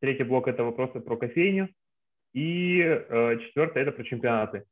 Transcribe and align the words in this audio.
Третий 0.00 0.24
блок– 0.24 0.48
это 0.48 0.64
вопросы 0.64 1.00
про 1.00 1.16
кофейню. 1.16 1.68
И 2.32 2.80
э, 2.80 3.38
четвертый– 3.40 3.82
это 3.84 3.92
про 3.92 4.04
чемпионаты. 4.04 4.64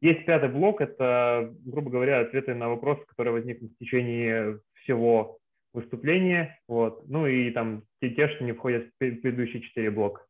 Есть 0.00 0.24
пятый 0.24 0.48
блок– 0.48 0.80
это, 0.80 1.54
грубо 1.64 1.90
говоря, 1.90 2.20
ответы 2.20 2.54
на 2.54 2.68
вопросы, 2.68 3.04
которые 3.06 3.34
возникнут 3.34 3.72
в 3.72 3.78
течение 3.78 4.60
всего 4.74 5.38
выступления. 5.72 6.60
Вот. 6.68 7.08
Ну 7.08 7.26
и 7.26 7.50
там 7.50 7.84
те, 8.00 8.10
те, 8.10 8.28
что 8.28 8.44
не 8.44 8.52
входят 8.52 8.88
в 8.88 8.98
предыдущие 8.98 9.62
четыре 9.62 9.90
блока. 9.90 10.24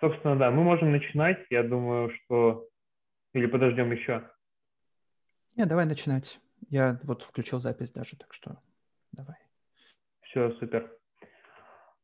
Собственно, 0.00 0.36
да, 0.36 0.50
мы 0.50 0.62
можем 0.62 0.92
начинать. 0.92 1.44
Я 1.50 1.62
думаю, 1.62 2.10
что... 2.10 2.66
Или 3.32 3.46
подождем 3.46 3.92
еще? 3.92 4.28
Не, 5.56 5.66
давай 5.66 5.86
начинать. 5.86 6.40
Я 6.68 6.98
вот 7.04 7.22
включил 7.22 7.60
запись 7.60 7.92
даже, 7.92 8.16
так 8.16 8.32
что 8.34 8.60
давай. 9.12 9.36
Все, 10.22 10.52
супер. 10.52 10.90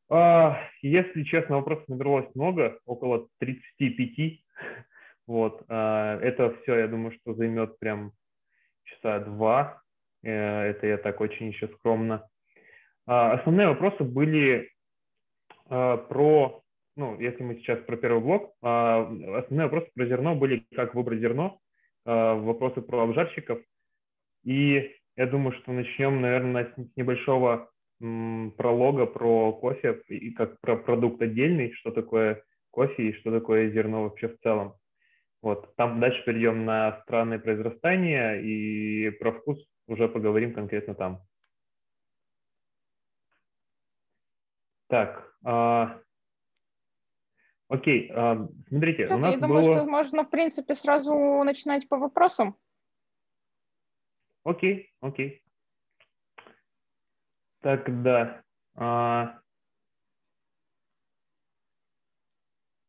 А, 0.09 0.59
если 0.83 1.25
честно, 1.25 1.57
вопросов 1.57 1.89
набралось 1.89 2.33
много, 2.35 2.79
около 2.85 3.29
35. 3.39 4.41
Вот. 5.27 5.65
А, 5.69 6.21
это 6.21 6.55
все, 6.63 6.79
я 6.79 6.87
думаю, 6.87 7.11
что 7.21 7.35
займет 7.35 7.81
прям 7.81 8.13
часа 8.85 9.19
два. 9.19 9.83
Э, 10.23 10.63
это 10.71 10.87
я 10.87 10.99
так 10.99 11.21
очень 11.21 11.49
еще 11.49 11.67
скромно. 11.67 12.29
А, 13.07 13.33
основные 13.33 13.69
вопросы 13.69 14.05
были 14.05 14.71
про, 15.69 16.63
ну, 16.95 17.19
если 17.19 17.43
мы 17.43 17.57
сейчас 17.57 17.81
про 17.81 17.97
первый 17.97 18.23
блок, 18.23 18.55
основные 18.61 19.67
вопросы 19.67 19.91
про 19.93 20.07
зерно 20.07 20.37
были, 20.37 20.65
как 20.77 20.95
выбрать 20.95 21.19
зерно, 21.19 21.59
вопросы 22.05 22.83
про 22.83 23.03
обжарщиков. 23.03 23.59
И 24.45 24.95
я 25.17 25.27
думаю, 25.27 25.57
что 25.59 25.73
начнем, 25.73 26.21
наверное, 26.21 26.73
с 26.73 26.97
небольшого 26.97 27.69
пролога 27.99 29.07
про 29.07 29.53
кофе 29.53 30.03
и 30.09 30.31
как 30.33 30.61
про 30.61 30.77
продукт 30.77 31.23
отдельный, 31.23 31.73
что 31.73 31.91
такое 31.91 32.43
кофе 32.71 33.09
и 33.09 33.13
что 33.15 33.31
такое 33.31 33.71
зерно 33.71 34.03
вообще 34.03 34.29
в 34.29 34.39
целом. 34.41 34.75
Вот. 35.43 35.75
Там 35.77 36.01
дальше 36.01 36.25
перейдем 36.25 36.65
на 36.65 37.01
страны 37.03 37.39
произрастания 37.39 38.41
и 38.41 39.11
про 39.11 39.33
вкус 39.33 39.59
уже 39.87 40.09
поговорим 40.09 40.53
конкретно 40.53 40.95
там. 40.95 41.23
Так, 44.89 45.35
а... 45.45 46.01
окей, 47.69 48.11
а, 48.15 48.47
смотрите, 48.69 49.09
у 49.09 49.19
нас 49.19 49.35
Я 49.35 49.41
думаю, 49.41 49.65
было... 49.65 49.75
что 49.75 49.85
можно, 49.85 50.25
в 50.25 50.31
принципе, 50.31 50.75
сразу 50.75 51.13
начинать 51.45 51.89
по 51.89 51.97
вопросам. 51.97 52.57
Окей, 54.45 54.93
окей. 55.01 55.43
Тогда... 57.67 58.43
А... 58.77 59.41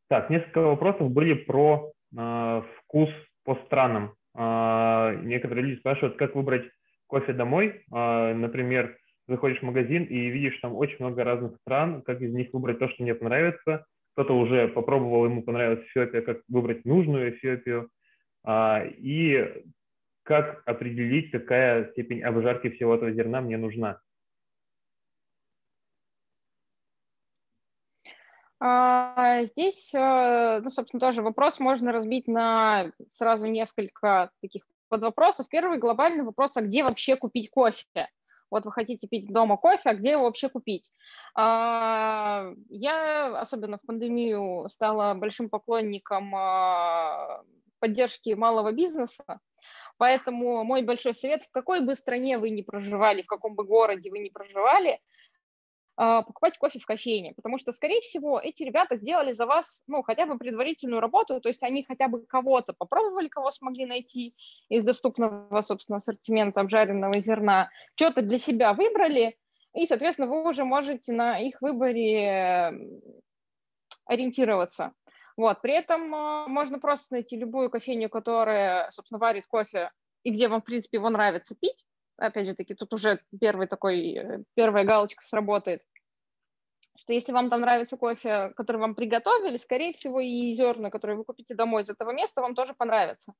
Так, 0.07 0.29
несколько 0.29 0.59
вопросов 0.59 1.09
были 1.09 1.33
про 1.33 1.91
э, 2.15 2.61
вкус 2.77 3.09
по 3.43 3.55
странам. 3.65 4.13
Э, 4.37 5.19
некоторые 5.23 5.65
люди 5.65 5.79
спрашивают, 5.79 6.17
как 6.17 6.35
выбрать 6.35 6.69
кофе 7.07 7.33
домой. 7.33 7.85
Э, 7.91 8.35
например, 8.35 8.99
заходишь 9.27 9.61
в 9.61 9.63
магазин 9.63 10.03
и 10.03 10.27
видишь 10.27 10.59
там 10.59 10.75
очень 10.75 10.97
много 10.99 11.23
разных 11.23 11.57
стран, 11.61 12.03
как 12.03 12.21
из 12.21 12.31
них 12.31 12.53
выбрать 12.53 12.77
то, 12.77 12.87
что 12.87 13.01
мне 13.01 13.15
понравится. 13.15 13.83
Кто-то 14.13 14.37
уже 14.37 14.67
попробовал, 14.67 15.25
ему 15.25 15.41
понравилась 15.41 15.87
Эфиопия, 15.87 16.21
как 16.21 16.41
выбрать 16.49 16.85
нужную 16.85 17.31
Эфиопию. 17.31 17.89
Э, 18.45 18.87
и 18.89 19.63
как 20.21 20.61
определить, 20.67 21.31
какая 21.31 21.89
степень 21.93 22.21
обжарки 22.21 22.69
всего 22.69 22.93
этого 22.93 23.11
зерна 23.11 23.41
мне 23.41 23.57
нужна. 23.57 24.01
Здесь, 28.59 29.93
э, 29.93 30.59
ну, 30.63 30.69
собственно, 30.69 30.99
тоже 30.99 31.21
вопрос 31.21 31.59
можно 31.59 31.91
разбить 31.91 32.27
на 32.27 32.91
сразу 33.11 33.45
несколько 33.47 34.31
таких 34.41 34.63
подвопросов. 34.89 35.47
Первый 35.47 35.77
глобальный 35.77 36.23
вопрос, 36.23 36.57
а 36.57 36.61
где 36.61 36.83
вообще 36.83 37.15
купить 37.15 37.49
кофе? 37.49 38.09
Вот 38.49 38.65
вы 38.65 38.71
хотите 38.71 39.07
пить 39.07 39.31
дома 39.31 39.57
кофе, 39.57 39.89
а 39.89 39.93
где 39.93 40.11
его 40.11 40.23
вообще 40.23 40.49
купить? 40.49 40.91
А, 41.35 42.51
я, 42.69 43.39
особенно 43.39 43.77
в 43.77 43.85
пандемию, 43.85 44.67
стала 44.69 45.13
большим 45.13 45.49
поклонником 45.49 46.33
а, 46.33 47.43
поддержки 47.79 48.33
малого 48.33 48.71
бизнеса, 48.71 49.39
поэтому 49.97 50.63
мой 50.63 50.81
большой 50.81 51.13
совет, 51.13 51.43
в 51.43 51.51
какой 51.51 51.85
бы 51.85 51.93
стране 51.93 52.37
вы 52.37 52.49
ни 52.49 52.61
проживали, 52.61 53.21
в 53.21 53.27
каком 53.27 53.53
бы 53.53 53.65
городе 53.65 54.09
вы 54.09 54.19
ни 54.19 54.29
проживали– 54.29 54.99
а, 55.09 55.16
покупать 55.97 56.57
кофе 56.59 56.79
в 56.79 56.85
кофейне, 56.85 57.33
потому 57.33 57.57
что, 57.57 57.71
скорее 57.71 58.01
всего, 58.01 58.39
эти 58.39 58.61
ребята 58.61 58.97
сделали 58.97 59.33
за 59.33 59.47
вас, 59.47 59.81
ну, 59.87 60.03
хотя 60.03 60.27
бы 60.27 60.37
предварительную 60.37 61.01
работу, 61.01 61.41
то 61.41 61.49
есть 61.49 61.63
они 61.63 61.83
хотя 61.83 62.07
бы 62.07 62.23
кого-то 62.25 62.73
попробовали, 62.73 63.27
кого 63.27 63.51
смогли 63.51 63.87
найти 63.87 64.35
из 64.69 64.83
доступного, 64.83 65.61
собственно, 65.61 65.97
ассортимента 65.97 66.61
обжаренного 66.61 67.17
зерна, 67.17 67.71
что-то 67.95 68.21
для 68.21 68.37
себя 68.37 68.73
выбрали, 68.73 69.35
и, 69.73 69.85
соответственно, 69.85 70.27
вы 70.27 70.47
уже 70.47 70.65
можете 70.65 71.13
на 71.13 71.39
их 71.39 71.61
выборе 71.61 72.73
ориентироваться. 74.05 74.93
Вот. 75.35 75.61
При 75.61 75.73
этом 75.73 76.13
а, 76.15 76.47
можно 76.47 76.79
просто 76.79 77.13
найти 77.13 77.37
любую 77.37 77.69
кофейню, 77.69 78.09
которая, 78.09 78.89
собственно, 78.91 79.19
варит 79.19 79.45
кофе 79.45 79.91
и 80.23 80.31
где 80.31 80.47
вам, 80.47 80.61
в 80.61 80.65
принципе, 80.65 80.97
его 80.97 81.09
нравится 81.09 81.55
пить, 81.55 81.85
опять 82.17 82.47
же 82.47 82.55
таки, 82.55 82.73
тут 82.73 82.93
уже 82.93 83.21
первый 83.39 83.67
такой, 83.67 84.13
э, 84.15 84.43
первая 84.55 84.83
галочка 84.83 85.23
сработает, 85.25 85.81
что 86.97 87.13
если 87.13 87.31
вам 87.31 87.49
там 87.49 87.61
нравится 87.61 87.97
кофе, 87.97 88.51
который 88.55 88.77
вам 88.77 88.95
приготовили, 88.95 89.57
скорее 89.57 89.93
всего, 89.93 90.19
и 90.19 90.51
зерна, 90.53 90.89
которые 90.89 91.17
вы 91.17 91.23
купите 91.23 91.55
домой 91.55 91.83
из 91.83 91.89
этого 91.89 92.11
места, 92.11 92.41
вам 92.41 92.55
тоже 92.55 92.73
понравятся. 92.73 93.33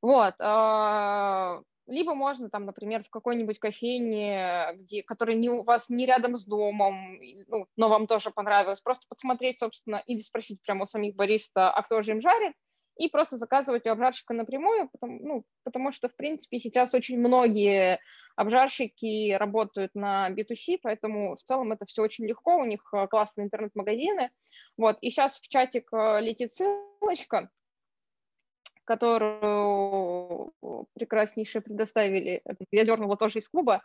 Вот. 0.00 0.34
А, 0.38 1.60
либо 1.86 2.14
можно 2.14 2.48
там, 2.48 2.64
например, 2.64 3.04
в 3.04 3.10
какой-нибудь 3.10 3.58
кофейне, 3.58 4.70
где, 4.74 5.02
которая 5.02 5.36
не 5.36 5.50
у 5.50 5.62
вас 5.62 5.90
не 5.90 6.06
рядом 6.06 6.36
с 6.36 6.44
домом, 6.44 7.18
ну, 7.48 7.66
но 7.76 7.88
вам 7.88 8.06
тоже 8.06 8.30
понравилось, 8.30 8.80
просто 8.80 9.06
посмотреть, 9.08 9.58
собственно, 9.58 10.02
или 10.06 10.20
спросить 10.20 10.62
прямо 10.62 10.84
у 10.84 10.86
самих 10.86 11.16
бариста, 11.16 11.70
а 11.70 11.82
кто 11.82 12.00
же 12.00 12.12
им 12.12 12.20
жарит, 12.20 12.54
и 13.00 13.08
просто 13.08 13.38
заказывать 13.38 13.86
у 13.86 13.90
обжарщика 13.90 14.34
напрямую, 14.34 14.90
потому, 14.90 15.18
ну, 15.26 15.44
потому 15.64 15.90
что, 15.90 16.10
в 16.10 16.14
принципе, 16.14 16.58
сейчас 16.58 16.92
очень 16.92 17.18
многие 17.18 17.98
обжарщики 18.36 19.32
работают 19.32 19.94
на 19.94 20.28
B2C, 20.28 20.80
поэтому 20.82 21.34
в 21.34 21.42
целом 21.42 21.72
это 21.72 21.86
все 21.86 22.02
очень 22.02 22.26
легко, 22.26 22.58
у 22.58 22.66
них 22.66 22.82
э, 22.92 23.06
классные 23.06 23.46
интернет-магазины. 23.46 24.28
Вот, 24.76 24.98
и 25.00 25.08
сейчас 25.08 25.40
в 25.40 25.48
чатик 25.48 25.90
э, 25.94 26.20
летит 26.20 26.52
ссылочка, 26.52 27.48
которую 28.84 30.52
прекраснейшие 30.92 31.62
предоставили, 31.62 32.42
я 32.70 32.84
дернула 32.84 33.16
тоже 33.16 33.38
из 33.38 33.48
клуба, 33.48 33.82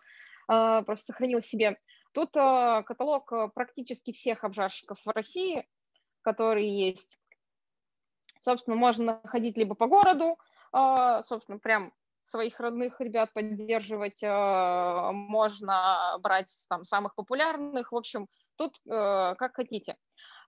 э, 0.51 0.83
просто 0.85 1.05
сохранила 1.05 1.41
себе. 1.41 1.77
Тут 2.11 2.31
каталог 2.33 3.31
практически 3.53 4.11
всех 4.11 4.43
обжарщиков 4.43 4.99
в 5.05 5.09
России, 5.09 5.65
которые 6.21 6.67
есть. 6.67 7.17
Собственно, 8.45 8.77
можно 8.77 9.21
ходить 9.23 9.57
либо 9.57 9.73
по 9.73 9.87
городу, 9.87 10.37
а, 10.71 11.23
собственно, 11.23 11.57
прям 11.57 11.91
своих 12.23 12.59
родных 12.59 13.01
ребят 13.01 13.33
поддерживать, 13.33 14.23
а, 14.23 15.11
можно 15.11 16.15
брать 16.19 16.53
там 16.69 16.85
самых 16.85 17.15
популярных, 17.15 17.91
в 17.91 17.95
общем, 17.95 18.27
тут 18.55 18.77
э, 18.87 19.35
как 19.35 19.55
хотите. 19.55 19.97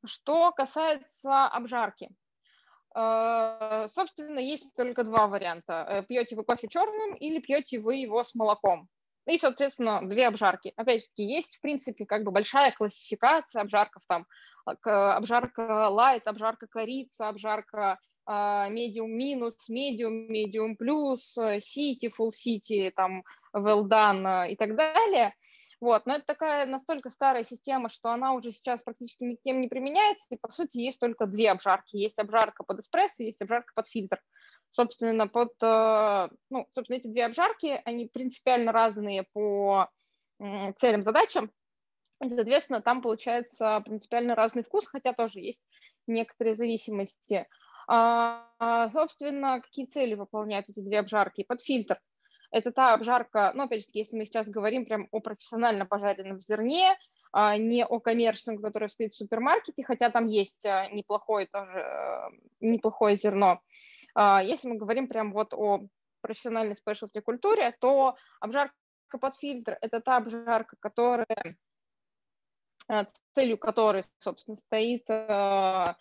Что 0.05 0.51
касается 0.51 1.47
обжарки, 1.47 2.09
э, 2.95 3.87
собственно, 3.89 4.39
есть 4.39 4.71
только 4.75 5.03
два 5.03 5.25
варианта. 5.25 5.73
Э, 5.89 6.03
пьете 6.03 6.35
вы 6.35 6.43
кофе 6.43 6.67
черным 6.67 7.15
или 7.15 7.39
пьете 7.39 7.79
вы 7.79 7.95
его 7.95 8.23
с 8.23 8.35
молоком. 8.35 8.87
И, 9.25 9.39
соответственно, 9.39 10.07
две 10.07 10.27
обжарки. 10.27 10.71
Опять-таки, 10.77 11.23
есть, 11.23 11.57
в 11.57 11.61
принципе, 11.61 12.05
как 12.05 12.23
бы 12.23 12.31
большая 12.31 12.71
классификация 12.71 13.63
обжарков 13.63 14.03
там 14.07 14.27
обжарка 14.67 15.89
light, 15.89 16.23
обжарка 16.25 16.67
корица, 16.67 17.29
обжарка 17.29 17.99
medium 18.29 19.07
минус, 19.07 19.55
medium, 19.69 20.27
medium 20.29 20.75
плюс, 20.75 21.37
city, 21.37 22.11
full 22.17 22.31
city, 22.31 22.91
там 22.91 23.23
well 23.55 23.83
done 23.83 24.49
и 24.49 24.55
так 24.55 24.75
далее. 24.75 25.33
Вот, 25.79 26.07
но 26.07 26.15
это 26.15 26.25
такая 26.25 26.65
настолько 26.65 27.11
старая 27.11 27.43
система, 27.43 27.89
что 27.89 28.09
она 28.09 28.33
уже 28.33 28.51
сейчас 28.51 28.81
практически 28.81 29.23
никем 29.23 29.61
не 29.61 29.67
применяется, 29.67 30.27
и 30.31 30.37
по 30.37 30.51
сути 30.51 30.79
есть 30.79 30.99
только 30.99 31.27
две 31.27 31.51
обжарки. 31.51 31.95
Есть 31.95 32.17
обжарка 32.17 32.63
под 32.63 32.79
эспрессо, 32.79 33.23
есть 33.23 33.41
обжарка 33.41 33.71
под 33.75 33.87
фильтр. 33.87 34.19
Собственно, 34.71 35.27
под, 35.27 35.53
ну, 35.61 36.67
собственно, 36.71 36.97
эти 36.97 37.07
две 37.07 37.25
обжарки, 37.25 37.79
они 37.85 38.07
принципиально 38.07 38.71
разные 38.71 39.23
по 39.33 39.87
целям, 40.77 41.03
задачам. 41.03 41.51
И, 42.23 42.29
соответственно, 42.29 42.81
там 42.81 43.01
получается 43.01 43.81
принципиально 43.85 44.35
разный 44.35 44.63
вкус, 44.63 44.87
хотя 44.87 45.13
тоже 45.13 45.39
есть 45.39 45.67
некоторые 46.07 46.55
зависимости. 46.55 47.47
А, 47.87 48.89
собственно, 48.91 49.61
какие 49.61 49.85
цели 49.85 50.15
выполняют 50.15 50.69
эти 50.69 50.79
две 50.79 50.99
обжарки? 50.99 51.43
Под 51.43 51.61
фильтр. 51.61 51.99
Это 52.51 52.71
та 52.71 52.93
обжарка, 52.93 53.51
ну, 53.53 53.63
опять 53.63 53.81
же, 53.81 53.87
если 53.93 54.17
мы 54.17 54.25
сейчас 54.25 54.47
говорим 54.47 54.85
прям 54.85 55.07
о 55.11 55.19
профессионально 55.19 55.85
пожаренном 55.85 56.41
зерне, 56.41 56.97
а 57.33 57.57
не 57.57 57.85
о 57.85 57.99
коммерческом, 57.99 58.61
который 58.61 58.89
стоит 58.89 59.13
в 59.13 59.17
супермаркете, 59.17 59.83
хотя 59.83 60.09
там 60.09 60.27
есть 60.27 60.65
а, 60.65 60.87
неплохое 60.89 61.47
тоже, 61.47 61.79
э, 61.79 62.29
неплохое 62.61 63.17
зерно. 63.17 63.59
А, 64.15 64.41
если 64.41 64.69
мы 64.69 64.77
говорим 64.77 65.07
прям 65.07 65.33
вот 65.33 65.53
о 65.53 65.81
профессиональной 66.21 66.75
спешлти 66.75 67.19
культуре, 67.19 67.75
то 67.79 68.15
обжарка 68.39 68.73
под 69.19 69.35
фильтр– 69.35 69.77
это 69.81 69.99
та 69.99 70.17
обжарка, 70.17 70.77
которая, 70.79 71.57
целью 73.33 73.57
которой, 73.57 74.05
собственно, 74.19 74.57
стоит 74.57 75.09
э, 75.09 75.95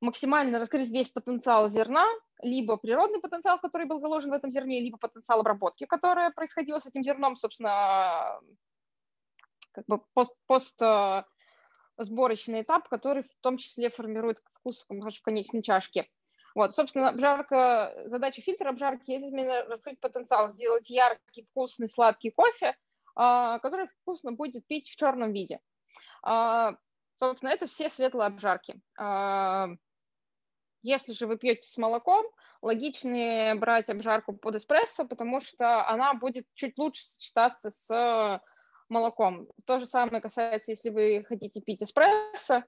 максимально 0.00 0.58
раскрыть 0.58 0.88
весь 0.88 1.08
потенциал 1.08 1.68
зерна, 1.68 2.06
либо 2.42 2.76
природный 2.76 3.20
потенциал, 3.20 3.58
который 3.58 3.86
был 3.86 3.98
заложен 3.98 4.30
в 4.30 4.34
этом 4.34 4.50
зерне, 4.50 4.80
либо 4.80 4.98
потенциал 4.98 5.40
обработки, 5.40 5.86
которая 5.86 6.30
происходила 6.30 6.78
с 6.78 6.86
этим 6.86 7.02
зерном, 7.02 7.36
собственно, 7.36 8.38
как 9.72 9.86
бы 9.86 10.02
пост, 10.12 10.34
пост 10.46 10.80
э, 10.82 11.24
этап, 11.98 12.88
который 12.88 13.22
в 13.22 13.34
том 13.40 13.56
числе 13.56 13.90
формирует 13.90 14.42
вкус 14.54 14.86
в 14.88 15.22
конечной 15.22 15.62
чашке. 15.62 16.08
Вот, 16.54 16.72
собственно, 16.72 17.10
обжарка, 17.10 17.92
задача 18.06 18.40
фильтра 18.40 18.70
обжарки 18.70 19.10
есть 19.10 19.26
именно 19.26 19.64
раскрыть 19.64 20.00
потенциал, 20.00 20.48
сделать 20.48 20.88
яркий, 20.88 21.46
вкусный, 21.50 21.88
сладкий 21.88 22.30
кофе, 22.30 22.74
который 23.14 23.88
вкусно 24.00 24.32
будет 24.32 24.66
пить 24.66 24.88
в 24.88 24.96
черном 24.96 25.32
виде. 25.32 25.60
А, 26.26 26.74
собственно, 27.20 27.50
это 27.50 27.68
все 27.68 27.88
светлые 27.88 28.26
обжарки. 28.26 28.80
А, 28.98 29.68
если 30.82 31.12
же 31.12 31.28
вы 31.28 31.38
пьете 31.38 31.62
с 31.62 31.76
молоком, 31.76 32.26
логичнее 32.62 33.54
брать 33.54 33.88
обжарку 33.90 34.32
под 34.32 34.56
эспрессо, 34.56 35.06
потому 35.06 35.38
что 35.38 35.88
она 35.88 36.14
будет 36.14 36.44
чуть 36.54 36.76
лучше 36.78 37.04
сочетаться 37.04 37.70
с 37.70 38.42
молоком. 38.88 39.46
То 39.66 39.78
же 39.78 39.86
самое 39.86 40.20
касается, 40.20 40.72
если 40.72 40.90
вы 40.90 41.24
хотите 41.28 41.60
пить 41.60 41.84
эспрессо, 41.84 42.64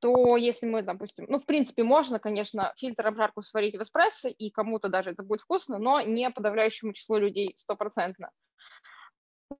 то 0.00 0.36
если 0.36 0.66
мы, 0.66 0.82
допустим, 0.82 1.26
ну, 1.28 1.38
в 1.38 1.46
принципе, 1.46 1.84
можно, 1.84 2.18
конечно, 2.18 2.74
фильтр 2.76 3.06
обжарку 3.06 3.42
сварить 3.42 3.76
в 3.76 3.82
эспрессо, 3.82 4.28
и 4.28 4.50
кому-то 4.50 4.88
даже 4.88 5.10
это 5.10 5.22
будет 5.22 5.42
вкусно, 5.42 5.78
но 5.78 6.00
не 6.00 6.28
подавляющему 6.28 6.92
числу 6.92 7.18
людей 7.18 7.54
стопроцентно. 7.56 8.32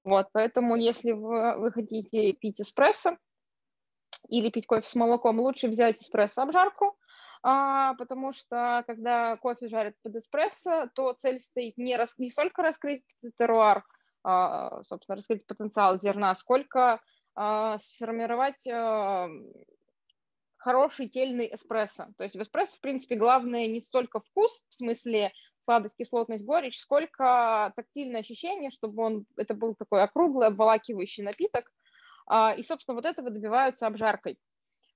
Вот, 0.02 0.26
поэтому 0.32 0.74
если 0.74 1.12
вы, 1.12 1.58
вы 1.58 1.70
хотите 1.70 2.32
пить 2.32 2.60
эспрессо 2.60 3.16
или 4.28 4.50
пить 4.50 4.66
кофе 4.66 4.86
с 4.86 4.94
молоком, 4.94 5.40
лучше 5.40 5.68
взять 5.68 6.00
эспрессо-обжарку, 6.00 6.96
а, 7.42 7.94
потому 7.94 8.32
что 8.32 8.82
когда 8.86 9.36
кофе 9.36 9.68
жарят 9.68 9.94
под 10.02 10.16
эспрессо, 10.16 10.88
то 10.94 11.12
цель 11.12 11.40
стоит 11.40 11.76
не, 11.76 11.96
рас, 11.96 12.18
не 12.18 12.30
столько 12.30 12.62
раскрыть 12.62 13.04
теруар, 13.38 13.84
а, 14.24 14.82
собственно, 14.82 15.16
раскрыть 15.16 15.46
потенциал 15.46 15.96
зерна, 15.96 16.34
сколько 16.34 17.00
а, 17.34 17.78
сформировать 17.78 18.66
а, 18.66 19.28
хороший 20.56 21.08
тельный 21.08 21.54
эспрессо. 21.54 22.06
То 22.16 22.24
есть 22.24 22.34
в 22.34 22.42
эспрессо, 22.42 22.76
в 22.76 22.80
принципе, 22.80 23.14
главное 23.14 23.68
не 23.68 23.80
столько 23.80 24.20
вкус, 24.20 24.64
в 24.68 24.74
смысле 24.74 25.32
сладость, 25.60 25.96
кислотность, 25.96 26.44
горечь, 26.44 26.78
сколько 26.78 27.72
тактильное 27.76 28.20
ощущение, 28.20 28.70
чтобы 28.70 29.02
он, 29.02 29.26
это 29.36 29.54
был 29.54 29.74
такой 29.74 30.02
округлый, 30.02 30.48
обволакивающий 30.48 31.22
напиток. 31.22 31.70
А, 32.26 32.52
и, 32.54 32.62
собственно, 32.62 32.96
вот 32.96 33.06
этого 33.06 33.30
добиваются 33.30 33.86
обжаркой. 33.86 34.38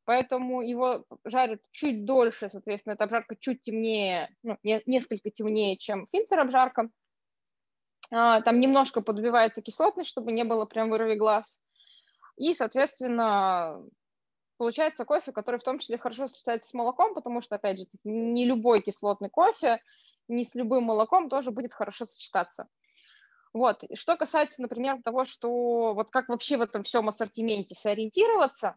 Поэтому 0.04 0.62
его 0.62 1.04
жарят 1.24 1.60
чуть 1.70 2.04
дольше, 2.04 2.48
соответственно, 2.48 2.94
эта 2.94 3.04
обжарка 3.04 3.36
чуть 3.36 3.62
темнее, 3.62 4.34
ну, 4.42 4.56
не, 4.62 4.82
несколько 4.86 5.30
темнее, 5.30 5.76
чем 5.76 6.08
фильтр 6.10 6.40
обжарка. 6.40 6.90
А, 8.10 8.40
там 8.40 8.58
немножко 8.58 9.02
подбивается 9.02 9.62
кислотность, 9.62 10.10
чтобы 10.10 10.32
не 10.32 10.44
было 10.44 10.64
прям 10.64 10.90
вырви 10.90 11.14
глаз. 11.14 11.60
И, 12.36 12.54
соответственно, 12.54 13.84
получается 14.56 15.04
кофе, 15.04 15.32
который 15.32 15.60
в 15.60 15.64
том 15.64 15.78
числе 15.78 15.98
хорошо 15.98 16.26
сочетается 16.26 16.70
с 16.70 16.74
молоком, 16.74 17.14
потому 17.14 17.40
что, 17.40 17.56
опять 17.56 17.80
же, 17.80 17.86
не 18.02 18.46
любой 18.46 18.82
кислотный 18.82 19.30
кофе, 19.30 19.80
не 20.26 20.44
с 20.44 20.54
любым 20.54 20.84
молоком 20.84 21.28
тоже 21.28 21.50
будет 21.50 21.74
хорошо 21.74 22.04
сочетаться. 22.04 22.66
Вот. 23.52 23.82
Что 23.94 24.16
касается, 24.16 24.62
например, 24.62 25.02
того, 25.02 25.24
что 25.24 25.94
вот 25.94 26.10
как 26.10 26.28
вообще 26.28 26.56
в 26.56 26.62
этом 26.62 26.84
всем 26.84 27.08
ассортименте 27.08 27.74
сориентироваться, 27.74 28.76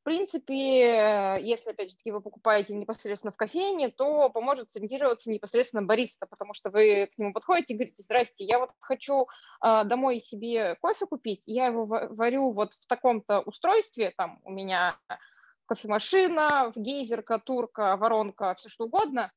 в 0.00 0.04
принципе, 0.04 1.38
если, 1.42 1.70
опять 1.70 1.90
же 1.90 1.96
таки, 1.96 2.10
вы 2.10 2.22
покупаете 2.22 2.74
непосредственно 2.74 3.30
в 3.30 3.36
кофейне, 3.36 3.90
то 3.90 4.30
поможет 4.30 4.70
сориентироваться 4.70 5.30
непосредственно 5.30 5.82
бариста, 5.82 6.26
потому 6.26 6.54
что 6.54 6.70
вы 6.70 7.08
к 7.14 7.18
нему 7.18 7.32
подходите 7.32 7.74
и 7.74 7.76
говорите, 7.76 8.02
здрасте, 8.02 8.44
я 8.44 8.58
вот 8.58 8.70
хочу 8.80 9.26
э, 9.62 9.84
домой 9.84 10.20
себе 10.20 10.76
кофе 10.76 11.06
купить, 11.06 11.42
я 11.46 11.66
его 11.66 11.84
варю 11.84 12.52
вот 12.52 12.72
в 12.74 12.86
таком-то 12.86 13.40
устройстве, 13.40 14.14
там 14.16 14.40
у 14.44 14.50
меня 14.50 14.98
кофемашина, 15.66 16.72
гейзерка, 16.74 17.38
турка, 17.38 17.96
воронка, 17.98 18.54
все 18.54 18.70
что 18.70 18.84
угодно, 18.84 19.30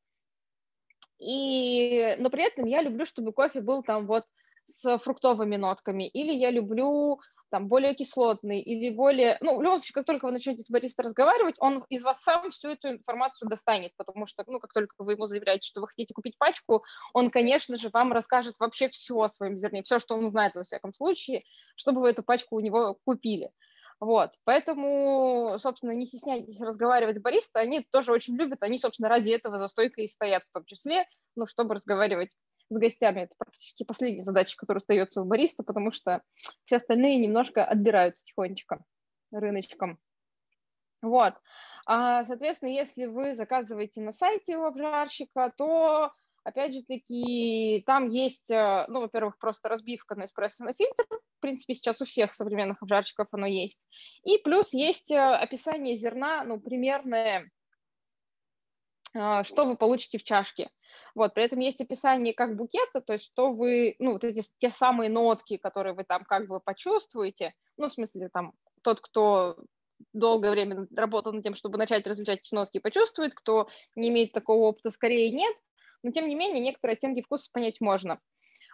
и, 1.20 2.16
но 2.18 2.30
при 2.30 2.44
этом 2.44 2.66
я 2.66 2.82
люблю, 2.82 3.06
чтобы 3.06 3.34
кофе 3.34 3.62
был 3.62 3.84
там 3.84 4.08
вот 4.08 4.26
с 4.72 4.98
фруктовыми 4.98 5.58
нотками, 5.58 6.08
или 6.08 6.32
я 6.32 6.50
люблю 6.50 7.20
там, 7.52 7.68
более 7.68 7.94
кислотный 7.94 8.62
или 8.62 8.90
более... 8.90 9.38
Ну, 9.42 9.58
в 9.58 9.62
любом 9.62 9.78
случае, 9.78 9.94
как 9.94 10.06
только 10.06 10.26
вы 10.26 10.32
начнете 10.32 10.64
с 10.64 10.70
бариста 10.70 11.04
разговаривать, 11.04 11.56
он 11.60 11.86
из 11.90 12.02
вас 12.02 12.22
сам 12.22 12.50
всю 12.50 12.70
эту 12.70 12.90
информацию 12.90 13.50
достанет, 13.50 13.92
потому 13.98 14.26
что, 14.26 14.44
ну, 14.48 14.60
как 14.60 14.72
только 14.74 14.96
вы 15.00 15.14
ему 15.14 15.28
заявляете, 15.28 15.68
что 15.68 15.82
вы 15.82 15.88
хотите 15.88 16.14
купить 16.14 16.38
пачку, 16.38 16.84
он, 17.14 17.30
конечно 17.30 17.76
же, 17.76 17.90
вам 17.90 18.14
расскажет 18.14 18.56
вообще 18.58 18.88
все 18.90 19.20
о 19.20 19.30
своем 19.30 19.58
зерне, 19.58 19.84
все, 19.84 20.00
что 20.00 20.16
он 20.16 20.28
знает 20.28 20.56
во 20.56 20.64
всяком 20.64 20.94
случае, 20.94 21.44
чтобы 21.76 22.02
вы 22.02 22.10
эту 22.10 22.24
пачку 22.24 22.56
у 22.56 22.62
него 22.62 22.98
купили. 23.06 23.52
Вот, 24.00 24.32
поэтому, 24.46 25.58
собственно, 25.60 25.92
не 25.92 26.08
стесняйтесь 26.08 26.60
разговаривать 26.60 27.18
с 27.18 27.22
бариста, 27.22 27.60
они 27.60 27.86
тоже 27.92 28.14
очень 28.14 28.36
любят, 28.36 28.64
они, 28.64 28.80
собственно, 28.80 29.10
ради 29.10 29.30
этого 29.30 29.60
за 29.60 29.68
стойкой 29.68 30.06
и 30.06 30.08
стоят 30.08 30.44
в 30.44 30.54
том 30.54 30.66
числе, 30.66 31.06
ну, 31.36 31.46
чтобы 31.46 31.76
разговаривать 31.76 32.32
с 32.72 32.78
гостями. 32.78 33.22
Это 33.22 33.36
практически 33.38 33.84
последняя 33.84 34.24
задача, 34.24 34.56
которая 34.58 34.80
остается 34.80 35.22
у 35.22 35.26
бариста, 35.26 35.64
потому 35.64 35.92
что 35.92 36.22
все 36.66 36.78
остальные 36.78 37.20
немножко 37.20 37.64
отбираются 37.64 38.24
тихонечко 38.24 38.84
рыночком. 39.32 40.00
Вот. 41.02 41.34
А, 41.86 42.24
соответственно, 42.26 42.70
если 42.70 43.06
вы 43.06 43.36
заказываете 43.36 44.02
на 44.02 44.14
сайте 44.14 44.56
у 44.56 44.64
обжарщика, 44.64 45.52
то, 45.58 46.12
опять 46.44 46.74
же 46.74 46.84
таки, 46.84 47.84
там 47.86 48.08
есть, 48.08 48.52
э, 48.52 48.86
ну, 48.88 49.02
во-первых, 49.02 49.38
просто 49.38 49.68
разбивка 49.68 50.16
на 50.16 50.26
эспрессо 50.26 50.64
на 50.64 50.74
фильтр. 50.74 51.06
В 51.10 51.42
принципе, 51.42 51.74
сейчас 51.74 52.02
у 52.02 52.06
всех 52.06 52.36
современных 52.36 52.82
обжарщиков 52.84 53.28
оно 53.32 53.48
есть. 53.48 53.84
И 54.24 54.38
плюс 54.38 54.74
есть 54.74 55.12
э, 55.12 55.18
описание 55.18 55.96
зерна, 55.96 56.44
ну, 56.44 56.60
примерное, 56.60 57.50
э, 59.16 59.44
что 59.44 59.66
вы 59.66 59.76
получите 59.76 60.20
в 60.20 60.24
чашке. 60.24 60.70
Вот, 61.16 61.34
при 61.34 61.44
этом 61.44 61.60
есть 61.60 61.82
описание 61.82 62.34
как 62.34 62.56
букета, 62.56 63.02
то 63.02 63.14
есть 63.14 63.26
что 63.26 63.52
вы, 63.52 63.96
ну, 64.00 64.14
вот 64.14 64.24
эти 64.24 64.44
те 64.60 64.70
самые 64.70 65.10
нотки, 65.10 65.58
которые 65.58 65.94
вы 65.94 66.04
там 66.04 66.24
как 66.24 66.48
бы 66.48 66.60
почувствуете, 66.60 67.54
ну, 67.78 67.88
в 67.88 67.92
смысле, 67.92 68.30
там, 68.30 68.54
тот, 68.84 69.02
кто 69.02 69.58
долгое 70.14 70.52
время 70.52 70.88
работал 70.96 71.34
над 71.34 71.44
тем, 71.44 71.54
чтобы 71.54 71.78
начать 71.78 72.08
различать 72.08 72.40
эти 72.40 72.56
нотки, 72.56 72.80
почувствует, 72.80 73.34
кто 73.34 73.68
не 73.96 74.10
имеет 74.10 74.32
такого 74.32 74.68
опыта, 74.68 74.90
скорее 74.90 75.32
нет, 75.32 75.56
но 76.04 76.12
тем 76.12 76.28
не 76.28 76.36
менее 76.36 76.64
некоторые 76.64 76.96
оттенки 76.96 77.22
вкуса 77.22 77.50
понять 77.52 77.82
можно. 77.82 78.20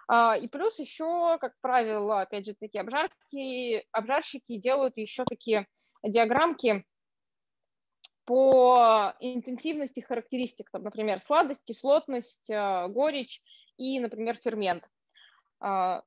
А, 0.08 0.38
и 0.38 0.48
плюс 0.48 0.80
еще, 0.80 1.38
как 1.40 1.54
правило, 1.62 2.22
опять 2.22 2.46
же, 2.46 2.56
такие 2.58 2.82
обжарки, 2.82 3.86
обжарщики 3.92 4.58
делают 4.58 4.96
еще 4.96 5.26
такие 5.26 5.68
диаграммки, 6.02 6.86
по 8.28 9.16
интенсивности 9.22 10.02
характеристик, 10.02 10.70
там, 10.70 10.84
например, 10.84 11.22
сладость, 11.22 11.64
кислотность, 11.64 12.50
э, 12.50 12.88
горечь 12.90 13.42
и, 13.78 14.02
например, 14.02 14.36
фермент. 14.36 14.84
А, 15.62 16.04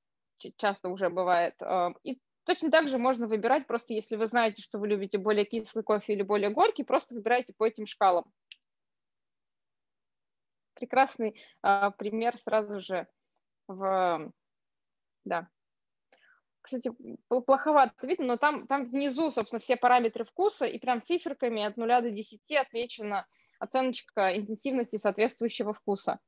часто 0.56 0.90
уже 0.90 1.08
бывает. 1.08 1.54
А, 1.62 1.94
и 2.02 2.20
точно 2.44 2.70
так 2.70 2.88
же 2.88 2.98
можно 2.98 3.26
выбирать, 3.26 3.66
просто 3.66 3.94
если 3.94 4.16
вы 4.16 4.26
знаете, 4.26 4.60
что 4.60 4.78
вы 4.78 4.88
любите 4.88 5.16
более 5.16 5.46
кислый 5.46 5.82
кофе 5.82 6.12
или 6.12 6.20
более 6.20 6.50
горький, 6.50 6.84
просто 6.84 7.14
выбирайте 7.14 7.54
по 7.56 7.66
этим 7.66 7.86
шкалам. 7.86 8.30
Прекрасный 10.74 11.40
а, 11.62 11.90
пример 11.90 12.36
сразу 12.36 12.80
же 12.80 13.06
в... 13.66 14.30
Да, 15.24 15.48
кстати, 16.62 16.92
плоховато 17.28 18.06
видно, 18.06 18.26
но 18.26 18.36
там, 18.36 18.66
там 18.66 18.84
внизу, 18.90 19.30
собственно, 19.30 19.60
все 19.60 19.76
параметры 19.76 20.24
вкуса, 20.24 20.66
и 20.66 20.78
прям 20.78 21.00
циферками 21.00 21.62
от 21.62 21.76
0 21.76 21.88
до 22.02 22.10
10 22.10 22.40
отмечена 22.52 23.26
оценочка 23.58 24.36
интенсивности 24.36 24.96
соответствующего 24.96 25.72
вкуса. 25.72 26.18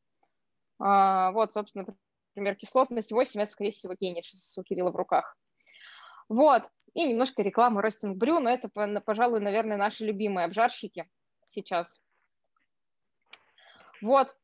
А, 0.79 1.33
вот, 1.33 1.53
собственно, 1.53 1.87
например, 2.35 2.57
кислотность 2.57 3.12
8, 3.12 3.41
это, 3.41 3.51
скорее 3.51 3.71
всего, 3.73 3.95
гений 3.95 4.23
сейчас 4.23 4.57
у 4.57 4.62
Кирилла 4.62 4.91
в 4.91 4.97
руках. 4.97 5.37
Вот, 6.29 6.65
и 6.95 7.07
немножко 7.07 7.43
рекламы 7.43 7.83
Ростинг 7.83 8.17
Брю, 8.17 8.41
но 8.41 8.51
это, 8.51 8.69
пожалуй, 9.01 9.41
наверное, 9.41 9.77
наши 9.77 10.05
любимые 10.05 10.47
обжарщики 10.47 11.09
сейчас. 11.49 12.01
Вот, 14.01 14.37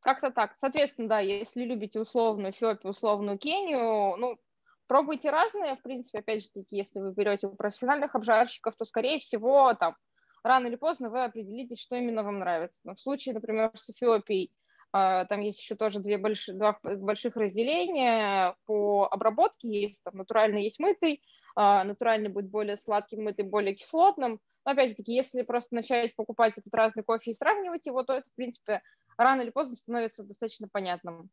как-то 0.00 0.30
так. 0.30 0.54
Соответственно, 0.58 1.08
да, 1.08 1.20
если 1.20 1.64
любите 1.64 2.00
условную 2.00 2.52
Эфиопию, 2.52 2.90
условную 2.90 3.38
Кению, 3.38 4.16
ну, 4.16 4.38
Пробуйте 4.86 5.30
разные, 5.30 5.76
в 5.76 5.82
принципе, 5.82 6.18
опять 6.18 6.42
же 6.42 6.50
таки, 6.50 6.76
если 6.76 7.00
вы 7.00 7.12
берете 7.12 7.46
у 7.46 7.54
профессиональных 7.54 8.14
обжарщиков, 8.14 8.76
то, 8.76 8.84
скорее 8.84 9.18
всего, 9.20 9.74
там, 9.74 9.96
рано 10.42 10.66
или 10.66 10.76
поздно 10.76 11.10
вы 11.10 11.24
определитесь, 11.24 11.80
что 11.80 11.96
именно 11.96 12.22
вам 12.22 12.38
нравится. 12.38 12.80
Но 12.84 12.94
в 12.94 13.00
случае, 13.00 13.34
например, 13.34 13.70
с 13.74 13.90
Эфиопией, 13.90 14.52
а, 14.92 15.24
там 15.24 15.40
есть 15.40 15.60
еще 15.60 15.74
тоже 15.74 16.00
две 16.00 16.18
больших, 16.18 16.58
два 16.58 16.78
больших 16.82 17.36
разделения 17.36 18.54
по 18.66 19.08
обработке. 19.10 19.68
Есть 19.68 20.02
там 20.04 20.16
натуральный, 20.16 20.64
есть 20.64 20.78
мытый. 20.78 21.22
А, 21.54 21.84
натуральный 21.84 22.28
будет 22.28 22.50
более 22.50 22.76
сладким, 22.76 23.24
мытый 23.24 23.44
более 23.46 23.74
кислотным. 23.74 24.40
Но 24.64 24.72
опять-таки, 24.72 25.12
если 25.12 25.42
просто 25.42 25.74
начать 25.74 26.14
покупать 26.14 26.58
этот 26.58 26.72
разный 26.74 27.02
кофе 27.02 27.30
и 27.30 27.34
сравнивать 27.34 27.86
его, 27.86 28.02
то 28.02 28.12
это, 28.12 28.28
в 28.30 28.34
принципе, 28.34 28.82
рано 29.16 29.40
или 29.40 29.50
поздно 29.50 29.76
становится 29.76 30.24
достаточно 30.24 30.68
понятным. 30.70 31.30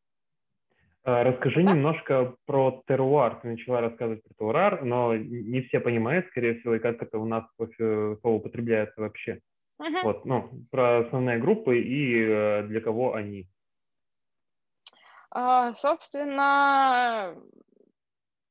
А, 1.04 1.24
расскажи 1.24 1.64
немножко 1.64 2.36
про 2.46 2.84
теруар. 2.88 3.40
Ты 3.42 3.50
начала 3.50 3.82
рассказывать 3.82 4.24
про 4.24 4.34
теруар, 4.34 4.84
но 4.84 5.16
не 5.16 5.62
все 5.62 5.80
понимают, 5.80 6.28
скорее 6.28 6.60
всего, 6.60 6.76
и 6.76 6.80
как 6.80 7.02
это 7.02 7.18
у 7.18 7.26
нас 7.26 7.46
слово 7.78 8.18
употребляется 8.24 9.00
вообще. 9.02 9.40
Uh-huh. 9.82 10.04
Вот, 10.04 10.26
ну, 10.26 10.50
про 10.72 11.00
основные 11.00 11.40
группы 11.40 11.80
и 11.80 12.22
э, 12.22 12.64
для 12.64 12.82
кого 12.82 13.14
они. 13.14 13.48
Uh, 15.34 15.74
собственно, 15.74 17.38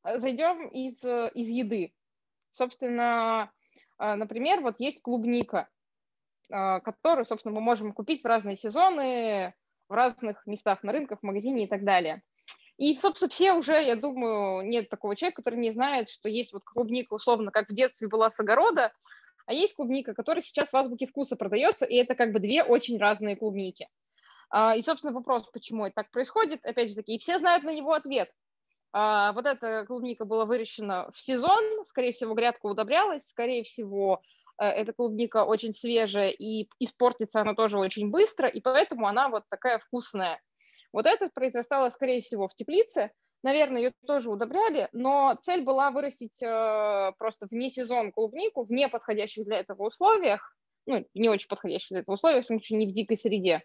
зайдем 0.02 0.68
из, 0.68 1.04
из 1.04 1.48
еды. 1.48 1.92
Собственно, 2.52 3.52
например, 3.98 4.60
вот 4.60 4.76
есть 4.78 5.02
клубника, 5.02 5.68
которую, 6.48 7.26
собственно, 7.26 7.54
мы 7.54 7.60
можем 7.60 7.92
купить 7.92 8.22
в 8.22 8.26
разные 8.26 8.56
сезоны, 8.56 9.54
в 9.88 9.92
разных 9.92 10.46
местах 10.46 10.82
на 10.82 10.92
рынках, 10.92 11.20
в 11.20 11.24
магазине 11.24 11.64
и 11.64 11.66
так 11.66 11.84
далее. 11.84 12.22
И, 12.78 12.96
собственно, 12.96 13.28
все 13.28 13.52
уже, 13.54 13.74
я 13.74 13.96
думаю, 13.96 14.66
нет 14.66 14.88
такого 14.88 15.16
человека, 15.16 15.42
который 15.42 15.58
не 15.58 15.72
знает, 15.72 16.08
что 16.08 16.28
есть 16.28 16.52
вот 16.52 16.62
клубника, 16.64 17.14
условно, 17.14 17.50
как 17.50 17.68
в 17.68 17.74
детстве 17.74 18.06
была 18.06 18.30
с 18.30 18.38
огорода, 18.38 18.92
а 19.46 19.52
есть 19.52 19.74
клубника, 19.74 20.14
которая 20.14 20.42
сейчас 20.42 20.72
в 20.72 20.76
азбуке 20.76 21.06
вкуса 21.06 21.34
продается, 21.34 21.86
и 21.86 21.96
это 21.96 22.14
как 22.14 22.32
бы 22.32 22.38
две 22.38 22.62
очень 22.62 22.98
разные 22.98 23.34
клубники. 23.34 23.88
А, 24.50 24.76
и, 24.76 24.82
собственно, 24.82 25.12
вопрос, 25.12 25.48
почему 25.52 25.86
это 25.86 25.96
так 25.96 26.10
происходит, 26.12 26.64
опять 26.64 26.90
же 26.90 26.94
таки, 26.94 27.16
и 27.16 27.18
все 27.18 27.38
знают 27.38 27.64
на 27.64 27.74
него 27.74 27.92
ответ. 27.92 28.30
А, 28.92 29.32
вот 29.32 29.46
эта 29.46 29.84
клубника 29.84 30.24
была 30.24 30.44
выращена 30.44 31.10
в 31.12 31.18
сезон, 31.18 31.84
скорее 31.84 32.12
всего, 32.12 32.34
грядка 32.34 32.66
удобрялась, 32.66 33.28
скорее 33.28 33.64
всего, 33.64 34.22
э, 34.60 34.64
эта 34.64 34.92
клубника 34.92 35.44
очень 35.44 35.72
свежая, 35.72 36.30
и 36.30 36.68
испортится 36.78 37.40
она 37.40 37.54
тоже 37.54 37.78
очень 37.78 38.10
быстро, 38.10 38.48
и 38.48 38.60
поэтому 38.60 39.08
она 39.08 39.28
вот 39.28 39.42
такая 39.50 39.80
вкусная. 39.80 40.40
Вот 40.92 41.06
это 41.06 41.28
произрастало, 41.32 41.88
скорее 41.88 42.20
всего, 42.20 42.48
в 42.48 42.54
теплице, 42.54 43.10
Наверное, 43.42 43.82
ее 43.82 43.92
тоже 44.06 44.30
удобряли, 44.30 44.88
но 44.92 45.36
цель 45.40 45.62
была 45.62 45.92
вырастить 45.92 46.42
э, 46.42 47.12
просто 47.18 47.46
вне 47.48 47.70
сезон 47.70 48.10
клубнику, 48.10 48.64
в 48.64 48.72
неподходящих 48.72 49.44
для 49.44 49.60
этого 49.60 49.86
условиях, 49.86 50.56
ну, 50.86 51.06
не 51.14 51.28
очень 51.28 51.46
подходящих 51.46 51.90
для 51.90 52.00
этого 52.00 52.16
условиях, 52.16 52.44
в 52.44 52.48
смысле, 52.48 52.78
не 52.78 52.88
в 52.88 52.92
дикой 52.92 53.16
среде, 53.16 53.62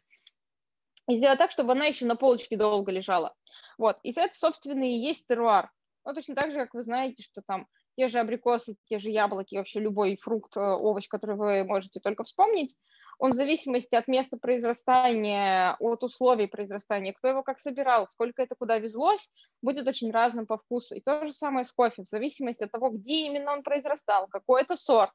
и 1.09 1.15
сделать 1.15 1.39
так, 1.39 1.49
чтобы 1.49 1.71
она 1.71 1.85
еще 1.85 2.05
на 2.05 2.15
полочке 2.15 2.55
долго 2.55 2.91
лежала. 2.91 3.33
Вот, 3.79 3.97
и 4.03 4.11
это, 4.11 4.35
собственно, 4.35 4.83
и 4.83 4.93
есть 4.93 5.25
теруар. 5.27 5.71
Ну, 6.05 6.13
точно 6.13 6.35
так 6.35 6.51
же, 6.51 6.59
как 6.59 6.75
вы 6.75 6.83
знаете, 6.83 7.23
что 7.23 7.41
там 7.41 7.67
те 7.97 8.09
же 8.09 8.19
абрикосы, 8.19 8.75
те 8.89 8.99
же 8.99 9.09
яблоки, 9.09 9.55
вообще 9.55 9.79
любой 9.79 10.17
фрукт, 10.17 10.55
э, 10.55 10.59
овощ, 10.59 11.07
который 11.07 11.35
вы 11.35 11.63
можете 11.63 11.99
только 11.99 12.23
вспомнить, 12.23 12.75
он 13.23 13.31
в 13.31 13.35
зависимости 13.35 13.95
от 13.95 14.09
места 14.09 14.35
произрастания, 14.35 15.77
от 15.79 16.03
условий 16.03 16.47
произрастания, 16.47 17.13
кто 17.13 17.29
его 17.29 17.41
как 17.41 17.57
собирал, 17.57 18.05
сколько 18.05 18.41
это 18.43 18.53
куда 18.53 18.79
везлось, 18.79 19.29
будет 19.61 19.87
очень 19.87 20.11
разным 20.11 20.45
по 20.45 20.57
вкусу. 20.57 20.95
И 20.95 20.99
то 20.99 21.23
же 21.23 21.31
самое 21.31 21.63
с 21.63 21.71
кофе, 21.71 22.03
в 22.03 22.09
зависимости 22.09 22.65
от 22.65 22.71
того, 22.71 22.89
где 22.89 23.27
именно 23.27 23.53
он 23.53 23.63
произрастал, 23.63 24.27
какой 24.27 24.63
это 24.63 24.75
сорт, 24.75 25.13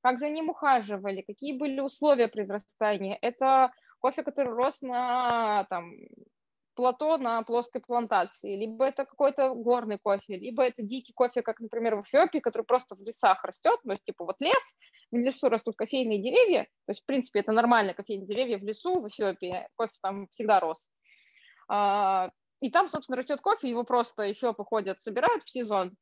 как 0.00 0.18
за 0.18 0.30
ним 0.30 0.48
ухаживали, 0.48 1.20
какие 1.20 1.52
были 1.52 1.80
условия 1.80 2.28
произрастания. 2.28 3.18
Это 3.20 3.70
кофе, 3.98 4.22
который 4.22 4.54
рос 4.54 4.80
на 4.80 5.66
там, 5.68 5.92
плато 6.80 7.18
на 7.18 7.42
плоской 7.42 7.82
плантации, 7.82 8.56
либо 8.56 8.86
это 8.86 9.04
какой-то 9.04 9.54
горный 9.54 9.98
кофе, 9.98 10.38
либо 10.38 10.62
это 10.62 10.82
дикий 10.82 11.12
кофе, 11.12 11.42
как, 11.42 11.60
например, 11.60 11.96
в 11.96 12.02
Эфиопии, 12.04 12.38
который 12.38 12.62
просто 12.62 12.96
в 12.96 13.00
лесах 13.00 13.44
растет, 13.44 13.78
есть, 13.84 14.02
типа, 14.04 14.24
вот 14.24 14.36
лес, 14.40 14.78
в 15.12 15.16
лесу 15.16 15.50
растут 15.50 15.76
кофейные 15.76 16.22
деревья, 16.22 16.64
то 16.86 16.92
есть, 16.92 17.02
в 17.02 17.04
принципе, 17.04 17.40
это 17.40 17.52
нормальные 17.52 17.92
кофейные 17.92 18.26
деревья 18.26 18.58
в 18.58 18.62
лесу, 18.62 19.02
в 19.02 19.08
Эфиопии, 19.08 19.68
кофе 19.76 19.92
там 20.00 20.26
всегда 20.28 20.58
рос. 20.58 20.88
А, 21.68 22.30
и 22.62 22.70
там, 22.70 22.88
собственно, 22.88 23.18
растет 23.18 23.42
кофе, 23.42 23.68
его 23.68 23.84
просто 23.84 24.32
Эфиопы 24.32 24.64
ходят, 24.64 25.02
собирают 25.02 25.44
в 25.44 25.50
сезон, 25.50 25.92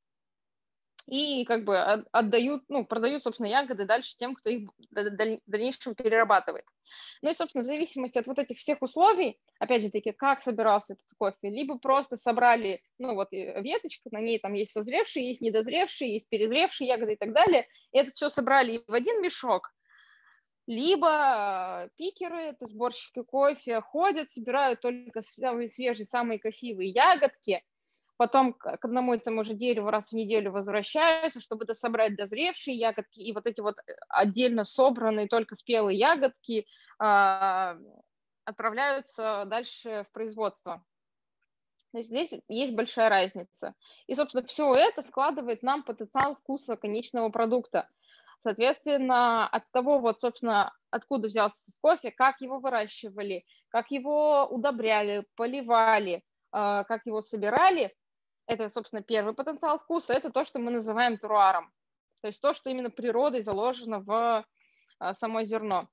и 1.09 1.45
как 1.47 1.65
бы 1.65 1.79
отдают, 1.79 2.65
ну, 2.69 2.85
продают, 2.85 3.23
собственно, 3.23 3.47
ягоды 3.47 3.87
дальше 3.87 4.15
тем, 4.15 4.35
кто 4.35 4.51
их 4.51 4.69
в 4.91 5.11
дальнейшем 5.47 5.95
перерабатывает. 5.95 6.65
Ну 7.23 7.31
и, 7.31 7.35
собственно, 7.35 7.65
в 7.65 7.67
зависимости 7.67 8.19
от 8.19 8.27
вот 8.27 8.39
этих 8.39 8.59
всех 8.59 8.83
условий, 8.83 9.39
опять 9.59 9.83
же 9.83 9.91
таки, 9.91 10.13
как 10.13 10.43
собирался 10.43 10.95
этот 10.95 11.07
кофе, 11.19 11.49
либо 11.49 11.79
просто 11.79 12.17
собрали, 12.17 12.83
ну 12.99 13.15
вот 13.15 13.29
веточку, 13.33 14.11
на 14.13 14.21
ней 14.21 14.39
там 14.39 14.53
есть 14.53 14.73
созревшие, 14.73 15.29
есть 15.29 15.41
недозревшие, 15.41 16.13
есть 16.13 16.29
перезревшие 16.29 16.89
ягоды 16.89 17.15
и 17.15 17.17
так 17.17 17.33
далее, 17.33 17.67
и 17.93 17.99
это 17.99 18.13
все 18.13 18.29
собрали 18.29 18.83
в 18.87 18.93
один 18.93 19.23
мешок, 19.23 19.73
либо 20.67 21.89
пикеры, 21.97 22.51
это 22.51 22.67
сборщики 22.67 23.23
кофе, 23.23 23.81
ходят, 23.81 24.31
собирают 24.31 24.83
только 24.83 25.23
самые 25.23 25.69
свежие, 25.69 26.05
самые 26.05 26.39
красивые 26.39 26.91
ягодки, 26.91 27.65
потом 28.19 28.53
к 28.53 28.85
одному 28.85 29.15
и 29.15 29.19
тому 29.19 29.45
же 29.45 29.55
дереву 29.55 29.91
раз 29.91 30.11
в 30.11 30.13
неделю 30.13 30.51
возвращаются, 30.51 31.41
чтобы 31.41 31.73
собрать 31.73 32.17
дозревшие 32.17 32.77
ягодки, 32.77 33.21
и 33.21 33.33
вот 33.33 33.47
эти 33.47 33.61
вот 33.61 33.79
э, 33.79 33.93
отдельно 34.09 34.65
собранные 34.65 35.29
только 35.29 35.55
спелые 35.55 35.97
ягодки 35.97 36.67
э, 37.01 37.79
отправляются 38.45 39.45
дальше 39.47 40.05
в 40.09 40.13
производство. 40.13 40.85
То 41.93 41.99
есть 41.99 42.11
здесь 42.11 42.35
есть 42.49 42.75
большая 42.75 43.09
разница. 43.09 43.75
И, 44.09 44.15
собственно, 44.15 44.45
все 44.45 44.75
это 44.75 45.03
складывает 45.03 45.63
нам 45.63 45.83
потенциал 45.85 46.35
вкуса 46.35 46.77
конечного 46.77 47.31
продукта. 47.31 47.89
Соответственно, 48.43 49.47
от 49.47 49.71
того, 49.71 50.01
вот, 50.01 50.21
собственно, 50.21 50.73
откуда 50.91 51.29
взялся 51.29 51.63
этот 51.63 51.75
кофе, 51.81 52.11
как 52.11 52.41
его 52.41 52.59
выращивали, 52.59 53.45
как 53.69 53.91
его 53.91 54.47
удобряли, 54.47 55.25
поливали, 55.37 56.17
э, 56.17 56.21
как 56.53 57.07
его 57.07 57.23
собирали, 57.23 57.95
это, 58.49 58.69
собственно, 58.71 59.03
первый 59.03 59.35
потенциал 59.35 59.79
вкуса. 59.79 60.15
Это 60.15 60.31
то, 60.31 60.45
что 60.45 60.59
мы 60.59 60.71
называем 60.71 61.19
туруаром. 61.19 61.71
То 62.23 62.29
есть 62.29 62.41
то, 62.41 62.55
что 62.55 62.71
именно 62.71 62.91
природой 62.91 63.43
заложено 63.43 64.01
в 64.01 64.45
а, 64.99 65.15
само 65.15 65.43
зерно. 65.43 65.89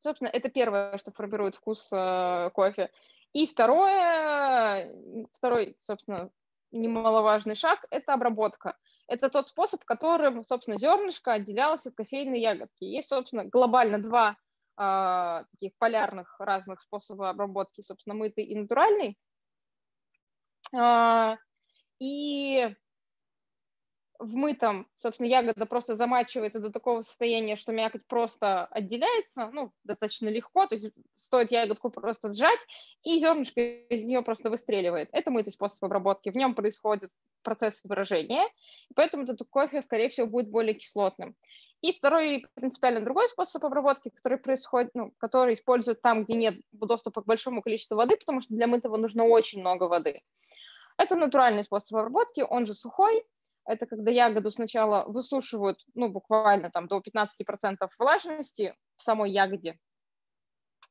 Собственно, 0.00 0.28
это 0.28 0.50
первое, 0.50 0.98
что 0.98 1.12
формирует 1.12 1.54
вкус 1.54 1.88
э, 1.90 2.50
кофе. 2.52 2.90
И 3.32 3.46
второе, 3.46 4.86
второй, 5.32 5.76
собственно, 5.80 6.30
немаловажный 6.72 7.54
шаг– 7.54 7.86
это 7.90 8.12
обработка. 8.12 8.76
Это 9.06 9.30
тот 9.30 9.48
способ, 9.48 9.82
которым, 9.84 10.44
собственно, 10.44 10.76
зернышко 10.76 11.32
отделялось 11.32 11.86
от 11.86 11.94
кофейной 11.94 12.40
ягодки. 12.40 12.84
Есть, 12.84 13.08
собственно, 13.08 13.44
глобально 13.44 14.02
два 14.02 14.36
э, 14.76 15.44
таких 15.52 15.72
полярных 15.78 16.38
разных 16.38 16.82
способа 16.82 17.30
обработки, 17.30 17.80
собственно, 17.80 18.14
мытый 18.14 18.44
и 18.44 18.54
натуральный. 18.54 19.16
А, 20.72 21.36
и 21.98 22.74
в 24.18 24.34
мытом, 24.34 24.86
собственно, 24.96 25.26
ягода 25.26 25.66
просто 25.66 25.96
замачивается 25.96 26.60
до 26.60 26.70
такого 26.70 27.02
состояния, 27.02 27.56
что 27.56 27.72
мякоть 27.72 28.06
просто 28.06 28.66
отделяется, 28.66 29.50
ну, 29.52 29.72
достаточно 29.82 30.28
легко, 30.28 30.66
то 30.66 30.76
есть 30.76 30.92
стоит 31.14 31.50
ягодку 31.50 31.90
просто 31.90 32.30
сжать, 32.30 32.60
и 33.02 33.18
зернышко 33.18 33.60
из 33.60 34.04
нее 34.04 34.22
просто 34.22 34.50
выстреливает. 34.50 35.08
Это 35.12 35.30
мытый 35.30 35.52
способ 35.52 35.82
обработки, 35.84 36.30
в 36.30 36.36
нем 36.36 36.54
происходит 36.54 37.10
процесс 37.42 37.80
выражения, 37.84 38.44
поэтому 38.94 39.24
этот 39.24 39.46
кофе, 39.48 39.82
скорее 39.82 40.08
всего, 40.08 40.26
будет 40.26 40.48
более 40.48 40.74
кислотным. 40.74 41.34
И 41.82 41.92
второй 41.92 42.46
принципиально 42.54 43.02
другой 43.02 43.28
способ 43.28 43.62
обработки, 43.62 44.08
который 44.08 44.38
происходит, 44.38 44.92
ну, 44.94 45.12
который 45.18 45.52
используют 45.52 46.00
там, 46.00 46.24
где 46.24 46.34
нет 46.34 46.54
доступа 46.72 47.20
к 47.20 47.26
большому 47.26 47.60
количеству 47.60 47.96
воды, 47.96 48.16
потому 48.16 48.40
что 48.40 48.54
для 48.54 48.66
мытого 48.66 48.96
нужно 48.96 49.24
очень 49.24 49.60
много 49.60 49.84
воды. 49.84 50.22
Это 50.96 51.16
натуральный 51.16 51.64
способ 51.64 51.96
обработки, 51.96 52.44
он 52.48 52.66
же 52.66 52.74
сухой. 52.74 53.24
Это 53.66 53.86
когда 53.86 54.10
ягоду 54.10 54.50
сначала 54.50 55.04
высушивают, 55.06 55.78
ну, 55.94 56.08
буквально 56.08 56.70
там 56.70 56.86
до 56.86 57.00
15% 57.00 57.88
влажности 57.98 58.74
в 58.96 59.02
самой 59.02 59.30
ягоде, 59.32 59.78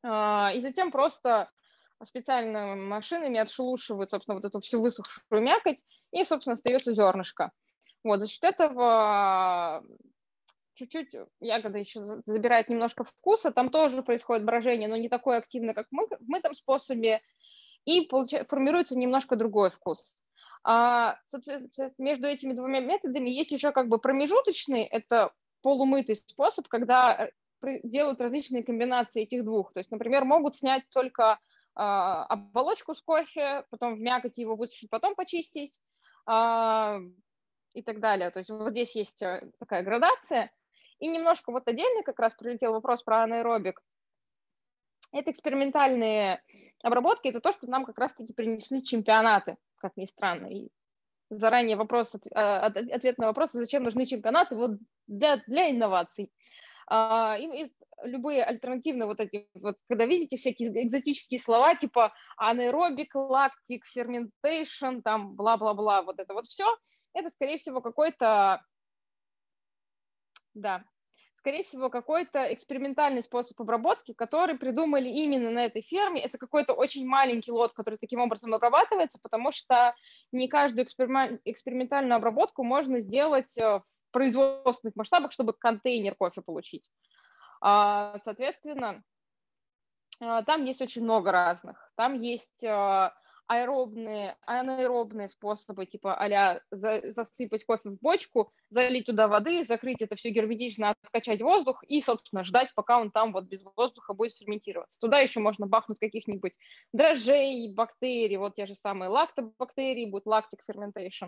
а, 0.03 0.51
и 0.53 0.59
затем 0.59 0.91
просто 0.91 1.49
специальными 2.03 2.75
машинами 2.75 3.39
отшелушивают, 3.39 4.09
собственно, 4.09 4.35
вот 4.35 4.45
эту 4.45 4.59
всю 4.59 4.81
высохшую 4.81 5.41
мякоть, 5.41 5.83
и, 6.11 6.23
собственно, 6.23 6.55
остается 6.55 6.93
зернышко. 6.93 7.51
Вот, 8.03 8.19
за 8.19 8.27
счет 8.27 8.43
этого 8.43 9.83
чуть-чуть 10.73 11.15
ягода 11.39 11.79
еще 11.79 12.03
забирает 12.03 12.67
немножко 12.67 13.03
вкуса, 13.03 13.51
там 13.51 13.69
тоже 13.69 14.03
происходит 14.03 14.45
брожение, 14.45 14.89
но 14.89 14.97
не 14.97 15.07
такое 15.07 15.37
активное, 15.37 15.73
как 15.73 15.87
мы, 15.91 16.07
в 16.07 16.27
мытом 16.27 16.53
способе, 16.53 17.21
и 17.85 18.07
формируется 18.47 18.97
немножко 18.97 19.35
другой 19.35 19.69
вкус. 19.69 20.15
А, 20.63 21.17
между 21.97 22.27
этими 22.27 22.53
двумя 22.53 22.79
методами 22.79 23.29
есть 23.29 23.51
еще 23.51 23.71
как 23.71 23.89
бы 23.89 23.99
промежуточный, 23.99 24.83
это 24.83 25.33
полумытый 25.61 26.15
способ, 26.15 26.67
когда 26.67 27.29
делают 27.83 28.21
различные 28.21 28.63
комбинации 28.63 29.23
этих 29.23 29.43
двух. 29.43 29.73
То 29.73 29.79
есть, 29.79 29.91
например, 29.91 30.25
могут 30.25 30.55
снять 30.55 30.83
только 30.89 31.39
а, 31.75 32.25
оболочку 32.25 32.93
с 32.95 33.01
кофе, 33.01 33.65
потом 33.69 33.95
в 33.95 33.99
мякоти 33.99 34.41
его 34.41 34.55
высушить, 34.55 34.89
потом 34.89 35.15
почистить 35.15 35.79
а, 36.25 36.99
и 37.73 37.81
так 37.81 37.99
далее. 37.99 38.29
То 38.31 38.39
есть 38.39 38.49
вот 38.49 38.71
здесь 38.71 38.95
есть 38.95 39.21
э, 39.21 39.49
такая 39.59 39.83
градация. 39.83 40.51
И 40.99 41.07
немножко 41.07 41.51
вот 41.51 41.67
отдельно 41.67 42.03
как 42.03 42.19
раз 42.19 42.33
прилетел 42.33 42.71
вопрос 42.71 43.03
про 43.03 43.23
анаэробик. 43.23 43.81
Это 45.13 45.31
экспериментальные 45.31 46.41
обработки, 46.83 47.29
это 47.29 47.39
то, 47.39 47.53
что 47.53 47.67
нам 47.67 47.85
как 47.85 47.97
раз-таки 47.97 48.33
принесли 48.33 48.83
чемпионаты 48.83 49.55
как 49.83 49.97
ни 49.97 50.05
странно. 50.05 50.47
И 50.47 50.69
заранее 51.29 51.75
вопрос, 51.75 52.15
а, 52.33 52.67
ответ 52.67 53.17
на 53.17 53.27
вопрос, 53.27 53.51
зачем 53.51 53.83
нужны 53.83 54.05
чемпионаты, 54.05 54.55
вот 54.55 54.71
для, 55.07 55.37
для 55.45 55.69
инноваций. 55.69 56.31
А, 56.87 57.37
и, 57.37 57.69
любые 58.03 58.43
альтернативные 58.43 59.07
вот 59.07 59.19
эти, 59.19 59.47
вот 59.53 59.77
когда 59.87 60.05
видите 60.05 60.37
всякие 60.37 60.69
экзотические 60.85 61.39
слова, 61.39 61.75
типа 61.75 62.13
anaerobic, 62.37 63.13
lactic, 63.13 63.85
fermentation, 63.85 65.01
там 65.03 65.35
бла-бла-бла, 65.35 66.01
вот 66.03 66.19
это 66.19 66.33
вот 66.33 66.45
все, 66.45 66.65
это, 67.13 67.29
скорее 67.29 67.57
всего, 67.57 67.81
какой-то, 67.81 68.61
да, 70.53 70.83
скорее 71.43 71.63
всего, 71.63 71.89
какой-то 71.89 72.53
экспериментальный 72.53 73.21
способ 73.21 73.59
обработки, 73.59 74.13
который 74.13 74.57
придумали 74.57 75.09
именно 75.09 75.51
на 75.51 75.65
этой 75.65 75.81
ферме. 75.81 76.21
Это 76.21 76.37
какой-то 76.37 76.71
очень 76.71 77.05
маленький 77.05 77.51
лот, 77.51 77.73
который 77.73 77.97
таким 77.97 78.21
образом 78.21 78.53
обрабатывается, 78.53 79.19
потому 79.21 79.51
что 79.51 79.93
не 80.31 80.47
каждую 80.47 80.85
экспериментальную 80.85 82.15
обработку 82.15 82.63
можно 82.63 83.01
сделать 83.01 83.57
э, 83.57 83.79
в 83.79 83.83
производственных 84.11 84.95
масштабах, 84.95 85.33
чтобы 85.33 85.51
контейнер 85.51 86.15
кофе 86.15 86.41
получить. 86.41 86.89
А, 87.59 88.17
соответственно, 88.23 89.03
э, 90.21 90.43
там 90.45 90.63
есть 90.63 90.81
очень 90.81 91.03
много 91.03 91.33
разных. 91.33 91.91
Там 91.97 92.13
есть 92.13 92.63
э, 92.63 93.11
аэробные, 93.47 94.37
анаэробные 94.45 95.27
способы, 95.27 95.85
типа 95.85 96.15
а 96.15 96.61
за, 96.71 97.01
засыпать 97.11 97.65
кофе 97.65 97.89
в 97.89 97.99
бочку, 97.99 98.51
залить 98.69 99.05
туда 99.05 99.27
воды, 99.27 99.63
закрыть 99.63 100.01
это 100.01 100.15
все 100.15 100.29
герметично, 100.29 100.95
откачать 101.03 101.41
воздух 101.41 101.83
и, 101.87 102.01
собственно, 102.01 102.43
ждать, 102.43 102.73
пока 102.75 102.99
он 102.99 103.11
там 103.11 103.33
вот 103.33 103.45
без 103.45 103.61
воздуха 103.75 104.13
будет 104.13 104.35
ферментироваться. 104.37 104.99
Туда 104.99 105.19
еще 105.19 105.39
можно 105.39 105.67
бахнуть 105.67 105.99
каких-нибудь 105.99 106.53
дрожжей, 106.93 107.73
бактерий, 107.73 108.37
вот 108.37 108.55
те 108.55 108.65
же 108.65 108.75
самые 108.75 109.09
лактобактерии, 109.09 110.09
будет 110.09 110.25
lactic 110.25 110.63
fermentation 110.65 111.27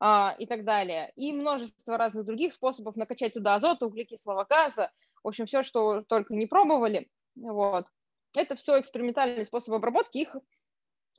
а, 0.00 0.34
и 0.38 0.46
так 0.46 0.64
далее. 0.64 1.12
И 1.16 1.32
множество 1.32 1.96
разных 1.96 2.26
других 2.26 2.52
способов 2.52 2.96
накачать 2.96 3.34
туда 3.34 3.54
азота, 3.54 3.86
углекислого 3.86 4.44
газа, 4.44 4.90
в 5.22 5.28
общем, 5.28 5.46
все, 5.46 5.62
что 5.62 6.02
только 6.02 6.34
не 6.34 6.46
пробовали, 6.46 7.08
вот. 7.36 7.86
Это 8.34 8.54
все 8.54 8.78
экспериментальные 8.78 9.46
способы 9.46 9.76
обработки, 9.76 10.18
их 10.18 10.36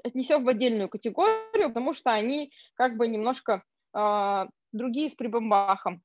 отнесем 0.03 0.43
в 0.43 0.47
отдельную 0.47 0.89
категорию, 0.89 1.69
потому 1.69 1.93
что 1.93 2.11
они 2.11 2.51
как 2.75 2.97
бы 2.97 3.07
немножко 3.07 3.63
э, 3.93 4.45
другие 4.71 5.09
с 5.09 5.15
прибамбахом. 5.15 6.01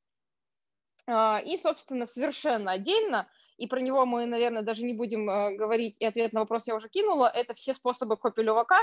Э, 1.06 1.42
и, 1.44 1.56
собственно, 1.56 2.06
совершенно 2.06 2.72
отдельно, 2.72 3.28
и 3.56 3.66
про 3.66 3.80
него 3.80 4.06
мы, 4.06 4.26
наверное, 4.26 4.62
даже 4.62 4.84
не 4.84 4.94
будем 4.94 5.28
э, 5.28 5.56
говорить, 5.56 5.96
и 5.99 6.04
ответ 6.04 6.32
на 6.32 6.40
вопрос 6.40 6.66
я 6.66 6.75
уже 6.75 6.88
кинула, 6.88 7.26
это 7.26 7.54
все 7.54 7.75
способы 7.75 8.16
копии 8.16 8.42
левака. 8.42 8.78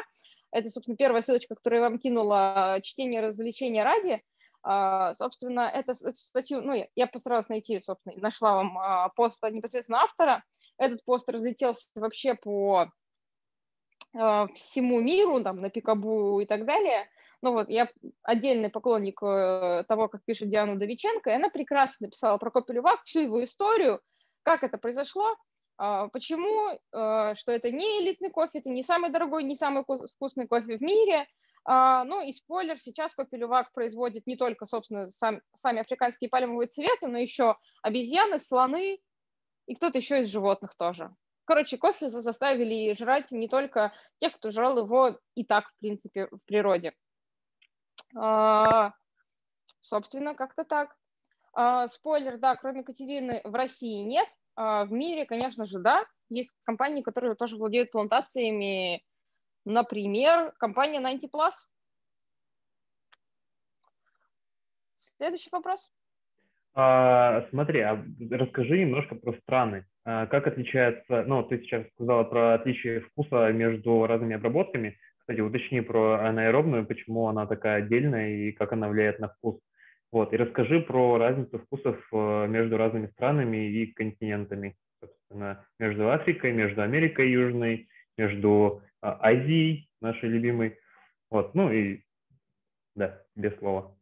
Это, 0.51 0.69
собственно, 0.69 0.97
первая 0.97 1.21
ссылочка, 1.21 1.55
которую 1.55 1.83
я 1.83 1.89
вам 1.89 1.99
кинула, 1.99 2.79
чтение 2.83 3.21
развлечения 3.21 3.83
ради. 3.83 4.21
Uh, 4.61 5.15
собственно, 5.15 5.61
это, 5.61 5.93
эту 5.93 6.15
статью, 6.15 6.61
ну, 6.61 6.73
я, 6.73 6.87
я 6.93 7.07
постаралась 7.07 7.47
найти, 7.47 7.79
собственно, 7.79 8.17
нашла 8.17 8.55
вам 8.55 8.77
uh, 8.77 9.09
пост 9.15 9.41
непосредственно 9.43 10.01
автора. 10.01 10.43
Этот 10.77 11.03
пост 11.05 11.29
разлетелся 11.29 11.87
вообще 11.95 12.35
по 12.35 12.91
всему 14.13 15.01
миру, 15.01 15.43
там, 15.43 15.61
на 15.61 15.69
Пикабу 15.69 16.39
и 16.39 16.45
так 16.45 16.65
далее. 16.65 17.07
Ну 17.41 17.53
вот, 17.53 17.69
я 17.69 17.89
отдельный 18.23 18.69
поклонник 18.69 19.21
э, 19.23 19.85
того, 19.87 20.09
как 20.09 20.25
пишет 20.25 20.49
Диана 20.49 20.77
Довиченко, 20.77 21.29
и 21.29 21.33
она 21.33 21.49
прекрасно 21.49 22.07
написала 22.07 22.37
про 22.37 22.51
Копелевак, 22.51 23.03
всю 23.05 23.21
его 23.21 23.41
историю, 23.43 24.01
как 24.43 24.63
это 24.63 24.77
произошло, 24.77 25.37
а, 25.77 26.09
почему, 26.09 26.71
э, 26.71 27.35
что 27.35 27.53
это 27.53 27.71
не 27.71 28.01
элитный 28.01 28.29
кофе, 28.29 28.59
это 28.59 28.69
не 28.69 28.83
самый 28.83 29.11
дорогой, 29.11 29.43
не 29.43 29.55
самый 29.55 29.85
вкусный 29.85 30.47
кофе 30.47 30.77
в 30.77 30.81
мире. 30.81 31.25
А, 31.63 32.03
ну 32.03 32.21
и 32.21 32.33
спойлер, 32.33 32.77
сейчас 32.77 33.13
Копелевак 33.13 33.71
производит 33.71 34.27
не 34.27 34.35
только, 34.35 34.65
собственно, 34.65 35.09
сам, 35.11 35.39
сами 35.55 35.79
африканские 35.79 36.29
пальмовые 36.29 36.67
цветы, 36.67 37.07
но 37.07 37.17
еще 37.17 37.55
обезьяны, 37.81 38.39
слоны 38.39 38.99
и 39.67 39.75
кто-то 39.75 39.99
еще 39.99 40.21
из 40.21 40.27
животных 40.27 40.75
тоже. 40.75 41.15
Короче, 41.49 41.79
кофе 41.79 42.09
заставили 42.09 42.93
жрать 42.93 43.31
не 43.31 43.47
только 43.47 43.91
тех, 44.19 44.33
кто 44.33 44.51
жрал 44.51 44.77
его 44.77 45.19
и 45.33 45.43
так, 45.43 45.67
в 45.67 45.79
принципе, 45.79 46.27
в 46.27 46.45
природе. 46.45 46.93
А, 48.15 48.93
собственно, 49.79 50.35
как-то 50.35 50.63
так. 50.63 50.95
А, 51.53 51.87
спойлер, 51.87 52.37
да, 52.37 52.55
кроме 52.55 52.83
Катерины 52.83 53.41
в 53.43 53.55
России 53.55 54.03
нет. 54.03 54.27
А, 54.55 54.85
в 54.85 54.91
мире, 54.91 55.25
конечно 55.25 55.65
же, 55.65 55.79
да. 55.79 56.05
Есть 56.29 56.53
компании, 56.65 57.01
которые 57.01 57.33
тоже 57.33 57.57
владеют 57.57 57.89
плантациями. 57.89 59.03
Например, 59.65 60.51
компания 60.59 60.99
90 60.99 61.29
Plus. 61.29 61.53
Следующий 65.17 65.49
вопрос. 65.51 65.89
А, 66.75 67.45
смотри, 67.49 67.81
а 67.81 68.03
расскажи 68.31 68.79
немножко 68.79 69.15
про 69.15 69.33
страны. 69.33 69.85
А, 70.05 70.27
как 70.27 70.47
отличается, 70.47 71.23
ну, 71.25 71.43
ты 71.43 71.59
сейчас 71.59 71.85
сказала 71.93 72.23
про 72.23 72.53
отличие 72.53 73.01
вкуса 73.01 73.51
между 73.51 74.05
разными 74.05 74.35
обработками. 74.35 74.97
Кстати, 75.19 75.41
уточни 75.41 75.81
про 75.81 76.27
анаэробную, 76.27 76.85
почему 76.85 77.27
она 77.27 77.45
такая 77.45 77.83
отдельная 77.83 78.29
и 78.29 78.51
как 78.51 78.73
она 78.73 78.87
влияет 78.87 79.19
на 79.19 79.29
вкус. 79.29 79.59
Вот, 80.11 80.33
и 80.33 80.37
расскажи 80.37 80.79
про 80.81 81.17
разницу 81.17 81.59
вкусов 81.59 81.97
э, 82.11 82.47
между 82.47 82.77
разными 82.77 83.07
странами 83.07 83.69
и 83.69 83.93
континентами. 83.93 84.75
Собственно, 84.99 85.65
между 85.77 86.11
Африкой, 86.11 86.51
между 86.51 86.81
Америкой 86.81 87.29
Южной, 87.29 87.87
между 88.17 88.81
а, 89.01 89.19
Азией, 89.21 89.87
нашей 90.01 90.29
любимой. 90.29 90.77
Вот, 91.29 91.53
ну 91.53 91.71
и 91.71 92.01
да, 92.95 93.21
без 93.35 93.55
слова. 93.59 93.95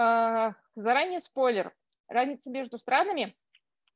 А, 0.00 0.54
заранее 0.76 1.20
спойлер. 1.20 1.74
Разница 2.06 2.50
между 2.50 2.78
странами 2.78 3.36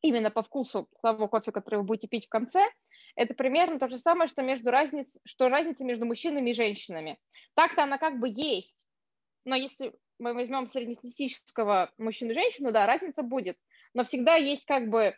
именно 0.00 0.32
по 0.32 0.42
вкусу 0.42 0.88
того 1.00 1.28
кофе, 1.28 1.52
который 1.52 1.76
вы 1.76 1.84
будете 1.84 2.08
пить 2.08 2.26
в 2.26 2.28
конце, 2.28 2.68
это 3.14 3.34
примерно 3.34 3.78
то 3.78 3.86
же 3.86 3.98
самое, 3.98 4.26
что, 4.26 4.42
между 4.42 4.72
разниц, 4.72 5.20
что 5.24 5.48
разница 5.48 5.84
между 5.84 6.04
мужчинами 6.04 6.50
и 6.50 6.54
женщинами. 6.54 7.20
Так-то 7.54 7.84
она 7.84 7.98
как 7.98 8.18
бы 8.18 8.28
есть, 8.28 8.84
но 9.44 9.54
если 9.54 9.94
мы 10.18 10.34
возьмем 10.34 10.66
среднестатистического 10.66 11.92
мужчину 11.98 12.32
и 12.32 12.34
женщину, 12.34 12.72
да, 12.72 12.84
разница 12.84 13.22
будет. 13.22 13.56
Но 13.94 14.02
всегда 14.02 14.34
есть 14.34 14.64
как 14.64 14.88
бы 14.88 15.14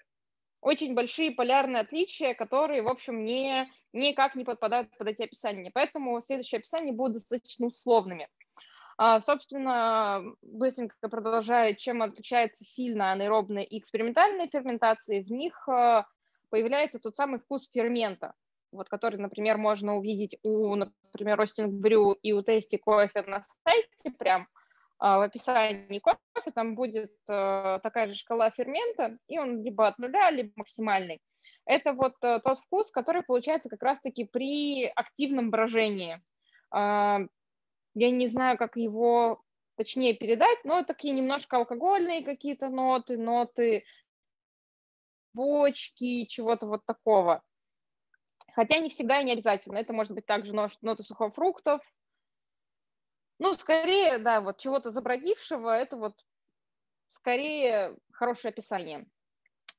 очень 0.61 0.95
большие 0.95 1.31
полярные 1.31 1.81
отличия, 1.81 2.35
которые, 2.35 2.83
в 2.83 2.89
общем, 2.89 3.25
не, 3.25 3.73
никак 3.95 4.35
не 4.35 4.45
подпадают 4.45 4.95
под 4.99 5.09
эти 5.09 5.23
описания. 5.23 5.71
Поэтому 5.73 6.21
следующие 6.21 6.59
описания 6.59 6.93
будут 6.93 7.15
достаточно 7.15 7.67
условными. 7.69 8.29
А, 8.97 9.21
собственно, 9.21 10.23
быстренько 10.43 11.09
продолжая, 11.09 11.75
чем 11.75 12.03
отличается 12.03 12.65
сильно 12.65 13.13
анаэробная 13.13 13.65
и 13.65 13.79
экспериментальная 13.79 14.49
ферментации, 14.49 15.23
в 15.23 15.31
них 15.33 15.69
а, 15.69 16.07
появляется 16.51 17.01
тот 17.01 17.17
самый 17.17 17.41
вкус 17.41 17.69
фермента, 17.73 18.35
вот, 18.71 18.89
который, 18.89 19.17
например, 19.17 19.59
можно 19.59 19.97
увидеть 19.97 20.39
у, 20.45 20.77
например, 20.77 21.37
Ростинг 21.37 21.73
Брю 21.73 22.13
и 22.13 22.33
у 22.33 22.43
Тести 22.43 22.77
кофе 22.77 23.23
на 23.23 23.43
сайте 23.65 24.17
прям 24.17 24.47
а, 25.01 25.19
в 25.19 25.23
описании 25.23 25.99
кофе, 25.99 26.53
там 26.55 26.77
будет 26.77 27.13
такая 27.27 28.07
же 28.07 28.15
шкала 28.15 28.51
фермента, 28.51 29.19
и 29.27 29.41
он 29.41 29.65
либо 29.65 29.89
от 29.89 29.99
нуля, 29.99 30.31
либо 30.31 30.53
максимальный. 30.55 31.21
Это 31.67 31.95
вот 31.95 32.15
тот 32.21 32.59
вкус, 32.59 32.93
который 32.93 33.23
получается 33.23 33.69
как 33.69 33.83
раз-таки 33.83 34.25
при 34.25 34.87
активном 34.87 35.51
брожении 35.51 36.23
я 37.95 38.11
не 38.11 38.27
знаю, 38.27 38.59
как 38.59 38.77
его 38.77 39.43
точнее 39.77 40.15
передать, 40.15 40.65
но 40.65 40.83
такие 40.85 41.15
немножко 41.15 41.57
алкогольные 41.57 42.25
какие-то 42.25 42.69
ноты, 42.69 43.19
ноты 43.19 43.85
бочки, 45.33 46.27
чего-то 46.27 46.67
вот 46.67 46.85
такого. 46.87 47.43
Хотя 48.55 48.79
не 48.79 48.89
всегда 48.89 49.21
и 49.21 49.25
не 49.25 49.33
обязательно. 49.33 49.79
Это 49.79 49.93
может 49.93 50.13
быть 50.13 50.27
также 50.27 50.53
ноты 50.53 51.03
сухофруктов. 51.03 51.81
Ну, 53.41 53.53
скорее, 53.55 54.19
да, 54.19 54.41
вот 54.41 54.59
чего-то 54.59 54.91
забродившего, 54.91 55.69
это 55.71 55.97
вот 55.97 56.15
скорее 57.09 57.97
хорошее 58.13 58.51
описание. 58.51 59.07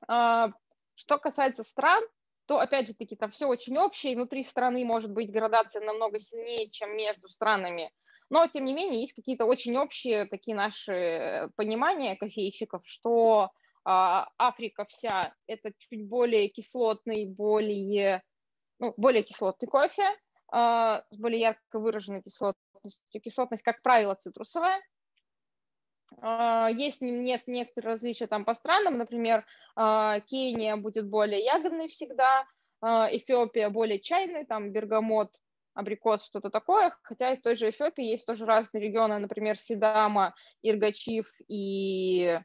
А, 0.08 0.52
что 0.96 1.18
касается 1.18 1.64
стран, 1.64 2.04
то, 2.48 2.60
опять 2.60 2.88
же 2.88 2.94
таки, 2.94 3.16
там 3.16 3.32
все 3.32 3.48
очень 3.48 3.78
общее, 3.78 4.12
и 4.12 4.16
внутри 4.16 4.44
страны 4.44 4.84
может 4.86 5.12
быть 5.12 5.32
градация 5.32 5.82
намного 5.82 6.20
сильнее, 6.20 6.70
чем 6.70 6.96
между 6.96 7.30
странами. 7.30 7.92
Но, 8.30 8.48
тем 8.48 8.66
не 8.66 8.74
менее, 8.74 9.02
есть 9.02 9.14
какие-то 9.14 9.46
очень 9.46 9.78
общие 9.78 10.26
такие 10.26 10.56
наши 10.56 11.50
понимания 11.56 12.16
кофейщиков, 12.16 12.82
что 12.86 13.52
а, 13.84 14.28
Африка 14.40 14.86
вся– 14.86 15.34
это 15.48 15.72
чуть 15.78 16.08
более 16.08 16.50
кислотный, 16.50 17.28
более, 17.28 18.24
ну, 18.80 18.94
более 18.98 19.22
кислотный 19.22 19.68
кофе, 19.68 20.10
а, 20.52 21.04
с 21.12 21.18
более 21.18 21.40
ярко 21.40 21.80
выраженной 21.80 22.24
кислотностью. 22.24 23.22
Кислотность, 23.24 23.64
как 23.64 23.84
правило, 23.84 24.16
цитрусовая. 24.16 24.82
А, 26.20 26.70
есть 26.70 27.02
некоторые 27.02 27.94
различия 27.94 28.26
там 28.26 28.44
по 28.44 28.56
странам, 28.56 28.98
например, 28.98 29.46
Кения 29.76 30.78
будет 30.78 31.10
более 31.10 31.44
ягодной 31.44 31.90
всегда, 31.90 32.46
Эфиопия 32.82 33.70
более 33.70 34.00
чайный, 34.00 34.46
там 34.46 34.72
бергамот, 34.72 35.32
абрикос, 35.76 36.26
что-то 36.26 36.50
такое, 36.50 36.96
хотя 37.04 37.32
из 37.32 37.40
той 37.42 37.56
же 37.56 37.70
Эфиопии 37.70 38.04
есть 38.04 38.26
тоже 38.26 38.46
разные 38.46 38.82
регионы, 38.82 39.20
например, 39.20 39.58
Сидама, 39.58 40.34
Иргачив 40.64 41.28
и 41.48 42.40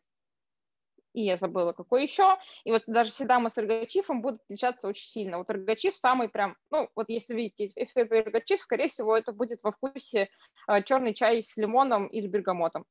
и 1.13 1.23
я 1.23 1.37
забыла, 1.37 1.73
какой 1.73 2.05
еще. 2.05 2.39
И 2.65 2.71
вот 2.71 2.85
даже 2.87 3.11
седама 3.11 3.49
с 3.49 3.59
эргачифом 3.59 4.23
будут 4.23 4.43
отличаться 4.43 4.87
очень 4.87 5.07
сильно. 5.07 5.39
Вот 5.39 5.51
эргачиф 5.51 5.97
самый 5.97 6.29
прям, 6.29 6.57
ну, 6.71 6.89
вот 6.95 7.09
если 7.09 7.35
видите 7.35 7.73
эргачиф, 7.75 8.61
скорее 8.61 8.87
всего, 8.89 9.17
это 9.17 9.33
будет 9.33 9.61
во 9.63 9.73
вкусе 9.73 10.29
э, 10.69 10.83
черный 10.85 11.15
чай 11.15 11.43
с 11.43 11.57
лимоном 11.57 12.07
или 12.07 12.29
бергамотом. 12.29 12.85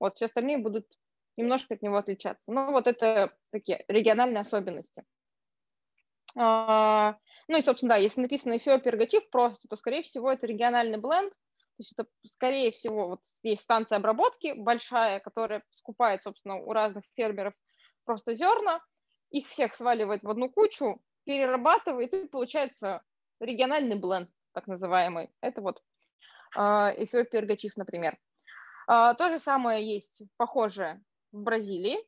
Вот 0.00 0.14
все 0.14 0.24
остальные 0.24 0.58
будут 0.58 0.86
немножко 1.36 1.74
от 1.74 1.82
него 1.82 1.96
отличаться. 1.96 2.42
Ну, 2.46 2.72
вот 2.72 2.86
это 2.86 3.36
такие 3.50 3.84
региональные 3.88 4.40
особенности. 4.40 5.04
А, 6.34 7.16
ну 7.48 7.58
и, 7.58 7.62
собственно, 7.62 7.90
да, 7.90 7.96
если 7.96 8.20
написано 8.22 8.56
Эфиопия 8.56 8.92
эргачиф 8.92 9.28
просто, 9.30 9.68
то, 9.68 9.76
скорее 9.76 10.02
всего, 10.02 10.30
это 10.32 10.46
региональный 10.46 10.98
бленд, 10.98 11.32
то 11.32 11.80
есть 11.80 11.92
это, 11.92 12.08
скорее 12.26 12.70
всего, 12.70 13.08
вот 13.08 13.20
есть 13.42 13.62
станция 13.62 13.98
обработки 13.98 14.54
большая, 14.56 15.20
которая 15.20 15.62
скупает, 15.70 16.22
собственно, 16.22 16.56
у 16.56 16.72
разных 16.72 17.04
фермеров 17.14 17.52
просто 18.04 18.34
зерна, 18.34 18.80
их 19.30 19.46
всех 19.46 19.74
сваливает 19.74 20.22
в 20.22 20.30
одну 20.30 20.48
кучу, 20.48 21.02
перерабатывает, 21.24 22.14
и 22.14 22.28
получается 22.28 23.02
региональный 23.40 23.96
бленд, 23.96 24.30
так 24.52 24.66
называемый. 24.66 25.28
Это 25.42 25.60
вот 25.60 25.82
а, 26.54 26.92
Эфиопия 26.96 27.46
например. 27.76 28.16
А, 28.86 29.14
то 29.14 29.28
же 29.28 29.38
самое 29.38 29.84
есть 29.86 30.22
похожее 30.38 31.02
в 31.32 31.42
Бразилии. 31.42 31.98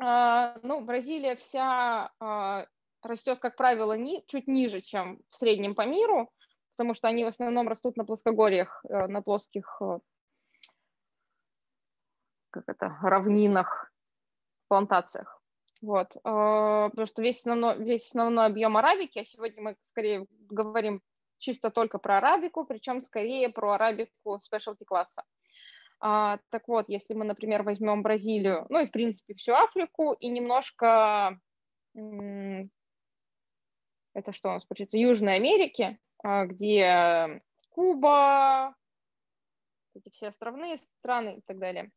А, 0.00 0.58
ну, 0.62 0.80
Бразилия 0.80 1.36
вся 1.36 2.10
растет, 3.04 3.38
как 3.38 3.56
правило, 3.56 3.96
ни, 3.96 4.24
чуть 4.26 4.46
ниже, 4.46 4.80
чем 4.80 5.20
в 5.30 5.36
среднем 5.36 5.74
по 5.74 5.86
миру, 5.86 6.30
потому 6.76 6.94
что 6.94 7.08
они 7.08 7.24
в 7.24 7.28
основном 7.28 7.68
растут 7.68 7.96
на 7.96 8.04
плоскогорьях, 8.04 8.84
э, 8.88 9.06
на 9.06 9.22
плоских 9.22 9.80
э, 9.80 9.98
как 12.50 12.64
это, 12.68 12.98
равнинах 13.02 13.92
плантациях. 14.68 15.42
Вот. 15.82 16.16
А, 16.22 16.88
потому 16.90 17.06
что 17.06 17.22
весь 17.22 17.38
основной, 17.38 17.76
весь 17.78 18.06
основной 18.06 18.46
объем 18.46 18.76
арабики, 18.76 19.18
а 19.18 19.24
сегодня 19.24 19.62
мы 19.62 19.76
скорее 19.80 20.26
говорим 20.48 21.02
чисто 21.38 21.70
только 21.70 21.98
про 21.98 22.18
арабику, 22.18 22.64
причем 22.64 23.00
скорее 23.00 23.48
про 23.48 23.72
арабику 23.72 24.38
спешлти 24.38 24.84
класса. 24.84 25.24
А, 25.98 26.38
так 26.50 26.68
вот, 26.68 26.88
если 26.88 27.14
мы, 27.14 27.24
например, 27.24 27.64
возьмем 27.64 28.02
Бразилию, 28.02 28.66
ну 28.68 28.80
и, 28.80 28.86
в 28.86 28.92
принципе, 28.92 29.34
всю 29.34 29.52
Африку, 29.54 30.12
и 30.12 30.28
немножко, 30.28 31.38
это 34.14 34.32
что 34.32 34.50
у 34.50 34.52
нас 34.52 34.64
получается, 34.64 34.98
Южной 34.98 35.36
Америки, 35.36 35.98
а, 36.22 36.46
где 36.46 37.42
Куба, 37.70 38.74
эти 39.94 40.10
все 40.10 40.28
островные 40.28 40.78
страны 40.78 41.38
и 41.38 41.40
так 41.42 41.58
далее. 41.58 41.90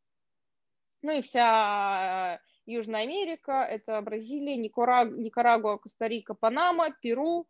Ну 1.02 1.12
и 1.12 1.22
вся 1.22 2.40
Южная 2.64 3.02
Америка, 3.02 3.52
это 3.52 4.00
Бразилия, 4.02 4.56
Никараг... 4.56 5.10
Никарагуа, 5.12 5.78
Коста-Рика, 5.78 6.34
Панама, 6.34 6.90
Перу, 7.00 7.46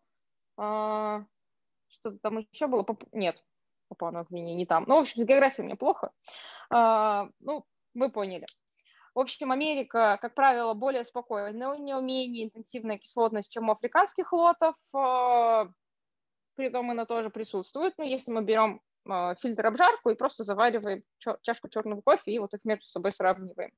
а... 0.57 1.25
что-то 1.89 2.19
там 2.19 2.39
еще 2.39 2.67
было, 2.67 2.83
Пап... 2.83 3.05
нет, 3.13 3.43
Папуа 3.89 4.25
Гвинея 4.29 4.57
не 4.57 4.67
там. 4.67 4.85
Ну, 4.87 4.97
в 4.97 5.01
общем, 5.01 5.23
с 5.23 5.25
географией 5.25 5.63
у 5.63 5.67
меня 5.67 5.77
плохо. 5.77 6.11
А, 6.71 7.29
ну, 7.41 7.65
вы 7.95 8.11
поняли. 8.11 8.47
В 9.17 9.19
общем, 9.19 9.51
Америка, 9.51 10.19
как 10.21 10.35
правило, 10.35 10.75
более 10.75 11.03
спокойная, 11.03 11.71
у 11.71 11.83
нее 11.83 12.03
менее 12.03 12.45
интенсивная 12.45 12.99
кислотность, 12.99 13.51
чем 13.51 13.71
у 13.71 13.73
африканских 13.73 14.31
лотов. 14.31 14.75
А, 14.93 15.71
при 16.55 16.67
этом 16.67 16.91
она 16.91 17.07
тоже 17.07 17.31
присутствует. 17.31 17.95
Но 17.97 18.05
если 18.05 18.31
мы 18.31 18.45
берем 18.45 18.83
а, 19.09 19.35
фильтр 19.37 19.69
обжарку 19.69 20.11
и 20.11 20.17
просто 20.17 20.45
завариваем 20.45 21.03
чашку 21.41 21.71
черного 21.71 22.03
кофе 22.03 22.33
и 22.33 22.39
вот 22.39 22.53
их 22.53 22.61
между 22.65 22.85
собой 22.85 23.11
сравниваем. 23.11 23.73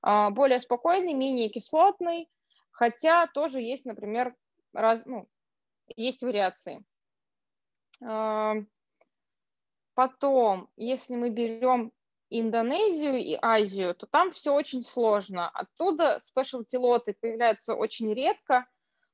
А, 0.00 0.30
более 0.30 0.58
спокойный, 0.58 1.12
менее 1.12 1.50
кислотный, 1.50 2.30
хотя 2.70 3.26
тоже 3.26 3.60
есть, 3.60 3.84
например, 3.84 4.34
раз, 4.72 5.02
ну, 5.04 5.28
есть 5.96 6.22
вариации. 6.22 6.82
А, 8.02 8.54
потом, 9.92 10.70
если 10.76 11.16
мы 11.16 11.28
берем 11.28 11.92
Индонезию 12.40 13.16
и 13.16 13.38
Азию, 13.40 13.94
то 13.94 14.06
там 14.06 14.32
все 14.32 14.54
очень 14.54 14.82
сложно. 14.82 15.50
Оттуда 15.50 16.18
спешлти 16.20 16.76
лоты 16.76 17.14
появляются 17.20 17.74
очень 17.74 18.12
редко, 18.14 18.66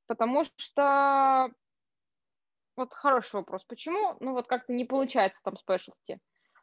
потому 0.07 0.45
что 0.57 1.51
вот 2.77 2.95
хороший 2.95 3.37
вопрос. 3.37 3.65
Почему? 3.65 4.17
Ну 4.21 4.35
вот 4.35 4.47
как-то 4.47 4.73
не 4.73 4.85
получается 4.85 5.43
там 5.43 5.57
спешлти. 5.57 6.21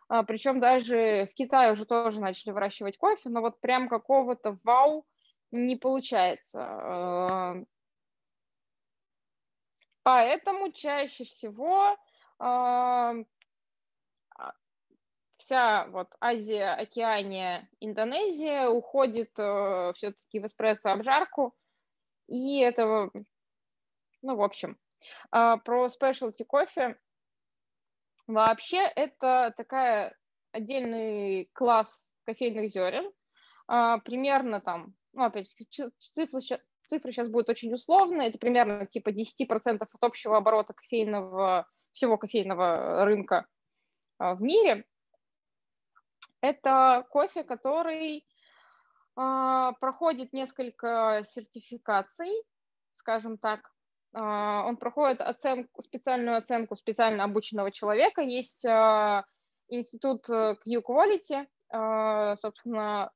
А, 0.08 0.24
причем 0.24 0.60
даже 0.62 1.28
в 1.32 1.36
Китае 1.36 1.74
уже 1.74 1.86
тоже 1.86 2.22
начали 2.22 2.52
выращивать 2.52 2.98
кофе, 2.98 3.30
но 3.30 3.42
вот 3.42 3.60
прям 3.60 3.90
какого-то 3.90 4.58
вау 4.64 5.06
не 5.52 5.76
получается. 5.76 6.62
А, 6.62 7.56
поэтому 10.04 10.72
чаще 10.72 11.26
всего 11.26 11.98
а, 12.40 13.16
вся 15.46 15.86
вот 15.90 16.08
Азия, 16.20 16.74
Океания, 16.74 17.70
Индонезия 17.80 18.68
уходит 18.68 19.32
э, 19.38 19.94
все-таки 19.94 20.40
в 20.40 20.46
эспрессо-обжарку, 20.46 21.56
и 22.28 22.60
это, 22.62 23.12
ну, 24.24 24.36
в 24.36 24.42
общем, 24.42 24.80
про 25.30 25.90
спешлти 25.90 26.44
кофе. 26.44 26.98
Вообще 28.26 28.80
это 28.80 29.54
такая 29.56 30.18
отдельный 30.52 31.48
класс 31.54 32.04
кофейных 32.24 32.72
зерен, 32.72 33.12
а, 33.68 34.00
примерно 34.00 34.62
там, 34.62 34.96
ну, 35.14 35.26
опять 35.26 35.48
цифры, 36.00 36.42
цифры 36.88 37.12
сейчас 37.12 37.30
будут 37.30 37.50
очень 37.50 37.72
условные, 37.72 38.30
это 38.30 38.40
примерно 38.40 38.88
типа 38.88 39.10
10% 39.10 39.78
от 39.80 40.04
общего 40.04 40.38
оборота 40.38 40.74
кофейного, 40.74 41.68
всего 41.92 42.18
кофейного 42.18 43.06
рынка 43.06 43.46
а, 44.18 44.34
в 44.34 44.42
мире. 44.42 44.86
Это 46.42 47.06
кофе, 47.10 47.44
который 47.44 48.26
а, 49.16 49.74
проходит 49.74 50.34
несколько 50.34 51.24
сертификаций, 51.26 52.32
скажем 52.94 53.38
так, 53.38 53.72
а, 54.14 54.66
он 54.66 54.78
проходит 54.78 55.22
оценку, 55.22 55.82
специальную 55.82 56.38
оценку 56.38 56.76
специально 56.76 57.24
обученного 57.24 57.72
человека. 57.72 58.22
Есть 58.22 58.66
а, 58.66 59.26
институт 59.70 60.30
э, 60.30 60.56
Q-Quality, 60.64 61.48
собственно, 62.38 63.12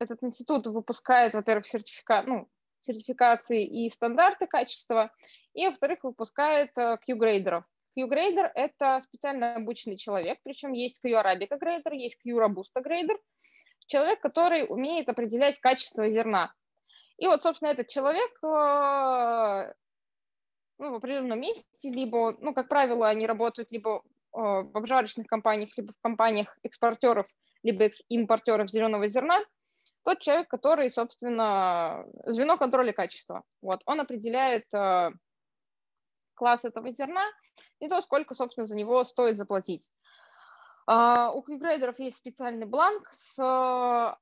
этот 0.00 0.24
институт 0.24 0.66
выпускает, 0.66 1.34
во-первых, 1.34 1.68
сертификат, 1.68 2.26
ну, 2.26 2.48
сертификации 2.80 3.62
и 3.64 3.90
стандарты 3.90 4.46
качества, 4.46 5.12
и, 5.52 5.66
во-вторых, 5.66 6.02
выпускает 6.02 6.72
Q-грейдеров. 6.74 7.64
Q-грейдер– 7.94 8.50
это 8.54 9.00
специально 9.00 9.56
обученный 9.56 9.96
человек, 9.96 10.38
причем 10.42 10.72
есть 10.72 11.00
Q-Arabica 11.02 11.58
грейдер, 11.58 11.92
есть 11.92 12.16
Q-Robusta 12.22 12.80
грейдер, 12.82 13.18
человек, 13.86 14.20
который 14.20 14.64
умеет 14.68 15.08
определять 15.08 15.58
качество 15.58 16.08
зерна. 16.08 16.52
И 17.18 17.26
вот, 17.26 17.42
собственно, 17.42 17.68
этот 17.70 17.88
человек 17.88 18.30
ну, 20.82 20.90
в 20.90 20.94
определенном 20.96 21.40
месте, 21.40 21.66
либо, 21.84 22.36
ну, 22.40 22.54
как 22.54 22.68
правило, 22.68 23.08
они 23.08 23.26
работают 23.26 23.70
либо 23.70 23.98
э, 23.98 24.00
в 24.32 24.76
обжарочных 24.76 25.26
компаниях, 25.26 25.70
либо 25.76 25.92
в 25.92 26.00
компаниях 26.00 26.58
экспортеров, 26.64 27.26
либо 27.62 27.88
импортеров 28.08 28.68
зеленого 28.68 29.06
зерна, 29.06 29.40
тот 30.04 30.18
человек, 30.20 30.48
который, 30.48 30.90
собственно, 30.90 32.04
звено 32.24 32.56
контроля 32.56 32.92
качества. 32.92 33.44
Вот, 33.60 33.82
он 33.86 34.00
определяет 34.00 34.64
э, 34.74 35.12
класс 36.34 36.64
этого 36.64 36.90
зерна 36.90 37.24
и 37.82 37.88
то, 37.88 38.00
сколько, 38.00 38.34
собственно, 38.34 38.66
за 38.66 38.76
него 38.76 39.02
стоит 39.02 39.36
заплатить. 39.36 39.90
Uh, 40.88 41.30
у 41.32 41.42
квикгрейдеров 41.42 41.98
есть 41.98 42.16
специальный 42.16 42.66
бланк 42.66 43.08
с 43.12 43.38
uh, 43.38 44.14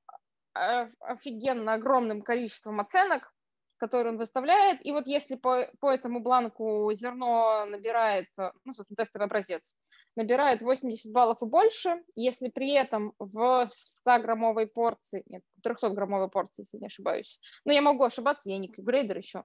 офигенно 1.01 1.75
огромным 1.75 2.23
количеством 2.23 2.81
оценок, 2.81 3.33
который 3.77 4.13
он 4.13 4.19
выставляет. 4.19 4.85
И 4.85 4.93
вот 4.93 5.07
если 5.07 5.37
по, 5.37 5.71
по 5.79 5.91
этому 5.91 6.21
бланку 6.21 6.91
зерно 6.95 7.67
набирает, 7.67 8.27
ну, 8.37 8.75
собственно, 8.75 8.97
тестовый 8.97 9.27
образец, 9.27 9.75
набирает 10.17 10.63
80 10.63 11.13
баллов 11.13 11.43
и 11.43 11.47
больше, 11.47 12.03
если 12.15 12.49
при 12.49 12.73
этом 12.73 13.15
в 13.19 13.69
100-граммовой 14.07 14.67
порции, 14.69 15.23
нет, 15.27 15.43
300-граммовой 15.67 16.29
порции, 16.29 16.63
если 16.63 16.79
не 16.79 16.87
ошибаюсь, 16.87 17.39
но 17.65 17.73
я 17.73 17.83
могу 17.83 18.05
ошибаться, 18.05 18.49
я 18.49 18.59
не 18.59 18.69
грейдер 18.69 19.19
еще, 19.19 19.39
а, 19.39 19.45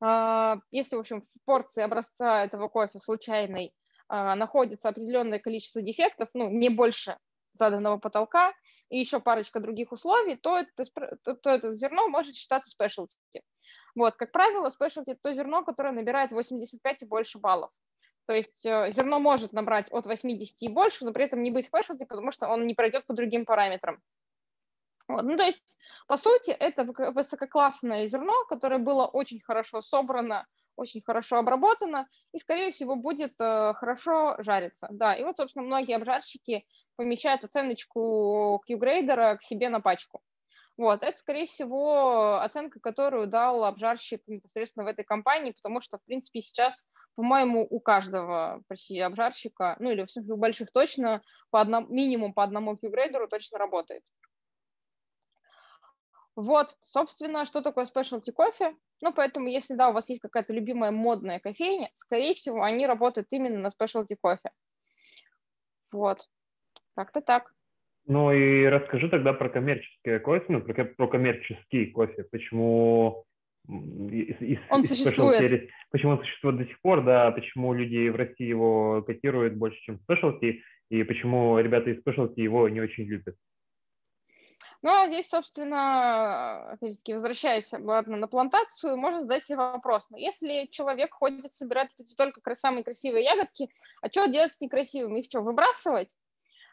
если, 0.00 0.96
в 0.96 1.00
общем, 1.00 1.22
в 1.22 1.44
порции 1.44 1.82
образца 1.82 2.44
этого 2.44 2.68
кофе 2.68 2.98
случайной 2.98 3.72
а, 4.08 4.34
находится 4.34 4.88
определенное 4.88 5.38
количество 5.38 5.82
дефектов, 5.82 6.28
ну, 6.34 6.50
не 6.50 6.68
больше 6.68 7.16
заданного 7.54 7.98
потолка, 7.98 8.52
и 8.90 8.98
еще 8.98 9.20
парочка 9.20 9.60
других 9.60 9.92
условий, 9.92 10.36
то 10.36 10.58
это, 10.58 10.84
то, 11.22 11.34
то 11.34 11.50
это 11.50 11.72
зерно 11.72 12.08
может 12.08 12.34
считаться 12.34 12.70
спешлти. 12.70 13.16
Вот, 13.94 14.16
как 14.16 14.32
правило, 14.32 14.68
спешлти– 14.68 15.16
то 15.22 15.32
зерно, 15.32 15.64
которое 15.64 15.92
набирает 15.92 16.32
85 16.32 17.02
и 17.02 17.06
больше 17.06 17.38
баллов. 17.38 17.70
То 18.26 18.32
есть 18.32 18.64
э, 18.64 18.90
зерно 18.90 19.20
может 19.20 19.52
набрать 19.52 19.88
от 19.90 20.06
80 20.06 20.62
и 20.62 20.68
больше, 20.68 21.04
но 21.04 21.12
при 21.12 21.24
этом 21.24 21.42
не 21.42 21.50
быть 21.50 21.66
спешлти, 21.66 22.04
потому 22.04 22.32
что 22.32 22.48
он 22.48 22.66
не 22.66 22.74
пройдет 22.74 23.06
по 23.06 23.14
другим 23.14 23.44
параметрам. 23.44 24.00
Вот. 25.08 25.22
Ну, 25.22 25.36
то 25.36 25.44
есть, 25.44 25.76
по 26.06 26.16
сути, 26.16 26.50
это 26.50 26.84
высококлассное 26.84 28.06
зерно, 28.06 28.44
которое 28.48 28.78
было 28.78 29.06
очень 29.06 29.40
хорошо 29.40 29.82
собрано, 29.82 30.46
очень 30.76 31.02
хорошо 31.02 31.38
обработано 31.38 32.08
и, 32.32 32.38
скорее 32.38 32.70
всего, 32.70 32.96
будет 32.96 33.34
э, 33.38 33.74
хорошо 33.74 34.36
жариться. 34.38 34.88
Да, 34.90 35.14
и 35.14 35.22
вот, 35.22 35.36
собственно, 35.36 35.64
многие 35.64 35.96
обжарщики 35.96 36.64
помещают 36.96 37.44
оценочку 37.44 38.62
Q-грейдера 38.66 39.36
к 39.36 39.42
себе 39.42 39.68
на 39.68 39.80
пачку. 39.80 40.20
Вот, 40.76 41.04
это, 41.04 41.16
скорее 41.16 41.46
всего, 41.46 42.40
оценка, 42.40 42.80
которую 42.80 43.28
дал 43.28 43.64
обжарщик 43.64 44.22
непосредственно 44.26 44.84
в 44.84 44.88
этой 44.88 45.04
компании, 45.04 45.52
потому 45.52 45.80
что, 45.80 45.98
в 45.98 46.04
принципе, 46.04 46.40
сейчас, 46.40 46.84
по-моему, 47.14 47.64
у 47.70 47.78
каждого 47.78 48.60
почти 48.66 48.98
обжарщика, 48.98 49.76
ну 49.78 49.90
или 49.90 50.04
в 50.04 50.10
смысле 50.10 50.34
у 50.34 50.36
больших 50.36 50.72
точно, 50.72 51.22
по 51.50 51.60
одному, 51.60 51.86
минимум 51.88 52.32
по 52.32 52.42
одному 52.42 52.76
Q-грейдеру 52.76 53.28
точно 53.28 53.58
работает. 53.58 54.02
Вот, 56.36 56.76
собственно, 56.82 57.46
что 57.46 57.62
такое 57.62 57.86
specialty 57.86 58.32
кофе. 58.32 58.74
Ну, 59.00 59.12
поэтому, 59.12 59.46
если, 59.48 59.74
да, 59.74 59.90
у 59.90 59.92
вас 59.92 60.08
есть 60.08 60.20
какая-то 60.20 60.52
любимая 60.52 60.90
модная 60.90 61.38
кофейня, 61.38 61.90
скорее 61.94 62.34
всего, 62.34 62.62
они 62.62 62.86
работают 62.86 63.28
именно 63.30 63.58
на 63.58 63.68
specialty 63.68 64.16
кофе. 64.20 64.50
Вот, 65.92 66.28
как-то 66.96 67.20
так. 67.20 67.52
Ну 68.06 68.32
и 68.32 68.66
расскажи 68.66 69.08
тогда 69.08 69.32
про 69.32 69.48
коммерческое 69.48 70.18
кофе, 70.18 70.44
ну, 70.48 70.60
про, 70.60 70.84
про 70.84 71.08
коммерческий 71.08 71.86
кофе. 71.86 72.24
Почему 72.24 73.24
из, 73.68 74.58
он 74.70 74.80
из 74.80 74.88
существует. 74.88 75.40
Specialty, 75.40 75.68
почему 75.90 76.12
он 76.12 76.18
существует 76.18 76.56
до 76.58 76.66
сих 76.66 76.80
пор, 76.80 77.04
да, 77.04 77.30
почему 77.30 77.72
люди 77.72 78.08
в 78.08 78.16
России 78.16 78.44
его 78.44 79.02
котируют 79.02 79.54
больше, 79.54 79.80
чем 79.82 80.00
specialty, 80.08 80.60
и 80.90 81.02
почему 81.04 81.58
ребята 81.58 81.90
из 81.90 82.02
specialty 82.02 82.40
его 82.40 82.68
не 82.68 82.80
очень 82.80 83.04
любят. 83.04 83.36
Ну, 84.84 84.90
а 84.90 85.06
здесь, 85.06 85.30
собственно, 85.30 86.72
опять-таки, 86.72 87.14
возвращаясь 87.14 87.72
обратно 87.72 88.18
на 88.18 88.28
плантацию, 88.28 88.98
можно 88.98 89.20
задать 89.20 89.42
себе 89.42 89.56
вопрос. 89.56 90.04
Но 90.10 90.18
ну, 90.18 90.22
если 90.22 90.68
человек 90.70 91.14
ходит, 91.14 91.54
собирает 91.54 91.88
только 92.18 92.54
самые 92.54 92.84
красивые 92.84 93.24
ягодки, 93.24 93.70
а 94.02 94.10
что 94.10 94.26
делать 94.26 94.52
с 94.52 94.60
некрасивыми? 94.60 95.20
Их 95.20 95.24
что, 95.24 95.40
выбрасывать? 95.40 96.14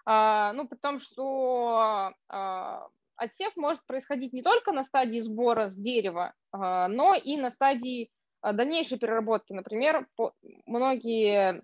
А, 0.05 0.51
ну, 0.51 0.67
при 0.67 0.75
том, 0.75 0.99
что 0.99 2.11
а, 2.27 2.89
отсев 3.15 3.55
может 3.55 3.85
происходить 3.85 4.33
не 4.33 4.41
только 4.41 4.73
на 4.73 4.83
стадии 4.83 5.19
сбора 5.19 5.69
с 5.69 5.75
дерева, 5.77 6.33
а, 6.51 6.89
но 6.89 7.15
и 7.15 7.37
на 7.37 7.49
стадии 7.49 8.11
а, 8.41 8.51
дальнейшей 8.51 8.99
переработки. 8.99 9.53
Например, 9.53 10.05
по, 10.17 10.33
многие 10.65 11.63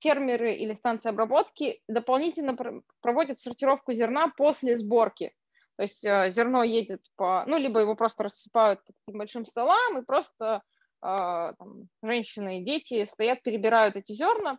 фермеры 0.00 0.54
или 0.54 0.74
станции 0.74 1.10
обработки 1.10 1.80
дополнительно 1.86 2.56
проводят 3.00 3.38
сортировку 3.38 3.92
зерна 3.92 4.32
после 4.36 4.76
сборки. 4.76 5.34
То 5.78 5.84
есть 5.84 6.04
э, 6.04 6.30
зерно 6.30 6.64
едет 6.64 7.00
по, 7.14 7.44
ну, 7.46 7.56
либо 7.56 7.78
его 7.78 7.94
просто 7.94 8.24
рассыпают 8.24 8.84
по 8.84 8.92
таким 8.92 9.18
большим 9.18 9.44
столам, 9.44 9.98
и 9.98 10.04
просто 10.04 10.56
э, 11.00 11.52
там, 11.56 11.88
женщины 12.02 12.58
и 12.60 12.64
дети 12.64 13.04
стоят, 13.04 13.44
перебирают 13.44 13.94
эти 13.94 14.10
зерна, 14.10 14.58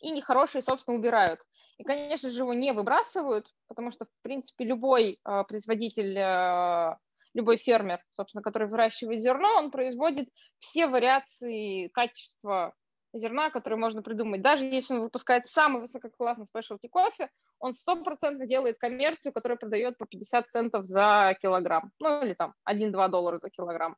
и 0.00 0.12
нехорошие, 0.12 0.62
собственно, 0.62 0.96
убирают. 0.96 1.40
И, 1.78 1.82
конечно 1.82 2.30
же, 2.30 2.42
его 2.42 2.54
не 2.54 2.72
выбрасывают, 2.72 3.48
потому 3.66 3.90
что, 3.90 4.04
в 4.04 4.22
принципе, 4.22 4.66
любой 4.66 5.18
э, 5.24 5.44
производитель, 5.48 6.96
любой 7.34 7.56
фермер, 7.56 8.00
собственно, 8.10 8.42
который 8.42 8.68
выращивает 8.68 9.20
зерно, 9.20 9.48
он 9.56 9.72
производит 9.72 10.28
все 10.60 10.86
вариации 10.86 11.88
качества 11.88 12.72
зерна, 13.12 13.50
которые 13.50 13.80
можно 13.80 14.02
придумать. 14.02 14.42
Даже 14.42 14.64
если 14.64 14.94
он 14.94 15.00
выпускает 15.00 15.48
самый 15.48 15.80
высококлассный 15.80 16.46
спешлти 16.46 16.86
кофе, 16.86 17.30
он 17.60 17.74
стопроцентно 17.74 18.46
делает 18.46 18.78
коммерцию, 18.78 19.32
которая 19.32 19.58
продает 19.58 19.98
по 19.98 20.06
50 20.06 20.50
центов 20.50 20.84
за 20.84 21.36
килограмм. 21.40 21.92
Ну, 21.98 22.24
или 22.24 22.34
там 22.34 22.54
1-2 22.68 23.08
доллара 23.08 23.38
за 23.38 23.50
килограмм. 23.50 23.96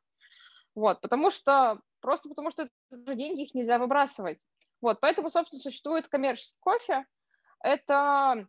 Вот, 0.75 1.01
потому 1.01 1.31
что, 1.31 1.79
просто 1.99 2.29
потому 2.29 2.49
что 2.49 2.63
это 2.63 3.15
деньги, 3.15 3.43
их 3.43 3.53
нельзя 3.53 3.77
выбрасывать. 3.77 4.39
Вот, 4.81 4.99
поэтому, 4.99 5.29
собственно, 5.29 5.61
существует 5.61 6.07
коммерческий 6.07 6.57
кофе. 6.59 7.05
Это 7.63 8.47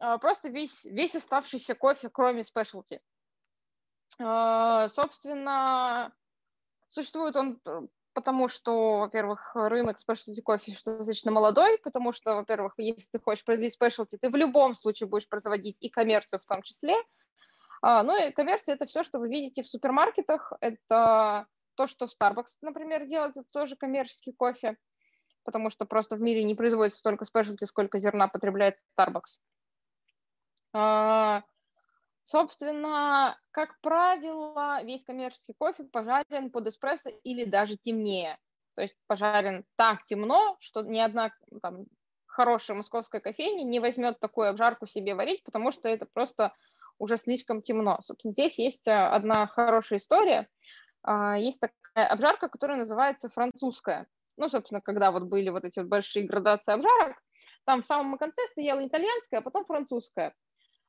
э, 0.00 0.18
просто 0.18 0.48
весь, 0.48 0.84
весь 0.84 1.16
оставшийся 1.16 1.74
кофе, 1.74 2.08
кроме 2.08 2.44
спешлти. 2.44 3.00
Э, 4.18 4.88
собственно, 4.90 6.12
существует 6.88 7.36
он 7.36 7.60
потому 8.16 8.48
что, 8.48 9.00
во-первых, 9.00 9.50
рынок 9.54 9.98
спешлти 9.98 10.40
кофе 10.40 10.72
достаточно 10.72 11.30
молодой, 11.30 11.76
потому 11.84 12.12
что, 12.12 12.36
во-первых, 12.36 12.72
если 12.78 13.10
ты 13.10 13.20
хочешь 13.20 13.44
производить 13.44 13.74
спешлти, 13.74 14.16
ты 14.16 14.30
в 14.30 14.36
любом 14.36 14.74
случае 14.74 15.06
будешь 15.06 15.28
производить 15.28 15.76
и 15.80 15.90
коммерцию 15.90 16.40
в 16.40 16.46
том 16.46 16.62
числе. 16.62 16.94
А, 17.82 18.02
ну 18.02 18.16
и 18.16 18.32
коммерция– 18.32 18.74
это 18.76 18.86
все, 18.86 19.02
что 19.02 19.18
вы 19.18 19.28
видите 19.28 19.62
в 19.62 19.66
супермаркетах, 19.66 20.54
это 20.62 21.46
то, 21.74 21.86
что 21.86 22.06
Starbucks, 22.06 22.56
например, 22.62 23.04
делает, 23.04 23.36
это 23.36 23.46
тоже 23.50 23.76
коммерческий 23.76 24.32
кофе, 24.32 24.78
потому 25.44 25.68
что 25.68 25.84
просто 25.84 26.16
в 26.16 26.22
мире 26.22 26.42
не 26.42 26.54
производится 26.54 27.00
столько 27.00 27.26
спешлти, 27.26 27.66
сколько 27.66 27.98
зерна 27.98 28.28
потребляет 28.28 28.78
Starbucks. 28.98 29.36
Собственно, 32.26 33.38
как 33.52 33.80
правило, 33.80 34.82
весь 34.82 35.04
коммерческий 35.04 35.54
кофе 35.56 35.84
пожарен 35.84 36.50
под 36.50 36.66
эспрессо 36.66 37.08
или 37.22 37.44
даже 37.44 37.76
темнее. 37.76 38.36
То 38.74 38.82
есть 38.82 38.96
пожарен 39.06 39.64
так 39.76 40.04
темно, 40.06 40.56
что 40.58 40.82
ни 40.82 40.98
одна 40.98 41.30
там, 41.62 41.86
хорошая 42.26 42.76
московская 42.76 43.20
кофейня 43.20 43.62
не 43.62 43.78
возьмет 43.78 44.18
такую 44.18 44.50
обжарку 44.50 44.88
себе 44.88 45.14
варить, 45.14 45.44
потому 45.44 45.70
что 45.70 45.88
это 45.88 46.04
просто 46.12 46.52
уже 46.98 47.16
слишком 47.16 47.62
темно. 47.62 48.00
Собственно, 48.02 48.32
здесь 48.32 48.58
есть 48.58 48.88
э, 48.88 48.92
одна 48.92 49.46
хорошая 49.46 50.00
история. 50.00 50.48
А, 51.04 51.38
есть 51.38 51.60
такая 51.60 52.08
обжарка, 52.08 52.48
которая 52.48 52.76
называется 52.76 53.30
французская. 53.30 54.08
Ну, 54.36 54.48
собственно, 54.48 54.80
когда 54.80 55.12
вот 55.12 55.22
были 55.22 55.48
вот 55.50 55.64
эти 55.64 55.78
вот 55.78 55.86
большие 55.88 56.26
градации 56.26 56.72
обжарок, 56.72 57.22
там 57.64 57.82
в 57.82 57.86
самом 57.86 58.18
конце 58.18 58.44
стояла 58.48 58.84
итальянская, 58.84 59.38
а 59.38 59.42
потом 59.42 59.64
французская. 59.64 60.34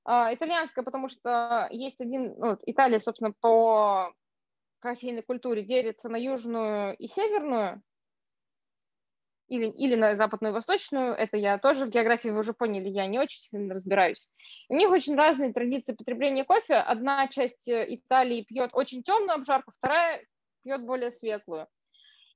А, 0.10 0.34
итальянская, 0.34 0.86
потому 0.86 1.10
что 1.10 1.68
есть 1.70 2.00
один, 2.00 2.34
ну, 2.38 2.58
Италия, 2.66 2.98
собственно, 2.98 3.34
по 3.42 4.14
кофейной 4.80 5.22
культуре 5.22 5.64
делится 5.64 6.08
на 6.08 6.16
южную 6.16 6.96
и 6.96 7.08
северную, 7.08 7.84
или, 9.50 9.68
или 9.68 9.96
на 9.96 10.16
западную 10.16 10.52
и 10.52 10.54
восточную, 10.54 11.14
это 11.14 11.36
я 11.36 11.58
тоже 11.58 11.86
в 11.86 11.90
географии, 11.90 12.30
вы 12.30 12.40
уже 12.40 12.54
поняли, 12.54 12.88
я 12.88 13.06
не 13.06 13.20
очень 13.20 13.40
сильно 13.40 13.74
разбираюсь. 13.74 14.30
У 14.70 14.76
них 14.76 14.90
очень 14.92 15.16
разные 15.16 15.52
традиции 15.52 15.94
потребления 15.94 16.46
кофе. 16.46 16.76
Одна 16.76 17.28
часть 17.28 17.68
э, 17.68 17.86
Италии 17.96 18.44
пьет 18.44 18.70
очень 18.72 19.04
темную 19.04 19.36
обжарку, 19.36 19.74
вторая 19.76 20.24
пьет 20.64 20.86
более 20.86 21.12
светлую. 21.12 21.68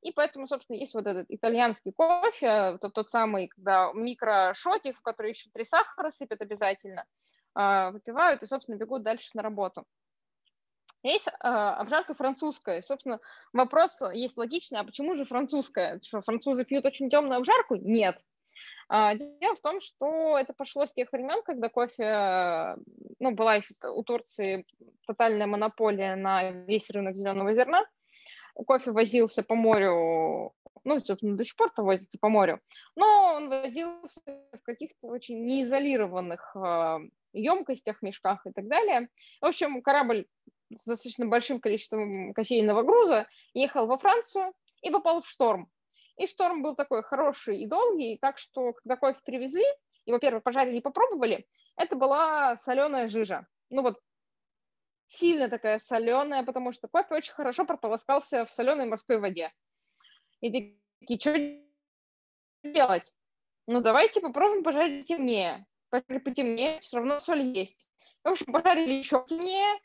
И 0.02 0.12
поэтому, 0.12 0.46
собственно, 0.46 0.76
есть 0.76 0.94
вот 0.94 1.08
этот 1.08 1.28
итальянский 1.30 1.94
кофе, 1.94 2.78
тот, 2.82 2.94
тот 2.94 3.10
самый, 3.10 3.48
когда 3.48 3.92
микрошотик, 3.94 4.98
в 4.98 5.02
который 5.02 5.32
еще 5.32 5.50
три 5.54 5.64
сахара 5.64 6.12
сыпят 6.12 6.42
обязательно– 6.42 7.06
выпивают 7.56 8.44
и, 8.44 8.48
собственно, 8.48 8.76
бегут 8.76 9.04
дальше 9.04 9.30
на 9.34 9.42
работу. 9.42 9.86
Есть 11.04 11.28
э, 11.28 11.32
обжарка 11.42 12.14
французская. 12.14 12.82
Собственно, 12.82 13.20
вопрос 13.54 14.02
есть 14.14 14.38
логичный, 14.38 14.80
а 14.80 14.84
почему 14.84 15.16
же 15.16 15.26
французская? 15.26 16.00
Что, 16.06 16.22
французы 16.22 16.64
пьют 16.64 16.86
очень 16.86 17.10
темную 17.10 17.38
обжарку? 17.38 17.76
Нет. 17.76 18.20
А, 18.88 19.16
дело 19.16 19.56
в 19.56 19.62
том, 19.62 19.80
что 19.80 20.38
это 20.38 20.54
пошло 20.54 20.86
с 20.86 20.94
тех 20.94 21.12
времен, 21.12 21.42
когда 21.44 21.70
кофе, 21.70 22.76
ну, 23.20 23.32
была 23.32 23.60
у 23.96 24.04
Турции 24.04 24.66
тотальная 25.08 25.48
монополия 25.48 26.16
на 26.16 26.52
весь 26.52 26.90
рынок 26.92 27.16
зеленого 27.16 27.54
зерна. 27.54 27.84
Кофе 28.54 28.92
возился 28.92 29.44
по 29.44 29.56
морю 29.56 30.54
ну, 30.84 31.00
собственно, 31.00 31.38
до 31.38 31.44
сих 31.44 31.56
пор 31.56 31.70
-то 31.70 31.84
возится 31.84 32.18
по 32.20 32.28
морю, 32.28 32.60
но 32.96 33.36
он 33.36 33.50
возился 33.50 34.20
в 34.26 34.64
каких-то 34.64 35.08
очень 35.08 35.46
неизолированных 35.46 36.56
э, 36.56 37.00
емкостях, 37.34 38.02
мешках 38.02 38.46
и 38.46 38.52
так 38.52 38.68
далее. 38.68 39.10
В 39.42 39.46
общем, 39.46 39.82
корабль 39.82 40.28
с 40.70 40.86
достаточно 40.86 41.26
большим 41.26 41.60
количеством 41.60 42.34
кофейного 42.34 42.84
груза, 42.84 43.28
ехал 43.54 43.88
во 43.88 43.98
Францию 43.98 44.54
и 44.82 44.90
попал 44.90 45.22
в 45.22 45.28
шторм. 45.28 45.70
И 46.18 46.28
шторм 46.28 46.62
был 46.62 46.76
такой 46.76 47.04
хороший 47.04 47.62
и 47.62 47.68
долгий, 47.68 48.18
так 48.22 48.38
что, 48.38 48.74
когда 48.74 48.96
кофе 48.96 49.20
привезли, 49.26 49.66
его 50.06 50.20
первый 50.20 50.42
пожарили 50.42 50.78
и 50.78 50.82
попробовали, 50.82 51.48
это 51.76 51.96
была 51.96 52.56
соленая 52.58 53.08
жижа. 53.08 53.48
Ну 53.70 53.82
вот 53.82 54.00
сильно 55.08 55.50
такая 55.50 55.80
соленая, 55.80 56.44
потому 56.44 56.72
что 56.72 56.88
кофе 56.88 57.16
очень 57.16 57.34
хорошо 57.34 57.66
прополоскался 57.66 58.46
в 58.46 58.52
соленой 58.52 58.86
морской 58.86 59.20
воде. 59.20 59.52
И 60.42 60.78
такие, 61.00 61.20
что 61.20 62.70
делать? 62.70 63.14
Ну, 63.68 63.82
давайте 63.82 64.22
попробуем 64.22 64.64
пожарить 64.64 65.08
темнее. 65.08 65.66
Пожарили 65.92 66.20
потемнее, 66.20 66.80
все 66.80 66.98
равно 66.98 67.20
соль 67.20 67.42
есть. 67.42 67.86
В 68.24 68.30
общем, 68.30 68.52
пожарили 68.52 68.94
еще 68.94 69.24
темнее, 69.28 69.80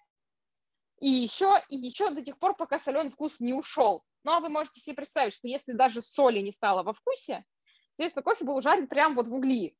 и 1.00 1.10
еще, 1.10 1.62
и 1.68 1.76
еще 1.76 2.10
до 2.10 2.22
тех 2.22 2.38
пор, 2.38 2.56
пока 2.56 2.78
соленый 2.78 3.10
вкус 3.10 3.40
не 3.40 3.52
ушел. 3.52 4.04
Ну, 4.24 4.32
а 4.32 4.40
вы 4.40 4.48
можете 4.48 4.80
себе 4.80 4.96
представить, 4.96 5.34
что 5.34 5.48
если 5.48 5.72
даже 5.72 6.00
соли 6.00 6.38
не 6.40 6.52
стало 6.52 6.82
во 6.82 6.92
вкусе, 6.92 7.44
соответственно, 7.90 8.22
кофе 8.22 8.44
был 8.44 8.60
жарен 8.60 8.86
прямо 8.86 9.16
вот 9.16 9.26
в 9.26 9.34
угли. 9.34 9.76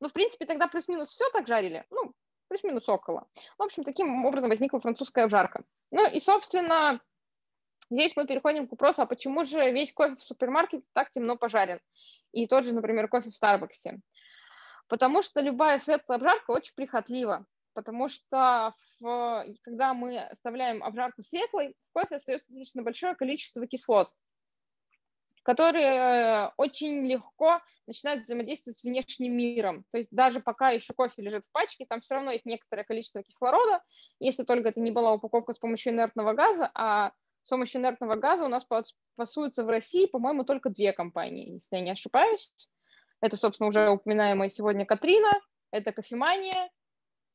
Ну, 0.00 0.08
в 0.08 0.12
принципе, 0.12 0.46
тогда 0.46 0.68
плюс-минус 0.68 1.08
все 1.08 1.28
так 1.30 1.46
жарили. 1.46 1.86
Ну, 1.90 2.12
плюс-минус 2.48 2.88
около. 2.88 3.26
В 3.58 3.62
общем, 3.62 3.84
таким 3.84 4.24
образом 4.26 4.50
возникла 4.50 4.80
французская 4.80 5.24
обжарка. 5.24 5.64
Ну 5.90 6.06
и, 6.10 6.20
собственно, 6.20 7.00
здесь 7.90 8.14
мы 8.16 8.26
переходим 8.26 8.68
к 8.68 8.70
вопросу, 8.70 9.02
а 9.02 9.06
почему 9.06 9.44
же 9.44 9.70
весь 9.70 9.92
кофе 9.92 10.16
в 10.16 10.22
супермаркете 10.22 10.84
так 10.92 11.10
темно 11.10 11.36
пожарен? 11.36 11.80
И 12.32 12.46
тот 12.46 12.64
же, 12.64 12.74
например, 12.74 13.08
кофе 13.08 13.30
в 13.30 13.34
Старбаксе. 13.34 14.00
Потому 14.90 15.22
что 15.22 15.40
любая 15.40 15.78
светлая 15.78 16.18
обжарка 16.18 16.50
очень 16.50 16.74
прихотлива. 16.74 17.46
Потому 17.74 18.08
что 18.08 18.74
в, 18.98 19.46
когда 19.62 19.94
мы 19.94 20.18
оставляем 20.18 20.82
обжарку 20.82 21.22
светлой, 21.22 21.76
в 21.78 21.92
кофе 21.92 22.16
остается 22.16 22.48
достаточно 22.48 22.82
большое 22.82 23.14
количество 23.14 23.64
кислот, 23.68 24.10
которые 25.44 26.52
очень 26.56 27.06
легко 27.06 27.60
начинают 27.86 28.24
взаимодействовать 28.24 28.80
с 28.80 28.84
внешним 28.84 29.36
миром. 29.36 29.84
То 29.92 29.98
есть 29.98 30.10
даже 30.10 30.40
пока 30.40 30.70
еще 30.70 30.92
кофе 30.92 31.22
лежит 31.22 31.44
в 31.44 31.52
пачке, 31.52 31.86
там 31.88 32.00
все 32.00 32.16
равно 32.16 32.32
есть 32.32 32.44
некоторое 32.44 32.82
количество 32.82 33.22
кислорода, 33.22 33.84
если 34.18 34.42
только 34.42 34.70
это 34.70 34.80
не 34.80 34.90
была 34.90 35.12
упаковка 35.12 35.54
с 35.54 35.58
помощью 35.58 35.92
инертного 35.92 36.32
газа, 36.32 36.68
а 36.74 37.12
с 37.44 37.48
помощью 37.48 37.80
инертного 37.80 38.16
газа 38.16 38.44
у 38.44 38.48
нас 38.48 38.66
пасуются 39.14 39.64
в 39.64 39.68
России, 39.68 40.06
по-моему, 40.06 40.42
только 40.42 40.68
две 40.68 40.92
компании, 40.92 41.52
если 41.52 41.76
я 41.76 41.82
не 41.82 41.90
ошибаюсь. 41.92 42.52
Это, 43.20 43.36
собственно, 43.36 43.68
уже 43.68 43.90
упоминаемая 43.90 44.48
сегодня 44.48 44.86
Катрина, 44.86 45.30
это 45.70 45.92
кофемания, 45.92 46.70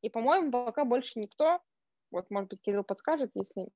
и, 0.02 0.10
по-моему, 0.10 0.50
пока 0.50 0.84
больше 0.84 1.18
никто, 1.18 1.60
вот, 2.10 2.30
может 2.30 2.50
быть, 2.50 2.60
Кирилл 2.60 2.84
подскажет, 2.84 3.30
если... 3.34 3.68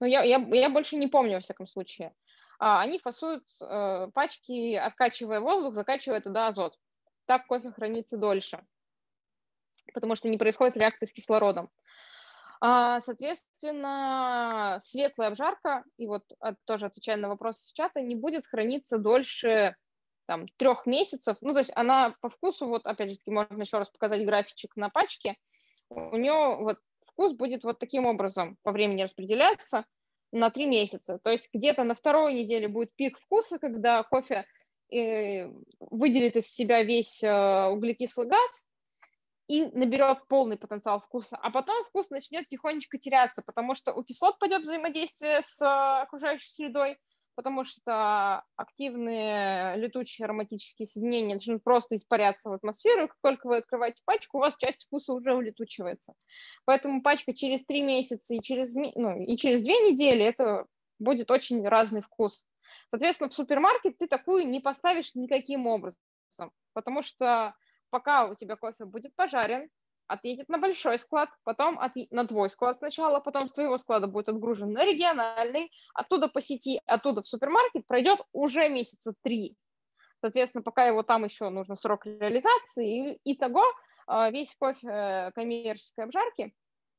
Но 0.00 0.06
я, 0.06 0.22
я, 0.22 0.38
я 0.38 0.70
больше 0.70 0.96
не 0.96 1.08
помню, 1.08 1.34
во 1.34 1.40
всяком 1.40 1.66
случае. 1.66 2.14
А, 2.58 2.80
они 2.80 2.98
фасуют 2.98 3.44
э, 3.60 4.08
пачки, 4.14 4.74
откачивая 4.74 5.40
воздух, 5.40 5.74
закачивая 5.74 6.20
туда 6.20 6.48
азот. 6.48 6.78
Так 7.26 7.46
кофе 7.46 7.72
хранится 7.72 8.16
дольше, 8.16 8.64
потому 9.92 10.16
что 10.16 10.28
не 10.28 10.38
происходит 10.38 10.76
реакции 10.76 11.06
с 11.06 11.12
кислородом. 11.12 11.68
А, 12.60 13.00
соответственно, 13.00 14.78
светлая 14.82 15.28
обжарка, 15.28 15.84
и 15.96 16.06
вот 16.06 16.24
тоже 16.64 16.86
отвечая 16.86 17.16
на 17.16 17.28
вопрос 17.28 17.58
с 17.58 17.72
чата, 17.72 18.00
не 18.00 18.14
будет 18.14 18.46
храниться 18.46 18.98
дольше 18.98 19.76
там, 20.28 20.46
трех 20.58 20.84
месяцев. 20.84 21.38
Ну, 21.40 21.54
то 21.54 21.60
есть 21.60 21.72
она 21.74 22.14
по 22.20 22.28
вкусу, 22.28 22.66
вот 22.66 22.86
опять 22.86 23.10
же 23.10 23.16
таки, 23.16 23.30
можно 23.30 23.62
еще 23.62 23.78
раз 23.78 23.88
показать 23.88 24.26
графичек 24.26 24.76
на 24.76 24.90
пачке, 24.90 25.36
у 25.88 26.16
нее 26.16 26.58
вот 26.58 26.76
вкус 27.06 27.32
будет 27.32 27.64
вот 27.64 27.78
таким 27.78 28.04
образом 28.04 28.58
по 28.62 28.70
времени 28.70 29.02
распределяться 29.02 29.86
на 30.30 30.50
три 30.50 30.66
месяца. 30.66 31.18
То 31.24 31.30
есть 31.30 31.48
где-то 31.52 31.82
на 31.82 31.94
второй 31.94 32.34
неделе 32.34 32.68
будет 32.68 32.94
пик 32.94 33.18
вкуса, 33.18 33.58
когда 33.58 34.02
кофе 34.02 34.44
э, 34.92 35.48
выделит 35.80 36.36
из 36.36 36.46
себя 36.52 36.82
весь 36.82 37.22
э, 37.24 37.66
углекислый 37.68 38.28
газ 38.28 38.66
и 39.46 39.64
наберет 39.64 40.28
полный 40.28 40.58
потенциал 40.58 41.00
вкуса. 41.00 41.38
А 41.38 41.50
потом 41.50 41.82
вкус 41.86 42.10
начнет 42.10 42.46
тихонечко 42.48 42.98
теряться, 42.98 43.40
потому 43.40 43.74
что 43.74 43.94
у 43.94 44.02
кислот 44.04 44.38
пойдет 44.38 44.64
взаимодействие 44.64 45.40
с 45.40 45.62
э, 45.62 46.02
окружающей 46.02 46.50
средой, 46.50 46.98
потому 47.38 47.62
что 47.62 48.42
активные 48.56 49.76
летучие 49.76 50.24
ароматические 50.24 50.88
соединения 50.88 51.36
начнут 51.36 51.62
просто 51.62 51.94
испаряться 51.94 52.50
в 52.50 52.54
атмосферу, 52.54 53.04
и 53.04 53.06
как 53.06 53.16
только 53.22 53.46
вы 53.46 53.58
открываете 53.58 54.02
пачку, 54.04 54.38
у 54.38 54.40
вас 54.40 54.56
часть 54.56 54.86
вкуса 54.86 55.12
уже 55.12 55.32
улетучивается. 55.32 56.14
Поэтому 56.64 57.00
пачка 57.00 57.32
через 57.32 57.64
три 57.64 57.82
месяца 57.82 58.34
и 58.34 58.40
через, 58.42 58.74
ну, 58.74 59.22
и 59.22 59.36
через 59.36 59.62
две 59.62 59.88
недели 59.88 60.24
это 60.24 60.66
будет 60.98 61.30
очень 61.30 61.64
разный 61.64 62.02
вкус. 62.02 62.44
Соответственно, 62.90 63.30
в 63.30 63.34
супермаркет 63.34 63.98
ты 63.98 64.08
такую 64.08 64.48
не 64.48 64.58
поставишь 64.58 65.14
никаким 65.14 65.68
образом, 65.68 66.00
потому 66.72 67.02
что 67.02 67.54
пока 67.90 68.26
у 68.26 68.34
тебя 68.34 68.56
кофе 68.56 68.84
будет 68.84 69.14
пожарен, 69.14 69.68
отъедет 70.08 70.48
на 70.48 70.58
большой 70.58 70.98
склад, 70.98 71.28
потом 71.44 71.78
от, 71.78 71.92
на 72.10 72.26
твой 72.26 72.50
склад 72.50 72.76
сначала, 72.76 73.20
потом 73.20 73.46
с 73.46 73.52
твоего 73.52 73.78
склада 73.78 74.06
будет 74.06 74.28
отгружен 74.28 74.72
на 74.72 74.84
региональный, 74.84 75.70
оттуда 75.94 76.28
по 76.28 76.40
сети, 76.40 76.80
оттуда 76.86 77.22
в 77.22 77.28
супермаркет 77.28 77.86
пройдет 77.86 78.20
уже 78.32 78.68
месяца 78.68 79.14
три. 79.22 79.56
Соответственно, 80.20 80.62
пока 80.62 80.86
его 80.86 81.02
там 81.02 81.24
еще 81.24 81.48
нужно 81.48 81.76
срок 81.76 82.06
реализации, 82.06 83.20
и, 83.22 83.36
того 83.36 83.62
а, 84.06 84.30
весь 84.30 84.54
кофе 84.56 84.88
э, 84.88 85.32
коммерческой 85.32 86.06
обжарки 86.06 86.54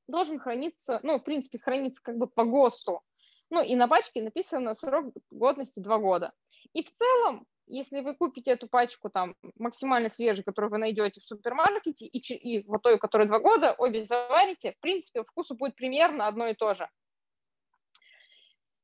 должен 0.07 0.39
храниться, 0.39 0.99
ну, 1.03 1.19
в 1.19 1.23
принципе, 1.23 1.59
храниться 1.59 2.01
как 2.01 2.17
бы 2.17 2.27
по 2.27 2.45
ГОСТу. 2.45 3.01
Ну, 3.49 3.63
и 3.63 3.75
на 3.75 3.87
пачке 3.87 4.21
написано 4.21 4.73
срок 4.75 5.13
годности 5.31 5.79
два 5.79 5.97
года. 5.97 6.31
И 6.73 6.83
в 6.83 6.93
целом 6.93 7.45
если 7.69 8.01
вы 8.01 8.15
купите 8.15 8.51
эту 8.51 8.67
пачку 8.67 9.09
там 9.09 9.35
максимально 9.57 10.09
свежей, 10.09 10.43
которую 10.43 10.71
вы 10.71 10.77
найдете 10.79 11.21
в 11.21 11.23
супермаркете, 11.23 12.05
и, 12.05 12.17
и 12.17 12.67
вот 12.67 12.81
той, 12.81 12.97
которая 12.97 13.27
два 13.27 13.39
года, 13.39 13.73
обе 13.77 14.03
заварите, 14.05 14.73
в 14.73 14.79
принципе, 14.79 15.23
вкусу 15.23 15.55
будет 15.55 15.75
примерно 15.75 16.27
одно 16.27 16.47
и 16.47 16.55
то 16.55 16.73
же. 16.73 16.89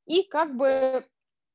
И 0.05 0.23
как 0.23 0.55
бы 0.55 1.07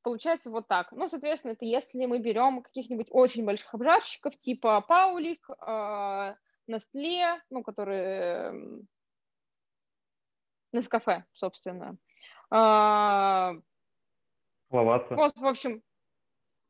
получается 0.03 0.51
вот 0.51 0.67
так. 0.67 0.91
Ну, 0.93 1.07
соответственно, 1.07 1.53
это 1.53 1.65
если 1.65 2.05
мы 2.07 2.19
берем 2.19 2.63
каких-нибудь 2.63 3.09
очень 3.11 3.45
больших 3.45 3.73
обжарщиков, 3.75 4.37
типа 4.37 4.81
Паулик, 4.81 5.49
э, 5.51 6.35
Nestle, 6.69 7.39
ну, 7.51 7.63
которые 7.63 8.85
Нескафе, 10.73 11.25
собственно. 11.33 11.97
Э, 12.53 13.53
Лаваса. 14.71 15.15
Вот, 15.15 15.37
в 15.37 15.47
общем, 15.47 15.83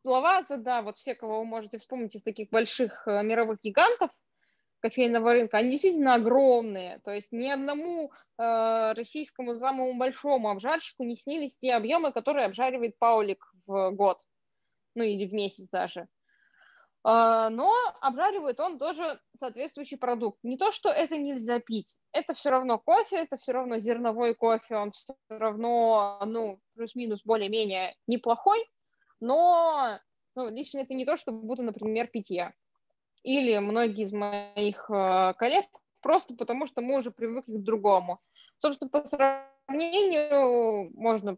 Лаваза, 0.05 0.57
да, 0.57 0.83
вот 0.83 0.97
все, 0.97 1.15
кого 1.15 1.41
вы 1.41 1.45
можете 1.45 1.79
вспомнить 1.79 2.15
из 2.15 2.23
таких 2.23 2.51
больших 2.51 3.07
э, 3.07 3.23
мировых 3.23 3.59
гигантов 3.63 4.11
кофейного 4.81 5.33
рынка, 5.33 5.59
они 5.59 5.73
действительно 5.73 6.15
огромные. 6.15 7.01
То 7.01 7.11
есть 7.13 7.33
ни 7.33 7.49
одному 7.49 8.13
э, 8.39 8.93
российскому 8.93 9.55
самому 9.57 9.95
большому 9.99 10.51
обжарщику 10.51 11.05
не 11.05 11.17
снились 11.17 11.57
те 11.59 11.75
объемы, 11.75 12.13
которые 12.13 12.47
обжаривает 12.47 12.99
Паулик 12.99 13.45
в 13.67 13.91
год, 13.91 14.21
ну 14.95 15.05
или 15.05 15.27
в 15.27 15.35
месяц 15.35 15.69
даже. 15.69 16.09
Uh, 17.03 17.49
но 17.49 17.73
обжаривает 18.03 18.61
он 18.61 18.79
тоже 18.79 19.19
соответствующий 19.35 19.97
продукт. 19.97 20.39
Не 20.43 20.59
то, 20.59 20.71
что 20.71 20.91
это 20.91 21.17
нельзя 21.17 21.59
пить, 21.59 21.97
это 22.13 22.35
все 22.35 22.51
равно 22.51 22.79
кофе, 22.79 23.17
это 23.17 23.39
все 23.39 23.53
равно 23.53 23.79
зерновой 23.79 24.35
кофе, 24.35 24.77
он 24.77 24.93
все 24.93 25.15
равно, 25.31 26.21
ну, 26.27 26.61
плюс-минус 26.75 27.23
более-менее 27.25 27.97
неплохой, 28.07 28.69
но 29.21 30.01
ну, 30.35 30.49
лично 30.49 30.81
это 30.81 30.95
не 30.95 31.05
то, 31.05 31.17
что 31.17 31.33
буду, 31.33 31.63
например, 31.63 32.07
пить 32.07 32.31
я. 32.31 32.53
Или 33.23 33.59
многие 33.59 34.05
из 34.05 34.13
моих 34.13 34.89
э, 34.91 35.35
коллег, 35.35 35.67
просто 36.01 36.35
потому 36.35 36.67
что 36.67 36.81
мы 36.81 36.97
уже 36.97 37.11
привыкли 37.11 37.59
к 37.59 37.63
другому. 37.63 38.21
Собственно, 38.59 38.91
по 38.91 39.05
сравнению 39.05 40.91
можно 40.99 41.37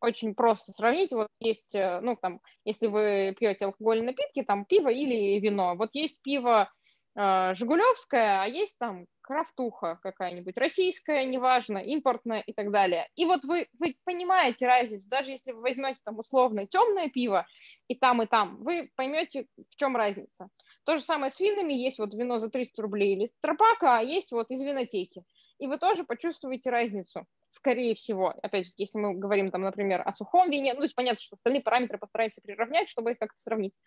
очень 0.00 0.34
просто 0.34 0.72
сравнить. 0.72 1.12
Вот 1.12 1.28
есть, 1.38 1.74
э, 1.74 2.00
ну, 2.00 2.16
там, 2.16 2.40
если 2.64 2.88
вы 2.88 3.34
пьете 3.38 3.66
алкогольные 3.66 4.06
напитки, 4.06 4.42
там 4.42 4.64
пиво 4.64 4.88
или 4.88 5.38
вино. 5.38 5.76
Вот 5.76 5.90
есть 5.92 6.20
пиво 6.22 6.70
э, 7.14 7.54
Жигулевское, 7.54 8.42
а 8.42 8.46
есть 8.46 8.76
там 8.78 9.06
крафтуха 9.32 9.98
какая-нибудь, 10.02 10.58
российская, 10.58 11.24
неважно, 11.24 11.78
импортная 11.78 12.40
и 12.40 12.52
так 12.52 12.70
далее. 12.70 13.08
И 13.16 13.24
вот 13.24 13.44
вы, 13.44 13.66
вы 13.78 13.96
понимаете 14.04 14.66
разницу, 14.66 15.08
даже 15.08 15.30
если 15.30 15.52
вы 15.52 15.62
возьмете 15.62 16.00
там 16.04 16.18
условное 16.18 16.66
темное 16.66 17.08
пиво 17.08 17.46
и 17.88 17.94
там, 17.94 18.20
и 18.20 18.26
там, 18.26 18.62
вы 18.62 18.90
поймете, 18.94 19.46
в 19.56 19.76
чем 19.76 19.96
разница. 19.96 20.48
То 20.84 20.96
же 20.96 21.02
самое 21.02 21.30
с 21.30 21.40
винами, 21.40 21.72
есть 21.72 21.98
вот 21.98 22.12
вино 22.12 22.40
за 22.40 22.50
300 22.50 22.82
рублей 22.82 23.14
или 23.14 23.26
стропака, 23.38 23.98
а 23.98 24.02
есть 24.02 24.32
вот 24.32 24.50
из 24.50 24.62
винотеки. 24.62 25.22
И 25.58 25.66
вы 25.66 25.78
тоже 25.78 26.04
почувствуете 26.04 26.70
разницу, 26.70 27.24
скорее 27.48 27.94
всего. 27.94 28.34
Опять 28.42 28.66
же, 28.66 28.72
если 28.76 28.98
мы 28.98 29.14
говорим, 29.14 29.50
там, 29.50 29.62
например, 29.62 30.02
о 30.04 30.12
сухом 30.12 30.50
вине, 30.50 30.74
ну, 30.74 30.80
то 30.80 30.84
есть 30.84 30.94
понятно, 30.94 31.20
что 31.20 31.36
остальные 31.36 31.62
параметры 31.62 31.98
постараемся 31.98 32.42
приравнять, 32.42 32.88
чтобы 32.88 33.12
их 33.12 33.18
как-то 33.18 33.40
сравнить. 33.40 33.78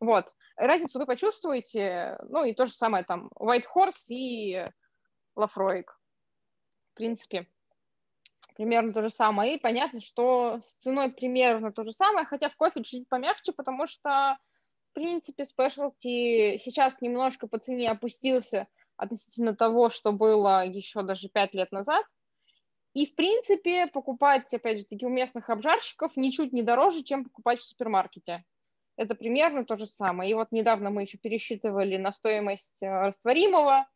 Вот. 0.00 0.32
Разницу 0.56 0.98
вы 0.98 1.06
почувствуете, 1.06 2.18
ну, 2.28 2.44
и 2.44 2.54
то 2.54 2.66
же 2.66 2.72
самое 2.72 3.04
там 3.04 3.30
White 3.38 3.64
Horse 3.74 4.08
и 4.08 4.68
Лафроик. 5.36 5.98
В 6.92 6.96
принципе, 6.96 7.46
примерно 8.56 8.92
то 8.92 9.02
же 9.02 9.10
самое. 9.10 9.56
И 9.56 9.60
понятно, 9.60 10.00
что 10.00 10.60
с 10.60 10.74
ценой 10.76 11.12
примерно 11.12 11.72
то 11.72 11.82
же 11.82 11.92
самое, 11.92 12.26
хотя 12.26 12.48
в 12.48 12.56
кофе 12.56 12.82
чуть 12.82 13.08
помягче, 13.08 13.52
потому 13.52 13.86
что, 13.86 14.38
в 14.90 14.94
принципе, 14.94 15.44
спешлти 15.44 16.58
сейчас 16.58 17.00
немножко 17.00 17.46
по 17.46 17.58
цене 17.58 17.90
опустился 17.90 18.68
относительно 18.96 19.56
того, 19.56 19.90
что 19.90 20.12
было 20.12 20.64
еще 20.64 21.02
даже 21.02 21.28
пять 21.28 21.54
лет 21.54 21.72
назад. 21.72 22.06
И, 22.92 23.06
в 23.06 23.16
принципе, 23.16 23.88
покупать, 23.88 24.54
опять 24.54 24.78
же, 24.78 24.84
таки 24.84 25.04
у 25.04 25.08
местных 25.08 25.50
обжарщиков 25.50 26.16
ничуть 26.16 26.52
не 26.52 26.62
дороже, 26.62 27.02
чем 27.02 27.24
покупать 27.24 27.58
в 27.58 27.64
супермаркете. 27.66 28.44
Это 28.96 29.16
примерно 29.16 29.64
то 29.64 29.76
же 29.76 29.86
самое. 29.86 30.30
И 30.30 30.34
вот 30.34 30.52
недавно 30.52 30.90
мы 30.90 31.02
еще 31.02 31.18
пересчитывали 31.18 31.96
на 31.96 32.12
стоимость 32.12 32.80
э, 32.84 32.86
растворимого, 32.86 33.88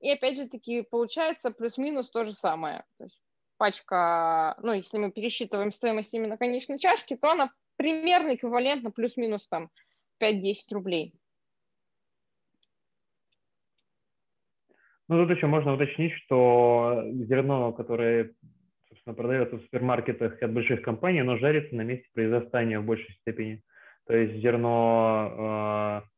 и 0.00 0.10
опять 0.10 0.36
же 0.36 0.48
таки 0.48 0.82
получается 0.82 1.50
плюс-минус 1.50 2.10
то 2.10 2.24
же 2.24 2.32
самое. 2.32 2.84
То 2.98 3.04
есть 3.04 3.20
пачка, 3.56 4.56
ну, 4.62 4.72
если 4.72 4.98
мы 4.98 5.10
пересчитываем 5.10 5.70
стоимость 5.70 6.12
именно 6.14 6.36
конечной 6.36 6.78
чашки, 6.78 7.16
то 7.16 7.30
она 7.30 7.50
примерно 7.76 8.34
эквивалентна 8.34 8.90
плюс-минус 8.90 9.48
там 9.48 9.70
5-10 10.22 10.54
рублей. 10.72 11.14
Ну, 15.08 15.24
тут 15.24 15.36
еще 15.36 15.46
можно 15.46 15.74
уточнить, 15.74 16.12
что 16.24 17.04
зерно, 17.12 17.72
которое, 17.72 18.34
собственно, 18.88 19.14
продается 19.14 19.56
в 19.56 19.62
супермаркетах 19.62 20.42
от 20.42 20.52
больших 20.52 20.82
компаний, 20.82 21.20
оно 21.20 21.38
жарится 21.38 21.76
на 21.76 21.82
месте 21.82 22.08
произрастания 22.12 22.80
в 22.80 22.84
большей 22.84 23.14
степени. 23.20 23.62
То 24.06 24.16
есть 24.16 24.40
зерно 24.40 26.02
э, 26.02 26.15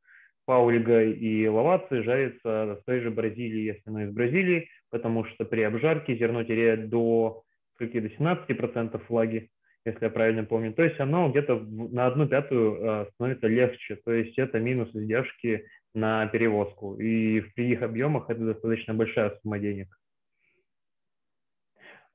паульга 0.48 1.02
и 1.02 1.46
лавации 1.46 2.00
жарится 2.00 2.78
в 2.80 2.82
той 2.86 3.00
же 3.00 3.10
Бразилии, 3.10 3.66
если 3.66 3.82
оно 3.84 4.04
из 4.04 4.12
Бразилии, 4.14 4.70
потому 4.90 5.26
что 5.26 5.44
при 5.44 5.60
обжарке 5.60 6.16
зерно 6.16 6.42
теряет 6.42 6.88
до, 6.88 7.42
скольки, 7.74 8.00
до 8.00 8.08
17% 8.08 8.98
влаги, 9.10 9.50
если 9.84 10.06
я 10.06 10.10
правильно 10.10 10.44
помню. 10.44 10.72
То 10.72 10.84
есть 10.84 10.98
оно 11.00 11.28
где-то 11.28 11.58
на 11.58 12.06
одну 12.06 12.26
пятую 12.26 12.76
э, 12.80 13.06
становится 13.12 13.46
легче. 13.46 13.96
То 14.02 14.12
есть 14.12 14.38
это 14.38 14.58
минус 14.58 14.88
издержки 14.94 15.66
на 15.94 16.26
перевозку. 16.28 16.96
И 16.96 17.40
при 17.54 17.72
их 17.72 17.82
объемах 17.82 18.30
это 18.30 18.40
достаточно 18.40 18.94
большая 18.94 19.38
сумма 19.42 19.58
денег. 19.58 19.88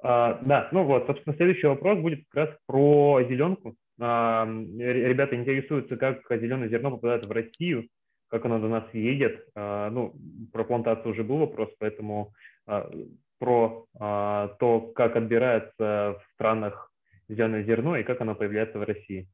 А, 0.02 0.42
да, 0.44 0.70
ну 0.72 0.86
вот, 0.86 1.06
собственно, 1.06 1.36
следующий 1.36 1.68
вопрос 1.68 2.00
будет 2.00 2.24
как 2.32 2.48
раз 2.48 2.58
про 2.66 3.22
зеленку. 3.30 3.76
А, 4.02 4.48
ребята 4.48 5.36
интересуются, 5.36 5.98
как 5.98 6.24
зеленое 6.32 6.68
зерно 6.72 6.90
попадает 6.90 7.28
в 7.28 7.32
Россию, 7.32 7.90
как 8.34 8.46
оно 8.46 8.58
до 8.58 8.68
нас 8.68 8.84
едет. 8.94 9.48
А, 9.54 9.92
ну, 9.92 10.16
про 10.52 10.64
плантацию 10.64 11.12
уже 11.12 11.24
был 11.24 11.38
вопрос, 11.38 11.70
поэтому 11.78 12.34
а, 12.66 12.90
про 13.38 13.86
а, 14.00 14.48
то, 14.60 14.82
как 14.82 15.16
отбирается 15.16 16.18
в 16.20 16.34
странах 16.34 16.92
зеленое 17.30 17.64
зерно 17.64 17.96
и 17.96 18.04
как 18.04 18.22
оно 18.22 18.34
появляется 18.34 18.80
в 18.80 18.84
России. 18.84 19.28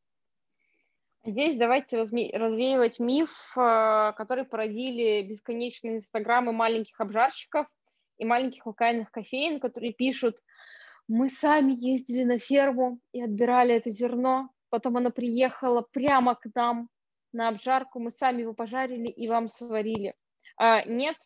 Здесь 1.24 1.56
давайте 1.56 1.98
развеивать 1.98 3.00
миф, 3.00 3.30
который 3.54 4.44
породили 4.44 5.26
бесконечные 5.26 5.96
инстаграмы 5.96 6.52
маленьких 6.52 7.00
обжарщиков 7.00 7.68
и 8.18 8.26
маленьких 8.26 8.66
локальных 8.66 9.12
кофеин, 9.12 9.62
которые 9.62 9.94
пишут, 9.94 10.38
мы 11.08 11.30
сами 11.30 11.72
ездили 11.72 12.24
на 12.24 12.38
ферму 12.38 13.00
и 13.14 13.22
отбирали 13.22 13.74
это 13.76 13.92
зерно, 13.92 14.50
потом 14.70 14.98
оно 14.98 15.10
приехало 15.10 15.86
прямо 15.92 16.36
к 16.36 16.48
нам 16.54 16.90
на 17.32 17.50
обжарку, 17.50 18.00
мы 18.00 18.12
сами 18.12 18.42
его 18.42 18.54
пожарили 18.54 19.08
и 19.08 19.28
вам 19.28 19.48
сварили. 19.48 20.16
А, 20.58 20.84
нет, 20.84 21.18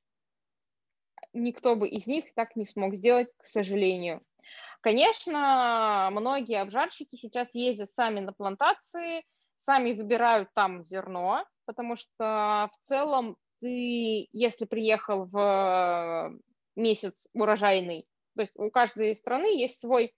никто 1.33 1.75
бы 1.75 1.87
из 1.87 2.07
них 2.07 2.33
так 2.35 2.55
не 2.55 2.65
смог 2.65 2.95
сделать, 2.95 3.29
к 3.37 3.45
сожалению. 3.45 4.21
Конечно, 4.81 6.09
многие 6.11 6.61
обжарщики 6.61 7.15
сейчас 7.15 7.55
ездят 7.55 7.89
сами 7.91 8.19
на 8.19 8.33
плантации, 8.33 9.23
сами 9.55 9.93
выбирают 9.93 10.49
там 10.53 10.83
зерно, 10.83 11.45
потому 11.65 11.95
что 11.95 12.69
в 12.73 12.77
целом 12.81 13.37
ты, 13.59 14.27
если 14.33 14.65
приехал 14.65 15.25
в 15.25 16.37
месяц 16.75 17.27
урожайный, 17.33 18.07
то 18.35 18.41
есть 18.41 18.53
у 18.55 18.69
каждой 18.69 19.15
страны 19.15 19.57
есть 19.57 19.79
свой 19.79 20.13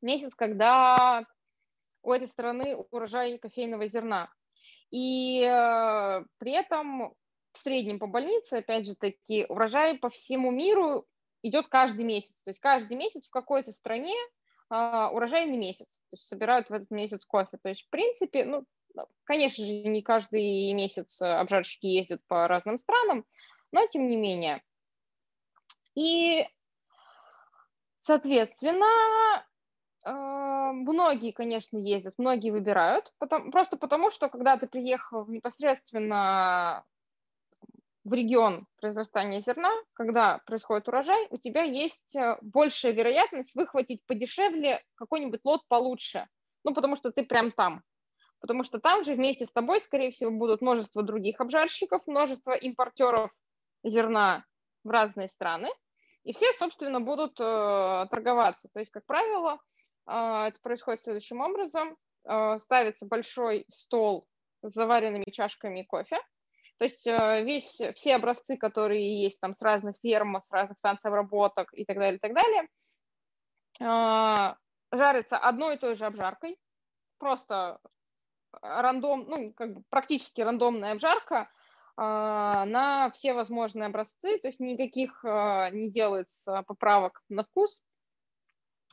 месяц, 0.00 0.34
когда 0.34 1.26
у 2.02 2.12
этой 2.12 2.28
страны 2.28 2.76
урожай 2.76 3.38
кофейного 3.38 3.88
зерна. 3.88 4.30
И 4.90 5.42
э, 5.42 6.24
при 6.38 6.52
этом 6.52 7.14
в 7.52 7.58
среднем 7.58 7.98
по 7.98 8.06
больнице, 8.06 8.54
опять 8.54 8.86
же 8.86 8.94
таки, 8.94 9.46
урожай 9.48 9.98
по 9.98 10.10
всему 10.10 10.50
миру 10.50 11.06
идет 11.42 11.68
каждый 11.68 12.04
месяц. 12.04 12.34
То 12.42 12.50
есть 12.50 12.60
каждый 12.60 12.96
месяц 12.96 13.26
в 13.26 13.30
какой-то 13.30 13.72
стране 13.72 14.14
а, 14.68 15.10
урожайный 15.10 15.56
месяц, 15.56 15.98
то 16.10 16.16
есть 16.16 16.26
собирают 16.26 16.68
в 16.68 16.72
этот 16.72 16.90
месяц 16.90 17.24
кофе. 17.24 17.58
То 17.62 17.68
есть, 17.68 17.86
в 17.86 17.88
принципе, 17.88 18.44
ну, 18.44 18.66
конечно 19.24 19.64
же, 19.64 19.72
не 19.72 20.02
каждый 20.02 20.72
месяц 20.72 21.20
обжарщики 21.20 21.86
ездят 21.86 22.20
по 22.26 22.48
разным 22.48 22.78
странам, 22.78 23.24
но 23.72 23.86
тем 23.86 24.08
не 24.08 24.16
менее. 24.16 24.62
И, 25.94 26.46
соответственно, 28.02 28.86
многие, 30.12 31.32
конечно, 31.32 31.76
ездят, 31.76 32.14
многие 32.18 32.50
выбирают, 32.50 33.12
потому, 33.18 33.50
просто 33.50 33.76
потому, 33.76 34.10
что 34.10 34.28
когда 34.28 34.56
ты 34.56 34.66
приехал 34.66 35.26
непосредственно 35.26 36.84
в 38.04 38.12
регион 38.12 38.68
произрастания 38.80 39.40
зерна, 39.40 39.72
когда 39.94 40.38
происходит 40.46 40.86
урожай, 40.86 41.26
у 41.30 41.38
тебя 41.38 41.62
есть 41.62 42.14
э, 42.14 42.38
большая 42.40 42.92
вероятность 42.92 43.56
выхватить 43.56 44.00
подешевле 44.06 44.80
какой-нибудь 44.94 45.40
лот 45.42 45.62
получше. 45.66 46.28
Ну, 46.62 46.72
потому 46.72 46.94
что 46.94 47.10
ты 47.10 47.24
прям 47.24 47.50
там. 47.50 47.82
Потому 48.40 48.62
что 48.62 48.78
там 48.78 49.02
же 49.02 49.14
вместе 49.14 49.44
с 49.44 49.50
тобой, 49.50 49.80
скорее 49.80 50.12
всего, 50.12 50.30
будут 50.30 50.60
множество 50.60 51.02
других 51.02 51.40
обжарщиков, 51.40 52.06
множество 52.06 52.52
импортеров 52.52 53.32
зерна 53.82 54.44
в 54.84 54.90
разные 54.90 55.26
страны, 55.26 55.68
и 56.22 56.32
все, 56.32 56.52
собственно, 56.52 57.00
будут 57.00 57.40
э, 57.40 58.06
торговаться. 58.08 58.68
То 58.72 58.78
есть, 58.78 58.92
как 58.92 59.04
правило, 59.04 59.58
это 60.06 60.56
происходит 60.62 61.02
следующим 61.02 61.40
образом. 61.40 61.96
Э, 62.28 62.58
ставится 62.58 63.06
большой 63.06 63.64
стол 63.68 64.26
с 64.62 64.72
заваренными 64.72 65.30
чашками 65.30 65.84
кофе, 65.84 66.18
то 66.78 66.84
есть 66.84 67.06
э, 67.06 67.44
весь, 67.44 67.80
все 67.94 68.16
образцы, 68.16 68.56
которые 68.56 69.22
есть 69.22 69.38
там 69.40 69.54
с 69.54 69.62
разных 69.62 69.96
ферм, 70.02 70.40
с 70.42 70.50
разных 70.50 70.78
станций 70.78 71.08
обработок 71.08 71.72
и 71.72 71.84
так 71.84 71.96
далее, 71.96 72.16
и 72.16 72.20
так 72.20 72.34
далее, 72.34 72.68
а, 73.80 74.56
жарятся 74.90 75.38
одной 75.38 75.76
и 75.76 75.78
той 75.78 75.94
же 75.94 76.06
обжаркой, 76.06 76.58
просто 77.18 77.78
рандом, 78.60 79.26
ну, 79.28 79.52
как 79.52 79.74
бы 79.74 79.82
практически 79.88 80.40
рандомная 80.40 80.92
обжарка 80.92 81.48
а, 81.96 82.64
на 82.64 83.10
все 83.10 83.34
возможные 83.34 83.86
образцы, 83.86 84.38
то 84.38 84.48
есть 84.48 84.58
никаких 84.58 85.24
а, 85.24 85.70
не 85.70 85.90
делается 85.90 86.64
поправок 86.66 87.22
на 87.28 87.44
вкус. 87.44 87.80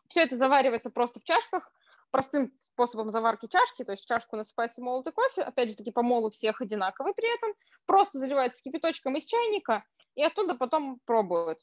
Все 0.10 0.22
это 0.22 0.38
заваривается 0.38 0.90
просто 0.90 1.20
в 1.20 1.24
чашках, 1.24 1.72
простым 2.12 2.52
способом 2.60 3.10
заварки 3.10 3.48
чашки, 3.48 3.84
то 3.84 3.94
есть 3.94 4.08
чашку 4.08 4.36
насыпается 4.36 4.84
молотый 4.84 5.12
кофе, 5.12 5.42
опять 5.42 5.72
же 5.72 5.76
таки 5.76 5.92
помол 5.92 6.26
у 6.26 6.30
всех 6.30 6.62
одинаковый 6.62 7.14
при 7.16 7.34
этом, 7.34 7.54
просто 7.88 8.20
заливается 8.20 8.62
кипяточком 8.62 9.16
из 9.16 9.26
чайника 9.26 9.84
и 10.14 10.24
оттуда 10.24 10.54
потом 10.54 11.00
пробуют. 11.06 11.60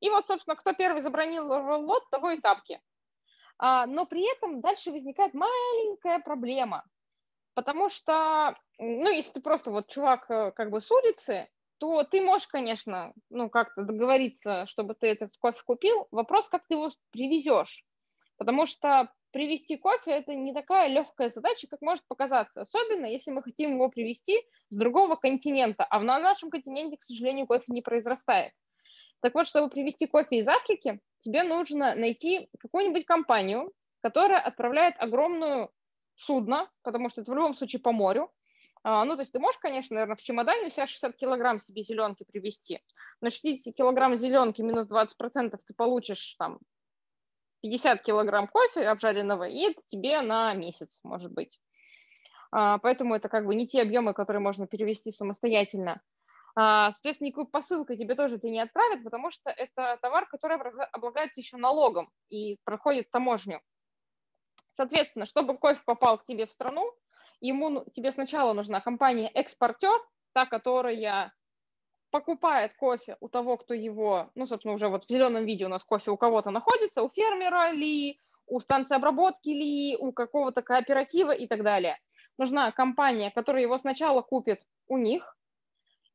И 0.00 0.10
вот, 0.10 0.26
собственно, 0.26 0.56
кто 0.56 0.72
первый 0.72 1.00
забронил 1.00 1.46
лот, 1.46 2.10
того 2.10 2.32
и 2.32 2.40
тапки. 2.40 2.80
А, 3.58 3.86
но 3.86 4.04
при 4.04 4.28
этом 4.32 4.60
дальше 4.60 4.90
возникает 4.90 5.34
маленькая 5.34 6.18
проблема, 6.18 6.84
потому 7.54 7.88
что, 7.88 8.58
ну, 8.78 9.08
если 9.08 9.34
ты 9.34 9.40
просто 9.40 9.70
вот 9.70 9.86
чувак 9.86 10.28
э, 10.28 10.50
как 10.50 10.70
бы 10.70 10.80
с 10.80 10.90
улицы, 10.90 11.46
то 11.82 12.04
ты 12.04 12.22
можешь, 12.22 12.46
конечно, 12.46 13.12
ну, 13.28 13.50
как-то 13.50 13.82
договориться, 13.82 14.66
чтобы 14.66 14.94
ты 14.94 15.08
этот 15.08 15.36
кофе 15.38 15.62
купил. 15.66 16.06
Вопрос, 16.12 16.48
как 16.48 16.64
ты 16.68 16.74
его 16.74 16.90
привезешь. 17.10 17.84
Потому 18.36 18.66
что 18.66 19.12
привезти 19.32 19.76
кофе– 19.76 20.10
это 20.12 20.32
не 20.36 20.54
такая 20.54 20.86
легкая 20.86 21.28
задача, 21.28 21.66
как 21.66 21.80
может 21.80 22.06
показаться, 22.06 22.60
особенно 22.60 23.06
если 23.06 23.32
мы 23.32 23.42
хотим 23.42 23.72
его 23.72 23.88
привезти 23.88 24.46
с 24.68 24.76
другого 24.76 25.16
континента, 25.16 25.84
а 25.90 25.98
на 25.98 26.20
нашем 26.20 26.50
континенте, 26.50 26.98
к 26.98 27.02
сожалению, 27.02 27.48
кофе 27.48 27.64
не 27.66 27.82
произрастает. 27.82 28.52
Так 29.20 29.34
вот, 29.34 29.48
чтобы 29.48 29.68
привезти 29.68 30.06
кофе 30.06 30.36
из 30.36 30.46
Африки, 30.46 31.00
тебе 31.18 31.42
нужно 31.42 31.96
найти 31.96 32.48
какую-нибудь 32.60 33.06
компанию, 33.06 33.72
которая 34.02 34.38
отправляет 34.38 34.94
огромную 34.98 35.68
судно, 36.14 36.70
потому 36.82 37.08
что 37.08 37.22
это 37.22 37.32
в 37.32 37.34
любом 37.34 37.56
случае 37.56 37.82
по 37.82 37.90
морю. 37.90 38.30
А, 38.84 39.04
ну, 39.04 39.14
то 39.14 39.20
есть 39.20 39.32
ты 39.32 39.38
можешь, 39.38 39.60
конечно, 39.60 39.94
наверное, 39.94 40.16
в 40.16 40.22
чемодане 40.22 40.66
у 40.66 40.70
себя 40.70 40.86
60 40.86 41.16
килограмм 41.16 41.60
себе 41.60 41.82
зеленки 41.82 42.24
привезти. 42.24 42.80
На 43.20 43.30
60 43.30 43.74
килограмм 43.74 44.16
зеленки 44.16 44.60
минус 44.60 44.88
20% 44.90 45.56
ты 45.64 45.74
получишь 45.74 46.34
там 46.38 46.58
50 47.62 48.02
килограмм 48.02 48.48
кофе 48.48 48.88
обжаренного, 48.88 49.48
и 49.48 49.76
тебе 49.86 50.20
на 50.20 50.52
месяц, 50.54 51.00
может 51.04 51.32
быть. 51.32 51.60
А, 52.50 52.78
поэтому 52.78 53.14
это 53.14 53.28
как 53.28 53.46
бы 53.46 53.54
не 53.54 53.68
те 53.68 53.82
объемы, 53.82 54.14
которые 54.14 54.40
можно 54.40 54.66
перевести 54.66 55.12
самостоятельно. 55.12 56.02
А, 56.54 56.90
соответственно, 56.90 57.28
никакой 57.28 57.46
посылкой 57.46 57.96
тебе 57.96 58.16
тоже 58.16 58.36
это 58.36 58.48
не 58.48 58.60
отправят, 58.60 59.04
потому 59.04 59.30
что 59.30 59.50
это 59.50 59.96
товар, 60.02 60.26
который 60.28 60.58
облагается 60.92 61.40
еще 61.40 61.56
налогом 61.56 62.10
и 62.28 62.58
проходит 62.64 63.10
таможню. 63.10 63.60
Соответственно, 64.74 65.24
чтобы 65.24 65.56
кофе 65.56 65.80
попал 65.84 66.18
к 66.18 66.24
тебе 66.24 66.46
в 66.46 66.52
страну, 66.52 66.92
ему, 67.42 67.68
ну, 67.68 67.84
тебе 67.92 68.12
сначала 68.12 68.54
нужна 68.54 68.80
компания-экспортер, 68.80 70.00
та, 70.32 70.46
которая 70.46 71.34
покупает 72.10 72.74
кофе 72.74 73.16
у 73.20 73.28
того, 73.28 73.56
кто 73.56 73.74
его, 73.74 74.30
ну, 74.34 74.46
собственно, 74.46 74.74
уже 74.74 74.88
вот 74.88 75.04
в 75.04 75.10
зеленом 75.10 75.44
виде 75.44 75.66
у 75.66 75.68
нас 75.68 75.82
кофе 75.82 76.10
у 76.10 76.16
кого-то 76.16 76.50
находится, 76.50 77.02
у 77.02 77.10
фермера 77.10 77.72
ли, 77.72 78.18
у 78.46 78.60
станции 78.60 78.94
обработки 78.94 79.48
ли, 79.48 79.96
у 79.98 80.12
какого-то 80.12 80.62
кооператива 80.62 81.32
и 81.32 81.46
так 81.46 81.62
далее. 81.62 81.98
Нужна 82.38 82.70
компания, 82.70 83.30
которая 83.30 83.62
его 83.62 83.76
сначала 83.78 84.22
купит 84.22 84.66
у 84.86 84.96
них, 84.96 85.36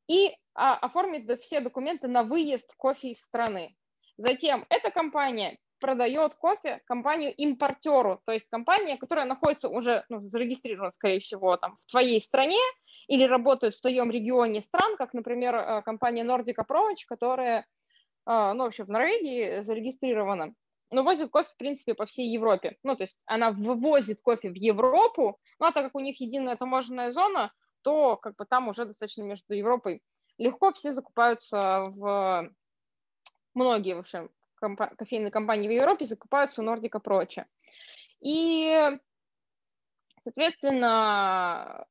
и 0.08 0.36
а, 0.54 0.76
оформит 0.76 1.42
все 1.42 1.60
документы 1.60 2.08
на 2.08 2.24
выезд 2.24 2.74
кофе 2.78 3.10
из 3.10 3.22
страны. 3.22 3.76
Затем 4.18 4.66
эта 4.70 4.92
компания 4.92 5.60
продает 5.80 6.36
кофе 6.36 6.82
компанию-импортеру, 6.86 8.22
то 8.26 8.32
есть 8.32 8.48
компания, 8.50 8.98
которая 8.98 9.26
находится 9.26 9.70
уже 9.70 10.06
ну, 10.10 10.28
зарегистрирована, 10.28 10.92
скорее 10.92 11.20
всего, 11.20 11.58
там, 11.58 11.78
в 11.86 11.92
твоей 11.92 12.20
стране 12.22 12.60
или 13.08 13.24
работает 13.24 13.76
в 13.76 13.82
твоем 13.82 14.12
регионе 14.12 14.62
стран, 14.62 14.98
как, 14.98 15.14
например, 15.14 15.56
э, 15.56 15.82
компания 15.84 16.24
Nordic 16.24 16.56
Approach, 16.58 17.06
которая, 17.08 17.66
э, 18.26 18.54
ну, 18.54 18.64
вообще 18.64 18.84
в 18.84 18.90
Норвегии 18.90 19.62
зарегистрирована, 19.62 20.54
но 20.92 21.04
возит 21.04 21.30
кофе, 21.30 21.50
в 21.50 21.58
принципе, 21.58 21.94
по 21.94 22.06
всей 22.06 22.30
Европе. 22.30 22.78
Ну, 22.84 22.96
то 22.96 23.04
есть 23.04 23.18
она 23.26 23.52
вывозит 23.52 24.22
кофе 24.22 24.50
в 24.50 24.56
Европу, 24.56 25.40
ну, 25.60 25.66
а 25.66 25.72
так 25.72 25.86
как 25.86 25.96
у 25.96 26.00
них 26.00 26.20
единая 26.22 26.56
таможенная 26.56 27.12
зона, 27.12 27.52
то 27.82 28.18
как 28.18 28.36
бы 28.36 28.46
там 28.46 28.68
уже 28.68 28.86
достаточно 28.86 29.24
между 29.24 29.54
Европой 29.54 30.02
легко 30.38 30.72
все 30.72 30.94
закупаются 30.94 31.86
в 31.88 32.50
многие, 33.54 33.96
в 33.96 34.00
общем, 34.00 34.30
компа- 34.62 34.93
кофейные 34.97 35.32
компании 35.32 35.68
в 35.68 35.72
Европе 35.72 36.05
закупаются 36.05 36.62
у 36.62 36.66
Нордика 36.66 36.99
прочее. 36.99 37.47
И, 38.20 38.97
соответственно, 40.24 41.88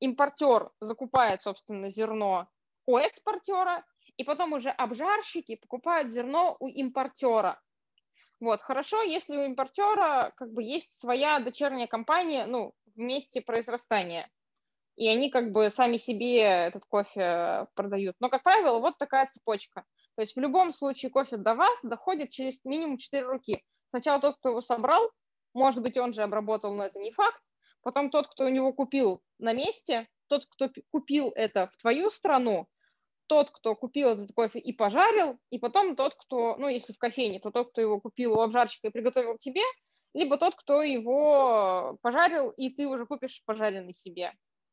импортер 0.00 0.70
закупает, 0.80 1.42
собственно, 1.42 1.90
зерно 1.90 2.48
у 2.86 2.96
экспортера, 2.96 3.84
и 4.16 4.24
потом 4.24 4.52
уже 4.52 4.70
обжарщики 4.70 5.56
покупают 5.56 6.12
зерно 6.12 6.56
у 6.60 6.68
импортера. 6.68 7.60
Вот, 8.40 8.60
хорошо, 8.60 9.02
если 9.02 9.36
у 9.36 9.44
импортера 9.44 10.32
как 10.36 10.52
бы 10.52 10.62
есть 10.62 10.98
своя 11.00 11.40
дочерняя 11.40 11.86
компания, 11.86 12.46
ну, 12.46 12.74
в 12.94 12.98
месте 12.98 13.40
произрастания 13.40 14.30
и 14.96 15.08
они 15.08 15.30
как 15.30 15.52
бы 15.52 15.70
сами 15.70 15.98
себе 15.98 16.40
этот 16.40 16.84
кофе 16.86 17.66
продают. 17.74 18.16
Но, 18.20 18.28
как 18.28 18.42
правило, 18.42 18.78
вот 18.78 18.98
такая 18.98 19.26
цепочка. 19.26 19.84
То 20.16 20.22
есть 20.22 20.34
в 20.34 20.40
любом 20.40 20.72
случае 20.72 21.10
кофе 21.10 21.36
до 21.36 21.54
вас 21.54 21.78
доходит 21.82 22.30
через 22.30 22.64
минимум 22.64 22.96
4 22.96 23.24
руки. 23.24 23.62
Сначала 23.90 24.20
тот, 24.20 24.38
кто 24.38 24.50
его 24.50 24.60
собрал, 24.60 25.10
может 25.54 25.82
быть, 25.82 25.96
он 25.96 26.12
же 26.12 26.22
обработал, 26.22 26.74
но 26.74 26.84
это 26.84 26.98
не 26.98 27.12
факт. 27.12 27.40
Потом 27.82 28.10
тот, 28.10 28.26
кто 28.28 28.44
у 28.44 28.48
него 28.48 28.72
купил 28.72 29.22
на 29.38 29.52
месте, 29.52 30.08
тот, 30.28 30.46
кто 30.46 30.68
купил 30.90 31.32
это 31.34 31.68
в 31.68 31.76
твою 31.76 32.10
страну, 32.10 32.66
тот, 33.26 33.50
кто 33.50 33.74
купил 33.74 34.10
этот 34.10 34.32
кофе 34.32 34.58
и 34.58 34.72
пожарил, 34.72 35.38
и 35.50 35.58
потом 35.58 35.96
тот, 35.96 36.14
кто, 36.14 36.56
ну, 36.56 36.68
если 36.68 36.92
в 36.92 36.98
кофейне, 36.98 37.40
то 37.40 37.50
тот, 37.50 37.70
кто 37.70 37.80
его 37.80 38.00
купил 38.00 38.34
у 38.34 38.40
обжарщика 38.40 38.88
и 38.88 38.90
приготовил 38.90 39.36
тебе, 39.38 39.62
либо 40.14 40.38
тот, 40.38 40.54
кто 40.56 40.82
его 40.82 41.98
пожарил, 42.02 42.50
и 42.50 42.70
ты 42.70 42.86
уже 42.86 43.06
купишь 43.06 43.42
пожаренный 43.44 43.94
себе. 43.94 44.32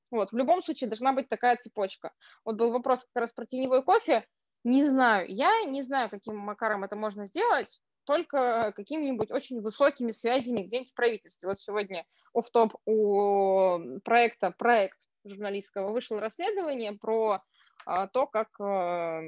Вот, 0.10 0.32
в 0.32 0.38
любом 0.38 0.62
случае 0.62 0.90
должна 0.90 1.12
быть 1.12 1.28
такая 1.28 1.58
цепочка. 1.58 2.14
Вот 2.46 2.56
был 2.56 2.72
вопрос 2.72 3.04
как 3.14 3.22
раз 3.24 3.32
про 3.32 3.46
теневой 3.46 3.84
кофе. 3.84 4.26
Не 4.64 4.86
знаю, 4.86 5.28
я 5.30 5.64
не 5.66 5.82
знаю, 5.82 6.10
каким 6.10 6.38
макаром 6.38 6.84
это 6.84 6.96
можно 6.96 7.26
сделать, 7.26 7.82
только 8.06 8.74
какими-нибудь 8.76 9.32
очень 9.32 9.62
высокими 9.62 10.12
связями 10.12 10.64
где-нибудь 10.64 10.92
в 10.92 10.96
правительстве. 10.96 11.50
Вот 11.50 11.62
сегодня 11.62 12.06
оф 12.34 12.50
топ 12.50 12.76
у 12.86 14.00
проекта 14.04 14.52
«Проект» 14.52 14.98
журналистского 15.26 15.92
вышло 15.92 16.20
расследование 16.20 16.94
про 16.94 17.42
а, 17.86 18.08
то, 18.08 18.28
как 18.28 18.50
а, 18.60 19.22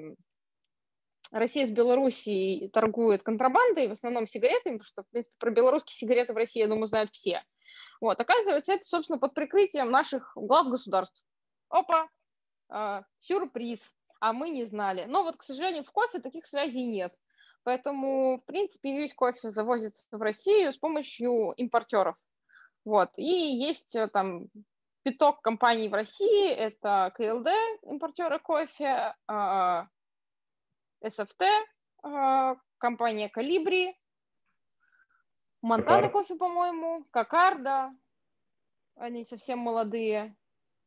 Россия 1.32 1.66
с 1.66 1.70
Белоруссией 1.70 2.70
торгует 2.70 3.24
контрабандой, 3.24 3.88
в 3.88 3.92
основном 3.92 4.28
сигаретами, 4.28 4.78
потому 4.78 4.84
что, 4.84 5.04
в 5.04 5.10
принципе, 5.10 5.36
про 5.40 5.52
белорусские 5.52 5.96
сигареты 5.96 6.34
в 6.34 6.38
России, 6.38 6.60
я 6.60 6.68
думаю, 6.68 6.88
знают 6.88 7.12
все. 7.12 7.44
Вот, 8.02 8.20
оказывается, 8.20 8.74
это, 8.74 8.84
собственно, 8.84 9.20
под 9.20 9.34
прикрытием 9.34 9.90
наших 9.90 10.34
глав 10.36 10.68
государств. 10.68 11.26
Опа, 11.70 12.10
э, 12.70 13.02
сюрприз, 13.20 13.95
а 14.20 14.34
мы 14.34 14.50
не 14.50 14.66
знали. 14.66 15.06
Но 15.06 15.24
вот, 15.24 15.38
к 15.38 15.44
сожалению, 15.44 15.84
в 15.84 15.92
кофе 15.92 16.20
таких 16.20 16.46
связей 16.46 16.86
нет. 16.86 17.14
Поэтому, 17.64 18.38
в 18.38 18.46
принципе, 18.46 18.96
весь 18.96 19.14
кофе 19.14 19.50
завозится 19.50 20.06
в 20.12 20.22
Россию 20.22 20.72
с 20.72 20.78
помощью 20.78 21.52
импортеров. 21.58 22.16
Вот. 22.84 23.10
И 23.18 23.24
есть 23.24 23.96
э, 23.96 24.08
там 24.08 24.48
пяток 25.04 25.42
компаний 25.42 25.90
в 25.90 25.94
России. 25.94 26.50
Это 26.50 27.12
КЛД, 27.16 27.48
импортеры 27.84 28.40
кофе, 28.40 29.16
СФТ, 31.08 31.44
а, 32.04 32.56
компания 32.78 33.30
Калибри, 33.30 33.96
Монтана 35.62 36.10
кофе, 36.10 36.36
по-моему, 36.36 37.06
Какар, 37.10 37.60
да. 37.60 37.92
Они 38.96 39.26
совсем 39.26 39.58
молодые. 39.58 40.36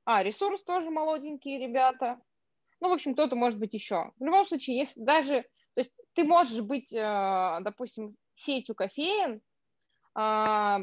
А, 0.04 0.22
Ресурс 0.22 0.62
тоже 0.62 0.90
молоденькие 0.90 1.58
ребята. 1.58 2.20
Ну, 2.80 2.88
в 2.88 2.92
общем, 2.92 3.14
кто-то 3.14 3.36
может 3.36 3.58
быть 3.58 3.74
еще. 3.74 4.12
В 4.18 4.24
любом 4.24 4.46
случае, 4.46 4.78
если 4.78 5.02
даже... 5.02 5.42
То 5.74 5.82
есть 5.82 5.92
ты 6.14 6.24
можешь 6.24 6.60
быть, 6.60 6.92
э, 6.92 7.58
допустим, 7.60 8.16
сетью 8.34 8.74
кофеин, 8.74 9.40
а, 10.14 10.80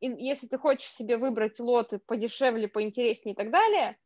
если 0.00 0.46
ты 0.46 0.58
хочешь 0.58 0.88
себе 0.88 1.18
выбрать 1.18 1.60
лоты 1.60 1.98
подешевле, 1.98 2.68
поинтереснее 2.68 3.34
и 3.34 3.36
так 3.36 3.50
далее, 3.50 3.98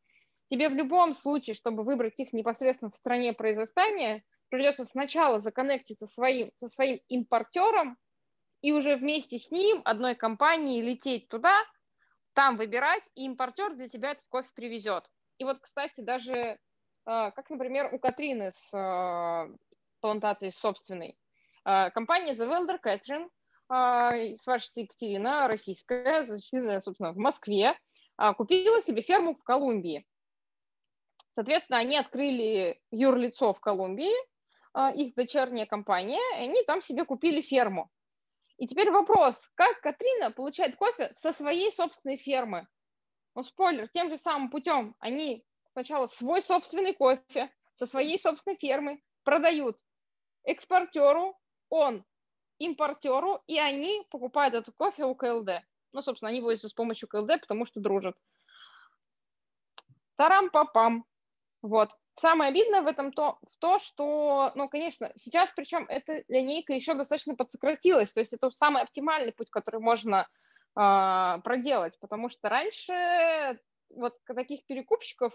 тебе 0.46 0.68
в 0.68 0.74
любом 0.74 1.12
случае, 1.12 1.54
чтобы 1.54 1.84
выбрать 1.84 2.18
их 2.18 2.32
непосредственно 2.32 2.90
в 2.90 2.96
стране 2.96 3.32
произрастания, 3.32 4.24
придется 4.48 4.84
сначала 4.84 5.38
законнектиться 5.38 6.06
своим, 6.06 6.50
со 6.56 6.68
своим 6.68 7.00
импортером, 7.08 7.96
и 8.60 8.72
уже 8.72 8.96
вместе 8.96 9.38
с 9.38 9.50
ним, 9.50 9.82
одной 9.84 10.14
компанией, 10.14 10.82
лететь 10.82 11.28
туда, 11.28 11.62
там 12.32 12.56
выбирать, 12.56 13.04
и 13.14 13.26
импортер 13.26 13.74
для 13.74 13.88
тебя 13.88 14.12
этот 14.12 14.26
кофе 14.28 14.48
привезет. 14.54 15.04
И 15.38 15.44
вот, 15.44 15.58
кстати, 15.60 16.00
даже, 16.00 16.58
как, 17.04 17.50
например, 17.50 17.92
у 17.92 17.98
Катрины 17.98 18.52
с 18.52 18.72
э, 18.76 19.56
плантацией 20.00 20.52
собственной, 20.52 21.18
э, 21.64 21.90
компания 21.90 22.32
The 22.32 22.48
Welder 22.48 22.78
Catherine, 22.82 23.28
сварщица 24.40 24.80
Екатерина, 24.80 25.48
российская, 25.48 26.26
зачисленная, 26.26 26.80
собственно, 26.80 27.12
в 27.12 27.16
Москве, 27.16 27.74
купила 28.36 28.82
себе 28.82 29.00
ферму 29.00 29.34
в 29.34 29.42
Колумбии. 29.42 30.06
Соответственно, 31.32 31.78
они 31.78 31.96
открыли 31.96 32.78
юрлицо 32.90 33.54
в 33.54 33.60
Колумбии, 33.60 34.12
их 34.94 35.14
дочерняя 35.14 35.64
компания, 35.64 36.20
и 36.36 36.44
они 36.44 36.62
там 36.64 36.82
себе 36.82 37.06
купили 37.06 37.40
ферму. 37.40 37.90
И 38.58 38.66
теперь 38.66 38.90
вопрос, 38.90 39.50
как 39.54 39.80
Катрина 39.80 40.30
получает 40.30 40.76
кофе 40.76 41.10
со 41.14 41.32
своей 41.32 41.72
собственной 41.72 42.18
фермы? 42.18 42.68
Ну, 43.34 43.42
спойлер, 43.42 43.88
тем 43.88 44.10
же 44.10 44.18
самым 44.18 44.50
путем 44.50 44.94
они 45.00 45.42
сначала 45.74 46.06
свой 46.06 46.40
собственный 46.40 46.94
кофе 46.94 47.52
со 47.74 47.86
своей 47.86 48.18
собственной 48.18 48.56
фермы 48.56 49.02
продают 49.24 49.76
экспортеру, 50.44 51.36
он 51.68 52.04
импортеру, 52.58 53.42
и 53.46 53.58
они 53.58 54.06
покупают 54.10 54.54
этот 54.54 54.74
кофе 54.76 55.04
у 55.04 55.14
КЛД. 55.14 55.62
Ну, 55.92 56.02
собственно, 56.02 56.30
они 56.30 56.40
возятся 56.40 56.68
с 56.68 56.72
помощью 56.72 57.08
КЛД, 57.08 57.40
потому 57.40 57.66
что 57.66 57.80
дружат. 57.80 58.16
Тарам-папам. 60.16 61.04
Вот. 61.62 61.90
Самое 62.14 62.50
обидное 62.50 62.82
в 62.82 62.86
этом 62.86 63.10
то, 63.12 63.38
в 63.42 63.58
то, 63.58 63.80
что, 63.80 64.52
ну, 64.54 64.68
конечно, 64.68 65.12
сейчас, 65.16 65.50
причем 65.56 65.86
эта 65.88 66.22
линейка 66.28 66.72
еще 66.72 66.94
достаточно 66.94 67.34
подсократилась, 67.34 68.12
то 68.12 68.20
есть 68.20 68.32
это 68.32 68.50
самый 68.50 68.82
оптимальный 68.82 69.32
путь, 69.32 69.50
который 69.50 69.80
можно 69.80 70.28
э, 70.78 71.38
проделать, 71.42 71.98
потому 71.98 72.28
что 72.28 72.48
раньше 72.48 73.58
вот 73.90 74.14
таких 74.26 74.64
перекупщиков, 74.66 75.32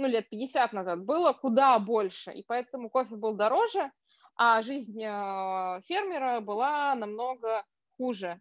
ну, 0.00 0.08
лет 0.08 0.28
50 0.30 0.72
назад 0.72 1.04
было 1.04 1.32
куда 1.32 1.78
больше, 1.78 2.32
и 2.32 2.42
поэтому 2.42 2.88
кофе 2.88 3.16
был 3.16 3.34
дороже, 3.34 3.92
а 4.34 4.62
жизнь 4.62 5.02
э, 5.02 5.80
фермера 5.86 6.40
была 6.40 6.94
намного 6.94 7.64
хуже. 7.98 8.40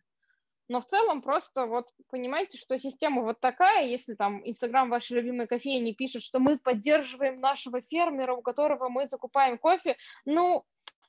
Но 0.70 0.80
в 0.80 0.86
целом 0.86 1.22
просто 1.22 1.66
вот 1.66 1.90
понимаете, 2.10 2.58
что 2.58 2.80
система 2.80 3.24
вот 3.24 3.42
такая, 3.42 3.86
если 3.88 4.14
там 4.14 4.42
Инстаграм 4.48 4.90
вашей 4.90 5.18
любимой 5.18 5.48
кофейни 5.48 5.92
пишет, 5.92 6.22
что 6.22 6.40
мы 6.40 6.58
поддерживаем 6.58 7.42
нашего 7.42 7.82
фермера, 7.82 8.34
у 8.36 8.42
которого 8.42 8.88
мы 8.88 9.10
закупаем 9.10 9.58
кофе, 9.58 9.98
ну, 10.26 10.64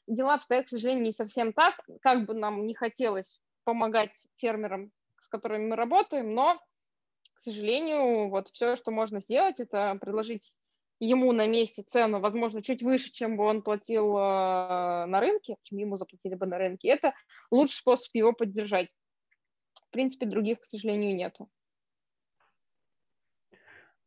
дела 0.08 0.34
обстоят, 0.34 0.66
к 0.66 0.70
сожалению, 0.70 1.04
не 1.04 1.12
совсем 1.12 1.52
так, 1.52 1.74
как 2.00 2.26
бы 2.26 2.34
нам 2.34 2.66
не 2.66 2.74
хотелось 2.74 3.38
помогать 3.64 4.26
фермерам, 4.36 4.90
с 5.20 5.28
которыми 5.28 5.68
мы 5.68 5.76
работаем, 5.76 6.34
но, 6.34 6.58
к 7.40 7.42
сожалению, 7.42 8.28
вот 8.28 8.48
все, 8.48 8.76
что 8.76 8.90
можно 8.90 9.20
сделать, 9.20 9.60
это 9.60 9.96
предложить 9.98 10.52
ему 10.98 11.32
на 11.32 11.46
месте 11.46 11.82
цену, 11.82 12.20
возможно, 12.20 12.62
чуть 12.62 12.82
выше, 12.82 13.10
чем 13.10 13.38
бы 13.38 13.44
он 13.44 13.62
платил 13.62 14.14
э, 14.14 15.06
на 15.06 15.20
рынке, 15.20 15.56
чем 15.62 15.78
ему 15.78 15.96
заплатили 15.96 16.34
бы 16.34 16.44
на 16.44 16.58
рынке, 16.58 16.88
это 16.88 17.14
лучший 17.50 17.76
способ 17.76 18.14
его 18.14 18.34
поддержать. 18.34 18.88
В 19.88 19.90
принципе, 19.90 20.26
других, 20.26 20.60
к 20.60 20.66
сожалению, 20.66 21.16
нету. 21.16 21.48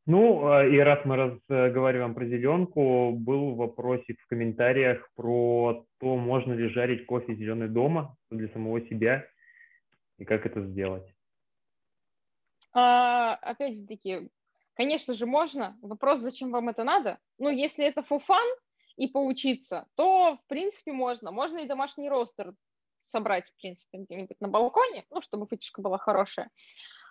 Ну, 0.05 0.45
а, 0.45 0.67
и 0.67 0.77
раз 0.77 1.03
мы 1.03 1.15
разговариваем 1.15 2.13
про 2.13 2.25
зеленку, 2.27 3.13
был 3.13 3.55
вопросик 3.55 4.21
в 4.21 4.27
комментариях 4.27 5.09
про 5.15 5.87
то, 5.99 6.17
можно 6.17 6.53
ли 6.53 6.67
жарить 6.67 7.07
кофе 7.07 7.33
зеленый 7.33 7.67
дома 7.67 8.15
для 8.29 8.47
самого 8.49 8.79
себя 8.81 9.25
и 10.19 10.25
как 10.25 10.45
это 10.45 10.61
сделать. 10.61 11.12
А, 12.73 13.35
опять 13.35 13.75
же 13.75 13.85
таки, 13.85 14.29
конечно 14.75 15.13
же, 15.13 15.25
можно. 15.25 15.77
Вопрос, 15.81 16.19
зачем 16.19 16.51
вам 16.51 16.69
это 16.69 16.83
надо? 16.83 17.19
Ну, 17.37 17.49
если 17.49 17.85
это 17.85 18.01
fun 18.01 18.55
и 18.95 19.07
поучиться, 19.07 19.87
то, 19.95 20.37
в 20.37 20.47
принципе, 20.47 20.91
можно. 20.91 21.31
Можно 21.31 21.59
и 21.59 21.67
домашний 21.67 22.09
ростер 22.09 22.53
собрать, 22.97 23.49
в 23.49 23.55
принципе, 23.57 23.99
где-нибудь 23.99 24.39
на 24.39 24.47
балконе, 24.47 25.05
ну, 25.09 25.21
чтобы 25.21 25.47
вытяжка 25.49 25.81
была 25.81 25.97
хорошая. 25.97 26.49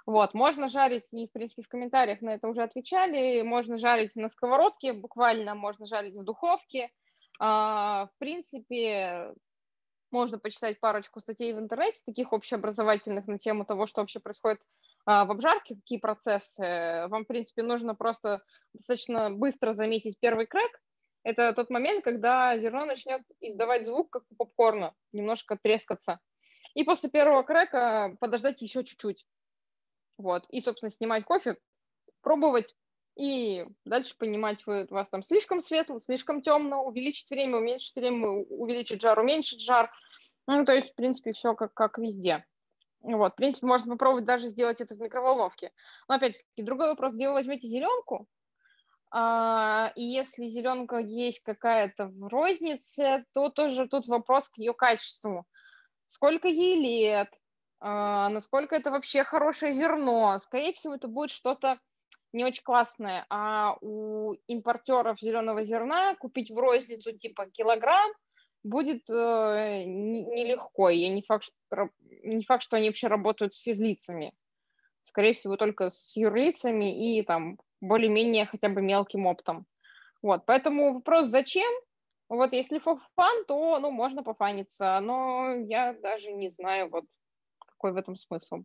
Вот, 0.05 0.35
можно 0.35 0.69
жарить, 0.69 1.13
и, 1.13 1.29
в 1.29 1.33
принципе, 1.33 1.63
в 1.63 1.69
комментариях 1.69 2.23
на 2.23 2.31
это 2.31 2.49
уже 2.49 2.63
отвечали, 2.63 3.43
можно 3.43 3.79
жарить 3.79 4.17
на 4.17 4.29
сковородке 4.29 4.93
буквально, 4.93 5.55
можно 5.55 5.87
жарить 5.87 6.15
в 6.15 6.25
духовке. 6.25 6.91
А, 7.39 8.07
в 8.07 8.19
принципе, 8.19 9.33
можно 10.11 10.39
почитать 10.39 10.81
парочку 10.81 11.21
статей 11.21 11.53
в 11.53 11.59
интернете, 11.59 12.01
таких 12.05 12.33
общеобразовательных 12.33 13.29
на 13.29 13.39
тему 13.39 13.65
того, 13.65 13.87
что 13.87 14.01
вообще 14.01 14.19
происходит 14.19 14.61
в 15.05 15.31
обжарке, 15.31 15.75
какие 15.77 15.99
процессы. 15.99 17.07
Вам, 17.09 17.25
в 17.25 17.27
принципе, 17.27 17.63
нужно 17.63 17.95
просто 17.95 18.43
достаточно 18.73 19.31
быстро 19.31 19.73
заметить 19.73 20.17
первый 20.21 20.47
крэк. 20.47 20.81
Это 21.25 21.53
тот 21.53 21.71
момент, 21.71 22.05
когда 22.05 22.59
зерно 22.59 22.85
начнет 22.85 23.23
издавать 23.41 23.87
звук, 23.87 24.11
как 24.11 24.25
у 24.31 24.35
попкорна, 24.35 24.95
немножко 25.13 25.59
трескаться. 25.61 26.21
И 26.75 26.85
после 26.85 27.11
первого 27.11 27.43
крэка 27.43 28.17
подождать 28.21 28.63
еще 28.63 28.85
чуть-чуть. 28.85 29.25
Вот. 30.19 30.47
И, 30.51 30.61
собственно, 30.61 30.91
снимать 30.91 31.25
кофе, 31.25 31.57
пробовать 32.23 32.75
и 33.17 33.67
дальше 33.85 34.17
понимать, 34.17 34.67
вы, 34.67 34.87
у 34.89 34.95
вас 34.95 35.09
там 35.11 35.23
слишком 35.23 35.61
светло, 35.61 35.99
слишком 35.99 36.43
темно, 36.43 36.83
увеличить 36.85 37.29
время, 37.29 37.59
уменьшить 37.59 37.95
время, 37.95 38.29
увеличить 38.29 39.03
жар, 39.03 39.19
уменьшить 39.19 39.61
жар. 39.61 39.91
Ну, 40.47 40.65
то 40.65 40.73
есть, 40.73 40.93
в 40.93 40.95
принципе, 40.95 41.33
все 41.33 41.55
как, 41.55 41.75
как 41.75 41.99
везде. 41.99 42.45
Вот, 43.03 43.33
в 43.33 43.37
принципе, 43.37 43.67
можно 43.67 43.93
попробовать 43.93 44.25
даже 44.25 44.47
сделать 44.47 44.81
это 44.81 44.95
в 44.95 45.01
микроволновке. 45.01 45.73
Но, 46.09 46.15
опять-таки, 46.15 46.63
другой 46.63 46.89
вопрос, 46.89 47.13
где 47.13 47.29
вы 47.29 47.35
возьмете 47.35 47.67
зеленку, 47.67 48.29
а, 49.11 49.93
и 49.95 50.03
если 50.03 50.47
зеленка 50.47 50.97
есть 50.97 51.43
какая-то 51.43 52.07
в 52.07 52.29
рознице, 52.29 53.25
то 53.35 53.51
тоже 53.51 53.87
тут 53.87 54.07
вопрос 54.07 54.49
к 54.49 54.57
ее 54.57 54.73
качеству. 54.73 55.47
Сколько 56.07 56.49
ей 56.49 56.81
лет, 56.81 57.29
а, 57.81 58.31
насколько 58.31 58.75
это 58.75 58.91
вообще 58.91 59.23
хорошее 59.23 59.75
зерно. 59.75 60.39
Скорее 60.39 60.73
всего, 60.73 60.95
это 60.95 61.09
будет 61.09 61.31
что-то 61.31 61.79
не 62.33 62.45
очень 62.45 62.63
классное. 62.63 63.27
А 63.29 63.77
у 63.83 64.33
импортеров 64.47 65.21
зеленого 65.21 65.63
зерна 65.65 66.15
купить 66.15 66.51
в 66.51 66.57
розницу 66.57 67.13
типа 67.13 67.47
килограмм 67.51 68.11
будет 68.65 69.09
э, 69.11 69.85
нелегко. 69.85 70.89
Я 70.89 71.09
не 71.09 71.23
факт, 71.23 71.45
что, 71.45 71.91
не 72.23 72.45
факт, 72.45 72.63
что 72.63 72.77
они 72.77 72.89
вообще 72.89 73.09
работают 73.09 73.55
с 73.55 73.61
физлицами. 73.61 74.33
Скорее 75.03 75.35
всего, 75.35 75.57
только 75.57 75.91
с 75.91 76.17
юрлицами 76.17 77.19
и 77.19 77.23
там 77.23 77.59
более-менее 77.81 78.47
хотя 78.47 78.69
бы 78.69 78.83
мелким 78.83 79.27
оптом. 79.27 79.67
Вот, 80.23 80.47
поэтому 80.47 80.95
вопрос 80.95 81.29
«зачем?» 81.29 81.73
Вот 82.29 82.53
если 82.55 82.81
fun, 82.81 83.45
то, 83.47 83.79
ну, 83.79 83.91
можно 83.91 84.23
пофаниться, 84.23 84.99
но 85.01 85.55
я 85.55 85.93
даже 85.93 86.33
не 86.33 86.49
знаю, 86.49 86.89
вот, 86.89 87.05
какой 87.67 87.93
в 87.93 87.97
этом 87.97 88.17
смысл. 88.17 88.63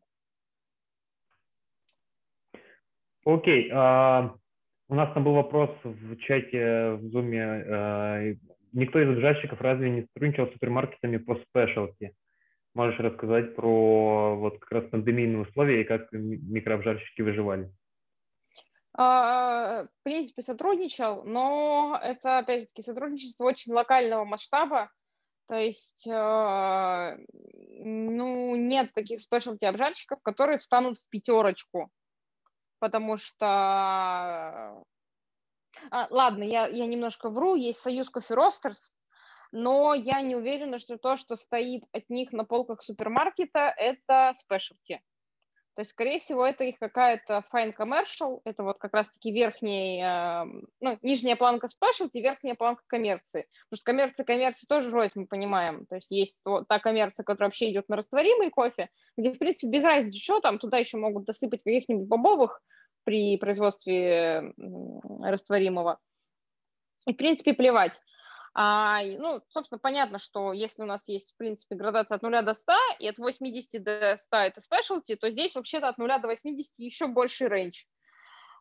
Окей. 3.26 3.70
Okay. 3.70 3.74
Uh, 3.74 4.40
у 4.88 4.96
нас 4.96 5.14
там 5.14 5.26
был 5.26 5.34
вопрос 5.34 5.70
в 5.84 6.16
чате 6.18 6.92
в 6.92 7.14
Zoom. 7.14 7.32
Uh, 7.34 8.40
никто 8.78 9.00
из 9.00 9.10
обжарщиков 9.10 9.60
разве 9.62 9.90
не 9.90 10.02
сотрудничал 10.04 10.48
с 10.48 10.54
супермаркетами 10.54 11.18
по 11.18 11.36
спешлти? 11.36 12.14
Можешь 12.74 13.00
рассказать 13.00 13.56
про 13.56 14.36
вот 14.36 14.60
как 14.60 14.72
раз 14.72 14.90
пандемийные 14.90 15.42
условия 15.42 15.82
и 15.82 15.86
как 15.86 16.12
микрообжарщики 16.12 17.22
выживали? 17.22 17.72
Uh, 18.98 19.86
в 19.86 20.04
принципе, 20.04 20.42
сотрудничал, 20.42 21.24
но 21.24 22.00
это, 22.02 22.40
опять-таки, 22.40 22.82
сотрудничество 22.82 23.44
очень 23.44 23.74
локального 23.74 24.26
масштаба. 24.26 24.90
То 25.48 25.56
есть, 25.56 26.06
э, 26.08 27.18
ну, 27.80 28.56
нет 28.56 28.92
таких 28.94 29.22
спешлти 29.22 29.66
обжарщиков, 29.66 30.22
которые 30.22 30.60
встанут 30.60 30.98
в 30.98 31.08
пятерочку, 31.10 31.90
потому 32.80 33.18
что... 33.18 34.84
А, 35.92 36.08
ладно, 36.10 36.44
я, 36.44 36.68
я 36.68 36.86
немножко 36.86 37.30
вру, 37.30 37.56
есть 37.56 37.80
Союз 37.80 38.10
Кофе 38.10 38.34
Ростерс, 38.34 38.94
но 39.52 39.94
я 39.94 40.22
не 40.22 40.36
уверена, 40.36 40.80
что 40.80 40.98
то, 40.98 41.16
что 41.16 41.36
стоит 41.36 41.84
от 41.92 42.10
них 42.10 42.32
на 42.32 42.44
полках 42.44 42.82
супермаркета, 42.82 43.74
это 43.76 44.34
спешлти. 44.36 45.02
То 45.78 45.82
есть, 45.82 45.92
скорее 45.92 46.18
всего, 46.18 46.44
это 46.44 46.64
их 46.64 46.80
какая-то 46.80 47.44
fine 47.54 47.72
commercial, 47.72 48.42
это 48.46 48.64
вот 48.64 48.80
как 48.80 48.96
раз-таки 48.96 49.32
верхняя, 49.32 50.48
ну, 50.82 50.98
нижняя 51.04 51.36
планка 51.36 51.68
specialty, 51.68 52.20
верхняя 52.20 52.56
планка 52.56 52.82
коммерции. 52.88 53.46
Потому 53.70 53.78
что 53.78 53.84
коммерция, 53.84 54.24
коммерция 54.24 54.68
тоже 54.68 54.90
рознь, 54.90 55.12
мы 55.14 55.28
понимаем. 55.28 55.86
То 55.86 55.98
есть 55.98 56.08
есть 56.10 56.36
та 56.68 56.80
коммерция, 56.80 57.24
которая 57.24 57.50
вообще 57.50 57.70
идет 57.70 57.90
на 57.90 57.96
растворимый 57.96 58.50
кофе, 58.50 58.90
где, 59.18 59.32
в 59.32 59.38
принципе, 59.38 59.68
без 59.68 59.84
разницы, 59.84 60.18
что 60.18 60.40
там, 60.40 60.58
туда 60.58 60.80
еще 60.80 60.98
могут 60.98 61.26
досыпать 61.26 61.62
каких-нибудь 61.62 62.08
бобовых 62.08 62.60
при 63.08 63.38
производстве 63.38 64.54
растворимого. 65.24 65.98
И, 67.06 67.14
в 67.14 67.16
принципе, 67.16 67.54
плевать. 67.54 68.02
А, 68.54 69.02
ну, 69.02 69.42
собственно, 69.48 69.80
понятно, 69.80 70.20
что 70.20 70.52
если 70.52 70.82
у 70.82 70.86
нас 70.86 71.08
есть, 71.08 71.32
в 71.32 71.38
принципе, 71.38 71.78
градация 71.78 72.18
от 72.18 72.22
0 72.22 72.42
до 72.44 72.54
100, 72.54 72.74
и 73.00 73.08
от 73.08 73.18
80 73.18 73.82
до 73.82 74.18
100 74.18 74.38
это 74.38 74.60
specialty, 74.60 75.16
то 75.16 75.30
здесь 75.30 75.56
вообще-то 75.56 75.88
от 75.88 75.98
0 75.98 76.20
до 76.20 76.28
80 76.28 76.74
еще 76.78 77.08
больше 77.08 77.48
рейндж. 77.48 77.84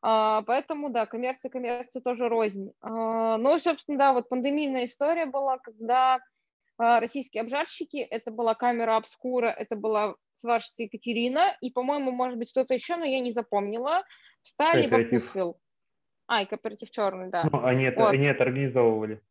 А, 0.01 0.43
поэтому, 0.43 0.91
да, 0.91 1.07
коммерция, 1.07 1.51
коммерция 1.51 2.01
тоже 2.01 2.29
рознь. 2.29 2.71
А, 2.83 3.39
ну, 3.39 3.59
собственно, 3.59 3.99
да, 3.99 4.13
вот 4.13 4.29
пандемийная 4.29 4.85
история 4.85 5.27
была, 5.27 5.59
когда 5.59 6.21
российские 6.79 7.43
обжарщики, 7.43 7.99
это 7.99 8.31
была 8.31 8.55
камера 8.55 8.97
обскура, 8.97 9.47
это 9.47 9.77
была 9.77 10.17
сварщица 10.35 10.83
Екатерина, 10.83 11.57
и, 11.61 11.71
по-моему, 11.71 12.11
может 12.11 12.39
быть, 12.39 12.51
что-то 12.51 12.75
еще, 12.75 12.97
но 12.97 13.05
я 13.05 13.21
не 13.21 13.31
запомнила, 13.31 14.05
стали 14.43 14.89
во 14.89 15.03
Вкусвилл. 15.03 15.59
А, 16.29 16.43
и 16.43 16.47
кооператив 16.47 16.91
черный, 16.91 17.31
да. 17.31 17.49
Ну, 17.51 17.65
они, 17.65 17.85
это, 17.85 18.01
вот. 18.01 18.13
они 18.13 18.27
это 18.27 18.43
организовывали. 18.43 19.23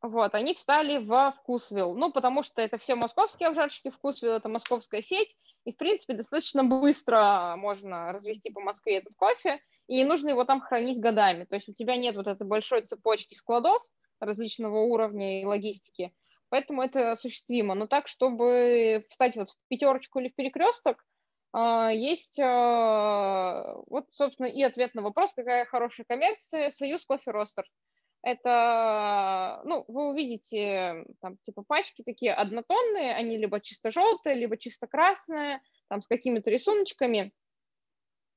Вот, 0.00 0.34
они 0.34 0.54
встали 0.54 1.04
во 1.04 1.32
Вкусвилл, 1.32 1.96
ну, 1.96 2.12
потому 2.12 2.44
что 2.44 2.62
это 2.62 2.78
все 2.78 2.94
московские 2.94 3.48
обжарщики, 3.48 3.90
Вкусвилл– 3.90 4.32
это 4.34 4.48
московская 4.48 5.02
сеть, 5.02 5.34
и, 5.64 5.72
в 5.72 5.76
принципе, 5.76 6.14
достаточно 6.14 6.62
быстро 6.62 7.54
можно 7.56 8.12
развести 8.12 8.50
по 8.50 8.60
Москве 8.60 8.98
этот 8.98 9.14
кофе, 9.16 9.60
и 9.88 9.96
не 9.96 10.04
нужно 10.04 10.28
его 10.28 10.44
там 10.44 10.60
хранить 10.60 11.00
годами. 11.00 11.44
То 11.44 11.56
есть 11.56 11.68
у 11.68 11.72
тебя 11.72 11.96
нет 11.96 12.14
вот 12.14 12.28
этой 12.28 12.46
большой 12.46 12.82
цепочки 12.82 13.34
складов 13.34 13.82
различного 14.20 14.78
уровня 14.78 15.40
и 15.40 15.44
логистики, 15.44 16.12
поэтому 16.48 16.82
это 16.82 17.12
осуществимо. 17.12 17.74
Но 17.74 17.86
так, 17.86 18.08
чтобы 18.08 19.04
встать 19.08 19.36
вот 19.36 19.50
в 19.50 19.56
пятерочку 19.68 20.20
или 20.20 20.28
в 20.28 20.34
перекресток, 20.34 21.04
а, 21.52 21.90
есть 21.90 22.38
а, 22.40 23.74
вот, 23.86 24.06
собственно, 24.12 24.46
и 24.46 24.62
ответ 24.62 24.94
на 24.94 25.02
вопрос, 25.02 25.32
какая 25.34 25.64
хорошая 25.64 26.06
коммерция, 26.08 26.70
Союз 26.70 27.04
Кофе 27.04 27.30
Ростер– 27.30 27.64
это, 28.22 29.60
ну, 29.64 29.84
вы 29.86 30.10
увидите 30.10 31.04
там 31.20 31.38
типа 31.38 31.62
пачки 31.62 32.02
такие 32.02 32.34
однотонные, 32.34 33.14
они 33.14 33.38
либо 33.38 33.60
чисто 33.60 33.90
желтые, 33.90 34.34
либо 34.34 34.56
чисто 34.56 34.86
красные, 34.86 35.62
там 35.88 36.02
с 36.02 36.06
какими-то 36.06 36.50
рисуночками. 36.50 37.32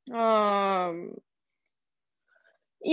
И 0.07 0.11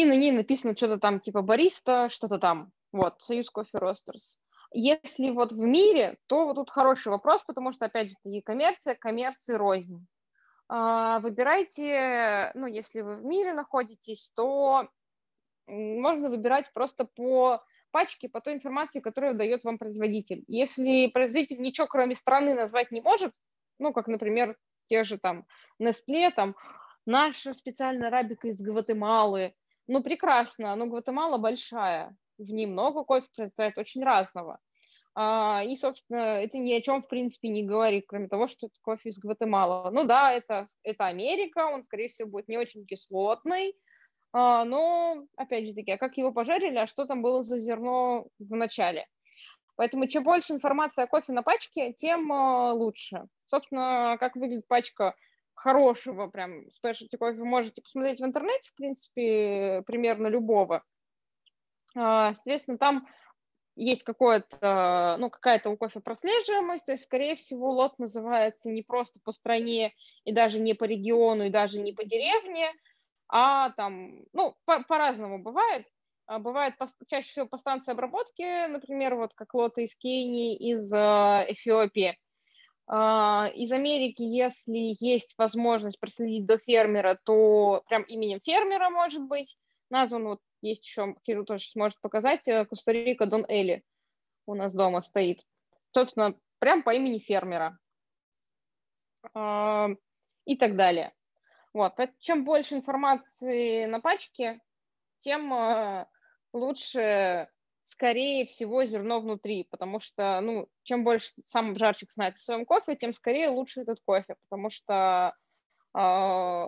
на 0.05 0.17
ней 0.17 0.33
написано 0.33 0.77
что-то 0.77 0.99
там 0.99 1.21
типа 1.21 1.43
бариста, 1.43 2.09
что-то 2.11 2.39
там. 2.39 2.73
Вот, 2.93 3.21
Союз 3.21 3.51
Кофе 3.51 3.79
Ростерс. 3.79 4.39
Если 4.73 5.31
вот 5.31 5.53
в 5.53 5.59
мире, 5.59 6.19
то 6.27 6.45
вот 6.45 6.57
тут 6.57 6.71
хороший 6.71 7.09
вопрос, 7.09 7.43
потому 7.45 7.73
что, 7.73 7.87
опять 7.87 8.11
же, 8.11 8.17
и 8.25 8.43
коммерция, 8.43 8.95
коммерции 8.95 9.55
рознь. 9.55 10.07
А, 10.69 11.21
выбирайте, 11.21 12.51
ну, 12.55 12.67
если 12.67 13.01
вы 13.01 13.17
в 13.17 13.25
мире 13.25 13.55
находитесь, 13.55 14.31
то 14.35 14.89
можно 15.67 16.29
выбирать 16.29 16.71
просто 16.73 17.05
по 17.05 17.63
пачке, 17.91 18.29
по 18.29 18.41
той 18.41 18.55
информации, 18.55 19.01
которую 19.01 19.35
дает 19.35 19.65
вам 19.65 19.79
производитель. 19.79 20.45
Если 20.47 21.09
производитель 21.09 21.61
ничего 21.61 21.87
кроме 21.87 22.15
страны 22.15 22.55
назвать 22.55 22.91
не 22.91 23.01
может, 23.01 23.33
ну, 23.79 23.93
как, 23.93 24.09
например, 24.09 24.57
те 24.89 25.05
же 25.05 25.19
там 25.19 25.47
Nestle, 25.81 26.31
там, 26.35 26.57
наша 27.07 27.55
специальная 27.55 28.09
арабика 28.09 28.49
из 28.49 28.59
Гватемалы, 28.59 29.55
ну, 29.87 30.03
прекрасно, 30.03 30.77
но 30.77 30.87
Гватемала 30.87 31.39
большая, 31.39 32.15
в 32.39 32.51
ней 32.51 32.67
много 32.67 33.05
кофе 33.05 33.27
произрастает 33.35 33.77
очень 33.79 34.05
разного. 34.05 34.59
А, 35.15 35.63
и, 35.65 35.75
собственно, 35.75 36.41
это 36.41 36.59
ни 36.59 36.73
о 36.73 36.81
чем, 36.81 37.03
в 37.03 37.09
принципе, 37.09 37.49
не 37.49 37.65
говорит, 37.65 38.05
кроме 38.07 38.29
того, 38.29 38.47
что 38.47 38.67
это 38.67 38.77
кофе 38.83 39.09
из 39.09 39.19
Гватемала. 39.19 39.91
Ну 39.91 40.05
да, 40.05 40.33
это, 40.33 40.67
это 40.85 41.07
Америка, 41.07 41.67
он, 41.67 41.83
скорее 41.83 42.09
всего, 42.09 42.29
будет 42.29 42.49
не 42.49 42.57
очень 42.57 42.87
кислотный, 42.87 43.75
а, 44.33 44.65
но, 44.65 45.27
опять 45.37 45.67
же 45.67 45.75
таки, 45.75 45.91
а 45.91 45.99
как 45.99 46.17
его 46.17 46.33
пожарили, 46.33 46.77
а 46.77 46.87
что 46.87 47.07
там 47.07 47.23
было 47.23 47.43
за 47.43 47.59
зерно 47.59 48.27
в 48.39 48.55
начале? 48.55 49.07
Поэтому 49.77 50.07
чем 50.07 50.25
больше 50.25 50.53
информации 50.53 51.03
о 51.03 51.07
кофе 51.07 51.33
на 51.33 51.43
пачке, 51.43 51.93
тем 51.93 52.33
а, 52.33 52.73
лучше. 52.73 53.25
Собственно, 53.47 54.17
как 54.21 54.37
выглядит 54.37 54.69
пачка 54.69 55.15
хорошего 55.55 56.29
прям 56.29 56.71
спешлти 56.71 57.17
кофе, 57.17 57.43
можете 57.43 57.83
посмотреть 57.83 58.21
в 58.21 58.25
интернете, 58.25 58.71
в 58.71 58.75
принципе, 58.75 59.83
примерно 59.87 60.29
любого. 60.29 60.85
А, 61.99 62.33
соответственно, 62.35 62.79
там 62.79 63.09
есть 63.75 64.03
какое-то, 64.03 65.17
ну, 65.19 65.31
какая-то 65.31 65.71
у 65.71 65.77
кофе 65.77 66.01
прослеживаемость, 66.01 66.87
то 66.87 66.93
есть, 66.93 67.05
скорее 67.05 67.37
всего, 67.37 67.71
лот 67.71 67.99
называется 67.99 68.71
не 68.71 68.83
просто 68.83 69.21
по 69.23 69.33
стране 69.33 69.93
и 70.25 70.33
даже 70.33 70.59
не 70.59 70.75
по 70.75 70.85
региону, 70.85 71.45
и 71.45 71.51
даже 71.51 71.81
не 71.81 71.93
по 71.93 72.05
деревне, 72.05 72.73
а 73.29 73.71
там, 73.71 74.25
ну, 74.33 74.57
по- 74.65 74.83
по-разному 74.83 75.39
бывает. 75.43 75.87
А, 76.27 76.39
бывает 76.39 76.77
по, 76.79 76.87
чаще 77.09 77.29
всего 77.29 77.47
по 77.47 77.57
станции 77.57 77.93
обработки, 77.93 78.67
например, 78.67 79.15
вот 79.15 79.33
как 79.35 79.55
лоты 79.55 79.85
из 79.85 79.97
Кении, 79.97 80.57
из 80.57 80.93
э, 80.93 81.47
Эфиопии. 81.49 82.17
Из 82.91 83.71
Америки, 83.71 84.23
если 84.23 84.97
есть 84.99 85.35
возможность 85.37 86.01
проследить 86.01 86.47
до 86.47 86.57
фермера, 86.57 87.19
то 87.23 87.83
прям 87.87 88.03
именем 88.05 88.41
фермера 88.43 88.89
может 88.89 89.23
быть 89.25 89.59
назван, 89.91 90.25
вот 90.25 90.41
есть 90.61 90.85
еще, 90.85 91.15
Кирилл 91.23 91.45
тоже 91.45 91.69
сможет 91.69 92.01
показать, 92.01 92.47
э, 92.49 92.65
Коста-Рика 92.67 93.27
Дон 93.27 93.45
Эли 93.49 93.85
у 94.47 94.55
нас 94.55 94.73
дома 94.73 95.01
стоит. 95.01 95.45
Собственно, 95.93 96.35
прям 96.59 96.83
по 96.83 96.95
имени 96.95 97.19
фермера. 97.19 97.79
Э, 99.35 99.89
и 100.45 100.57
так 100.57 100.77
далее. 100.77 101.13
Вот, 101.75 101.95
чем 102.19 102.45
больше 102.45 102.75
информации 102.75 103.85
на 103.85 104.01
пачке, 104.01 104.61
тем 105.21 105.53
э, 105.53 106.07
лучше, 106.53 107.49
скорее 107.85 108.47
всего, 108.47 108.85
зерно 108.85 109.21
внутри, 109.21 109.65
потому 109.65 110.01
что, 110.01 110.41
ну, 110.41 110.69
чем 110.85 111.05
больше 111.05 111.33
сам 111.45 111.71
обжарщик 111.71 112.11
знает 112.11 112.37
о 112.37 112.39
своем 112.39 112.65
кофе, 112.65 112.97
тем 112.97 113.13
скорее 113.13 113.51
лучше 113.51 113.83
этот 113.83 114.01
кофе, 114.05 114.37
потому 114.49 114.71
что 114.71 115.35
э, 115.95 116.67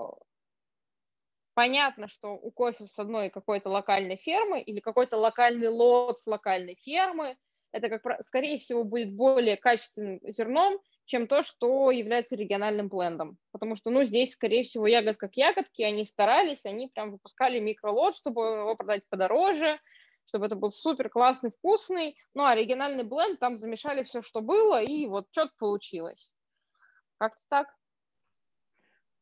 понятно, 1.61 2.09
что 2.09 2.29
у 2.31 2.51
кофе 2.51 2.87
с 2.87 2.99
одной 2.99 3.29
какой-то 3.29 3.69
локальной 3.69 4.17
фермы 4.17 4.63
или 4.63 4.81
какой-то 4.81 5.19
локальный 5.19 5.69
лот 5.69 6.19
с 6.19 6.27
локальной 6.27 6.75
фермы, 6.81 7.37
это, 7.71 7.91
как, 7.91 8.23
скорее 8.23 8.57
всего, 8.57 8.83
будет 8.83 9.13
более 9.13 9.59
качественным 9.59 10.21
зерном, 10.23 10.79
чем 11.05 11.27
то, 11.27 11.43
что 11.43 11.91
является 11.91 12.35
региональным 12.35 12.89
блендом. 12.89 13.37
Потому 13.53 13.77
что, 13.77 13.91
ну, 13.91 14.05
здесь, 14.05 14.33
скорее 14.33 14.63
всего, 14.63 14.87
ягодка 14.87 15.29
как 15.29 15.37
ягодки, 15.37 15.83
они 15.83 16.07
старались, 16.07 16.65
они 16.65 16.89
прям 16.89 17.11
выпускали 17.11 17.59
микролот, 17.61 18.17
чтобы 18.17 18.41
его 18.41 18.75
продать 18.75 19.07
подороже, 19.11 19.79
чтобы 20.25 20.47
это 20.47 20.57
был 20.57 20.71
супер 20.71 21.11
классный, 21.11 21.51
вкусный. 21.51 22.17
Ну, 22.33 22.45
а 22.45 22.53
оригинальный 22.53 23.05
бленд, 23.05 23.39
там 23.39 23.59
замешали 23.59 24.03
все, 24.05 24.23
что 24.23 24.41
было, 24.41 24.83
и 24.83 25.05
вот 25.05 25.27
что-то 25.31 25.53
получилось. 25.59 26.33
Как-то 27.19 27.43
так. 27.51 27.67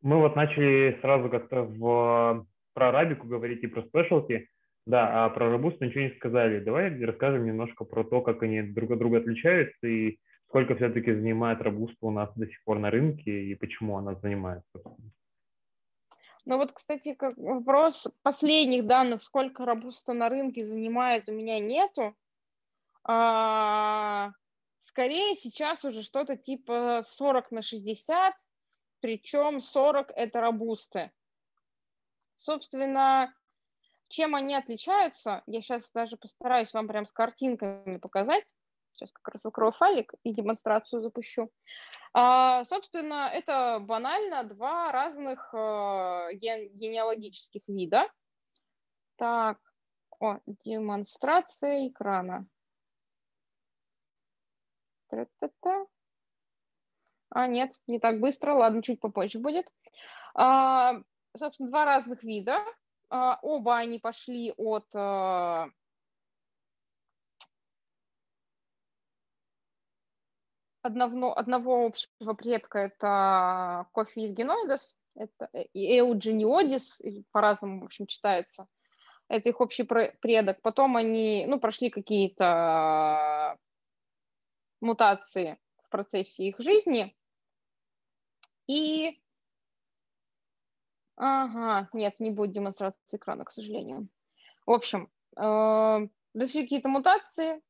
Мы 0.09 0.17
вот 0.21 0.37
начали 0.37 0.99
сразу 1.03 1.29
как-то 1.29 1.65
в, 1.65 2.47
про 2.73 2.89
арабику 2.89 3.27
говорить 3.27 3.63
и 3.63 3.67
про 3.67 3.83
спешлти, 3.83 4.49
да, 4.87 5.27
а 5.27 5.29
про 5.29 5.51
робусту 5.51 5.85
ничего 5.85 6.05
не 6.05 6.17
сказали. 6.17 6.61
Давай 6.61 6.99
расскажем 7.05 7.45
немножко 7.45 7.85
про 7.85 8.05
то, 8.05 8.23
как 8.23 8.43
они 8.43 8.63
друг 8.63 8.93
от 8.93 9.01
друга 9.01 9.19
отличаются 9.19 9.87
и 9.87 10.19
сколько 10.47 10.77
все-таки 10.77 11.13
занимает 11.13 11.61
робуста 11.61 12.07
у 12.07 12.11
нас 12.11 12.33
до 12.37 12.47
сих 12.47 12.57
пор 12.65 12.79
на 12.79 12.91
рынке 12.91 13.31
и 13.31 13.55
почему 13.55 13.99
она 13.99 14.15
занимает? 14.15 14.63
Ну 16.47 16.57
вот, 16.57 16.73
кстати, 16.73 17.13
как 17.13 17.37
вопрос 17.37 18.09
последних 18.23 18.87
данных, 18.87 19.23
сколько 19.23 19.67
робуста 19.67 20.15
на 20.15 20.31
рынке 20.31 20.65
занимает, 20.65 21.29
у 21.29 21.33
меня 21.33 21.61
нету. 21.61 22.17
А, 23.05 24.31
скорее 24.79 25.35
сейчас 25.35 25.85
уже 25.85 26.03
что-то 26.03 26.39
типа 26.39 27.03
40 27.05 27.51
на 27.51 27.61
60, 27.61 28.35
причем 29.01 29.61
40 29.61 30.13
это 30.15 30.41
робусты. 30.41 31.11
Собственно, 32.37 33.35
чем 34.09 34.35
они 34.35 34.55
отличаются, 34.55 35.43
я 35.47 35.61
сейчас 35.61 35.91
даже 35.93 36.17
постараюсь 36.17 36.73
вам 36.73 36.89
прям 36.89 37.05
с 37.05 37.13
картинками 37.13 37.99
показать. 37.99 38.45
Сейчас 38.93 39.13
как 39.13 39.29
раз 39.29 39.43
закрою 39.43 39.73
файлик 39.73 40.13
и 40.25 40.33
демонстрацию 40.33 41.03
запущу. 41.03 41.51
А, 42.15 42.65
собственно, 42.65 43.31
это 43.33 43.79
банально 43.81 44.43
два 44.45 44.91
разных 44.91 45.55
э, 45.55 46.35
ген 46.35 46.69
генеалогических 46.77 47.63
вида. 47.69 48.11
Так, 49.17 49.59
о, 50.19 50.39
демонстрация 50.65 51.89
экрана. 51.89 52.47
Та-та-та. 55.09 55.87
А, 57.31 57.47
нет, 57.47 57.73
не 57.87 57.99
так 57.99 58.21
быстро. 58.21 58.55
Ладно, 58.55 58.83
чуть 58.83 59.01
попозже 59.01 59.39
будет. 59.39 59.67
А, 60.35 61.01
собственно, 61.37 61.69
два 61.69 61.85
разных 61.85 62.23
вида. 62.23 62.59
А, 63.11 63.39
оба 63.43 63.77
они 63.79 63.99
пошли 63.99 64.53
от 64.57 64.87
э, 64.95 65.67
одного, 70.83 71.39
одного 71.39 71.87
общего 71.87 72.35
предка 72.35 72.79
это 72.79 73.87
кофе 73.93 74.25
евгеноидес, 74.25 74.97
это 75.15 75.49
и 75.73 75.99
эуджиниодис, 75.99 77.01
по-разному, 77.33 77.83
в 77.83 77.85
общем, 77.85 78.07
читается. 78.07 78.67
Это 79.29 79.51
их 79.51 79.61
общий 79.61 79.83
предок. 79.83 80.61
Потом 80.63 80.97
они, 80.97 81.45
ну, 81.47 81.61
прошли 81.61 81.91
какие-то 81.91 83.59
мутации 84.81 85.59
в 85.85 85.91
процессе 85.91 86.45
их 86.45 86.59
жизни. 86.59 87.15
И... 88.69 89.21
Ага, 91.17 91.89
нет, 91.93 92.21
не 92.21 92.31
будет 92.31 92.53
демонстрации 92.53 93.17
экрана, 93.17 93.45
к 93.45 93.51
сожалению. 93.51 94.09
В 94.67 94.71
общем, 94.71 95.11
э, 95.37 96.09
какие-то 96.63 96.89
мутации, 96.89 97.61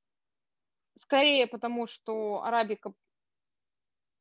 скорее 0.97 1.47
потому, 1.47 1.87
что 1.87 2.43
арабика 2.43 2.93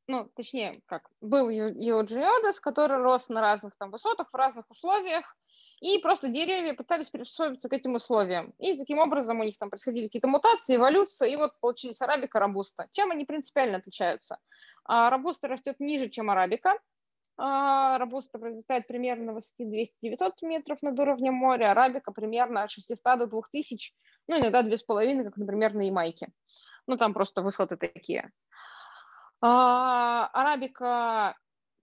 ну, 0.07 0.30
точнее, 0.36 0.73
как, 0.86 1.09
был 1.19 1.49
Йоджиодес, 1.49 2.59
который 2.61 3.01
рос 3.01 3.28
на 3.28 3.41
разных 3.41 3.75
там 3.78 3.91
высотах, 3.91 4.30
в 4.32 4.36
разных 4.36 4.69
условиях, 4.69 5.38
и 5.80 5.99
просто 5.99 6.30
деревья 6.30 6.73
пытались 6.73 7.09
приспособиться 7.09 7.69
к 7.69 7.73
этим 7.73 7.95
условиям. 7.95 8.53
И 8.57 8.78
таким 8.78 8.99
образом 8.99 9.39
у 9.39 9.43
них 9.43 9.57
там 9.57 9.69
происходили 9.69 10.07
какие-то 10.07 10.28
мутации, 10.28 10.75
эволюция, 10.75 11.30
и 11.30 11.36
вот 11.36 11.59
получились 11.59 12.01
арабика, 12.01 12.39
робуста. 12.39 12.88
Чем 12.93 13.11
они 13.11 13.25
принципиально 13.25 13.78
отличаются? 13.78 14.39
А, 14.86 15.09
робуста 15.09 15.47
растет 15.47 15.80
ниже, 15.80 16.09
чем 16.09 16.30
арабика. 16.30 16.80
А, 17.38 17.99
робуста 17.99 18.39
произрастает 18.39 18.88
примерно 18.88 19.25
на 19.25 19.34
высоте 19.34 19.65
200-900 19.65 20.32
метров 20.41 20.82
над 20.82 20.99
уровнем 20.99 21.36
моря, 21.36 21.71
арабика 21.71 22.11
примерно 22.11 22.63
от 22.63 22.71
600 22.71 23.19
до 23.19 23.28
2000, 23.28 23.93
ну, 24.28 24.39
иногда 24.39 24.63
2,5, 24.63 25.23
как, 25.23 25.38
например, 25.38 25.75
на 25.75 25.82
Ямайке. 25.82 26.30
Ну, 26.88 26.97
там 26.97 27.13
просто 27.13 27.43
высоты 27.43 27.78
такие. 27.78 28.32
А, 29.41 30.28
арабика 30.34 31.38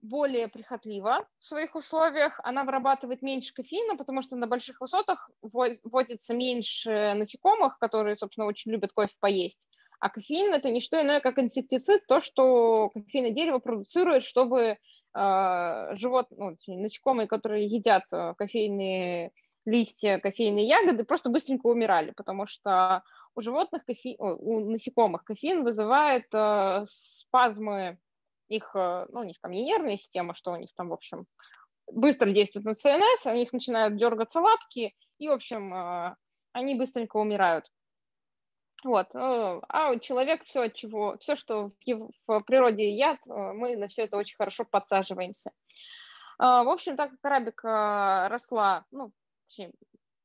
более 0.07 0.47
прихотлива 0.47 1.27
в 1.39 1.45
своих 1.45 1.75
условиях, 1.75 2.39
она 2.43 2.63
вырабатывает 2.63 3.21
меньше 3.21 3.53
кофеина, 3.53 3.95
потому 3.95 4.21
что 4.21 4.35
на 4.35 4.47
больших 4.47 4.81
высотах 4.81 5.29
вводится 5.41 6.33
меньше 6.35 7.13
насекомых, 7.15 7.77
которые, 7.79 8.17
собственно, 8.17 8.47
очень 8.47 8.71
любят 8.71 8.91
кофе 8.93 9.13
поесть. 9.19 9.67
А 9.99 10.09
кофеин– 10.09 10.53
это 10.53 10.69
не 10.69 10.81
что 10.81 11.01
иное, 11.01 11.19
как 11.19 11.39
инсектицид, 11.39 12.05
то, 12.07 12.21
что 12.21 12.89
кофейное 12.89 13.31
дерево 13.31 13.59
продуцирует, 13.59 14.23
чтобы 14.23 14.77
э, 15.17 15.95
живот, 15.95 16.27
ну, 16.31 16.55
насекомые, 16.67 17.27
которые 17.27 17.65
едят 17.65 18.03
э, 18.11 18.33
кофейные 18.37 19.31
листья, 19.65 20.19
кофейные 20.19 20.67
ягоды, 20.67 21.05
просто 21.05 21.29
быстренько 21.29 21.67
умирали, 21.67 22.11
потому 22.15 22.45
что 22.45 23.03
у 23.35 23.41
животных 23.41 23.85
кофе... 23.85 24.15
у 24.19 24.59
насекомых 24.69 25.23
кофеин 25.23 25.63
вызывает 25.63 26.25
э, 26.33 26.83
спазмы 26.85 27.97
их, 28.47 28.71
э, 28.75 29.05
ну, 29.09 29.21
у 29.21 29.23
них 29.23 29.39
там 29.39 29.51
не 29.51 29.63
нервная 29.63 29.97
система, 29.97 30.35
что 30.35 30.51
у 30.51 30.57
них 30.57 30.69
там, 30.75 30.89
в 30.89 30.93
общем, 30.93 31.25
быстро 31.91 32.31
действует 32.31 32.65
на 32.65 32.75
ЦНС, 32.75 33.25
у 33.25 33.33
них 33.33 33.53
начинают 33.53 33.97
дергаться 33.97 34.39
лапки, 34.39 34.95
и, 35.17 35.27
в 35.27 35.31
общем, 35.31 35.73
э, 35.73 36.15
они 36.53 36.75
быстренько 36.75 37.17
умирают. 37.17 37.71
Вот. 38.83 39.07
Э, 39.15 39.61
а 39.69 39.97
человек 39.99 40.43
все, 40.45 40.69
чего, 40.69 41.17
все, 41.19 41.35
что 41.35 41.71
в, 42.27 42.39
природе 42.41 42.91
яд, 42.91 43.19
мы 43.25 43.75
на 43.75 43.87
все 43.87 44.03
это 44.03 44.17
очень 44.17 44.37
хорошо 44.37 44.65
подсаживаемся. 44.65 45.51
В 46.37 46.69
общем, 46.69 46.97
так 46.97 47.11
как 47.11 47.23
арабика 47.23 48.27
росла, 48.29 48.83
ну, 48.91 49.13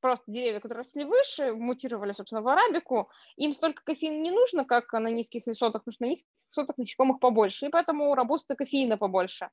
просто 0.01 0.31
деревья, 0.31 0.61
которые 0.61 0.79
росли 0.79 1.05
выше, 1.05 1.53
мутировали, 1.53 2.13
собственно, 2.13 2.43
в 2.43 2.49
арабику, 2.49 3.11
им 3.37 3.53
столько 3.53 3.83
кофеина 3.85 4.21
не 4.21 4.31
нужно, 4.31 4.65
как 4.65 4.93
на 4.93 5.09
низких 5.09 5.47
высотах, 5.47 5.83
потому 5.83 5.93
что 5.93 6.05
на 6.05 6.09
низких 6.11 6.29
высотах 6.55 6.79
насекомых 6.79 7.21
побольше, 7.21 7.67
и 7.67 7.71
поэтому 7.71 8.11
у 8.11 8.15
робуста 8.15 8.57
кофеина 8.57 8.99
побольше. 8.99 9.51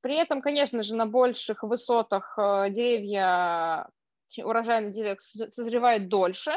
При 0.00 0.16
этом, 0.16 0.42
конечно 0.42 0.82
же, 0.82 0.94
на 0.94 1.06
больших 1.06 1.62
высотах 1.62 2.38
э, 2.38 2.70
деревья, 2.70 3.88
урожайные 4.36 4.92
деревья 4.92 5.16
созревают 5.18 6.08
дольше, 6.08 6.52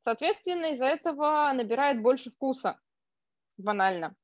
соответственно, 0.00 0.72
из-за 0.72 0.86
этого 0.86 1.52
набирает 1.52 2.02
больше 2.02 2.30
вкуса, 2.30 2.80
банально. 3.56 4.16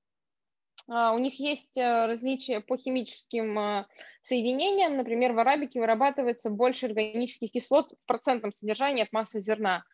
А, 0.88 1.12
у 1.12 1.18
них 1.18 1.40
есть 1.40 1.76
э, 1.76 2.06
различия 2.06 2.60
по 2.60 2.76
химическим 2.76 3.58
э, 3.58 3.86
соединениям. 4.22 4.96
Например, 4.96 5.32
в 5.32 5.38
арабике 5.38 5.80
вырабатывается 5.80 6.50
больше 6.50 6.86
органических 6.86 7.50
кислот 7.50 7.92
в 7.92 8.06
процентном 8.06 8.52
содержании 8.52 9.02
от 9.02 9.12
массы 9.12 9.40
зерна. 9.40 9.84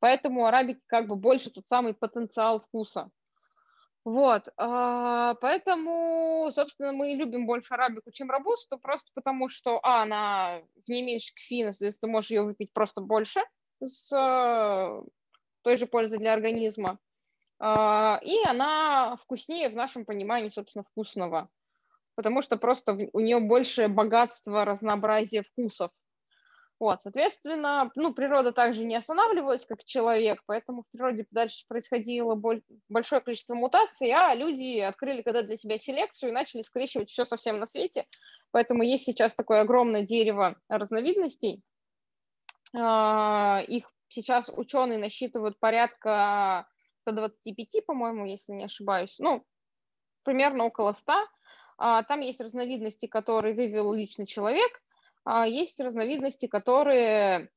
Поэтому 0.00 0.46
арабики 0.46 0.80
как 0.86 1.06
бы 1.08 1.16
больше 1.16 1.50
тот 1.50 1.68
самый 1.68 1.92
потенциал 1.92 2.60
вкуса. 2.60 3.10
Вот, 4.04 4.48
а, 4.56 5.34
поэтому, 5.34 6.48
собственно, 6.50 6.92
мы 6.92 7.08
любим 7.12 7.44
больше 7.46 7.74
арабику, 7.74 8.10
чем 8.10 8.30
робусту, 8.30 8.78
просто 8.78 9.10
потому 9.12 9.50
что, 9.50 9.80
а, 9.82 10.02
она 10.02 10.62
в 10.86 10.88
ней 10.88 11.02
меньше 11.02 11.34
кофеина, 11.34 11.72
соответственно, 11.72 12.08
ты 12.08 12.12
можешь 12.12 12.30
ее 12.30 12.42
выпить 12.42 12.72
просто 12.72 13.02
больше 13.02 13.40
с 13.82 14.10
э, 14.10 15.02
той 15.62 15.76
же 15.76 15.86
пользой 15.86 16.18
для 16.18 16.32
организма. 16.32 16.98
А, 17.60 18.20
и 18.22 18.36
она 18.44 19.16
вкуснее 19.16 19.68
в 19.68 19.74
нашем 19.74 20.04
понимании, 20.04 20.48
собственно, 20.48 20.84
вкусного, 20.84 21.48
потому 22.14 22.42
что 22.42 22.56
просто 22.56 22.96
у 23.12 23.20
нее 23.20 23.40
больше 23.40 23.88
богатство, 23.88 24.64
разнообразие 24.64 25.42
вкусов. 25.42 25.90
Вот, 26.80 27.02
соответственно, 27.02 27.90
ну, 27.96 28.14
природа 28.14 28.52
также 28.52 28.84
не 28.84 28.94
останавливалась, 28.94 29.66
как 29.66 29.84
человек, 29.84 30.40
поэтому 30.46 30.82
в 30.82 30.92
природе 30.92 31.26
дальше 31.32 31.64
происходило 31.66 32.40
большое 32.88 33.20
количество 33.20 33.54
мутаций, 33.54 34.12
а 34.12 34.32
люди 34.32 34.78
открыли 34.78 35.22
когда 35.22 35.42
для 35.42 35.56
себя 35.56 35.78
селекцию 35.78 36.30
и 36.30 36.34
начали 36.34 36.62
скрещивать 36.62 37.10
все 37.10 37.24
совсем 37.24 37.58
на 37.58 37.66
свете. 37.66 38.06
Поэтому 38.52 38.84
есть 38.84 39.04
сейчас 39.04 39.34
такое 39.34 39.62
огромное 39.62 40.02
дерево 40.02 40.56
разновидностей. 40.68 41.64
А, 42.76 43.60
их 43.66 43.92
сейчас 44.08 44.48
ученые 44.54 44.98
насчитывают 44.98 45.58
порядка 45.58 46.68
125, 47.12 47.86
по-моему, 47.86 48.26
если 48.26 48.52
не 48.52 48.64
ошибаюсь, 48.64 49.16
ну, 49.18 49.44
примерно 50.22 50.64
около 50.64 50.92
100. 50.92 51.12
А, 51.78 52.02
там 52.02 52.20
есть 52.20 52.40
разновидности, 52.40 53.06
которые 53.06 53.54
вывел 53.54 53.92
личный 53.92 54.26
человек, 54.26 54.82
а 55.24 55.46
есть 55.46 55.80
разновидности, 55.80 56.46
которые 56.46 57.50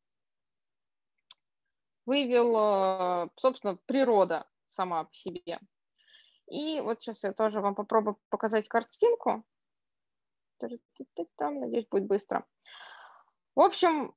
вывел, 2.06 3.30
собственно, 3.38 3.78
природа 3.86 4.46
сама 4.68 5.04
по 5.06 5.14
себе. 5.14 5.60
И 6.50 6.82
вот 6.82 7.02
сейчас 7.02 7.24
я 7.24 7.32
тоже 7.34 7.62
вам 7.62 7.76
попробую 7.76 8.18
показать 8.30 8.68
картинку. 8.68 9.44
Там, 11.38 11.60
надеюсь, 11.60 11.88
будет 11.90 12.08
быстро. 12.08 12.46
В 13.56 13.62
общем, 13.62 14.14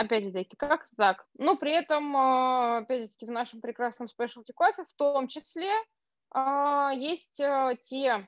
опять 0.00 0.24
же 0.24 0.32
таки, 0.32 0.56
как 0.56 0.86
так. 0.96 1.26
Но 1.38 1.56
при 1.56 1.72
этом, 1.72 2.16
а, 2.16 2.78
опять 2.78 3.02
же 3.02 3.08
таки, 3.08 3.26
в 3.26 3.30
нашем 3.30 3.60
прекрасном 3.60 4.08
спешлти 4.08 4.52
кофе 4.52 4.84
в 4.84 4.92
том 4.94 5.28
числе 5.28 5.70
а, 6.30 6.90
есть 6.94 7.40
а, 7.40 7.74
те 7.76 8.26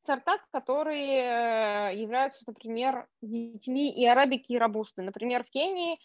сорта, 0.00 0.38
которые 0.50 1.96
являются, 2.00 2.44
например, 2.46 3.08
детьми 3.20 3.92
и 3.92 4.04
арабики, 4.04 4.52
и 4.52 4.58
робусты. 4.58 5.02
Например, 5.02 5.44
в 5.44 5.50
Кении 5.50 5.96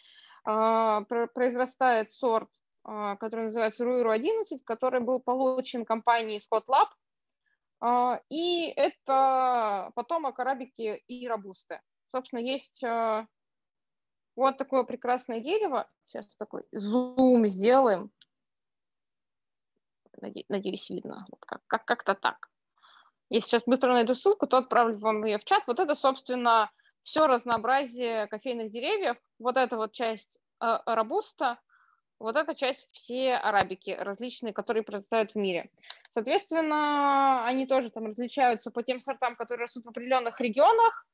произрастает 0.44 2.12
сорт, 2.12 2.50
который 2.84 3.46
называется 3.46 3.86
Руиру 3.86 4.12
11, 4.12 4.64
который 4.64 5.02
был 5.02 5.20
получен 5.20 5.84
компанией 5.84 6.40
Scott 6.40 6.66
Lab, 6.70 8.22
и 8.30 8.72
это 8.76 9.92
потомок 9.96 10.40
арабики 10.40 11.02
и 11.08 11.28
робусты. 11.28 11.82
Собственно, 12.12 12.40
есть 12.40 12.84
вот 14.38 14.58
такое 14.58 14.84
прекрасное 14.84 15.40
дерево. 15.40 15.90
Сейчас 16.06 16.28
такой 16.36 16.64
зум 16.72 17.48
сделаем. 17.48 18.12
Надеюсь, 20.48 20.90
видно. 20.90 21.28
Как, 21.42 21.62
как, 21.68 21.86
как-то 21.86 22.16
так. 22.16 22.48
Если 23.30 23.50
сейчас 23.50 23.64
быстро 23.66 23.94
найду 23.94 24.16
ссылку, 24.16 24.48
то 24.48 24.58
отправлю 24.58 24.98
вам 25.00 25.26
ее 25.26 25.38
в 25.38 25.44
чат. 25.44 25.64
Вот 25.68 25.80
это, 25.80 25.96
собственно, 25.96 26.72
все 27.04 27.28
разнообразие 27.28 28.28
кофейных 28.28 28.72
деревьев. 28.72 29.18
Вот 29.40 29.58
эта 29.58 29.76
вот 29.76 29.92
часть 29.92 30.40
э, 30.62 30.78
робуста, 30.86 31.60
вот 32.20 32.36
эта 32.36 32.56
часть 32.56 32.88
все 32.92 33.36
арабики 33.36 33.92
различные, 33.92 34.54
которые 34.54 34.84
произрастают 34.84 35.34
в 35.34 35.36
мире. 35.36 35.70
Соответственно, 36.14 37.44
они 37.46 37.68
тоже 37.68 37.92
там 37.92 38.06
различаются 38.06 38.72
по 38.72 38.82
тем 38.82 39.00
сортам, 39.00 39.36
которые 39.36 39.66
растут 39.66 39.86
в 39.86 39.90
определенных 39.90 40.40
регионах. 40.40 41.06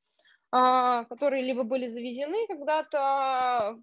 А, 0.56 1.06
которые 1.06 1.42
либо 1.42 1.64
были 1.64 1.88
завезены 1.88 2.46
когда-то 2.46 3.76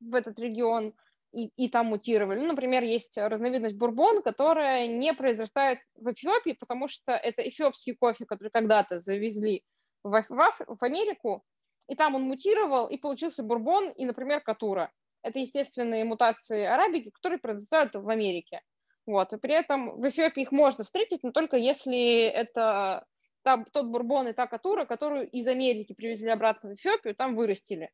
в 0.00 0.14
этот 0.14 0.38
регион 0.38 0.94
и, 1.32 1.48
и 1.48 1.68
там 1.68 1.88
мутировали. 1.88 2.40
Ну, 2.40 2.46
например, 2.46 2.82
есть 2.82 3.18
разновидность 3.18 3.76
бурбон, 3.76 4.22
которая 4.22 4.86
не 4.86 5.12
произрастает 5.12 5.80
в 5.96 6.10
Эфиопии, 6.10 6.56
потому 6.58 6.88
что 6.88 7.12
это 7.12 7.46
эфиопский 7.46 7.94
кофе, 7.94 8.24
который 8.24 8.48
когда-то 8.48 9.00
завезли 9.00 9.64
в, 10.02 10.24
в, 10.30 10.54
в 10.66 10.82
Америку, 10.82 11.44
и 11.88 11.94
там 11.94 12.14
он 12.14 12.22
мутировал, 12.22 12.88
и 12.88 12.96
получился 12.96 13.42
бурбон 13.42 13.90
и, 13.90 14.06
например, 14.06 14.40
катура. 14.40 14.90
Это 15.22 15.40
естественные 15.40 16.06
мутации 16.06 16.64
арабики, 16.64 17.10
которые 17.10 17.38
произрастают 17.38 17.94
в 17.96 18.08
Америке. 18.08 18.62
Вот. 19.04 19.34
И 19.34 19.36
при 19.36 19.52
этом 19.52 20.00
в 20.00 20.08
Эфиопии 20.08 20.44
их 20.44 20.52
можно 20.52 20.84
встретить, 20.84 21.22
но 21.22 21.32
только 21.32 21.58
если 21.58 22.22
это 22.28 23.04
там 23.44 23.64
тот 23.66 23.86
бурбон 23.86 24.28
и 24.28 24.32
та 24.32 24.46
катура, 24.46 24.86
которую 24.86 25.28
из 25.28 25.46
Америки 25.46 25.92
привезли 25.92 26.30
обратно 26.30 26.70
в 26.70 26.74
Эфиопию, 26.74 27.14
там 27.14 27.36
вырастили. 27.36 27.90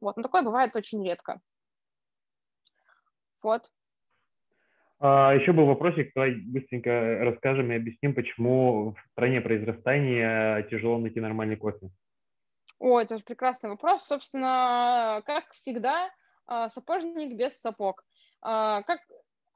Вот, 0.00 0.16
но 0.16 0.22
такое 0.22 0.42
бывает 0.42 0.74
очень 0.74 1.06
редко. 1.06 1.40
Вот. 3.42 3.70
А, 4.98 5.34
еще 5.34 5.52
был 5.52 5.66
вопросик, 5.66 6.12
давай 6.14 6.34
быстренько 6.34 7.18
расскажем 7.20 7.70
и 7.70 7.76
объясним, 7.76 8.14
почему 8.14 8.92
в 8.92 9.10
стране 9.12 9.40
произрастания 9.40 10.62
тяжело 10.64 10.98
найти 10.98 11.20
нормальный 11.20 11.56
кофе. 11.56 11.90
О, 12.78 12.98
это 12.98 13.18
же 13.18 13.24
прекрасный 13.24 13.70
вопрос. 13.70 14.06
Собственно, 14.06 15.22
как 15.26 15.50
всегда, 15.52 16.10
а, 16.46 16.68
сапожник 16.68 17.36
без 17.36 17.60
сапог. 17.60 18.02
А, 18.40 18.82
как 18.82 19.00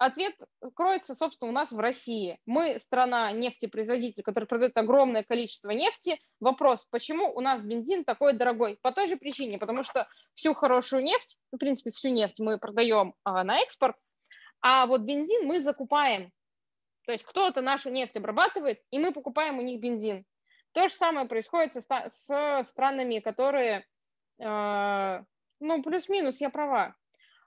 Ответ 0.01 0.35
кроется, 0.77 1.15
собственно, 1.15 1.51
у 1.51 1.53
нас 1.53 1.73
в 1.73 1.79
России. 1.79 2.39
Мы 2.47 2.81
страна 2.81 3.33
нефтепроизводитель, 3.33 4.23
который 4.23 4.47
продает 4.47 4.75
огромное 4.79 5.23
количество 5.23 5.69
нефти. 5.73 6.17
Вопрос, 6.41 6.87
почему 6.91 7.31
у 7.31 7.41
нас 7.41 7.61
бензин 7.61 8.07
такой 8.07 8.33
дорогой? 8.33 8.79
По 8.81 8.93
той 8.93 9.09
же 9.09 9.19
причине, 9.19 9.59
потому 9.59 9.83
что 9.83 10.09
всю 10.33 10.55
хорошую 10.55 11.03
нефть, 11.03 11.37
в 11.53 11.59
принципе, 11.59 11.91
всю 11.91 12.09
нефть 12.09 12.39
мы 12.39 12.57
продаем 12.57 13.13
а, 13.25 13.45
на 13.45 13.59
экспорт, 13.61 13.95
а 14.63 14.87
вот 14.87 15.03
бензин 15.03 15.47
мы 15.47 15.61
закупаем. 15.61 16.33
То 17.05 17.13
есть 17.13 17.25
кто-то 17.25 17.61
нашу 17.61 17.91
нефть 17.91 18.17
обрабатывает, 18.17 18.81
и 18.91 18.99
мы 18.99 19.13
покупаем 19.13 19.59
у 19.59 19.63
них 19.63 19.81
бензин. 19.81 20.25
То 20.73 20.89
же 20.89 20.95
самое 20.95 21.27
происходит 21.29 21.75
со, 21.75 22.09
с 22.09 22.65
странами, 22.65 23.19
которые, 23.19 23.85
э, 24.39 25.23
ну, 25.61 25.83
плюс-минус, 25.83 26.41
я 26.41 26.49
права, 26.49 26.97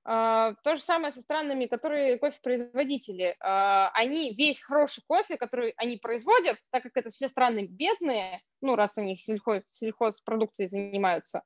то 0.06 0.76
же 0.76 0.82
самое 0.82 1.12
со 1.12 1.22
странами, 1.22 1.66
которые 1.66 2.18
кофе-производители. 2.20 3.38
Uh, 3.42 3.90
они 3.94 4.34
весь 4.36 4.62
хороший 4.62 5.02
кофе, 5.08 5.38
который 5.38 5.74
они 5.78 5.96
производят, 5.96 6.58
так 6.72 6.84
как 6.84 6.98
это 6.98 7.10
все 7.10 7.30
страны 7.30 7.68
бедные, 7.70 8.42
ну, 8.60 8.76
раз 8.76 8.98
они 8.98 9.16
сельхоз, 9.16 9.64
сельхозпродукцией 9.70 10.68
занимаются, 10.68 11.42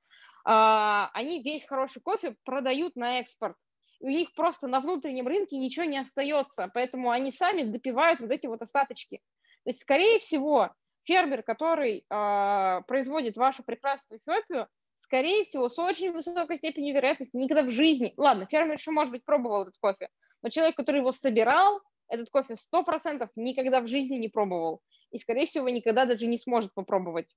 uh, 0.47 1.07
они 1.13 1.43
весь 1.43 1.65
хороший 1.65 2.01
кофе 2.01 2.35
продают 2.45 2.95
на 2.95 3.19
экспорт. 3.19 3.55
У 3.99 4.09
них 4.09 4.33
просто 4.33 4.67
на 4.67 4.79
внутреннем 4.79 5.27
рынке 5.27 5.57
ничего 5.57 5.85
не 5.85 5.99
остается, 5.99 6.71
поэтому 6.73 7.11
они 7.11 7.31
сами 7.31 7.61
допивают 7.61 8.19
вот 8.21 8.31
эти 8.31 8.47
вот 8.47 8.61
остаточки. 8.63 9.17
То 9.65 9.69
есть, 9.69 9.81
скорее 9.81 10.17
всего, 10.17 10.71
фермер, 11.03 11.43
который 11.43 12.05
производит 12.07 13.37
вашу 13.37 13.63
прекрасную 13.63 14.19
Эфиопию, 14.19 14.67
скорее 14.97 15.43
всего, 15.43 15.69
с 15.69 15.79
очень 15.79 16.11
высокой 16.11 16.57
степенью 16.57 16.93
вероятности 16.95 17.35
никогда 17.35 17.63
в 17.63 17.71
жизни, 17.71 18.13
ладно, 18.17 18.45
фермер 18.45 18.75
еще, 18.75 18.91
может 18.91 19.11
быть, 19.11 19.23
пробовал 19.23 19.63
этот 19.63 19.77
кофе, 19.79 20.09
но 20.41 20.49
человек, 20.49 20.75
который 20.75 20.97
его 20.97 21.11
собирал, 21.11 21.81
этот 22.09 22.29
кофе 22.29 22.55
100% 22.55 23.29
никогда 23.35 23.81
в 23.81 23.87
жизни 23.87 24.17
не 24.17 24.29
пробовал. 24.29 24.81
И, 25.11 25.17
скорее 25.17 25.45
всего, 25.45 25.69
никогда 25.69 26.05
даже 26.05 26.27
не 26.27 26.37
сможет 26.37 26.73
попробовать. 26.73 27.27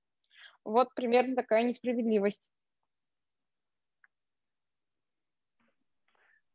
Вот 0.63 0.93
примерно 0.93 1.35
такая 1.35 1.63
несправедливость. 1.63 2.47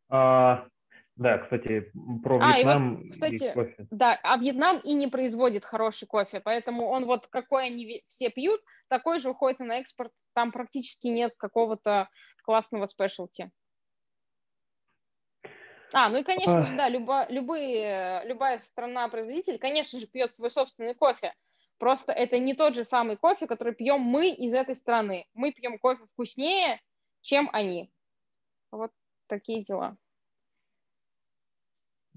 А, 0.09 0.69
Да, 1.17 1.39
кстати, 1.39 1.91
про 2.23 2.39
А, 2.43 2.59
и 2.59 2.65
вот, 2.65 2.73
Вьетнам 2.73 3.01
и 3.01 3.11
кстати, 3.11 3.53
кофе. 3.53 3.87
Да, 3.91 4.21
а 4.23 4.37
Вьетнам 4.37 4.79
и 4.81 4.93
не 4.93 5.09
производит 5.09 5.65
хороший 5.65 6.07
кофе, 6.07 6.41
поэтому 6.41 6.89
он 6.89 7.07
вот 7.07 7.27
какой 7.29 7.67
они 7.67 8.03
все 8.09 8.31
пьют, 8.31 8.61
такой 8.89 9.19
же 9.19 9.31
уходит 9.31 9.61
на 9.61 9.79
экспорт. 9.79 10.13
Там 10.35 10.53
практически 10.53 11.07
нет 11.07 11.33
какого-то 11.39 12.11
классного 12.45 12.85
спешлти. 12.85 13.51
А, 15.93 16.11
ну 16.11 16.19
и, 16.19 16.23
конечно 16.23 16.65
же, 16.65 16.77
да, 16.77 16.91
люба, 16.91 17.27
любые, 17.31 18.23
любая 18.27 18.59
страна-производитель, 18.59 19.59
конечно 19.59 19.99
же, 19.99 20.07
пьет 20.07 20.35
свой 20.35 20.51
собственный 20.51 20.95
кофе. 20.95 21.33
Просто 21.79 22.13
это 22.13 22.39
не 22.39 22.53
тот 22.55 22.75
же 22.75 22.85
самый 22.85 23.17
кофе, 23.17 23.47
который 23.47 23.75
пьем 23.75 24.01
мы 24.01 24.31
из 24.31 24.53
этой 24.53 24.75
страны. 24.75 25.27
Мы 25.33 25.53
пьем 25.53 25.79
кофе 25.79 26.05
вкуснее, 26.13 26.81
чем 27.23 27.49
они. 27.53 27.91
Вот 28.71 28.91
такие 29.29 29.65
дела. 29.65 29.97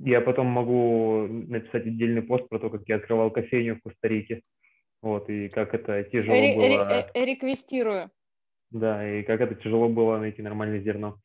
Я 0.01 0.21
потом 0.21 0.47
могу 0.47 1.27
написать 1.27 1.85
отдельный 1.85 2.21
пост 2.21 2.47
про 2.49 2.59
то, 2.59 2.69
как 2.69 2.81
я 2.87 2.95
открывал 2.95 3.31
кофейню 3.31 3.75
в 3.75 3.81
Коста-Рике. 3.81 4.41
Вот, 5.01 5.29
и 5.29 5.49
как 5.49 5.73
это 5.73 6.03
тяжело 6.03 6.35
Ре- 6.35 6.47
ре- 6.47 6.55
было. 6.55 7.09
э, 7.13 7.25
реквестирую. 7.25 8.09
Да, 8.71 9.07
и 9.07 9.23
как 9.23 9.41
это 9.41 9.55
тяжело 9.55 9.89
было 9.89 10.17
найти 10.17 10.41
нормальное 10.41 10.79
зерно. 10.81 11.17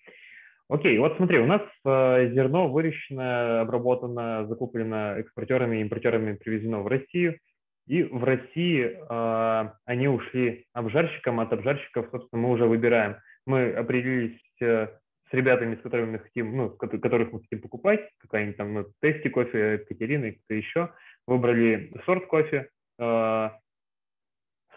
Окей, 0.68 0.98
вот 0.98 1.16
смотри, 1.16 1.38
у 1.38 1.46
нас 1.46 1.62
э, 1.84 2.30
зерно 2.32 2.68
выращено, 2.68 3.60
обработано, 3.60 4.46
закуплено 4.46 5.18
экспортерами, 5.18 5.80
импортерами, 5.82 6.34
привезено 6.36 6.80
в 6.80 6.86
Россию. 6.86 7.38
И 7.86 8.02
в 8.02 8.24
России 8.24 8.96
э, 8.96 9.70
они 9.84 10.08
ушли 10.08 10.64
обжарщикам, 10.72 11.40
от 11.40 11.52
обжарщиков, 11.52 12.08
собственно, 12.10 12.42
мы 12.42 12.50
уже 12.50 12.64
выбираем. 12.64 13.16
Мы 13.46 13.72
определились 13.72 14.40
э, 14.62 14.88
ребятами, 15.34 15.76
с 15.76 15.80
которыми 15.82 16.12
мы 16.12 16.18
хотим, 16.20 16.56
ну, 16.56 16.70
ко- 16.70 16.98
которых 16.98 17.32
мы 17.32 17.40
хотим 17.40 17.60
покупать, 17.60 18.08
какая-нибудь 18.18 18.56
там, 18.56 18.74
ну, 18.74 18.86
Тести 19.02 19.28
кофе, 19.28 19.78
Катерина 19.78 20.26
и 20.26 20.32
кто 20.32 20.54
еще. 20.54 20.94
Выбрали 21.26 21.92
сорт 22.04 22.26
кофе, 22.26 22.68
э, 22.98 23.50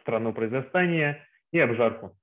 страну 0.02 0.34
произрастания 0.34 1.26
и 1.52 1.60
обжарку 1.60 2.18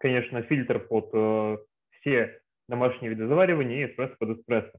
конечно, 0.00 0.42
фильтр 0.42 0.80
под 0.80 1.10
э, 1.12 1.58
все 2.00 2.40
домашние 2.68 3.10
виды 3.10 3.26
заваривания 3.26 3.86
и 3.86 3.90
эспрессо 3.90 4.14
под 4.18 4.38
эспрессо. 4.38 4.72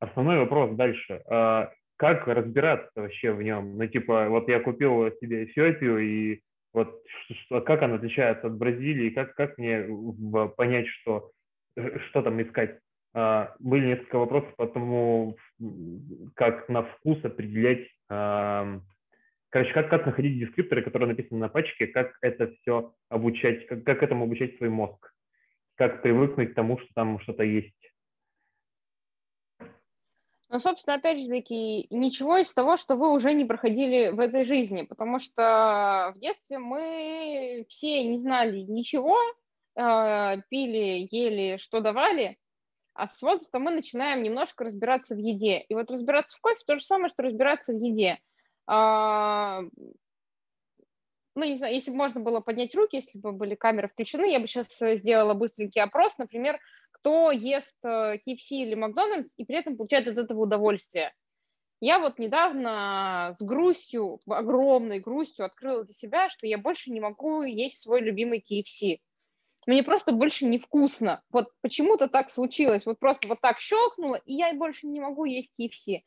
Основной 0.00 0.38
вопрос 0.38 0.76
дальше. 0.76 1.22
э, 1.30 1.68
как 1.96 2.26
разбираться 2.26 2.90
вообще 2.94 3.32
в 3.32 3.42
нем? 3.42 3.78
Ну, 3.78 3.86
типа, 3.86 4.28
вот 4.28 4.48
я 4.48 4.60
купил 4.60 5.10
себе 5.20 5.44
Эфиопию, 5.44 5.98
и 5.98 6.40
вот 6.74 7.02
ш- 7.30 7.60
как 7.62 7.82
она 7.82 7.94
отличается 7.94 8.48
от 8.48 8.56
Бразилии, 8.56 9.10
как, 9.10 9.34
как 9.34 9.56
мне 9.56 9.86
понять, 10.56 10.88
что, 10.88 11.30
что 12.08 12.22
там 12.22 12.42
искать? 12.42 12.78
А, 13.14 13.54
Были 13.58 13.86
несколько 13.86 14.18
вопросов 14.18 14.54
по 14.56 14.66
тому, 14.66 15.36
как 16.34 16.68
на 16.68 16.82
вкус 16.82 17.24
определять 17.24 17.88
ам, 18.08 18.82
Короче, 19.56 19.72
как, 19.72 19.88
как 19.88 20.04
находить 20.04 20.38
дескрипторы, 20.38 20.82
которые 20.82 21.08
написаны 21.08 21.40
на 21.40 21.48
пачке, 21.48 21.86
как 21.86 22.12
это 22.20 22.48
все 22.48 22.94
обучать, 23.08 23.66
как, 23.66 23.84
как 23.84 24.02
этому 24.02 24.24
обучать 24.24 24.56
свой 24.58 24.68
мозг, 24.68 25.14
как 25.76 26.02
привыкнуть 26.02 26.52
к 26.52 26.54
тому, 26.54 26.78
что 26.78 26.88
там 26.94 27.18
что-то 27.20 27.42
есть. 27.42 27.72
Ну, 30.48 30.58
собственно, 30.58 30.96
опять 30.96 31.20
же 31.22 31.28
таки, 31.28 31.86
ничего 31.90 32.36
из 32.36 32.52
того, 32.52 32.76
что 32.76 32.96
вы 32.96 33.12
уже 33.12 33.32
не 33.32 33.44
проходили 33.44 34.10
в 34.10 34.20
этой 34.20 34.44
жизни, 34.44 34.82
потому 34.82 35.18
что 35.18 36.12
в 36.14 36.18
детстве 36.18 36.58
мы 36.58 37.64
все 37.68 38.04
не 38.04 38.18
знали 38.18 38.58
ничего, 38.58 39.16
пили, 39.76 41.08
ели, 41.10 41.58
что 41.58 41.80
давали, 41.80 42.38
а 42.94 43.06
с 43.06 43.20
возрастом 43.22 43.62
мы 43.62 43.70
начинаем 43.70 44.22
немножко 44.22 44.64
разбираться 44.64 45.14
в 45.14 45.18
еде. 45.18 45.60
И 45.68 45.74
вот 45.74 45.90
разбираться 45.90 46.36
в 46.38 46.40
кофе 46.40 46.62
то 46.66 46.76
же 46.76 46.84
самое, 46.84 47.08
что 47.08 47.22
разбираться 47.22 47.72
в 47.72 47.78
еде. 47.78 48.18
А, 48.66 49.60
ну, 51.34 51.44
не 51.44 51.56
знаю, 51.56 51.74
если 51.74 51.90
бы 51.90 51.98
можно 51.98 52.20
было 52.20 52.40
поднять 52.40 52.74
руки, 52.74 52.96
если 52.96 53.18
бы 53.18 53.32
были 53.32 53.54
камеры 53.54 53.88
включены, 53.88 54.32
я 54.32 54.40
бы 54.40 54.46
сейчас 54.46 54.68
сделала 54.98 55.34
быстренький 55.34 55.82
опрос, 55.82 56.16
например, 56.16 56.58
кто 56.90 57.30
ест 57.30 57.76
э, 57.84 58.16
KFC 58.16 58.50
или 58.50 58.74
Макдональдс 58.74 59.34
и 59.36 59.44
при 59.44 59.58
этом 59.58 59.76
получает 59.76 60.08
от 60.08 60.16
этого 60.16 60.40
удовольствие. 60.40 61.12
Я 61.80 61.98
вот 61.98 62.18
недавно 62.18 63.32
с 63.38 63.42
грустью, 63.44 64.18
огромной 64.26 64.98
грустью 64.98 65.44
открыла 65.44 65.84
для 65.84 65.92
себя, 65.92 66.30
что 66.30 66.46
я 66.46 66.56
больше 66.56 66.90
не 66.90 67.00
могу 67.00 67.42
есть 67.42 67.82
свой 67.82 68.00
любимый 68.00 68.38
KFC. 68.38 69.00
Мне 69.66 69.82
просто 69.82 70.12
больше 70.12 70.46
невкусно. 70.46 71.22
Вот 71.30 71.48
почему-то 71.60 72.08
так 72.08 72.30
случилось. 72.30 72.86
Вот 72.86 73.00
просто 73.00 73.26
вот 73.26 73.40
так 73.40 73.58
щелкнуло, 73.60 74.14
и 74.14 74.34
я 74.34 74.54
больше 74.54 74.86
не 74.86 75.00
могу 75.00 75.24
есть 75.24 75.52
KFC. 75.58 76.02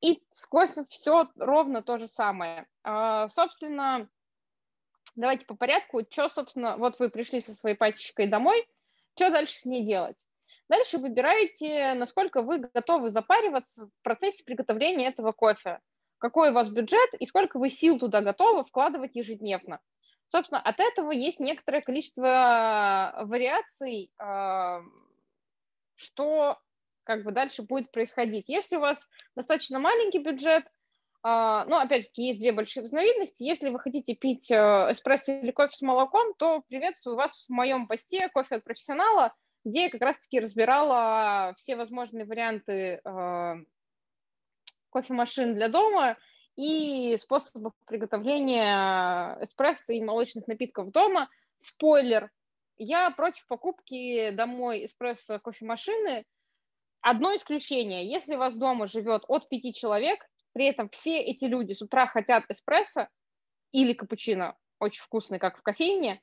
И 0.00 0.22
с 0.30 0.46
кофе 0.46 0.84
все 0.90 1.28
ровно 1.36 1.82
то 1.82 1.98
же 1.98 2.08
самое. 2.08 2.66
А, 2.82 3.28
собственно, 3.28 4.08
давайте 5.14 5.46
по 5.46 5.54
порядку. 5.54 6.02
Что, 6.10 6.28
собственно, 6.28 6.76
вот 6.76 6.98
вы 6.98 7.08
пришли 7.08 7.40
со 7.40 7.54
своей 7.54 7.76
пачечкой 7.76 8.26
домой, 8.26 8.68
что 9.14 9.30
дальше 9.30 9.54
с 9.54 9.64
ней 9.64 9.84
делать? 9.84 10.18
Дальше 10.68 10.98
выбираете, 10.98 11.94
насколько 11.94 12.42
вы 12.42 12.58
готовы 12.58 13.10
запариваться 13.10 13.86
в 13.86 14.02
процессе 14.02 14.42
приготовления 14.42 15.06
этого 15.06 15.30
кофе. 15.30 15.78
Какой 16.18 16.50
у 16.50 16.54
вас 16.54 16.68
бюджет 16.68 17.14
и 17.20 17.26
сколько 17.26 17.58
вы 17.58 17.68
сил 17.68 18.00
туда 18.00 18.20
готовы 18.20 18.64
вкладывать 18.64 19.14
ежедневно. 19.14 19.80
Собственно, 20.28 20.60
от 20.60 20.80
этого 20.80 21.12
есть 21.12 21.40
некоторое 21.40 21.80
количество 21.80 23.14
вариаций, 23.22 24.10
а, 24.18 24.80
что 25.94 26.58
как 27.04 27.22
бы 27.22 27.30
дальше 27.30 27.62
будет 27.62 27.92
происходить. 27.92 28.48
Если 28.48 28.76
у 28.76 28.80
вас 28.80 29.08
достаточно 29.36 29.78
маленький 29.78 30.18
бюджет, 30.18 30.64
а, 31.22 31.64
ну, 31.66 31.76
опять-таки, 31.76 32.22
есть 32.22 32.38
две 32.38 32.52
большие 32.52 32.82
разновидности. 32.82 33.42
Если 33.42 33.70
вы 33.70 33.80
хотите 33.80 34.14
пить 34.14 34.50
э, 34.50 34.54
эспрессо 34.54 35.32
или 35.32 35.50
кофе 35.50 35.72
с 35.72 35.82
молоком, 35.82 36.34
то 36.34 36.62
приветствую 36.68 37.16
вас 37.16 37.46
в 37.48 37.52
моем 37.52 37.88
посте 37.88 38.28
«Кофе 38.28 38.56
от 38.56 38.64
профессионала», 38.64 39.34
где 39.64 39.84
я 39.84 39.90
как 39.90 40.02
раз-таки 40.02 40.38
разбирала 40.38 41.54
все 41.56 41.74
возможные 41.74 42.26
варианты 42.26 43.00
э, 43.04 43.54
кофемашин 44.90 45.54
для 45.54 45.68
дома 45.68 46.16
и 46.56 47.16
способов 47.18 47.74
приготовления 47.86 49.36
эспрессо 49.42 49.92
и 49.92 50.02
молочных 50.02 50.46
напитков 50.48 50.90
дома. 50.90 51.28
Спойлер, 51.58 52.30
я 52.78 53.10
против 53.10 53.46
покупки 53.46 54.30
домой 54.30 54.84
эспрессо 54.84 55.38
кофемашины. 55.38 56.24
Одно 57.02 57.34
исключение, 57.36 58.10
если 58.10 58.34
у 58.34 58.38
вас 58.38 58.56
дома 58.56 58.86
живет 58.86 59.24
от 59.28 59.48
пяти 59.48 59.72
человек, 59.72 60.18
при 60.52 60.66
этом 60.66 60.88
все 60.88 61.20
эти 61.20 61.44
люди 61.44 61.74
с 61.74 61.82
утра 61.82 62.06
хотят 62.06 62.44
эспрессо 62.48 63.08
или 63.72 63.92
капучино, 63.92 64.56
очень 64.80 65.02
вкусный, 65.02 65.38
как 65.38 65.58
в 65.58 65.62
кофейне, 65.62 66.20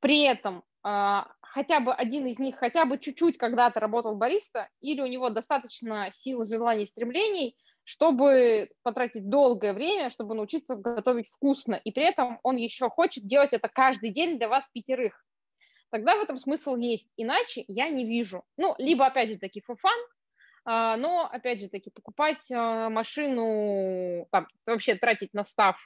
при 0.00 0.22
этом 0.22 0.62
э, 0.86 1.22
хотя 1.40 1.80
бы 1.80 1.92
один 1.92 2.26
из 2.26 2.38
них 2.38 2.56
хотя 2.56 2.84
бы 2.84 2.98
чуть-чуть 2.98 3.38
когда-то 3.38 3.80
работал 3.80 4.14
бариста, 4.14 4.68
или 4.80 5.00
у 5.00 5.06
него 5.06 5.30
достаточно 5.30 6.10
сил, 6.12 6.44
желаний, 6.44 6.84
стремлений, 6.84 7.56
чтобы 7.90 8.70
потратить 8.84 9.28
долгое 9.28 9.72
время, 9.72 10.10
чтобы 10.10 10.36
научиться 10.36 10.76
готовить 10.76 11.26
вкусно, 11.26 11.74
и 11.74 11.90
при 11.90 12.04
этом 12.04 12.38
он 12.44 12.54
еще 12.54 12.88
хочет 12.88 13.26
делать 13.26 13.52
это 13.52 13.68
каждый 13.68 14.10
день 14.10 14.38
для 14.38 14.48
вас 14.48 14.68
пятерых. 14.72 15.24
Тогда 15.90 16.14
в 16.14 16.20
этом 16.20 16.36
смысл 16.36 16.76
есть. 16.76 17.08
Иначе 17.16 17.64
я 17.66 17.88
не 17.88 18.06
вижу. 18.06 18.44
Ну, 18.56 18.76
либо, 18.78 19.06
опять 19.06 19.30
же, 19.30 19.38
таки, 19.38 19.60
а, 20.64 20.96
но, 20.98 21.28
опять 21.32 21.60
же 21.60 21.68
таки, 21.68 21.90
покупать 21.90 22.38
а, 22.52 22.90
машину, 22.90 24.28
там, 24.30 24.46
вообще 24.66 24.94
тратить 24.94 25.34
на 25.34 25.42
став, 25.42 25.76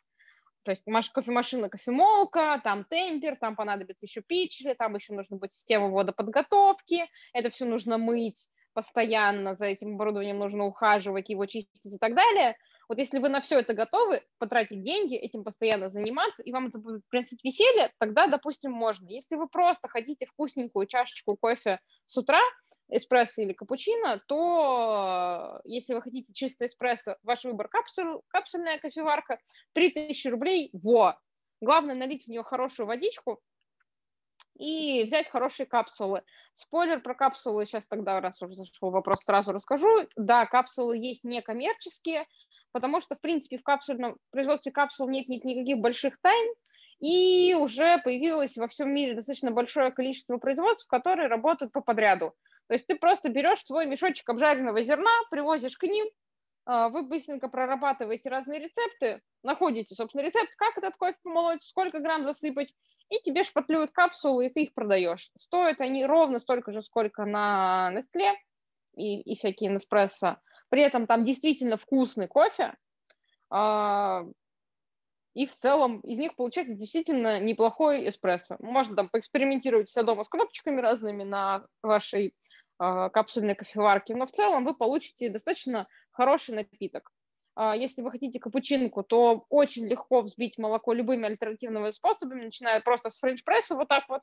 то 0.63 0.73
есть 0.73 0.85
кофемашина, 0.85 1.71
кофемолка, 1.71 2.61
там 2.63 2.85
темпер, 2.85 3.37
там 3.37 3.57
понадобится 3.57 4.05
еще 4.05 4.21
пичли, 4.21 4.75
там 4.75 4.95
еще 4.95 5.15
нужно 5.15 5.39
будет 5.39 5.53
система 5.53 5.89
водоподготовки, 5.89 7.09
это 7.33 7.49
все 7.49 7.65
нужно 7.65 7.97
мыть 7.97 8.51
постоянно, 8.75 9.55
за 9.55 9.67
этим 9.67 9.95
оборудованием 9.95 10.39
нужно 10.39 10.65
ухаживать, 10.65 11.31
его 11.31 11.47
чистить 11.47 11.95
и 11.95 11.99
так 11.99 12.15
далее. 12.15 12.57
Вот 12.89 12.99
если 12.99 13.19
вы 13.19 13.31
на 13.31 13.41
все 13.41 13.61
это 13.61 13.73
готовы, 13.73 14.23
потратить 14.39 14.83
деньги, 14.83 15.17
этим 15.17 15.43
постоянно 15.43 15.89
заниматься, 15.89 16.43
и 16.43 16.53
вам 16.53 16.67
это 16.67 16.79
будет 16.79 17.03
приносить 17.09 17.43
веселье, 17.43 17.91
тогда, 17.99 18.27
допустим, 18.27 18.73
можно. 18.73 19.09
Если 19.09 19.37
вы 19.37 19.49
просто 19.49 19.89
хотите 19.89 20.27
вкусненькую 20.27 20.87
чашечку 20.87 21.37
кофе 21.37 21.81
с 22.07 22.17
утра, 22.19 22.43
эспрессо 22.91 23.43
или 23.43 23.55
капучино, 23.55 24.21
то 24.29 25.61
если 25.65 25.95
вы 25.95 26.03
хотите 26.03 26.33
чисто 26.35 26.67
эспрессо, 26.67 27.17
ваш 27.23 27.45
выбор 27.45 27.69
капсуль, 27.69 28.21
капсульная 28.29 28.79
кофеварка, 28.79 29.39
3000 29.73 30.29
рублей, 30.29 30.71
во! 30.75 31.19
Главное 31.61 31.95
налить 31.95 32.25
в 32.25 32.29
нее 32.29 32.43
хорошую 32.43 32.87
водичку 32.87 33.41
и 34.57 35.05
взять 35.05 35.29
хорошие 35.29 35.67
капсулы. 35.67 36.23
Спойлер 36.55 37.01
про 37.01 37.15
капсулы, 37.15 37.67
сейчас 37.67 37.87
тогда, 37.87 38.21
раз 38.21 38.41
уже 38.41 38.55
зашел 38.55 38.91
вопрос, 38.91 39.25
сразу 39.25 39.53
расскажу. 39.53 40.09
Да, 40.17 40.47
капсулы 40.47 40.97
есть 40.97 41.25
некоммерческие, 41.25 42.27
потому 42.73 43.01
что, 43.01 43.17
в 43.17 43.21
принципе, 43.21 43.59
в 43.59 43.63
капсульном 43.63 44.15
в 44.15 44.31
производстве 44.31 44.73
капсул 44.73 45.09
нет 45.09 45.29
никаких 45.29 45.79
больших 45.79 46.21
тайн, 46.21 46.55
и 47.01 47.55
уже 47.55 47.99
появилось 47.99 48.57
во 48.57 48.69
всем 48.69 48.95
мире 48.95 49.15
достаточно 49.15 49.51
большое 49.51 49.91
количество 49.91 50.39
производств, 50.39 50.87
которые 50.89 51.29
работают 51.29 51.73
по 51.73 51.81
подряду. 51.81 52.35
То 52.69 52.75
есть 52.75 52.87
ты 52.87 52.97
просто 52.97 53.29
берешь 53.29 53.65
свой 53.65 53.87
мешочек 53.87 54.29
обжаренного 54.29 54.81
зерна, 54.83 55.11
привозишь 55.31 55.77
к 55.77 55.83
ним, 55.83 56.07
а, 56.67 56.89
вы 56.89 57.03
быстренько 57.03 57.49
прорабатываете 57.49 58.31
разные 58.31 58.59
рецепты, 58.59 59.21
находите, 59.43 59.95
собственно, 59.95 60.23
рецепт, 60.23 60.51
как 60.57 60.79
этот 60.79 60.97
кофе 60.97 61.19
помолоть, 61.23 61.63
сколько 61.63 62.01
грамм 62.01 62.25
засыпать, 62.25 62.73
и 63.15 63.23
тебе 63.23 63.45
шпатлюют 63.45 63.93
капсулы, 63.93 64.47
и 64.47 64.51
ты 64.51 64.63
их 64.63 64.75
продаешь. 64.75 65.31
Стоят 65.37 65.81
они 65.81 66.05
ровно 66.05 66.39
столько 66.39 66.73
же, 66.73 66.83
сколько 66.83 67.25
на 67.25 67.93
Nestle 67.95 68.35
и, 68.97 69.21
и 69.21 69.37
всякие 69.37 69.71
Неспрессо. 69.71 70.39
При 70.69 70.83
этом 70.83 71.07
там 71.07 71.25
действительно 71.25 71.77
вкусный 71.77 72.27
кофе, 72.27 72.75
а, 73.51 74.25
и 75.35 75.47
в 75.47 75.53
целом 75.53 76.01
из 76.01 76.19
них 76.19 76.37
получается 76.37 76.75
действительно 76.75 77.41
неплохой 77.41 78.09
эспрессо. 78.09 78.57
Можно 78.61 78.97
там 78.97 79.09
поэкспериментировать 79.09 79.91
себя 79.91 80.05
дома 80.05 80.25
с 80.25 80.29
кнопочками 80.29 80.81
разными 80.81 81.25
на 81.25 81.67
вашей 81.83 82.35
э, 82.81 83.11
капсульной 83.11 83.57
кофеварке, 83.57 84.15
но 84.15 84.27
в 84.27 84.33
целом 84.33 84.65
вы 84.65 84.75
получите 84.75 85.31
достаточно 85.31 85.89
хороший 86.13 86.55
напиток. 86.55 87.11
Э, 87.57 87.73
если 87.77 88.03
вы 88.03 88.11
хотите 88.11 88.41
капучинку, 88.41 89.03
то 89.03 89.45
очень 89.49 89.87
легко 89.87 90.23
взбить 90.23 90.59
молоко 90.59 90.93
любыми 90.93 91.27
альтернативными 91.27 91.91
способами, 91.91 92.45
начиная 92.45 92.81
просто 92.81 93.11
с 93.11 93.19
френч-пресса, 93.21 93.77
вот 93.77 93.89
так 93.89 94.05
вот 94.09 94.23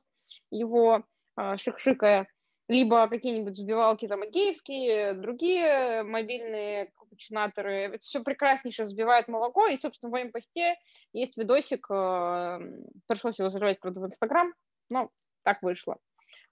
его 0.49 1.03
э, 1.37 1.55
шик-шикая, 1.55 2.25
либо 2.67 3.07
какие-нибудь 3.07 3.53
взбивалки 3.53 4.07
там 4.07 4.25
икеевские, 4.25 5.13
другие 5.13 6.03
мобильные 6.03 6.91
капучинаторы. 6.95 7.73
Это 7.73 7.99
все 7.99 8.21
прекраснейше 8.21 8.83
взбивает 8.83 9.27
молоко, 9.27 9.67
и, 9.67 9.77
собственно, 9.77 10.09
в 10.09 10.13
моем 10.13 10.31
посте 10.31 10.75
есть 11.13 11.37
видосик, 11.37 11.87
э, 11.89 12.59
пришлось 13.07 13.39
его 13.39 13.49
заливать, 13.49 13.79
правда, 13.79 14.01
в 14.01 14.05
Инстаграм, 14.05 14.53
но 14.89 15.09
так 15.43 15.63
вышло, 15.63 15.97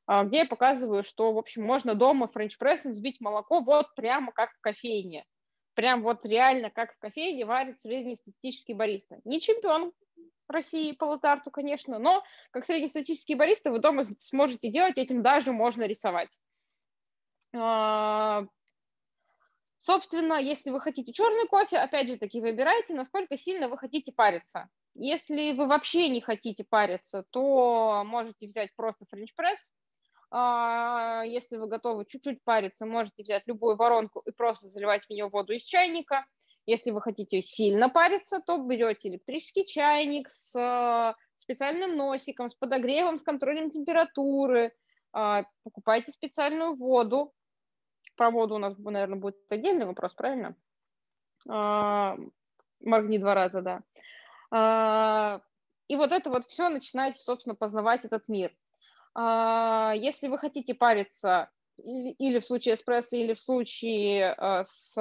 где 0.08 0.40
я 0.40 0.46
показываю, 0.46 1.04
что, 1.04 1.32
в 1.32 1.38
общем, 1.38 1.64
можно 1.64 1.94
дома 1.94 2.28
френч-прессом 2.28 2.94
взбить 2.94 3.22
молоко 3.22 3.60
вот 3.62 3.94
прямо 3.94 4.32
как 4.32 4.52
в 4.54 4.62
кофейне. 4.62 5.26
Прям 5.80 6.04
вот 6.04 6.26
реально 6.26 6.70
как 6.70 6.94
в 6.94 7.00
кофейне 7.00 7.46
варит 7.46 7.80
среднестатистический 7.82 8.74
бариста. 8.74 9.22
Не 9.24 9.40
чемпион, 9.40 9.94
России 10.50 10.92
по 10.92 11.06
латарту, 11.06 11.52
конечно, 11.52 12.00
но 12.00 12.22
как 12.52 12.66
среднестатистический 12.66 13.36
бариста 13.36 13.72
вы 13.72 13.80
дома 13.80 14.04
сможете 14.18 14.70
делать, 14.70 14.98
этим 14.98 15.22
даже 15.22 15.54
можно 15.54 15.84
рисовать. 15.84 16.38
А, 17.56 18.44
собственно, 19.78 20.34
если 20.34 20.70
вы 20.70 20.82
хотите 20.82 21.14
черный 21.14 21.48
кофе, 21.48 21.78
опять 21.78 22.10
же 22.10 22.18
таки 22.18 22.42
выбирайте, 22.42 22.94
насколько 22.94 23.38
сильно 23.38 23.70
вы 23.70 23.78
хотите 23.78 24.12
париться. 24.12 24.68
Если 24.96 25.54
вы 25.54 25.66
вообще 25.66 26.10
не 26.10 26.20
хотите 26.20 26.66
париться, 26.66 27.24
то 27.30 28.04
можете 28.06 28.48
взять 28.48 28.76
просто 28.76 29.06
френч-пресс. 29.06 29.70
А, 29.70 29.89
если 30.32 31.58
вы 31.58 31.68
готовы 31.68 32.06
чуть-чуть 32.06 32.44
париться, 32.44 32.86
можете 32.86 33.24
взять 33.24 33.48
любую 33.48 33.76
воронку 33.76 34.20
и 34.26 34.32
просто 34.32 34.68
заливать 34.68 35.06
в 35.06 35.10
нее 35.10 35.28
воду 35.28 35.54
из 35.54 35.64
чайника– 35.64 36.26
если 36.70 36.92
вы 36.92 37.02
хотите 37.02 37.42
сильно 37.42 37.90
париться, 37.90 38.42
то 38.46 38.58
берете 38.58 39.10
электрический 39.10 39.66
чайник 39.66 40.30
с 40.30 40.56
э, 40.56 41.16
специальным 41.36 41.98
носиком, 41.98 42.48
с 42.48 42.54
подогревом, 42.54 43.18
с 43.18 43.24
контролем 43.24 43.72
температуры, 43.72 44.72
а, 45.12 45.46
покупайте 45.64 46.12
специальную 46.12 46.76
воду. 46.76 47.34
Про 48.16 48.30
воду 48.30 48.56
у 48.56 48.58
нас, 48.60 48.78
наверное, 48.78 49.18
будет 49.18 49.38
отдельный 49.50 49.88
вопрос, 49.88 50.14
правильно? 50.14 50.56
А, 51.50 52.18
моргни 52.82 53.18
два 53.18 53.34
раза, 53.34 53.62
да. 53.62 53.82
А, 54.52 55.42
и 55.88 55.96
вот 55.96 56.12
это 56.12 56.30
вот 56.30 56.46
все 56.46 56.70
начинаете, 56.70 57.20
собственно, 57.20 57.56
познавать 57.56 58.06
этот 58.06 58.28
мир. 58.28 58.56
Если 59.16 60.28
вы 60.28 60.38
хотите 60.38 60.74
париться 60.74 61.50
или 61.84 62.40
в 62.40 62.46
случае 62.46 62.76
эспрессо, 62.76 63.16
или 63.16 63.34
в 63.34 63.40
случае 63.40 64.36
э, 64.38 64.64
с 64.66 64.94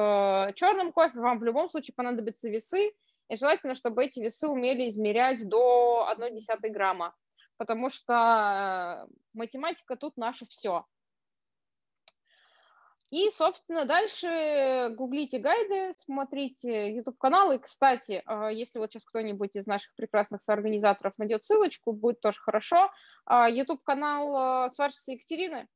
черным 0.54 0.92
кофе, 0.92 1.18
вам 1.18 1.38
в 1.38 1.44
любом 1.44 1.68
случае 1.68 1.94
понадобятся 1.94 2.48
весы, 2.48 2.92
и 3.28 3.36
желательно, 3.36 3.74
чтобы 3.74 4.04
эти 4.04 4.20
весы 4.20 4.48
умели 4.48 4.88
измерять 4.88 5.46
до 5.46 6.08
1,1 6.16 6.70
грамма, 6.70 7.14
потому 7.56 7.90
что 7.90 9.06
э, 9.06 9.12
математика 9.34 9.96
тут 9.96 10.16
наше 10.16 10.46
все. 10.46 10.86
И, 13.10 13.30
собственно, 13.30 13.86
дальше 13.86 14.94
гуглите 14.94 15.38
гайды, 15.38 15.94
смотрите 16.04 16.94
YouTube-канал. 16.94 17.52
И, 17.52 17.58
кстати, 17.58 18.22
э, 18.26 18.50
если 18.52 18.78
вот 18.78 18.92
сейчас 18.92 19.04
кто-нибудь 19.06 19.50
из 19.54 19.66
наших 19.66 19.94
прекрасных 19.94 20.42
соорганизаторов 20.42 21.14
найдет 21.16 21.44
ссылочку, 21.44 21.92
будет 21.92 22.20
тоже 22.20 22.38
хорошо. 22.38 22.90
YouTube-канал 23.26 24.70
сварщицы 24.70 25.12
Екатерины, 25.12 25.68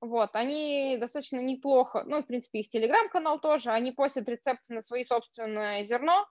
вот, 0.00 0.30
они 0.32 0.96
достаточно 0.98 1.40
неплохо, 1.40 2.04
ну, 2.06 2.22
в 2.22 2.26
принципе, 2.26 2.60
их 2.60 2.68
телеграм-канал 2.68 3.38
тоже, 3.38 3.70
они 3.70 3.92
постят 3.92 4.28
рецепты 4.30 4.72
на 4.72 4.80
свои 4.80 5.04
собственное 5.04 5.82
зерно, 5.82 6.26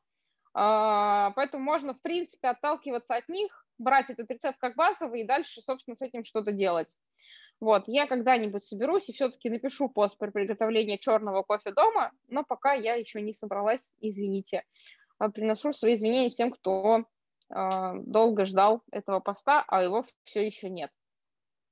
а, 0.56 1.32
поэтому 1.36 1.64
можно, 1.64 1.94
в 1.94 2.02
принципе, 2.02 2.48
отталкиваться 2.48 3.16
от 3.16 3.30
них, 3.30 3.68
брать 3.78 4.10
этот 4.10 4.30
рецепт 4.32 4.58
как 4.60 4.76
базовый 4.76 5.22
и 5.22 5.28
дальше, 5.28 5.62
собственно, 5.62 5.96
с 5.96 6.02
этим 6.02 6.24
что-то 6.24 6.52
делать. 6.52 6.96
Вот, 7.60 7.84
я 7.88 8.08
когда-нибудь 8.08 8.64
соберусь 8.64 9.10
и 9.10 9.14
все-таки 9.14 9.50
напишу 9.50 9.90
пост 9.90 10.18
про 10.18 10.32
приготовление 10.32 10.98
черного 10.98 11.44
кофе 11.44 11.72
дома, 11.72 12.12
но 12.28 12.44
пока 12.44 12.74
я 12.74 12.96
еще 12.96 13.22
не 13.22 13.34
собралась, 13.34 13.92
извините. 14.00 14.64
А, 15.18 15.30
приношу 15.30 15.74
свои 15.74 15.96
извинения 15.96 16.30
всем, 16.30 16.52
кто 16.52 17.04
э, 17.50 17.92
долго 18.06 18.46
ждал 18.46 18.84
этого 18.92 19.20
поста, 19.20 19.66
а 19.68 19.84
его 19.84 20.06
все 20.24 20.46
еще 20.46 20.70
нет 20.70 20.90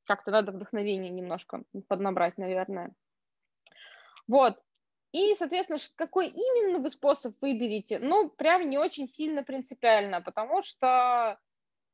как-то 0.08 0.32
надо 0.32 0.52
вдохновение 0.52 1.12
немножко 1.12 1.64
поднабрать, 1.88 2.38
наверное. 2.38 2.96
Вот. 4.28 4.56
И, 5.12 5.36
соответственно, 5.36 5.80
какой 5.96 6.28
именно 6.28 6.80
вы 6.80 6.90
способ 6.90 7.36
выберете, 7.42 8.00
ну, 8.00 8.30
прям 8.30 8.70
не 8.70 8.78
очень 8.78 9.08
сильно 9.08 9.44
принципиально, 9.44 10.22
потому 10.22 10.64
что 10.64 11.40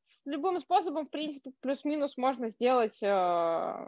с 0.03 0.25
любым 0.25 0.59
способом, 0.59 1.07
в 1.07 1.09
принципе, 1.09 1.51
плюс-минус 1.61 2.17
можно 2.17 2.49
сделать 2.49 3.01
э, 3.01 3.87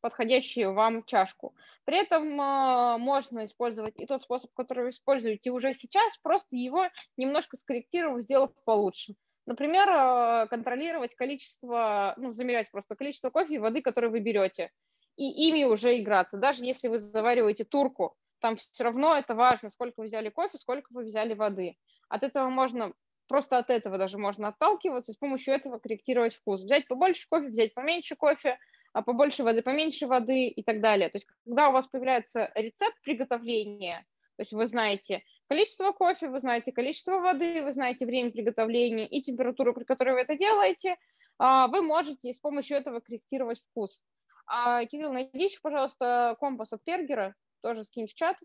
подходящую 0.00 0.74
вам 0.74 1.04
чашку. 1.04 1.54
При 1.84 1.98
этом 1.98 2.40
э, 2.40 2.98
можно 2.98 3.44
использовать 3.44 3.94
и 3.98 4.06
тот 4.06 4.22
способ, 4.22 4.52
который 4.54 4.84
вы 4.84 4.90
используете 4.90 5.50
уже 5.50 5.74
сейчас, 5.74 6.16
просто 6.18 6.56
его 6.56 6.86
немножко 7.16 7.56
скорректировав, 7.56 8.22
сделав 8.22 8.50
получше. 8.64 9.14
Например, 9.46 9.88
э, 9.88 10.46
контролировать 10.48 11.14
количество, 11.14 12.14
ну, 12.16 12.32
замерять 12.32 12.70
просто 12.70 12.96
количество 12.96 13.30
кофе 13.30 13.56
и 13.56 13.58
воды, 13.58 13.82
которые 13.82 14.10
вы 14.10 14.20
берете, 14.20 14.70
и 15.16 15.48
ими 15.48 15.64
уже 15.64 15.98
играться. 16.00 16.38
Даже 16.38 16.64
если 16.64 16.88
вы 16.88 16.98
завариваете 16.98 17.64
турку, 17.64 18.16
там 18.40 18.56
все 18.56 18.84
равно 18.84 19.16
это 19.16 19.34
важно, 19.34 19.70
сколько 19.70 20.00
вы 20.00 20.04
взяли 20.04 20.28
кофе, 20.28 20.58
сколько 20.58 20.92
вы 20.92 21.04
взяли 21.04 21.34
воды. 21.34 21.76
От 22.08 22.22
этого 22.22 22.50
можно, 22.50 22.92
просто 23.28 23.58
от 23.58 23.70
этого 23.70 23.98
даже 23.98 24.18
можно 24.18 24.48
отталкиваться, 24.48 25.12
с 25.12 25.16
помощью 25.16 25.54
этого 25.54 25.78
корректировать 25.78 26.34
вкус. 26.34 26.62
Взять 26.62 26.86
побольше 26.86 27.26
кофе, 27.28 27.48
взять 27.48 27.74
поменьше 27.74 28.16
кофе, 28.16 28.58
а 28.92 29.02
побольше 29.02 29.42
воды, 29.42 29.62
поменьше 29.62 30.06
воды 30.06 30.46
и 30.46 30.62
так 30.62 30.80
далее. 30.80 31.08
То 31.08 31.16
есть 31.16 31.26
когда 31.44 31.68
у 31.68 31.72
вас 31.72 31.86
появляется 31.88 32.50
рецепт 32.54 32.96
приготовления, 33.02 34.06
то 34.36 34.40
есть 34.40 34.52
вы 34.52 34.66
знаете, 34.66 35.22
количество 35.48 35.92
кофе, 35.92 36.28
вы 36.28 36.38
знаете 36.38 36.72
количество 36.72 37.18
воды, 37.18 37.62
вы 37.62 37.72
знаете 37.72 38.06
время 38.06 38.30
приготовления 38.30 39.06
и 39.06 39.22
температуру, 39.22 39.74
при 39.74 39.84
которой 39.84 40.14
вы 40.14 40.20
это 40.20 40.36
делаете, 40.36 40.96
а, 41.38 41.68
вы 41.68 41.82
можете 41.82 42.32
с 42.32 42.38
помощью 42.38 42.76
этого 42.76 43.00
корректировать 43.00 43.60
вкус. 43.60 44.02
А, 44.46 44.84
Кирилл, 44.84 45.12
найди 45.12 45.44
еще, 45.44 45.58
пожалуйста, 45.62 46.36
компас 46.38 46.72
от 46.72 46.82
Пергера, 46.84 47.34
тоже 47.62 47.84
скинь 47.84 48.06
в 48.06 48.14
чат. 48.14 48.36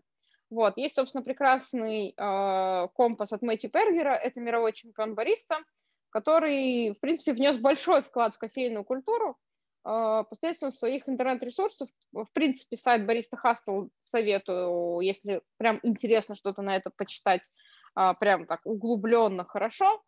Вот, 0.50 0.76
есть, 0.76 0.96
собственно, 0.96 1.22
прекрасный 1.22 2.12
э, 2.16 2.88
компас 2.94 3.32
от 3.32 3.42
Мэтью 3.42 3.70
Пергера, 3.70 4.14
это 4.14 4.40
мировой 4.40 4.72
чемпион 4.72 5.14
бариста, 5.14 5.58
который, 6.10 6.90
в 6.92 7.00
принципе, 7.00 7.32
внес 7.32 7.58
большой 7.58 8.02
вклад 8.02 8.34
в 8.34 8.38
кофейную 8.38 8.84
культуру, 8.84 9.38
а, 9.82 10.24
посредством 10.24 10.72
своих 10.72 11.08
интернет-ресурсов. 11.08 11.88
В 12.12 12.26
принципе, 12.32 12.76
сайт 12.76 13.06
Бариста 13.06 13.36
Хастл 13.36 13.86
советую, 14.00 15.00
если 15.00 15.40
прям 15.56 15.80
интересно 15.82 16.34
что-то 16.34 16.60
на 16.62 16.76
это 16.76 16.90
почитать, 16.90 17.50
а, 17.94 18.14
прям 18.14 18.46
так 18.46 18.60
углубленно 18.64 19.44
хорошо. 19.44 20.02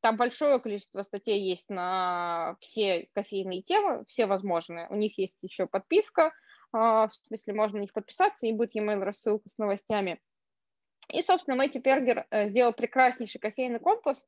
Там 0.00 0.16
большое 0.16 0.60
количество 0.60 1.02
статей 1.02 1.40
есть 1.40 1.68
на 1.68 2.56
все 2.60 3.08
кофейные 3.14 3.62
темы, 3.62 4.04
все 4.06 4.26
возможные. 4.26 4.88
У 4.88 4.94
них 4.94 5.18
есть 5.18 5.36
еще 5.42 5.66
подписка, 5.66 6.32
в 6.72 7.10
смысле 7.28 7.54
можно 7.54 7.78
на 7.78 7.82
них 7.82 7.92
подписаться, 7.92 8.46
и 8.46 8.52
будет 8.52 8.74
e-mail 8.74 9.00
рассылка 9.00 9.48
с 9.48 9.58
новостями. 9.58 10.20
И, 11.10 11.22
собственно, 11.22 11.56
Мэтью 11.56 11.80
Пергер 11.80 12.26
э, 12.30 12.48
сделал 12.48 12.72
прекраснейший 12.72 13.40
кофейный 13.40 13.80
компас, 13.80 14.26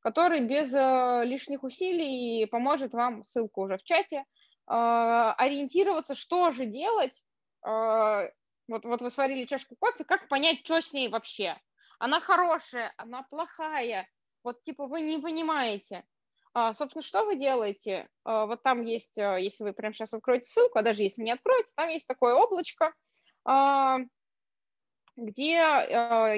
который 0.00 0.40
без 0.40 0.74
э, 0.74 1.22
лишних 1.24 1.62
усилий 1.62 2.46
поможет 2.46 2.92
вам, 2.92 3.24
ссылка 3.24 3.60
уже 3.60 3.78
в 3.78 3.84
чате, 3.84 4.18
э, 4.18 4.24
ориентироваться, 4.66 6.14
что 6.14 6.50
же 6.50 6.66
делать. 6.66 7.22
Вот, 7.62 8.84
вот 8.84 9.02
вы 9.02 9.10
сварили 9.10 9.44
чашку 9.44 9.74
кофе, 9.76 10.04
как 10.04 10.28
понять, 10.28 10.60
что 10.64 10.80
с 10.80 10.92
ней 10.92 11.08
вообще? 11.08 11.56
Она 11.98 12.20
хорошая, 12.20 12.92
она 12.96 13.24
плохая, 13.24 14.08
вот 14.44 14.62
типа 14.62 14.86
вы 14.86 15.00
не 15.00 15.18
понимаете. 15.18 16.04
А, 16.58 16.72
собственно, 16.72 17.02
что 17.02 17.26
вы 17.26 17.36
делаете? 17.36 18.08
А, 18.24 18.46
вот 18.46 18.62
там 18.62 18.80
есть, 18.80 19.18
а, 19.18 19.36
если 19.36 19.62
вы 19.62 19.74
прямо 19.74 19.92
сейчас 19.92 20.14
откроете 20.14 20.48
ссылку, 20.48 20.78
а 20.78 20.82
даже 20.82 21.02
если 21.02 21.20
не 21.20 21.32
откроете, 21.32 21.70
там 21.76 21.90
есть 21.90 22.06
такое 22.06 22.34
облачко, 22.34 22.94
где 25.16 25.58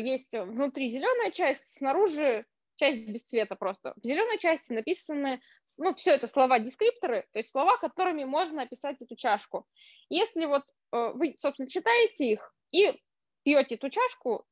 есть 0.03 0.33
внутри 0.33 0.89
зеленая 0.89 1.31
часть, 1.31 1.69
снаружи 1.69 2.45
часть 2.75 2.99
без 2.99 3.27
цвета 3.27 3.55
просто. 3.55 3.95
В 4.03 4.05
зеленой 4.05 4.39
части 4.39 4.73
написаны, 4.73 5.41
ну, 5.79 5.95
все 5.95 6.11
это 6.15 6.27
слова-дескрипторы, 6.27 7.25
то 7.33 7.39
есть 7.39 7.51
слова, 7.51 7.77
которыми 7.77 8.25
можно 8.25 8.63
описать 8.63 9.01
эту 9.01 9.15
чашку. 9.15 9.67
Если 10.11 10.47
вот 10.47 10.65
вы, 10.91 11.37
собственно, 11.39 11.69
читаете 11.69 12.33
их 12.33 12.55
и 12.73 13.01
пьете 13.45 13.77
эту 13.77 13.89
чашку 13.89 14.45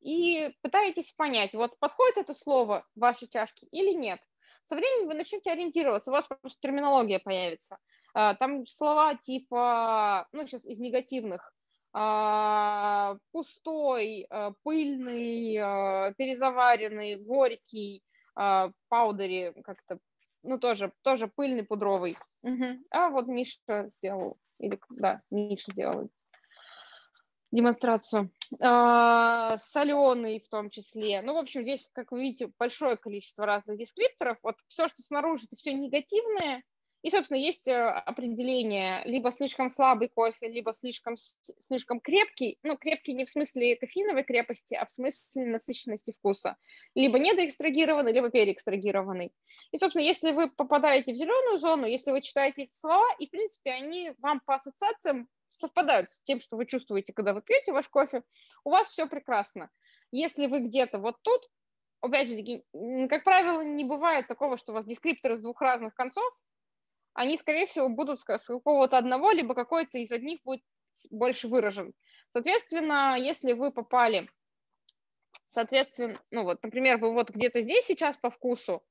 и 0.00 0.52
пытаетесь 0.62 1.12
понять, 1.12 1.54
вот 1.54 1.78
подходит 1.78 2.18
это 2.18 2.34
слово 2.34 2.84
вашей 2.96 3.28
чашке 3.28 3.66
или 3.70 3.92
нет. 3.92 4.20
Со 4.64 4.76
временем 4.76 5.08
вы 5.08 5.14
начнете 5.14 5.50
ориентироваться, 5.50 6.10
у 6.10 6.14
вас 6.14 6.26
просто 6.26 6.60
терминология 6.60 7.18
появится. 7.18 7.78
А, 8.14 8.34
там 8.34 8.66
слова 8.66 9.14
типа, 9.14 10.28
ну, 10.32 10.46
сейчас 10.46 10.64
из 10.64 10.78
негативных, 10.78 11.52
а, 11.92 13.16
пустой, 13.32 14.26
а, 14.30 14.52
пыльный, 14.62 16.14
перезаваренный, 16.14 17.16
горький, 17.16 18.02
паудери 18.34 19.54
как-то, 19.62 19.98
ну, 20.44 20.58
тоже, 20.58 20.92
тоже 21.02 21.28
пыльный, 21.28 21.64
пудровый. 21.64 22.16
Угу. 22.42 22.84
А 22.90 23.10
вот 23.10 23.26
Миша 23.26 23.86
сделал, 23.86 24.38
или, 24.58 24.80
да, 24.88 25.20
Миша 25.30 25.70
сделал 25.70 26.08
демонстрацию. 27.52 28.30
А, 28.60 29.58
соленый 29.58 30.40
в 30.40 30.48
том 30.48 30.70
числе. 30.70 31.22
Ну, 31.22 31.34
в 31.34 31.38
общем, 31.38 31.62
здесь, 31.62 31.88
как 31.92 32.10
вы 32.10 32.22
видите, 32.22 32.50
большое 32.58 32.96
количество 32.96 33.46
разных 33.46 33.78
дескрипторов. 33.78 34.38
Вот 34.42 34.56
все, 34.68 34.88
что 34.88 35.02
снаружи, 35.02 35.44
это 35.46 35.56
все 35.56 35.72
негативное. 35.74 36.62
И, 37.02 37.10
собственно, 37.10 37.38
есть 37.38 37.66
э, 37.66 37.74
определение 37.74 39.02
либо 39.04 39.32
слишком 39.32 39.70
слабый 39.70 40.08
кофе, 40.08 40.48
либо 40.48 40.72
слишком, 40.72 41.16
слишком 41.16 41.98
крепкий. 42.00 42.58
Ну, 42.62 42.76
крепкий 42.76 43.12
не 43.12 43.24
в 43.24 43.30
смысле 43.30 43.76
кофеиновой 43.76 44.22
крепости, 44.22 44.74
а 44.74 44.86
в 44.86 44.92
смысле 44.92 45.46
насыщенности 45.46 46.12
вкуса. 46.12 46.56
Либо 46.94 47.18
недоэкстрагированный, 47.18 48.12
либо 48.12 48.30
переэкстрагированный. 48.30 49.32
И, 49.72 49.78
собственно, 49.78 50.02
если 50.02 50.30
вы 50.30 50.48
попадаете 50.48 51.12
в 51.12 51.16
зеленую 51.16 51.58
зону, 51.58 51.86
если 51.86 52.12
вы 52.12 52.20
читаете 52.20 52.62
эти 52.62 52.74
слова, 52.74 53.06
и, 53.18 53.26
в 53.26 53.30
принципе, 53.30 53.72
они 53.72 54.12
вам 54.18 54.40
по 54.46 54.54
ассоциациям 54.54 55.28
совпадают 55.58 56.10
с 56.10 56.20
тем, 56.22 56.40
что 56.40 56.56
вы 56.56 56.66
чувствуете, 56.66 57.12
когда 57.12 57.34
вы 57.34 57.42
пьете 57.42 57.72
ваш 57.72 57.88
кофе, 57.88 58.22
у 58.64 58.70
вас 58.70 58.88
все 58.88 59.06
прекрасно. 59.06 59.70
Если 60.10 60.46
вы 60.46 60.60
где-то 60.60 60.98
вот 60.98 61.16
тут, 61.22 61.48
опять 62.00 62.28
же, 62.28 62.62
как 63.08 63.24
правило, 63.24 63.62
не 63.62 63.84
бывает 63.84 64.26
такого, 64.26 64.56
что 64.56 64.72
у 64.72 64.74
вас 64.74 64.84
дескрипторы 64.84 65.36
с 65.36 65.40
двух 65.40 65.60
разных 65.60 65.94
концов, 65.94 66.32
они, 67.14 67.36
скорее 67.36 67.66
всего, 67.66 67.88
будут 67.88 68.20
с 68.20 68.24
какого-то 68.24 68.96
одного, 68.96 69.32
либо 69.32 69.54
какой-то 69.54 69.98
из 69.98 70.10
одних 70.10 70.42
будет 70.44 70.62
больше 71.10 71.48
выражен. 71.48 71.92
Соответственно, 72.30 73.16
если 73.18 73.52
вы 73.52 73.70
попали, 73.70 74.30
соответственно, 75.48 76.18
ну 76.30 76.44
вот, 76.44 76.62
например, 76.62 76.98
вы 76.98 77.12
вот 77.12 77.30
где-то 77.30 77.60
здесь 77.60 77.84
сейчас 77.84 78.16
по 78.16 78.30
вкусу, 78.30 78.82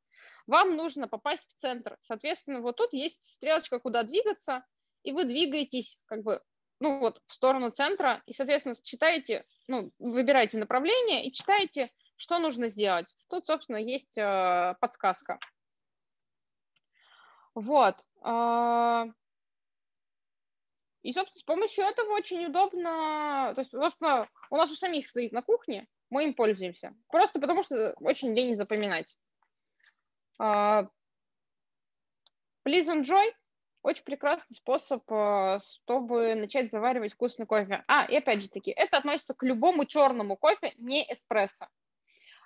вам 0.48 0.76
нужно 0.76 1.08
попасть 1.08 1.50
в 1.50 1.54
центр. 1.54 1.98
Соответственно, 2.02 2.62
вот 2.62 2.78
тут 2.78 2.94
есть 2.94 3.24
стрелочка, 3.24 3.80
куда 3.80 4.04
двигаться, 4.04 4.66
и 5.04 5.12
вы 5.12 5.26
двигаетесь 5.26 6.00
как 6.06 6.24
бы 6.24 6.42
ну 6.82 7.00
вот, 7.00 7.22
в 7.28 7.34
сторону 7.34 7.70
центра, 7.70 8.24
и, 8.26 8.34
соответственно, 8.34 8.76
читаете, 8.84 9.46
ну, 9.68 9.92
выбираете 10.00 10.58
направление 10.58 11.24
и 11.24 11.32
читаете, 11.32 11.88
что 12.18 12.40
нужно 12.40 12.68
сделать. 12.68 13.06
Тут, 13.30 13.46
собственно, 13.46 13.78
есть 13.78 14.18
э, 14.18 14.76
подсказка. 14.82 15.40
Вот. 17.54 17.96
Э, 18.26 19.06
и, 21.04 21.14
собственно, 21.14 21.40
с 21.40 21.44
помощью 21.44 21.86
этого 21.86 22.14
очень 22.14 22.46
удобно, 22.48 23.54
то 23.54 23.62
есть, 23.62 23.72
собственно, 23.72 24.28
у 24.50 24.58
нас 24.58 24.72
у 24.72 24.76
самих 24.76 25.08
стоит 25.08 25.32
на 25.34 25.44
кухне, 25.44 25.88
мы 26.10 26.26
им 26.26 26.34
пользуемся. 26.34 26.96
Просто 27.12 27.40
потому 27.40 27.62
что 27.62 27.94
очень 28.00 28.36
лень 28.36 28.56
запоминать. 28.56 29.16
Uh, 30.42 30.90
please 32.66 32.88
enjoy. 32.88 33.32
Очень 33.84 34.04
прекрасный 34.04 34.56
способ, 34.56 35.04
э, 35.12 35.60
чтобы 35.60 36.36
начать 36.36 36.70
заваривать 36.70 37.14
вкусный 37.14 37.48
кофе. 37.48 37.84
А, 37.88 38.06
и 38.06 38.16
опять 38.16 38.44
же 38.44 38.50
таки, 38.50 38.72
это 38.72 38.98
относится 38.98 39.34
к 39.34 39.44
любому 39.44 39.86
черному 39.86 40.38
кофе, 40.38 40.74
не 40.78 41.02
эспрессо. 41.12 41.66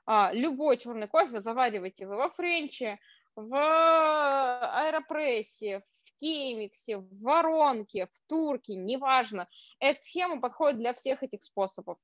А, 0.06 0.32
любой 0.32 0.78
черный 0.78 1.08
кофе 1.08 1.42
заваривайте 1.42 2.08
вы 2.08 2.16
во 2.16 2.30
френче, 2.30 3.00
в 3.36 3.54
аэропрессе, 3.54 5.84
в 6.04 6.20
кемиксе, 6.20 6.98
в 6.98 7.22
воронке, 7.22 8.08
в 8.08 8.30
турке, 8.30 8.76
неважно. 8.76 9.50
Эта 9.80 10.00
схема 10.00 10.40
подходит 10.40 10.78
для 10.78 10.94
всех 10.94 11.22
этих 11.22 11.44
способов. 11.44 11.98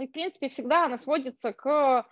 И, 0.00 0.08
в 0.08 0.12
принципе, 0.12 0.48
всегда 0.48 0.86
она 0.86 0.96
сводится 0.96 1.52
к 1.52 2.04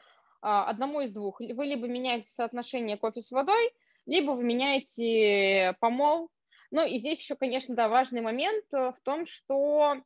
а, 0.42 0.70
одному 0.70 1.00
из 1.00 1.12
двух. 1.12 1.40
Вы 1.40 1.66
либо 1.66 1.88
меняете 1.88 2.28
соотношение 2.28 2.96
кофе 2.96 3.20
с 3.20 3.32
водой– 3.32 3.72
либо 4.08 4.32
вы 4.32 4.42
меняете 4.42 5.76
помол. 5.80 6.30
Ну 6.70 6.84
и 6.84 6.96
здесь 6.96 7.20
еще, 7.20 7.36
конечно, 7.36 7.76
да, 7.76 7.88
важный 7.88 8.20
момент 8.20 8.64
э, 8.72 8.92
в 8.92 9.00
том, 9.02 9.24
что 9.26 10.02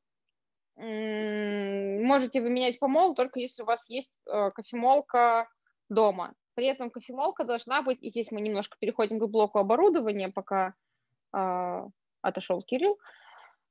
можете 0.76 2.40
вы 2.40 2.48
менять 2.48 2.78
помол 2.78 3.14
только 3.14 3.38
если 3.38 3.62
у 3.62 3.66
вас 3.66 3.88
есть 3.88 4.12
э, 4.26 4.50
кофемолка 4.50 5.48
дома. 5.88 6.34
При 6.54 6.66
этом 6.66 6.90
кофемолка 6.90 7.44
должна 7.44 7.82
быть, 7.82 8.02
и 8.02 8.10
здесь 8.10 8.30
мы 8.30 8.40
немножко 8.40 8.76
переходим 8.80 9.18
к 9.18 9.28
блоку 9.28 9.58
оборудования, 9.58 10.30
пока 10.30 10.74
э, 11.34 11.86
отошел 12.22 12.62
Кирилл, 12.62 12.98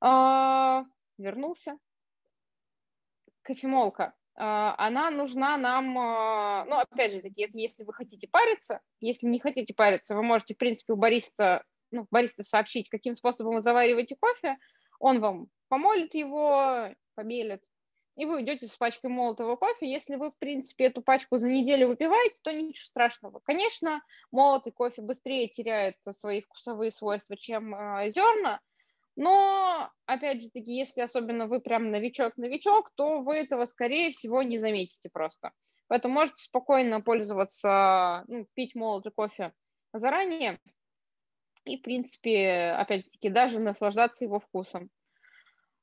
э, 0.00 0.84
вернулся. 1.18 1.76
Кофемолка 3.42 4.04
а, 4.04 4.21
она 4.34 5.10
нужна 5.10 5.56
нам, 5.56 5.98
а, 5.98 6.64
ну, 6.64 6.78
опять 6.78 7.12
же 7.12 7.20
таки, 7.20 7.42
это 7.42 7.58
если 7.58 7.84
вы 7.84 7.92
хотите 7.92 8.28
париться, 8.28 8.80
если 9.00 9.26
не 9.26 9.38
хотите 9.38 9.74
париться, 9.74 10.14
вы 10.14 10.22
можете, 10.22 10.54
в 10.54 10.58
принципе, 10.58 10.94
у 10.94 10.96
бариста, 10.96 11.64
ну, 11.90 12.06
бариста 12.10 12.42
сообщить, 12.42 12.88
каким 12.88 13.14
способом 13.14 13.54
вы 13.54 13.60
завариваете 13.60 14.16
кофе, 14.16 14.56
он 14.98 15.20
вам 15.20 15.48
помолит 15.68 16.14
его, 16.14 16.88
помелит, 17.14 17.62
и 18.16 18.26
вы 18.26 18.36
уйдете 18.36 18.66
с 18.66 18.76
пачкой 18.76 19.10
молотого 19.10 19.56
кофе. 19.56 19.90
Если 19.90 20.16
вы, 20.16 20.30
в 20.30 20.38
принципе, 20.38 20.84
эту 20.84 21.02
пачку 21.02 21.38
за 21.38 21.48
неделю 21.48 21.88
выпиваете, 21.88 22.36
то 22.42 22.52
ничего 22.52 22.86
страшного. 22.86 23.40
Конечно, 23.44 24.02
молотый 24.30 24.72
кофе 24.72 25.00
быстрее 25.02 25.48
теряет 25.48 25.96
свои 26.10 26.42
вкусовые 26.42 26.92
свойства, 26.92 27.36
чем 27.36 27.74
э, 27.74 28.10
зерна, 28.10 28.60
но, 29.16 29.90
опять 30.06 30.42
же 30.42 30.50
таки, 30.50 30.72
если 30.72 31.02
особенно 31.02 31.46
вы 31.46 31.60
прям 31.60 31.90
новичок-новичок, 31.90 32.90
то 32.94 33.22
вы 33.22 33.36
этого, 33.36 33.64
скорее 33.66 34.10
всего, 34.10 34.42
не 34.42 34.58
заметите 34.58 35.10
просто. 35.12 35.52
Поэтому 35.88 36.14
можете 36.14 36.42
спокойно 36.42 37.00
пользоваться, 37.00 38.24
ну, 38.28 38.46
пить 38.54 38.74
молотый 38.74 39.12
кофе 39.12 39.52
заранее 39.92 40.58
и, 41.64 41.76
в 41.78 41.82
принципе, 41.82 42.74
опять 42.78 43.04
же 43.04 43.10
таки, 43.10 43.28
даже 43.28 43.58
наслаждаться 43.58 44.24
его 44.24 44.40
вкусом. 44.40 44.90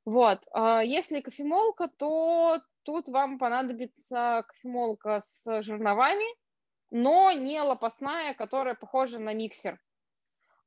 Вот. 0.05 0.39
А 0.51 0.83
если 0.83 1.21
кофемолка, 1.21 1.89
то 1.97 2.59
тут 2.83 3.07
вам 3.09 3.37
понадобится 3.37 4.43
кофемолка 4.47 5.21
с 5.21 5.61
жерновами, 5.61 6.25
но 6.89 7.31
не 7.31 7.61
лопастная, 7.61 8.33
которая 8.33 8.75
похожа 8.75 9.19
на 9.19 9.33
миксер. 9.33 9.79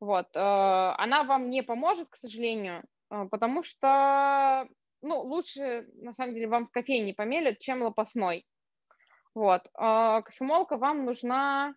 Вот. 0.02 0.34
Э, 0.34 0.94
она 0.98 1.22
вам 1.22 1.48
не 1.48 1.62
поможет, 1.62 2.08
к 2.08 2.16
сожалению, 2.16 2.82
э, 3.10 3.28
потому 3.30 3.62
что 3.62 4.66
ну, 5.00 5.20
лучше, 5.20 5.86
на 5.94 6.12
самом 6.12 6.34
деле, 6.34 6.48
вам 6.48 6.66
в 6.66 6.72
кофейне 6.72 7.14
помелят, 7.14 7.60
чем 7.60 7.82
лопастной. 7.82 8.44
Вот. 9.32 9.62
Э, 9.78 10.22
кофемолка 10.24 10.76
вам 10.76 11.04
нужна 11.04 11.76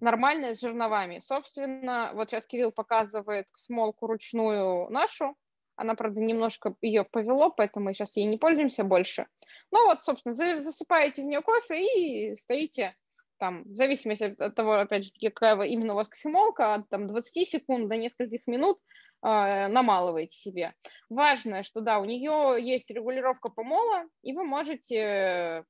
нормальная 0.00 0.56
с 0.56 0.60
жерновами. 0.62 1.20
Собственно, 1.20 2.10
вот 2.14 2.30
сейчас 2.30 2.44
Кирилл 2.44 2.72
показывает 2.72 3.46
кофемолку 3.52 4.08
ручную 4.08 4.90
нашу. 4.90 5.36
Она, 5.76 5.94
правда, 5.94 6.20
немножко 6.22 6.74
ее 6.80 7.04
повело, 7.04 7.50
поэтому 7.50 7.84
мы 7.84 7.94
сейчас 7.94 8.16
ей 8.16 8.26
не 8.26 8.36
пользуемся 8.36 8.82
больше. 8.82 9.28
Ну 9.70 9.86
вот, 9.86 10.02
собственно, 10.02 10.32
засыпаете 10.32 11.22
в 11.22 11.26
нее 11.26 11.40
кофе 11.40 11.84
и 11.84 12.34
стоите 12.34 12.96
там, 13.38 13.64
в 13.64 13.74
зависимости 13.74 14.34
от 14.38 14.54
того, 14.54 14.74
опять 14.74 15.04
же, 15.04 15.12
какая 15.20 15.60
именно 15.62 15.92
у 15.92 15.96
вас 15.96 16.08
кофемолка, 16.08 16.74
от 16.74 16.88
там, 16.88 17.08
20 17.08 17.48
секунд 17.48 17.88
до 17.88 17.96
нескольких 17.96 18.46
минут 18.46 18.78
э, 19.22 19.68
намалываете 19.68 20.36
себе. 20.36 20.74
Важно, 21.08 21.62
что 21.62 21.80
да, 21.80 21.98
у 21.98 22.04
нее 22.04 22.56
есть 22.60 22.90
регулировка 22.90 23.50
помола, 23.50 24.04
и 24.22 24.32
вы 24.32 24.44
можете, 24.44 25.64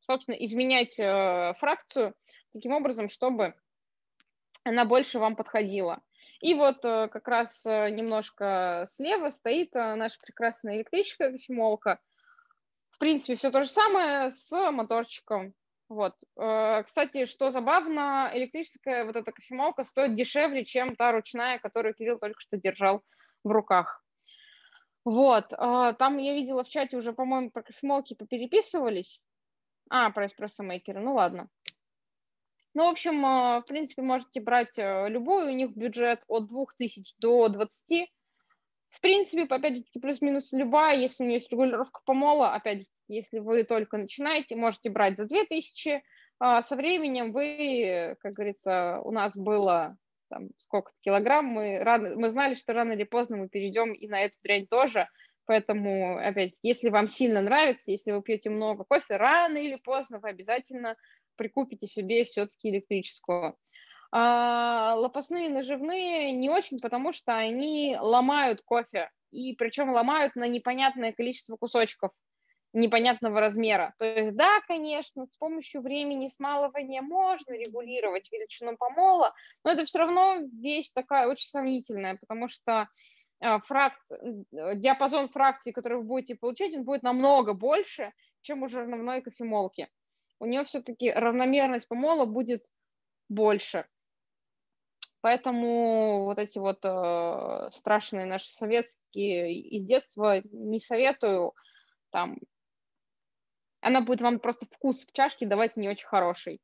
собственно, 0.00 0.36
изменять 0.36 0.98
э, 0.98 1.54
фракцию 1.58 2.14
таким 2.52 2.72
образом, 2.72 3.08
чтобы 3.08 3.54
она 4.64 4.84
больше 4.84 5.18
вам 5.18 5.36
подходила. 5.36 6.02
И 6.40 6.54
вот 6.54 6.84
э, 6.84 7.08
как 7.08 7.28
раз 7.28 7.64
э, 7.64 7.90
немножко 7.90 8.84
слева 8.88 9.30
стоит 9.30 9.74
э, 9.74 9.94
наша 9.94 10.18
прекрасная 10.20 10.76
электрическая 10.76 11.32
кофемолка. 11.32 12.00
В 12.90 12.98
принципе, 12.98 13.36
все 13.36 13.50
то 13.50 13.62
же 13.62 13.68
самое 13.68 14.32
с 14.32 14.50
моторчиком 14.70 15.54
Вот. 15.88 16.14
Э, 16.36 16.82
кстати, 16.82 17.26
что 17.26 17.50
забавно, 17.50 18.30
электрическая 18.34 19.04
вот 19.04 19.14
эта 19.16 19.32
кофемолка 19.32 19.84
стоит 19.84 20.16
дешевле, 20.16 20.64
чем 20.64 20.96
та 20.96 21.12
ручная, 21.12 21.58
которую 21.58 21.94
Кирилл 21.94 22.18
только 22.18 22.40
что 22.40 22.56
держал 22.56 23.02
в 23.44 23.50
руках. 23.50 24.02
Вот. 25.04 25.52
Э, 25.52 25.94
там 25.98 26.16
я 26.18 26.34
видела 26.34 26.64
в 26.64 26.68
чате 26.68 26.96
уже, 26.96 27.12
по-моему, 27.12 27.50
про 27.50 27.62
кофемолки 27.62 28.14
попереписывались. 28.14 29.20
А, 29.88 30.10
про 30.10 30.26
эспрессо-мейкеры. 30.26 31.00
Ну 31.00 31.14
ладно. 31.14 31.48
Ну, 32.74 32.86
в 32.86 32.90
общем, 32.90 33.24
э, 33.24 33.60
в 33.60 33.64
принципе, 33.66 34.02
можете 34.02 34.40
брать 34.40 34.76
любую. 34.76 35.46
У 35.46 35.54
них 35.54 35.76
бюджет 35.76 36.24
от 36.26 36.48
2000 36.48 37.14
до 37.18 37.48
20 37.48 38.10
в 38.96 39.00
принципе, 39.02 39.42
опять 39.42 39.76
же 39.76 39.82
плюс-минус 40.00 40.52
любая, 40.52 40.96
если 40.96 41.22
у 41.22 41.26
нее 41.26 41.36
есть 41.36 41.52
регулировка 41.52 42.00
помола, 42.06 42.54
опять 42.54 42.82
же, 42.82 42.88
если 43.08 43.40
вы 43.40 43.64
только 43.64 43.98
начинаете, 43.98 44.56
можете 44.56 44.88
брать 44.88 45.16
за 45.16 45.26
2000, 45.26 46.02
а 46.38 46.62
со 46.62 46.76
временем 46.76 47.32
вы, 47.32 48.16
как 48.20 48.32
говорится, 48.32 49.00
у 49.04 49.10
нас 49.10 49.36
было 49.36 49.96
там 50.30 50.48
сколько-то 50.58 50.96
килограмм, 51.02 51.44
мы, 51.44 51.78
рано, 51.82 52.16
мы 52.16 52.30
знали, 52.30 52.54
что 52.54 52.72
рано 52.72 52.92
или 52.92 53.04
поздно 53.04 53.36
мы 53.36 53.48
перейдем 53.48 53.92
и 53.92 54.08
на 54.08 54.22
эту 54.22 54.36
дрянь 54.42 54.66
тоже, 54.66 55.08
поэтому, 55.44 56.16
опять, 56.16 56.54
если 56.62 56.88
вам 56.88 57.06
сильно 57.06 57.42
нравится, 57.42 57.90
если 57.90 58.12
вы 58.12 58.22
пьете 58.22 58.48
много 58.48 58.84
кофе, 58.84 59.16
рано 59.16 59.58
или 59.58 59.76
поздно 59.76 60.18
вы 60.20 60.30
обязательно 60.30 60.96
прикупите 61.36 61.86
себе 61.86 62.24
все-таки 62.24 62.70
электрическую. 62.70 63.56
А 64.12 64.94
лопастные 64.96 65.48
наживные 65.48 66.32
не 66.32 66.48
очень, 66.48 66.78
потому 66.80 67.12
что 67.12 67.36
они 67.36 67.96
ломают 68.00 68.62
кофе, 68.62 69.10
и 69.30 69.54
причем 69.54 69.90
ломают 69.90 70.36
на 70.36 70.46
непонятное 70.48 71.12
количество 71.12 71.56
кусочков 71.56 72.12
непонятного 72.72 73.40
размера. 73.40 73.94
То 73.98 74.04
есть, 74.04 74.36
да, 74.36 74.60
конечно, 74.66 75.24
с 75.26 75.36
помощью 75.36 75.80
времени 75.80 76.28
смалывания 76.28 77.00
можно 77.00 77.52
регулировать 77.52 78.30
величину 78.30 78.76
помола, 78.76 79.34
но 79.64 79.70
это 79.70 79.84
все 79.84 79.98
равно 79.98 80.38
вещь 80.60 80.90
такая 80.94 81.26
очень 81.26 81.48
сомнительная, 81.48 82.18
потому 82.20 82.48
что 82.48 82.88
а, 83.40 83.60
фракция, 83.60 84.20
диапазон 84.50 85.28
фракций, 85.28 85.72
который 85.72 85.98
вы 85.98 86.04
будете 86.04 86.36
получать, 86.36 86.74
он 86.74 86.84
будет 86.84 87.02
намного 87.02 87.54
больше, 87.54 88.12
чем 88.42 88.62
у 88.62 88.68
жерновной 88.68 89.22
кофемолки. 89.22 89.88
У 90.38 90.46
нее 90.46 90.64
все-таки 90.64 91.10
равномерность 91.10 91.88
помола 91.88 92.26
будет 92.26 92.66
больше. 93.28 93.86
Поэтому 95.26 96.22
вот 96.26 96.38
эти 96.38 96.56
вот 96.60 96.84
э, 96.84 97.68
страшные 97.72 98.26
наши 98.26 98.46
советские 98.46 99.60
из 99.60 99.84
детства 99.84 100.40
не 100.52 100.78
советую. 100.78 101.52
Там 102.12 102.38
она 103.80 104.02
будет 104.02 104.20
вам 104.20 104.38
просто 104.38 104.66
вкус 104.66 105.04
в 105.04 105.12
чашке 105.12 105.44
давать 105.44 105.76
не 105.76 105.88
очень 105.88 106.06
хороший. 106.06 106.60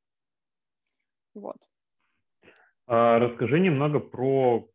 Вот. 1.35 1.57
А, 2.87 3.19
расскажи 3.19 3.59
немного 3.59 3.99
про 3.99 4.69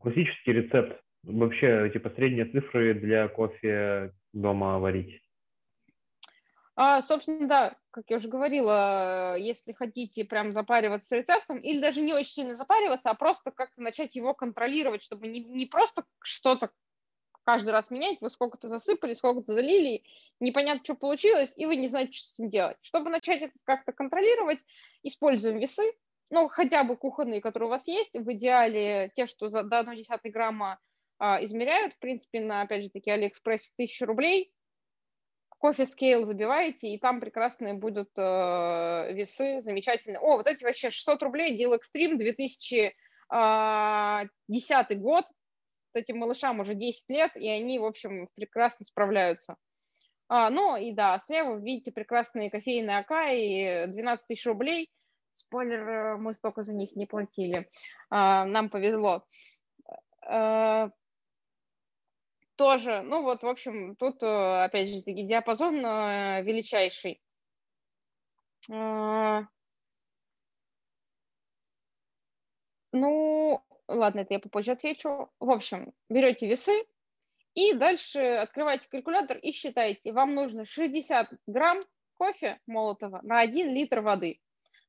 классический 0.00 0.52
рецепт. 0.52 1.00
Вообще, 1.22 1.88
типа, 1.94 2.10
средние 2.10 2.44
цифры 2.44 2.92
для 2.92 3.26
кофе 3.28 4.12
дома 4.34 4.78
варить. 4.78 5.18
А, 6.76 7.02
собственно, 7.02 7.46
да, 7.46 7.76
как 7.90 8.04
я 8.08 8.16
уже 8.16 8.28
говорила, 8.28 9.36
если 9.36 9.72
хотите 9.72 10.24
прям 10.24 10.52
запариваться 10.52 11.08
с 11.08 11.12
рецептом, 11.12 11.58
или 11.58 11.80
даже 11.80 12.00
не 12.00 12.14
очень 12.14 12.30
сильно 12.30 12.54
запариваться, 12.54 13.10
а 13.10 13.14
просто 13.14 13.50
как-то 13.50 13.82
начать 13.82 14.14
его 14.14 14.34
контролировать, 14.34 15.02
чтобы 15.02 15.28
не, 15.28 15.40
не 15.40 15.66
просто 15.66 16.04
что-то 16.22 16.70
каждый 17.44 17.70
раз 17.70 17.90
менять, 17.90 18.20
вы 18.20 18.30
сколько-то 18.30 18.68
засыпали, 18.68 19.14
сколько-то 19.14 19.54
залили, 19.54 20.04
непонятно, 20.38 20.84
что 20.84 20.94
получилось, 20.94 21.52
и 21.56 21.66
вы 21.66 21.76
не 21.76 21.88
знаете, 21.88 22.12
что 22.12 22.28
с 22.28 22.34
этим 22.34 22.50
делать. 22.50 22.76
Чтобы 22.82 23.10
начать 23.10 23.42
это 23.42 23.54
как-то 23.64 23.92
контролировать, 23.92 24.64
используем 25.02 25.58
весы, 25.58 25.82
ну, 26.30 26.48
хотя 26.48 26.84
бы 26.84 26.96
кухонные, 26.96 27.40
которые 27.40 27.66
у 27.66 27.70
вас 27.70 27.88
есть, 27.88 28.14
в 28.14 28.32
идеале 28.32 29.10
те, 29.14 29.26
что 29.26 29.48
за, 29.48 29.64
до 29.64 29.80
1,1 29.80 30.30
грамма 30.30 30.78
а, 31.18 31.42
измеряют, 31.44 31.94
в 31.94 31.98
принципе, 31.98 32.40
на, 32.40 32.62
опять 32.62 32.84
же 32.84 32.90
таки, 32.90 33.10
Алиэкспрессе 33.10 33.72
1000 33.74 34.06
рублей, 34.06 34.52
кофе 35.60 35.84
скейл 35.84 36.24
забиваете, 36.24 36.88
и 36.88 36.98
там 36.98 37.20
прекрасные 37.20 37.74
будут 37.74 38.08
э, 38.16 39.12
весы, 39.12 39.60
замечательные. 39.60 40.18
О, 40.18 40.38
вот 40.38 40.46
эти 40.46 40.64
вообще 40.64 40.90
600 40.90 41.22
рублей, 41.22 41.54
Deal 41.54 41.78
Extreme, 41.78 42.16
2010 42.16 42.94
а, 43.28 44.24
год, 44.94 45.24
вот 45.92 46.00
этим 46.00 46.18
малышам 46.18 46.60
уже 46.60 46.74
10 46.74 47.04
лет, 47.08 47.36
и 47.36 47.48
они, 47.48 47.78
в 47.78 47.84
общем, 47.84 48.28
прекрасно 48.34 48.86
справляются. 48.86 49.56
А, 50.28 50.48
ну 50.48 50.76
и 50.76 50.92
да, 50.92 51.18
слева 51.18 51.58
видите 51.58 51.92
прекрасные 51.92 52.50
кофейные 52.50 52.98
Акаи, 52.98 53.86
12 53.86 54.26
тысяч 54.26 54.46
рублей. 54.46 54.90
Спойлер, 55.32 55.88
э, 55.88 56.16
мы 56.16 56.32
столько 56.32 56.62
за 56.62 56.74
них 56.74 56.96
не 56.96 57.04
платили. 57.04 57.68
А, 58.08 58.46
нам 58.46 58.70
повезло. 58.70 59.26
А, 60.22 60.90
тоже, 62.60 63.00
ну 63.00 63.22
вот, 63.22 63.42
в 63.42 63.46
общем, 63.46 63.96
тут, 63.96 64.22
э, 64.22 64.64
опять 64.64 64.90
же, 64.90 65.00
диапазон 65.00 65.82
э, 65.82 66.42
величайший. 66.42 67.18
А, 68.70 69.44
ну, 72.92 73.62
ладно, 73.88 74.20
это 74.20 74.34
я 74.34 74.40
попозже 74.40 74.72
отвечу. 74.72 75.30
В 75.40 75.50
общем, 75.50 75.94
берете 76.10 76.48
весы 76.48 76.84
и 77.54 77.72
дальше 77.72 78.20
открываете 78.20 78.90
калькулятор 78.90 79.38
и 79.38 79.52
считаете. 79.52 80.12
Вам 80.12 80.34
нужно 80.34 80.66
60 80.66 81.30
грамм 81.46 81.80
кофе 82.18 82.60
молотого 82.66 83.20
на 83.22 83.40
1 83.40 83.70
литр 83.70 84.00
воды. 84.00 84.38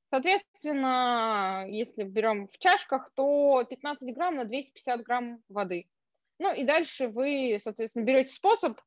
Соответственно, 0.09 1.63
если 1.69 2.03
берем 2.03 2.49
в 2.49 2.57
чашках, 2.57 3.09
то 3.15 3.63
15 3.63 4.13
грамм 4.13 4.35
на 4.35 4.43
250 4.43 5.03
грамм 5.03 5.41
воды. 5.47 5.87
Ну 6.41 6.51
и 6.55 6.63
дальше 6.63 7.07
вы, 7.07 7.59
соответственно, 7.61 8.03
берете 8.03 8.33
способ 8.33 8.81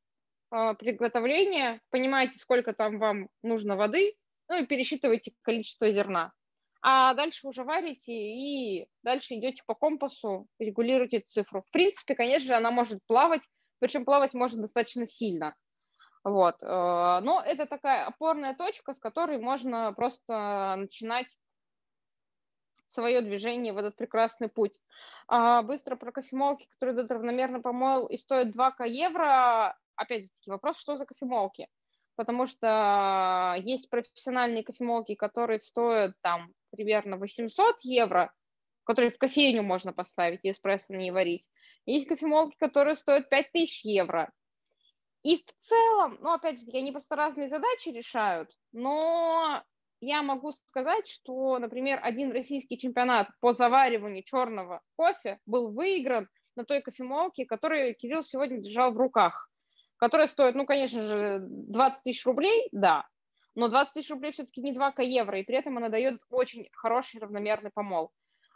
э, 0.51 0.73
приготовления, 0.77 1.79
понимаете, 1.89 2.37
сколько 2.37 2.73
там 2.73 2.99
вам 2.99 3.29
нужно 3.43 3.77
воды, 3.77 4.13
ну 4.49 4.61
и 4.61 4.65
пересчитываете 4.65 5.31
количество 5.41 5.89
зерна. 5.89 6.33
А 6.81 7.13
дальше 7.13 7.47
уже 7.47 7.63
варите 7.63 8.11
и 8.11 8.89
дальше 9.03 9.35
идете 9.35 9.63
по 9.65 9.73
компасу, 9.73 10.47
регулируете 10.59 11.21
цифру. 11.21 11.61
В 11.61 11.71
принципе, 11.71 12.13
конечно 12.13 12.49
же, 12.49 12.55
она 12.55 12.71
может 12.71 12.99
плавать, 13.07 13.47
причем 13.79 14.03
плавать 14.03 14.33
может 14.33 14.59
достаточно 14.59 15.05
сильно. 15.05 15.55
Вот. 16.25 16.61
Э, 16.61 17.21
но 17.21 17.41
это 17.41 17.67
такая 17.67 18.05
опорная 18.05 18.53
точка, 18.53 18.93
с 18.93 18.99
которой 18.99 19.37
можно 19.37 19.93
просто 19.93 20.75
начинать 20.77 21.33
свое 22.95 23.21
движение 23.21 23.73
в 23.73 23.77
этот 23.77 23.95
прекрасный 23.95 24.49
путь. 24.49 24.73
А, 25.27 25.61
быстро 25.61 25.95
про 25.95 26.11
кофемолки, 26.11 26.67
которые 26.71 26.95
идут 26.95 27.11
равномерно 27.11 27.61
помол 27.61 28.07
и 28.07 28.17
стоят 28.17 28.51
2 28.51 28.71
к 28.71 28.85
евро. 28.85 29.77
Опять 29.95 30.23
же 30.23 30.29
таки 30.29 30.49
вопрос, 30.49 30.79
что 30.79 30.97
за 30.97 31.05
кофемолки? 31.05 31.67
Потому 32.15 32.47
что 32.47 33.55
есть 33.59 33.89
профессиональные 33.89 34.63
кофемолки, 34.63 35.15
которые 35.15 35.59
стоят 35.59 36.13
там 36.21 36.53
примерно 36.71 37.17
800 37.17 37.81
евро, 37.81 38.33
которые 38.85 39.11
в 39.11 39.17
кофейню 39.17 39.63
можно 39.63 39.91
поставить 39.93 40.39
и 40.43 40.51
эспрессо 40.51 40.93
не 40.93 41.11
варить. 41.11 41.47
Есть 41.85 42.07
кофемолки, 42.07 42.55
которые 42.57 42.95
стоят 42.95 43.29
5000 43.29 43.83
евро. 43.85 44.31
И 45.23 45.37
в 45.37 45.45
целом, 45.59 46.17
ну, 46.21 46.33
опять 46.33 46.59
же, 46.59 46.67
они 46.71 46.91
просто 46.91 47.15
разные 47.15 47.49
задачи 47.49 47.89
решают, 47.89 48.51
но 48.71 49.63
я 50.01 50.23
могу 50.23 50.51
сказать, 50.51 51.07
что, 51.07 51.57
например, 51.59 51.99
один 52.01 52.31
российский 52.31 52.77
чемпионат 52.77 53.29
по 53.39 53.51
завариванию 53.51 54.23
черного 54.23 54.81
кофе 54.95 55.39
был 55.45 55.71
выигран 55.71 56.29
на 56.55 56.65
той 56.65 56.81
кофемолке, 56.81 57.45
которую 57.45 57.95
Кирилл 57.95 58.23
сегодня 58.23 58.57
держал 58.57 58.91
в 58.91 58.97
руках, 58.97 59.49
которая 59.97 60.27
стоит, 60.27 60.55
ну, 60.55 60.65
конечно 60.65 61.01
же, 61.01 61.39
20 61.41 62.03
тысяч 62.03 62.25
рублей, 62.25 62.69
да, 62.71 63.07
но 63.55 63.69
20 63.69 63.93
тысяч 63.93 64.09
рублей 64.09 64.31
все-таки 64.31 64.61
не 64.61 64.73
2 64.73 64.91
к 64.91 65.01
евро, 65.01 65.39
и 65.39 65.43
при 65.43 65.57
этом 65.57 65.77
она 65.77 65.89
дает 65.89 66.21
очень 66.29 66.67
хороший 66.73 67.19
равномерный 67.21 67.71
помол. 67.73 68.11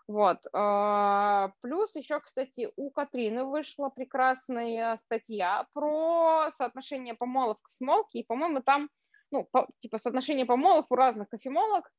Вот. 0.07 0.39
А, 0.53 1.51
плюс 1.61 1.95
еще, 1.95 2.19
кстати, 2.19 2.69
у 2.75 2.89
Катрины 2.89 3.45
вышла 3.45 3.89
прекрасная 3.89 4.97
статья 4.97 5.67
про 5.73 6.49
соотношение 6.51 7.13
помолов 7.13 7.59
к 7.61 7.69
кофемолке, 7.69 8.19
и, 8.19 8.25
по-моему, 8.25 8.61
там 8.61 8.89
ну, 9.31 9.47
по, 9.51 9.67
типа 9.79 9.97
соотношение 9.97 10.45
помолов 10.45 10.85
у 10.89 10.95
разных 10.95 11.29
кофемолок, 11.29 11.91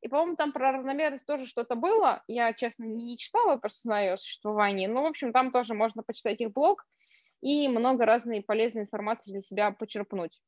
и, 0.00 0.08
по-моему, 0.08 0.36
там 0.36 0.52
про 0.52 0.72
равномерность 0.72 1.26
тоже 1.26 1.46
что-то 1.46 1.74
было. 1.74 2.22
Я, 2.28 2.52
честно, 2.52 2.84
не 2.84 3.18
читала, 3.18 3.56
просто 3.56 3.80
знаю 3.82 4.14
о 4.14 4.18
существовании. 4.18 4.86
Но, 4.86 5.02
в 5.02 5.06
общем, 5.06 5.32
там 5.32 5.50
тоже 5.50 5.74
можно 5.74 6.02
почитать 6.02 6.40
их 6.40 6.52
блог 6.52 6.86
и 7.40 7.68
много 7.68 8.06
разной 8.06 8.42
полезной 8.42 8.82
информации 8.82 9.32
для 9.32 9.42
себя 9.42 9.72
почерпнуть. 9.72 10.40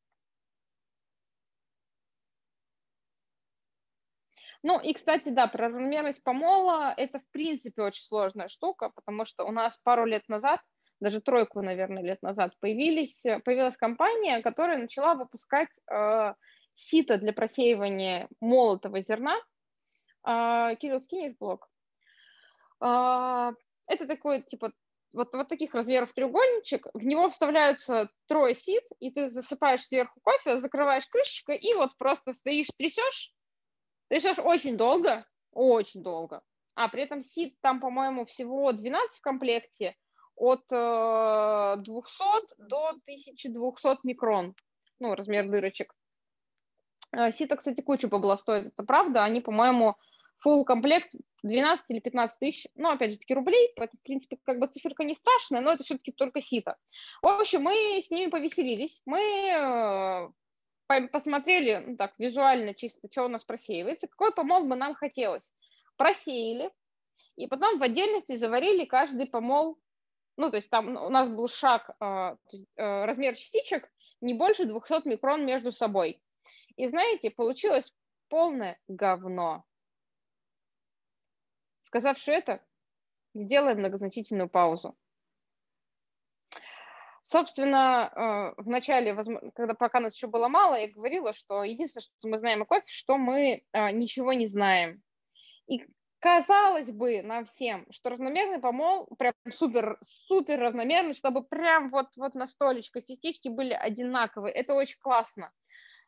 Ну 4.63 4.79
и, 4.79 4.93
кстати, 4.93 5.31
да, 5.31 5.47
про 5.47 5.69
равномерность 5.69 6.23
помола– 6.23 6.95
это, 6.97 7.19
в 7.19 7.27
принципе, 7.31 7.83
очень 7.83 8.03
сложная 8.03 8.49
штука, 8.49 8.91
потому 8.91 9.25
что 9.25 9.45
у 9.45 9.51
нас 9.51 9.79
пару 9.79 10.05
лет 10.05 10.29
назад– 10.29 10.61
даже 11.01 11.21
тройку, 11.21 11.63
наверное, 11.63 12.03
лет 12.03 12.23
назад 12.23 12.55
появились, 12.61 13.25
э, 13.25 13.41
появилась 13.41 13.77
компания, 13.77 14.43
которая 14.43 14.79
начала 14.79 15.15
выпускать 15.15 15.81
э, 15.91 16.35
сито 16.75 17.19
для 17.19 17.33
просеивания 17.33 18.29
молотого 18.41 19.01
зерна. 19.01 19.37
А, 20.23 20.75
Кирилл, 20.75 21.01
скинешь 21.01 21.37
блок? 21.39 21.69
А, 22.81 23.53
это 23.87 24.07
такой, 24.07 24.43
типа, 24.43 24.73
вот, 25.13 25.33
вот 25.35 25.49
таких 25.49 25.75
размеров 25.75 26.13
треугольничек, 26.13 26.87
в 26.95 27.05
него 27.05 27.29
вставляются 27.31 28.11
трое 28.27 28.55
сит, 28.55 28.85
и 29.01 29.11
ты 29.11 29.31
засыпаешь 29.31 29.83
сверху 29.83 30.21
кофе, 30.23 30.57
закрываешь 30.57 31.07
крышечкой, 31.07 31.59
и 31.59 31.75
вот 31.75 31.97
просто 31.97 32.33
стоишь, 32.33 32.69
трясешь, 32.77 33.35
трясешь 34.09 34.39
очень 34.39 34.77
долго, 34.77 35.27
очень 35.53 36.03
долго. 36.03 36.43
А 36.75 36.89
при 36.89 37.03
этом 37.03 37.23
сит 37.23 37.57
там, 37.61 37.81
по-моему, 37.81 38.25
всего 38.27 38.71
12 38.73 39.19
в 39.19 39.23
комплекте, 39.23 39.97
от 40.41 40.65
э, 40.73 41.77
200 41.83 42.57
до 42.59 42.89
1200 42.89 44.07
микрон, 44.07 44.55
ну, 44.99 45.15
размер 45.15 45.51
дырочек. 45.51 45.95
Э, 47.13 47.31
сито, 47.31 47.57
кстати, 47.57 47.83
кучу 47.83 48.09
бабла 48.09 48.37
стоит, 48.39 48.69
это 48.69 48.83
правда. 48.83 49.23
Они, 49.23 49.43
по-моему, 49.43 49.97
full 50.45 50.65
комплект 50.65 51.15
12 51.43 51.91
или 51.91 52.01
15 52.01 52.39
тысяч, 52.39 52.67
ну, 52.75 52.91
опять 52.91 53.13
же 53.13 53.19
таки, 53.19 53.35
рублей, 53.35 53.71
это, 53.77 53.95
в 53.97 54.03
принципе, 54.03 54.39
как 54.43 54.59
бы 54.59 54.67
циферка 54.67 55.05
не 55.05 55.15
страшная, 55.15 55.61
но 55.61 55.73
это 55.73 55.85
все-таки 55.85 56.13
только 56.13 56.41
сито. 56.41 56.77
В 57.21 57.27
общем, 57.27 57.63
мы 57.63 58.01
с 58.01 58.11
ними 58.11 58.31
повеселились, 58.31 59.03
мы 59.05 59.21
э, 60.91 61.09
посмотрели, 61.09 61.85
ну, 61.87 61.97
так, 61.97 62.15
визуально 62.19 62.73
чисто, 62.73 63.09
что 63.11 63.25
у 63.25 63.29
нас 63.29 63.45
просеивается, 63.45 64.09
какой 64.09 64.33
помол 64.33 64.67
бы 64.67 64.75
нам 64.75 64.95
хотелось. 64.95 65.53
Просеяли, 65.97 66.71
и 67.37 67.47
потом 67.47 67.79
в 67.79 67.83
отдельности 67.83 68.37
заварили 68.37 68.87
каждый 68.87 69.27
помол, 69.27 69.79
ну, 70.37 70.51
то 70.51 70.57
есть 70.57 70.71
там 70.71 70.97
у 70.97 71.09
нас 71.11 71.29
был 71.29 71.49
шаг, 71.49 71.91
э, 72.01 72.37
э, 72.77 73.05
размер 73.05 73.37
частичек 73.37 73.91
не 74.21 74.35
больше 74.35 74.65
200 74.65 75.09
микрон 75.09 75.45
между 75.45 75.73
собой. 75.73 76.23
И 76.77 76.87
знаете, 76.87 77.31
получилось 77.31 77.93
полное 78.29 78.79
говно. 78.89 79.65
Сказавши 81.83 82.33
это, 82.33 82.65
сделаем 83.35 83.79
многозначительную 83.79 84.49
паузу. 84.49 84.97
Собственно, 87.23 88.55
э, 88.57 88.63
в 88.63 88.69
начале, 88.69 89.15
когда 89.55 89.75
пока 89.75 90.01
нас 90.01 90.15
еще 90.15 90.27
было 90.27 90.49
мало, 90.49 90.77
я 90.77 90.91
говорила, 90.91 91.35
что 91.35 91.65
единственное, 91.65 92.03
что 92.03 92.29
мы 92.29 92.39
знаем 92.39 92.63
о 92.63 92.67
кофе, 92.67 92.87
что 92.87 93.19
мы 93.19 93.63
ничего 93.75 94.33
не 94.33 94.47
знаем. 94.47 95.03
И 95.67 95.87
казалось 96.21 96.91
бы 96.91 97.23
нам 97.23 97.45
всем, 97.45 97.87
что 97.91 98.11
равномерный 98.11 98.61
помол 98.61 99.09
прям 99.19 99.33
супер, 99.53 99.99
супер 100.03 100.59
равномерный, 100.61 101.15
чтобы 101.15 101.43
прям 101.43 101.91
вот, 101.91 102.09
вот 102.17 102.35
на 102.35 102.47
столечко 102.47 103.01
частички 103.01 103.49
были 103.49 103.73
одинаковые. 103.73 104.55
Это 104.55 104.75
очень 104.75 104.99
классно. 105.01 105.53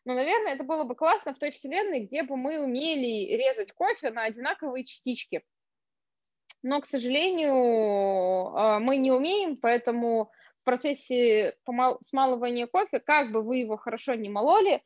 Но, 0.05 0.15
наверное, 0.15 0.55
это 0.55 0.65
было 0.65 0.85
бы 0.85 0.95
классно 0.95 1.33
в 1.33 1.39
той 1.39 1.51
вселенной, 1.51 2.01
где 2.01 2.23
бы 2.23 2.37
мы 2.37 2.61
умели 2.61 3.37
резать 3.37 3.73
кофе 3.73 4.11
на 4.11 4.25
одинаковые 4.25 4.85
частички 4.85 5.43
но, 6.63 6.81
к 6.81 6.87
сожалению, 6.87 8.57
а, 8.57 8.79
мы 8.79 8.97
не 8.97 9.11
умеем, 9.11 9.57
поэтому 9.57 10.31
в 10.61 10.65
процессе 10.65 11.57
смалывания 12.01 12.67
кофе, 12.69 13.01
как 13.01 13.33
бы 13.33 13.43
вы 13.43 13.59
его 13.59 13.77
хорошо 13.77 14.15
не 14.15 14.29
мололи, 14.29 14.83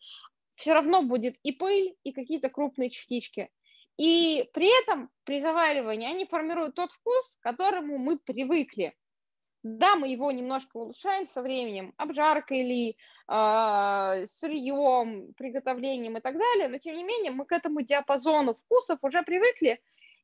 все 0.54 0.72
равно 0.72 1.02
будет 1.02 1.36
и 1.42 1.52
пыль, 1.52 1.94
и 2.02 2.12
какие-то 2.12 2.48
крупные 2.48 2.88
частички. 2.88 3.50
И 3.96 4.48
при 4.52 4.82
этом 4.82 5.10
при 5.24 5.40
заваривании 5.40 6.08
они 6.08 6.26
формируют 6.26 6.74
тот 6.74 6.92
вкус, 6.92 7.36
к 7.36 7.42
которому 7.42 7.96
мы 7.98 8.18
привыкли. 8.18 8.94
Да, 9.62 9.96
мы 9.96 10.08
его 10.08 10.30
немножко 10.30 10.76
улучшаем 10.76 11.26
со 11.26 11.42
временем, 11.42 11.92
обжаркой 11.96 12.58
или 12.60 12.90
э, 12.90 14.26
сырьем, 14.26 15.32
приготовлением 15.34 16.18
и 16.18 16.20
так 16.20 16.38
далее, 16.38 16.68
но 16.68 16.78
тем 16.78 16.94
не 16.96 17.02
менее 17.02 17.32
мы 17.32 17.46
к 17.46 17.52
этому 17.52 17.80
диапазону 17.80 18.52
вкусов 18.52 19.00
уже 19.02 19.22
привыкли, 19.22 19.80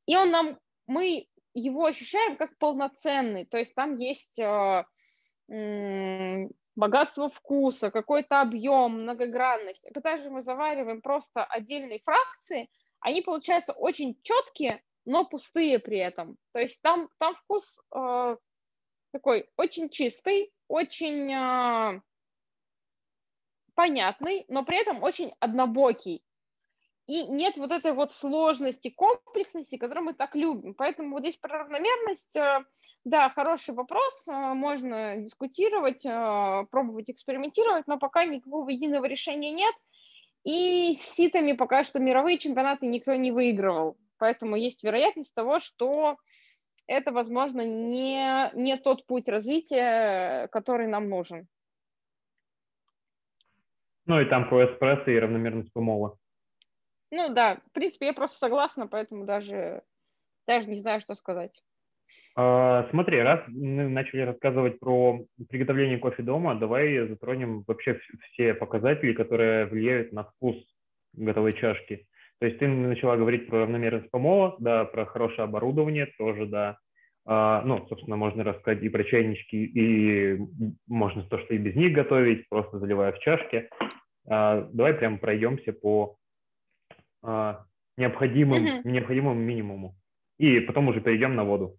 и 0.06 0.16
он 0.16 0.30
нам, 0.30 0.58
мы 0.86 1.26
его 1.54 1.86
ощущаем 1.86 2.36
как 2.36 2.56
полноценный, 2.58 3.44
то 3.44 3.58
есть 3.58 3.74
там 3.74 3.98
есть 3.98 4.38
э, 4.38 4.84
богатство 6.76 7.28
вкуса, 7.28 7.90
какой-то 7.90 8.40
объем, 8.40 9.02
многогранность. 9.02 9.86
Когда 9.92 10.16
же 10.18 10.30
мы 10.30 10.42
завариваем 10.42 11.02
просто 11.02 11.44
отдельные 11.44 11.98
фракции, 11.98 12.70
они 13.02 13.22
получаются 13.22 13.72
очень 13.72 14.18
четкие, 14.22 14.82
но 15.04 15.24
пустые 15.24 15.78
при 15.78 15.98
этом. 15.98 16.36
То 16.52 16.60
есть 16.60 16.80
там, 16.82 17.08
там 17.18 17.34
вкус 17.34 17.78
э, 17.94 18.36
такой 19.12 19.48
очень 19.56 19.90
чистый, 19.90 20.52
очень 20.68 21.32
э, 21.32 22.00
понятный, 23.74 24.44
но 24.48 24.64
при 24.64 24.80
этом 24.80 25.02
очень 25.02 25.32
однобокий 25.40 26.24
и 27.06 27.26
нет 27.26 27.56
вот 27.56 27.72
этой 27.72 27.92
вот 27.92 28.12
сложности, 28.12 28.88
комплексности, 28.88 29.76
которую 29.76 30.06
мы 30.06 30.14
так 30.14 30.34
любим. 30.36 30.74
Поэтому 30.74 31.12
вот 31.12 31.20
здесь 31.20 31.36
про 31.36 31.58
равномерность, 31.58 32.36
э, 32.36 32.64
да, 33.04 33.28
хороший 33.30 33.74
вопрос, 33.74 34.26
э, 34.28 34.32
можно 34.32 35.16
дискутировать, 35.18 36.04
э, 36.06 36.66
пробовать 36.70 37.10
экспериментировать, 37.10 37.86
но 37.86 37.98
пока 37.98 38.24
никакого 38.24 38.68
единого 38.68 39.06
решения 39.06 39.52
нет. 39.52 39.74
И 40.44 40.94
с 40.94 41.00
ситами 41.00 41.52
пока 41.52 41.84
что 41.84 41.98
мировые 41.98 42.38
чемпионаты 42.38 42.86
никто 42.86 43.14
не 43.14 43.30
выигрывал. 43.30 43.96
Поэтому 44.18 44.56
есть 44.56 44.82
вероятность 44.82 45.34
того, 45.34 45.58
что 45.58 46.16
это, 46.86 47.12
возможно, 47.12 47.64
не, 47.64 48.50
не 48.54 48.76
тот 48.76 49.06
путь 49.06 49.28
развития, 49.28 50.48
который 50.48 50.86
нам 50.86 51.08
нужен. 51.08 51.46
Ну 54.06 54.20
и 54.20 54.24
там 54.24 54.48
по 54.48 54.64
эспрессо 54.64 55.10
и 55.10 55.18
равномерность 55.18 55.72
помола. 55.72 56.18
Ну 57.10 57.32
да, 57.32 57.60
в 57.66 57.72
принципе, 57.72 58.06
я 58.06 58.12
просто 58.12 58.38
согласна, 58.38 58.88
поэтому 58.88 59.26
даже, 59.26 59.82
даже 60.46 60.68
не 60.68 60.76
знаю, 60.76 61.00
что 61.00 61.14
сказать. 61.14 61.62
А, 62.34 62.88
смотри, 62.90 63.20
раз 63.20 63.40
мы 63.48 63.88
начали 63.88 64.22
рассказывать 64.22 64.78
про 64.80 65.20
приготовление 65.48 65.98
кофе 65.98 66.22
дома, 66.22 66.54
давай 66.54 67.06
затронем 67.06 67.62
вообще 67.66 68.00
все 68.32 68.54
показатели, 68.54 69.12
которые 69.12 69.66
влияют 69.66 70.12
на 70.12 70.24
вкус 70.24 70.56
готовой 71.12 71.52
чашки. 71.54 72.06
То 72.38 72.46
есть 72.46 72.58
ты 72.58 72.66
начала 72.66 73.16
говорить 73.16 73.46
про 73.46 73.60
равномерность 73.60 74.10
помола, 74.10 74.56
да, 74.58 74.84
про 74.84 75.06
хорошее 75.06 75.44
оборудование 75.44 76.06
тоже, 76.18 76.46
да. 76.46 76.78
А, 77.24 77.62
ну, 77.62 77.86
собственно, 77.88 78.16
можно 78.16 78.42
рассказать 78.42 78.82
и 78.82 78.88
про 78.88 79.04
чайнички, 79.04 79.64
и 79.64 80.38
можно 80.88 81.22
то, 81.22 81.38
что 81.38 81.54
и 81.54 81.58
без 81.58 81.76
них 81.76 81.92
готовить, 81.92 82.48
просто 82.48 82.78
заливая 82.78 83.12
в 83.12 83.18
чашки. 83.20 83.68
А, 84.28 84.68
давай 84.72 84.94
прям 84.94 85.18
пройдемся 85.18 85.72
по 85.72 86.16
а, 87.22 87.64
необходимым, 87.96 88.82
необходимому 88.84 89.38
минимуму. 89.38 89.94
И 90.38 90.60
потом 90.60 90.88
уже 90.88 91.00
перейдем 91.00 91.36
на 91.36 91.44
воду. 91.44 91.76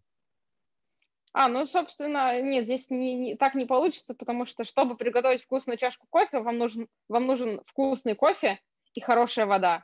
А, 1.34 1.48
ну, 1.48 1.66
собственно, 1.66 2.40
нет, 2.42 2.66
здесь 2.66 2.92
не, 2.92 3.16
не, 3.16 3.36
так 3.36 3.56
не 3.56 3.66
получится, 3.66 4.14
потому 4.14 4.46
что, 4.46 4.64
чтобы 4.64 4.96
приготовить 4.96 5.42
вкусную 5.42 5.78
чашку 5.78 6.06
кофе, 6.10 6.40
вам 6.40 6.60
нужен, 6.60 6.88
вам 7.10 7.26
нужен 7.26 7.62
вкусный 7.66 8.16
кофе 8.16 8.60
и 8.94 9.02
хорошая 9.02 9.48
вода. 9.48 9.84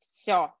Все. 0.00 0.52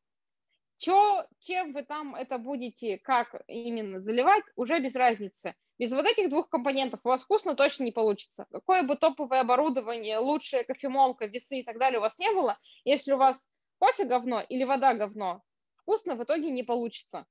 Чё, 0.78 1.26
чем 1.40 1.72
вы 1.72 1.82
там 1.82 2.14
это 2.14 2.38
будете, 2.38 2.98
как 2.98 3.42
именно 3.48 4.00
заливать, 4.00 4.44
уже 4.54 4.78
без 4.80 4.94
разницы. 4.94 5.54
Без 5.78 5.92
вот 5.92 6.06
этих 6.06 6.30
двух 6.30 6.48
компонентов 6.48 7.00
у 7.02 7.08
вас 7.08 7.24
вкусно 7.24 7.56
точно 7.56 7.84
не 7.84 7.92
получится. 7.92 8.46
Какое 8.52 8.84
бы 8.84 8.96
топовое 8.96 9.40
оборудование, 9.40 10.18
лучшая 10.18 10.62
кофемолка, 10.62 11.26
весы 11.26 11.60
и 11.60 11.64
так 11.64 11.78
далее 11.78 11.98
у 11.98 12.02
вас 12.02 12.18
не 12.18 12.30
было, 12.32 12.56
если 12.84 13.12
у 13.12 13.16
вас 13.16 13.44
кофе 13.78 14.04
говно 14.04 14.40
или 14.40 14.62
вода 14.62 14.94
говно, 14.94 15.42
вкусно 15.76 16.14
в 16.14 16.22
итоге 16.22 16.50
не 16.50 16.62
получится. 16.62 17.26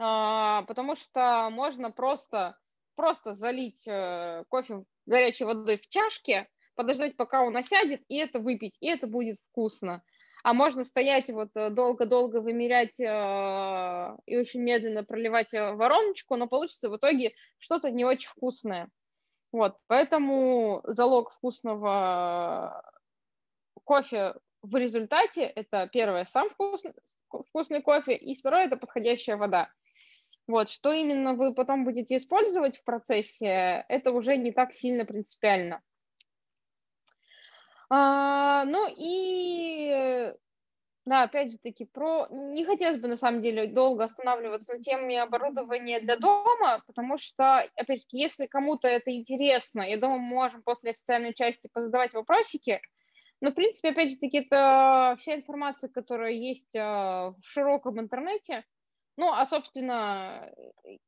А, 0.00 0.62
потому 0.62 0.94
что 0.94 1.48
можно 1.50 1.90
просто, 1.90 2.56
просто 2.94 3.34
залить 3.34 3.86
э, 3.88 4.44
кофе 4.48 4.84
горячей 5.06 5.44
водой 5.44 5.76
в 5.76 5.88
чашке, 5.88 6.48
подождать, 6.76 7.16
пока 7.16 7.42
он 7.42 7.56
осядет, 7.56 8.02
и 8.08 8.16
это 8.16 8.38
выпить, 8.38 8.76
и 8.80 8.86
это 8.86 9.08
будет 9.08 9.38
вкусно. 9.50 10.02
А 10.44 10.54
можно 10.54 10.84
стоять 10.84 11.30
вот 11.30 11.56
э, 11.56 11.70
долго-долго 11.70 12.40
вымерять 12.40 13.00
э, 13.00 14.16
и 14.26 14.36
очень 14.36 14.60
медленно 14.60 15.02
проливать 15.02 15.52
вороночку, 15.52 16.36
но 16.36 16.46
получится 16.46 16.90
в 16.90 16.96
итоге 16.96 17.34
что-то 17.58 17.90
не 17.90 18.04
очень 18.04 18.28
вкусное. 18.28 18.88
Вот, 19.50 19.78
поэтому 19.88 20.82
залог 20.84 21.32
вкусного 21.32 22.84
кофе 23.82 24.34
в 24.62 24.76
результате 24.76 25.42
это 25.42 25.88
первое 25.90 26.24
сам 26.24 26.50
вкусный, 26.50 26.92
вкусный 27.48 27.82
кофе, 27.82 28.14
и 28.14 28.36
второе 28.36 28.66
это 28.66 28.76
подходящая 28.76 29.36
вода. 29.36 29.72
Вот, 30.48 30.70
что 30.70 30.92
именно 30.92 31.34
вы 31.34 31.54
потом 31.54 31.84
будете 31.84 32.16
использовать 32.16 32.78
в 32.78 32.84
процессе, 32.84 33.84
это 33.88 34.12
уже 34.12 34.36
не 34.38 34.50
так 34.50 34.72
сильно 34.72 35.04
принципиально. 35.04 35.82
А, 37.90 38.64
ну 38.64 38.86
и, 38.96 40.32
да, 41.04 41.24
опять 41.24 41.52
же 41.52 41.58
таки, 41.58 41.84
про... 41.84 42.28
Не 42.30 42.64
хотелось 42.64 42.98
бы, 42.98 43.08
на 43.08 43.16
самом 43.16 43.42
деле, 43.42 43.66
долго 43.66 44.04
останавливаться 44.04 44.72
на 44.74 44.80
теме 44.80 45.22
оборудования 45.22 46.00
для 46.00 46.16
дома, 46.16 46.80
потому 46.86 47.18
что, 47.18 47.60
опять 47.76 48.00
же, 48.00 48.06
если 48.12 48.46
кому-то 48.46 48.88
это 48.88 49.10
интересно, 49.10 49.82
я 49.82 49.98
думаю, 49.98 50.20
мы 50.20 50.34
можем 50.34 50.62
после 50.62 50.92
официальной 50.92 51.34
части 51.34 51.68
позадавать 51.72 52.14
вопросики, 52.14 52.80
Но, 53.40 53.50
в 53.50 53.54
принципе, 53.54 53.90
опять 53.90 54.10
же 54.10 54.16
таки, 54.16 54.38
это 54.38 55.14
вся 55.18 55.34
информация, 55.34 55.88
которая 55.88 56.32
есть 56.32 56.74
в 56.74 57.36
широком 57.42 58.00
интернете. 58.00 58.64
Ну, 59.18 59.32
а, 59.32 59.44
собственно, 59.46 60.48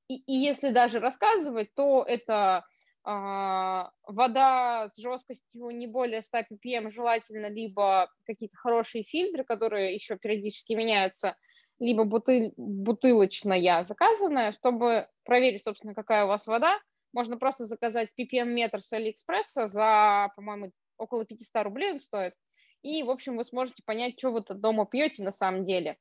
и, 0.08 0.16
и 0.16 0.32
если 0.32 0.70
даже 0.70 0.98
рассказывать, 0.98 1.72
то 1.74 2.02
это 2.02 2.64
а, 3.04 3.92
вода 4.02 4.88
с 4.92 5.00
жесткостью 5.00 5.70
не 5.70 5.86
более 5.86 6.20
100 6.20 6.38
ppm 6.40 6.90
желательно, 6.90 7.46
либо 7.48 8.10
какие-то 8.26 8.56
хорошие 8.56 9.04
фильтры, 9.04 9.44
которые 9.44 9.94
еще 9.94 10.18
периодически 10.18 10.72
меняются, 10.72 11.36
либо 11.78 12.02
бутыль, 12.02 12.52
бутылочная 12.56 13.84
заказанная, 13.84 14.50
чтобы 14.50 15.06
проверить, 15.22 15.62
собственно, 15.62 15.94
какая 15.94 16.24
у 16.24 16.28
вас 16.28 16.48
вода. 16.48 16.80
Можно 17.12 17.36
просто 17.36 17.66
заказать 17.66 18.08
ppm-метр 18.18 18.82
с 18.82 18.92
Алиэкспресса 18.92 19.68
за, 19.68 20.32
по-моему, 20.34 20.72
около 20.96 21.24
500 21.24 21.62
рублей 21.62 21.92
он 21.92 22.00
стоит. 22.00 22.34
И, 22.82 23.04
в 23.04 23.10
общем, 23.10 23.36
вы 23.36 23.44
сможете 23.44 23.84
понять, 23.86 24.18
что 24.18 24.32
вы 24.32 24.40
дома 24.40 24.84
пьете 24.84 25.22
на 25.22 25.30
самом 25.30 25.62
деле. 25.62 25.96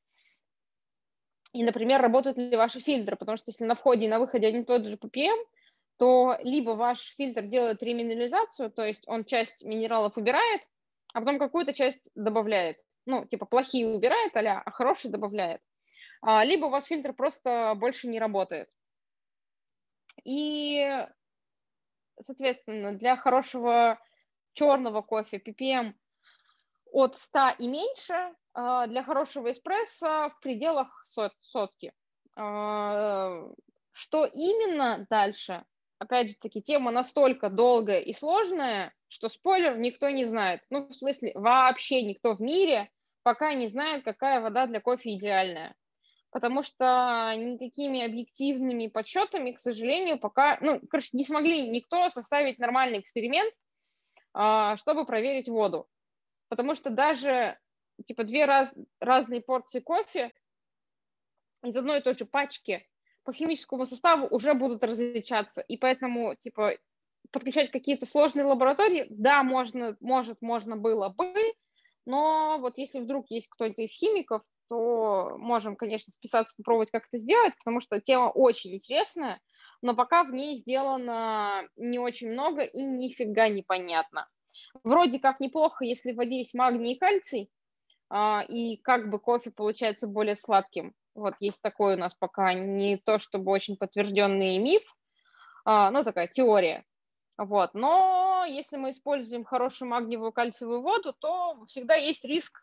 И, 1.54 1.64
например, 1.64 2.02
работают 2.02 2.38
ли 2.38 2.56
ваши 2.56 2.80
фильтры, 2.80 3.16
потому 3.16 3.38
что 3.38 3.50
если 3.50 3.66
на 3.66 3.76
входе 3.76 4.06
и 4.06 4.10
на 4.10 4.20
выходе 4.20 4.48
один 4.48 4.62
и 4.62 4.66
тот 4.66 4.86
же 4.86 4.98
ppm, 4.98 5.38
то 5.98 6.38
либо 6.44 6.72
ваш 6.72 7.16
фильтр 7.18 7.44
делает 7.44 7.84
реминерализацию, 7.84 8.72
то 8.72 8.86
есть 8.86 9.04
он 9.08 9.26
часть 9.26 9.64
минералов 9.64 10.16
убирает, 10.18 10.62
а 11.14 11.20
потом 11.20 11.40
какую-то 11.40 11.74
часть 11.74 12.10
добавляет. 12.16 12.78
Ну, 13.06 13.26
типа 13.26 13.46
плохие 13.46 13.88
убирает, 13.88 14.36
а, 14.38 14.62
а 14.62 14.72
хорошие 14.72 15.12
добавляет. 15.12 15.62
А, 16.22 16.44
либо 16.46 16.66
у 16.66 16.70
вас 16.70 16.86
фильтр 16.86 17.14
просто 17.14 17.74
больше 17.76 18.08
не 18.08 18.20
работает. 18.20 18.70
И, 20.24 21.06
соответственно, 22.22 22.94
для 22.94 23.18
хорошего 23.18 24.00
черного 24.54 25.02
кофе 25.02 25.38
ppm 25.38 25.94
от 26.92 27.18
100 27.18 27.56
и 27.60 27.68
меньше, 27.68 28.34
для 28.56 29.04
хорошего 29.04 29.52
эспрессо 29.52 30.30
в 30.30 30.40
пределах 30.42 31.06
сот, 31.10 31.34
сотки. 31.42 31.94
А, 32.36 33.48
что 33.92 34.26
именно 34.26 35.06
дальше? 35.10 35.66
Опять 35.98 36.30
же 36.30 36.36
таки, 36.40 36.62
тема 36.62 36.92
настолько 36.92 37.50
долгая 37.50 38.00
и 38.00 38.14
сложная, 38.14 38.94
что 39.10 39.28
спойлер 39.28 39.78
никто 39.78 40.10
не 40.10 40.24
знает. 40.24 40.62
Ну, 40.70 40.88
в 40.88 40.94
смысле, 40.94 41.34
вообще 41.36 42.02
никто 42.04 42.34
в 42.34 42.40
мире 42.40 42.90
пока 43.24 43.54
не 43.54 43.68
знает, 43.68 44.06
какая 44.06 44.40
вода 44.40 44.66
для 44.68 44.80
кофе 44.80 45.16
идеальная. 45.16 45.76
Потому 46.32 46.64
что 46.64 47.34
никакими 47.36 48.06
объективными 48.06 48.88
подсчетами, 48.88 49.52
к 49.52 49.60
сожалению, 49.60 50.20
пока, 50.20 50.58
ну, 50.62 50.80
короче, 50.90 51.10
не 51.14 51.26
смогли 51.26 51.68
никто 51.68 52.08
составить 52.10 52.60
нормальный 52.60 53.00
эксперимент, 53.00 53.54
а, 54.34 54.78
чтобы 54.78 55.06
проверить 55.06 55.50
воду. 55.50 55.90
Потому 56.48 56.76
что 56.76 56.90
даже 56.90 57.58
типа 58.06 58.24
две 58.24 58.46
раз, 58.46 58.74
разные 59.00 59.42
порции 59.42 59.80
кофе 59.80 60.32
из 61.64 61.76
одной 61.76 62.00
и 62.00 62.02
той 62.02 62.14
же 62.14 62.26
пачки 62.26 62.88
по 63.24 63.34
химическому 63.34 63.86
составу 63.86 64.28
уже 64.28 64.54
будут 64.54 64.84
различаться. 64.84 65.62
И 65.62 65.78
поэтому, 65.78 66.36
типа, 66.36 66.78
подключать 67.32 67.72
какие-то 67.72 68.06
сложные 68.06 68.46
лаборатории, 68.46 69.08
да, 69.10 69.44
можно, 69.44 69.98
может, 70.00 70.42
можно 70.42 70.78
было 70.78 71.10
бы, 71.10 71.34
но 72.06 72.58
вот 72.60 72.78
если 72.78 73.00
вдруг 73.00 73.30
есть 73.30 73.50
кто-то 73.50 73.82
из 73.82 73.92
химиков, 73.92 74.42
то 74.68 75.36
можем, 75.38 75.76
конечно, 75.76 76.14
списаться, 76.14 76.56
попробовать 76.56 76.92
как 76.92 77.08
это 77.08 77.18
сделать, 77.18 77.54
потому 77.58 77.82
что 77.82 78.00
тема 78.00 78.30
очень 78.30 78.74
интересная, 78.74 79.42
но 79.82 79.96
пока 79.96 80.24
в 80.24 80.34
ней 80.34 80.56
сделано 80.56 81.68
не 81.76 82.00
очень 82.00 82.32
много 82.32 82.64
и 82.64 82.82
нифига 82.82 83.48
непонятно. 83.48 84.28
Вроде 84.84 85.20
как 85.20 85.40
неплохо, 85.40 85.86
если 85.86 86.12
в 86.12 86.18
воде 86.18 86.40
есть 86.40 86.54
магний 86.54 86.94
и 86.94 86.98
кальций, 86.98 87.50
и 88.12 88.78
как 88.78 89.10
бы 89.10 89.20
кофе 89.20 89.52
получается 89.52 90.08
более 90.08 90.36
сладким. 90.36 90.94
Вот 91.16 91.36
есть 91.40 91.62
такой 91.62 91.96
у 91.96 91.98
нас 91.98 92.16
пока 92.16 92.54
не 92.54 92.98
то 92.98 93.18
чтобы 93.18 93.52
очень 93.52 93.78
подтвержденный 93.78 94.58
миф, 94.58 94.82
а, 95.66 95.92
ну 95.92 96.04
такая 96.04 96.28
теория. 96.28 96.86
Вот. 97.38 97.74
Но 97.74 98.44
если 98.46 98.76
мы 98.76 98.90
используем 98.90 99.46
хорошую 99.46 99.90
магниевую 99.90 100.34
кальциевую 100.34 100.82
воду, 100.82 101.14
то 101.18 101.64
всегда 101.68 101.96
есть 101.96 102.26
риск 102.26 102.60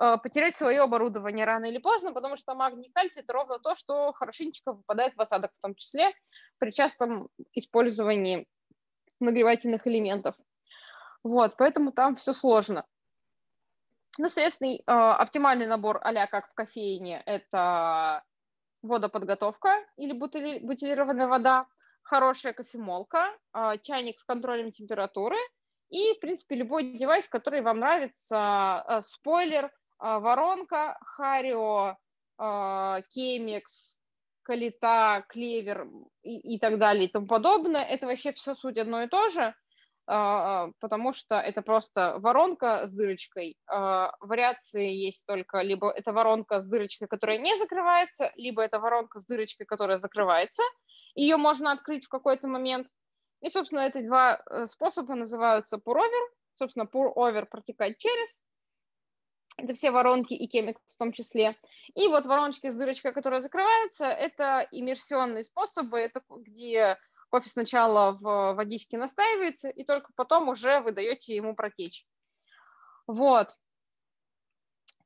э, 0.00 0.16
потерять 0.20 0.56
свое 0.56 0.80
оборудование 0.80 1.44
рано 1.44 1.66
или 1.66 1.78
поздно, 1.78 2.12
потому 2.12 2.36
что 2.36 2.56
магний 2.56 2.88
и 2.88 2.92
кальций– 2.92 3.22
это 3.22 3.32
ровно 3.32 3.60
то, 3.60 3.76
что 3.76 4.12
хорошенечко 4.12 4.72
выпадает 4.72 5.14
в 5.14 5.20
осадок, 5.20 5.52
в 5.56 5.62
том 5.62 5.76
числе 5.76 6.10
при 6.58 6.72
частом 6.72 7.28
использовании 7.54 8.48
нагревательных 9.20 9.86
элементов. 9.86 10.34
Вот, 11.22 11.56
поэтому 11.56 11.92
там 11.92 12.16
все 12.16 12.32
сложно. 12.32 12.84
Ну, 14.18 14.28
соответственно, 14.28 14.74
э, 14.74 14.82
оптимальный 14.86 15.66
набор 15.66 16.00
а 16.02 16.26
как 16.26 16.48
в 16.48 16.54
кофейне– 16.54 17.22
это 17.26 18.22
водоподготовка 18.82 19.84
или 19.96 20.12
бутили, 20.12 20.58
бутилированная 20.60 21.26
вода, 21.26 21.66
хорошая 22.02 22.52
кофемолка, 22.52 23.36
э, 23.54 23.78
чайник 23.82 24.18
с 24.18 24.24
контролем 24.24 24.70
температуры 24.70 25.36
и, 25.90 26.14
в 26.14 26.20
принципе, 26.20 26.56
любой 26.56 26.96
девайс, 26.96 27.28
который 27.28 27.60
вам 27.60 27.80
нравится, 27.80 28.84
э, 28.88 29.02
спойлер, 29.02 29.70
воронка, 29.98 30.98
Харио, 31.00 31.96
Кемикс, 32.36 33.96
Калита, 34.42 35.24
Клевер 35.30 35.88
и, 36.22 36.54
и 36.54 36.58
так 36.58 36.78
далее 36.78 37.06
и 37.06 37.08
тому 37.10 37.26
подобное. 37.26 37.82
Это 37.82 38.06
вообще 38.06 38.34
все 38.34 38.54
суть 38.54 38.76
одно 38.76 39.04
и 39.04 39.08
то 39.08 39.30
же– 39.30 39.54
а, 39.64 39.65
потому 40.06 41.12
что 41.12 41.34
это 41.34 41.62
просто 41.62 42.18
воронка 42.20 42.86
с 42.86 42.92
дырочкой. 42.92 43.56
А, 43.66 44.14
вариации 44.20 44.92
есть 44.92 45.26
только 45.26 45.62
либо 45.62 45.90
это 45.90 46.12
воронка 46.12 46.60
с 46.60 46.64
дырочкой, 46.64 47.08
которая 47.08 47.38
не 47.38 47.58
закрывается, 47.58 48.32
либо 48.36 48.62
это 48.62 48.78
воронка 48.78 49.18
с 49.18 49.26
дырочкой, 49.26 49.66
которая 49.66 49.98
закрывается. 49.98 50.62
Ее 51.16 51.36
можно 51.36 51.72
открыть 51.72 52.04
в 52.04 52.08
какой-то 52.08 52.46
момент. 52.46 52.86
И, 53.40 53.48
собственно, 53.48 53.80
эти 53.80 54.06
два 54.06 54.40
э, 54.48 54.66
способа 54.66 55.14
называются 55.14 55.76
pour-over. 55.76 56.28
Собственно, 56.54 56.84
pour-over 56.84 57.44
протекать 57.46 57.98
через. 57.98 58.42
Это 59.58 59.74
все 59.74 59.90
воронки 59.90 60.34
и 60.34 60.46
кемик 60.46 60.78
в 60.86 60.96
том 60.96 61.12
числе. 61.12 61.56
И 61.94 62.08
вот 62.08 62.26
вороночки 62.26 62.68
с 62.68 62.74
дырочкой, 62.74 63.12
которая 63.12 63.40
закрывается, 63.40 64.06
это 64.06 64.68
иммерсионные 64.70 65.44
способы, 65.44 65.98
это 65.98 66.20
где 66.28 66.98
кофе 67.30 67.48
сначала 67.48 68.12
в 68.12 68.54
водичке 68.54 68.98
настаивается, 68.98 69.68
и 69.68 69.84
только 69.84 70.12
потом 70.16 70.48
уже 70.48 70.80
вы 70.80 70.92
даете 70.92 71.34
ему 71.34 71.54
протечь. 71.54 72.06
Вот. 73.06 73.56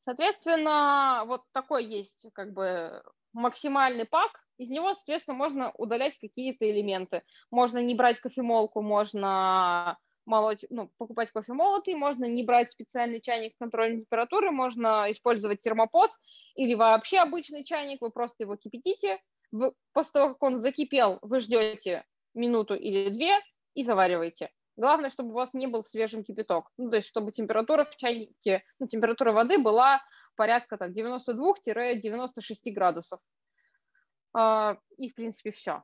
Соответственно, 0.00 1.24
вот 1.26 1.42
такой 1.52 1.84
есть 1.84 2.26
как 2.32 2.52
бы 2.52 3.02
максимальный 3.32 4.06
пак. 4.06 4.40
Из 4.56 4.68
него, 4.68 4.92
соответственно, 4.94 5.36
можно 5.36 5.72
удалять 5.72 6.18
какие-то 6.18 6.70
элементы. 6.70 7.22
Можно 7.50 7.78
не 7.78 7.94
брать 7.94 8.20
кофемолку, 8.20 8.82
можно 8.82 9.98
молоть, 10.26 10.64
ну, 10.70 10.90
покупать 10.98 11.30
кофе 11.32 11.52
молотый, 11.52 11.94
можно 11.94 12.24
не 12.24 12.44
брать 12.44 12.70
специальный 12.70 13.20
чайник 13.20 13.56
контрольной 13.58 14.02
температуры, 14.02 14.50
можно 14.50 15.10
использовать 15.10 15.60
термопод 15.60 16.10
или 16.54 16.74
вообще 16.74 17.18
обычный 17.18 17.64
чайник, 17.64 18.00
вы 18.00 18.10
просто 18.10 18.44
его 18.44 18.56
кипятите, 18.56 19.18
вы, 19.52 19.72
после 19.92 20.12
того, 20.12 20.34
как 20.34 20.42
он 20.42 20.60
закипел, 20.60 21.18
вы 21.22 21.40
ждете 21.40 22.04
минуту 22.34 22.74
или 22.74 23.10
две 23.10 23.38
и 23.74 23.82
завариваете. 23.82 24.50
Главное, 24.76 25.10
чтобы 25.10 25.30
у 25.30 25.34
вас 25.34 25.52
не 25.52 25.66
был 25.66 25.84
свежим 25.84 26.24
кипяток. 26.24 26.70
Ну, 26.78 26.90
то 26.90 26.96
есть, 26.96 27.08
чтобы 27.08 27.32
температура 27.32 27.84
в 27.84 27.96
чайнике, 27.96 28.62
ну, 28.78 28.86
температура 28.86 29.32
воды 29.32 29.58
была 29.58 30.00
порядка 30.36 30.78
там 30.78 30.92
92-96 30.92 32.72
градусов. 32.72 33.20
А, 34.32 34.78
и, 34.96 35.10
в 35.10 35.14
принципе, 35.14 35.50
все. 35.50 35.82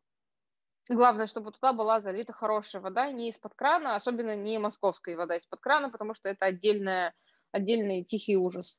Главное, 0.88 1.26
чтобы 1.26 1.50
туда 1.50 1.72
была 1.72 2.00
залита 2.00 2.32
хорошая 2.32 2.80
вода, 2.80 3.10
не 3.10 3.28
из-под 3.30 3.54
крана, 3.54 3.96
особенно 3.96 4.36
не 4.36 4.58
московская 4.58 5.16
вода 5.16 5.36
из-под 5.36 5.60
крана, 5.60 5.90
потому 5.90 6.14
что 6.14 6.28
это 6.28 6.46
отдельная, 6.46 7.12
отдельный 7.50 8.04
тихий 8.04 8.36
ужас. 8.36 8.78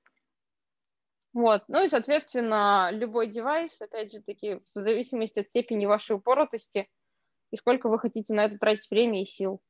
Вот. 1.38 1.66
Ну 1.68 1.86
и, 1.86 1.88
соответственно, 1.88 2.90
любой 2.92 3.28
девайс, 3.28 3.80
опять 3.80 4.12
же 4.12 4.24
таки, 4.24 4.56
в 4.74 4.80
зависимости 4.80 5.40
от 5.40 5.48
степени 5.48 5.86
вашей 5.86 6.16
упоротости, 6.16 6.88
и 7.52 7.56
сколько 7.56 7.90
вы 7.90 8.00
хотите 8.00 8.34
на 8.34 8.46
это 8.46 8.58
тратить 8.58 8.90
время 8.90 9.22
и 9.22 9.26
сил. 9.26 9.62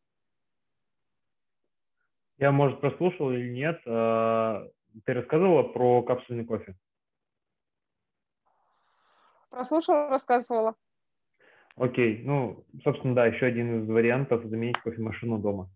Я, 2.37 2.53
может, 2.53 2.79
прослушал 2.79 3.33
или 3.33 3.49
нет. 3.49 3.81
А, 3.85 4.65
ты 5.03 5.13
рассказывала 5.13 5.63
про 5.63 6.03
капсульный 6.03 6.45
кофе? 6.45 6.73
Прослушала, 9.49 10.07
рассказывала. 10.07 10.75
Окей, 11.75 12.23
ну, 12.23 12.65
собственно, 12.81 13.13
да, 13.13 13.25
еще 13.25 13.45
один 13.45 13.83
из 13.83 13.89
вариантов 13.89 14.45
заменить 14.45 14.77
кофемашину 14.77 15.37
дома. 15.37 15.69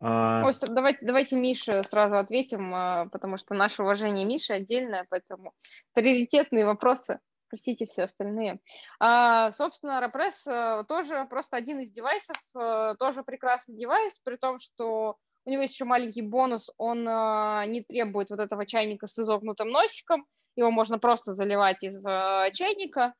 А... 0.00 0.50
Давайте, 0.68 0.98
давайте 1.02 1.36
Мише 1.36 1.82
сразу 1.84 2.16
ответим, 2.16 2.74
а, 2.74 3.06
потому 3.10 3.38
что 3.38 3.54
наше 3.54 3.82
уважение 3.82 4.24
Миши 4.24 4.52
отдельное, 4.52 5.06
поэтому 5.08 5.52
приоритетные 5.92 6.66
вопросы 6.66 7.20
простите 7.48 7.86
все 7.86 8.04
остальные. 8.04 8.58
А, 8.98 9.52
собственно, 9.52 10.02
Repress 10.02 10.50
э, 10.50 10.84
тоже 10.88 11.24
просто 11.30 11.56
один 11.56 11.78
из 11.78 11.92
девайсов, 11.92 12.36
э, 12.58 12.94
тоже 12.98 13.22
прекрасный 13.22 13.76
девайс, 13.76 14.18
при 14.24 14.36
том, 14.36 14.58
что 14.58 15.16
У 15.46 15.50
него 15.50 15.62
есть 15.62 15.74
еще 15.74 15.84
маленький 15.84 16.22
бонус, 16.22 16.70
он 16.78 17.06
э, 17.06 17.66
не 17.66 17.82
требует 17.82 18.30
вот 18.30 18.40
этого 18.40 18.66
чайника 18.66 19.06
с 19.06 19.18
изогнутым 19.18 19.68
носиком, 19.68 20.26
его 20.56 20.70
можно 20.70 20.98
просто 20.98 21.34
заливать 21.34 21.82
из 21.82 22.04
э, 22.04 22.50
чайника. 22.52 23.14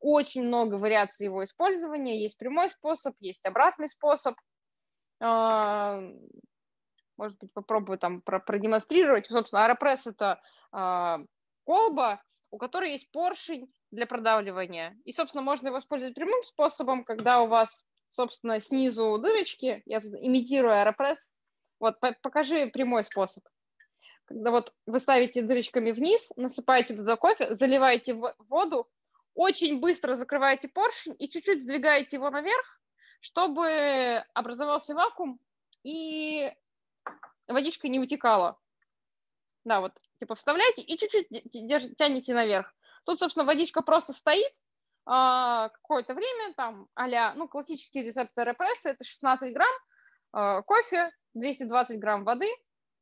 Очень 0.00 0.44
много 0.44 0.76
вариаций 0.76 1.26
его 1.26 1.44
использования. 1.44 2.22
Есть 2.22 2.38
прямой 2.38 2.68
способ, 2.68 3.14
есть 3.20 3.44
обратный 3.44 3.88
способ. 3.88 4.34
Э, 5.20 6.12
может 7.16 7.38
быть, 7.38 7.52
попробую 7.52 7.98
там 7.98 8.20
про 8.20 8.40
продемонстрировать. 8.40 9.26
Собственно, 9.26 9.64
аэропресс– 9.64 10.06
это 10.08 10.40
э, 10.72 11.24
колба, 11.64 12.22
у 12.50 12.58
которой 12.58 12.92
есть 12.92 13.10
поршень 13.10 13.72
для 13.90 14.06
продавливания. 14.06 14.96
И, 15.04 15.12
собственно, 15.12 15.42
можно 15.42 15.68
его 15.68 15.78
использовать 15.78 16.14
прямым 16.14 16.42
способом, 16.44 17.04
когда 17.04 17.40
у 17.42 17.48
вас, 17.48 17.84
собственно, 18.10 18.60
снизу 18.60 19.18
дырочки. 19.18 19.82
Я 19.86 19.98
имитирую 19.98 20.78
аэропресс. 20.78 21.30
Вот, 21.78 21.98
покажи 22.22 22.68
прямой 22.68 23.04
способ 23.04 23.44
когда 24.26 24.50
вот 24.50 24.74
вы 24.86 24.98
ставите 24.98 25.42
дырочками 25.42 25.92
вниз, 25.92 26.32
насыпаете 26.36 26.94
туда 26.94 27.16
кофе, 27.16 27.54
заливаете 27.54 28.14
воду, 28.48 28.88
очень 29.34 29.80
быстро 29.80 30.14
закрываете 30.14 30.68
поршень 30.68 31.14
и 31.18 31.28
чуть-чуть 31.28 31.62
сдвигаете 31.62 32.16
его 32.16 32.30
наверх, 32.30 32.80
чтобы 33.20 34.24
образовался 34.34 34.94
вакуум 34.94 35.40
и 35.82 36.52
водичка 37.48 37.88
не 37.88 38.00
утекала. 38.00 38.58
Да, 39.64 39.80
вот, 39.80 39.92
типа 40.20 40.34
вставляете 40.34 40.82
и 40.82 40.98
чуть-чуть 40.98 41.96
тянете 41.96 42.34
наверх. 42.34 42.72
Тут, 43.04 43.20
собственно, 43.20 43.44
водичка 43.44 43.82
просто 43.82 44.12
стоит 44.12 44.52
а, 45.04 45.68
какое-то 45.68 46.14
время, 46.14 46.54
там, 46.54 46.88
а 46.94 47.34
ну, 47.34 47.48
классический 47.48 48.02
рецепт 48.02 48.36
аэропресса, 48.36 48.90
это 48.90 49.04
16 49.04 49.52
грамм 49.54 49.74
а, 50.32 50.62
кофе, 50.62 51.12
220 51.34 51.98
грамм 52.00 52.24
воды 52.24 52.48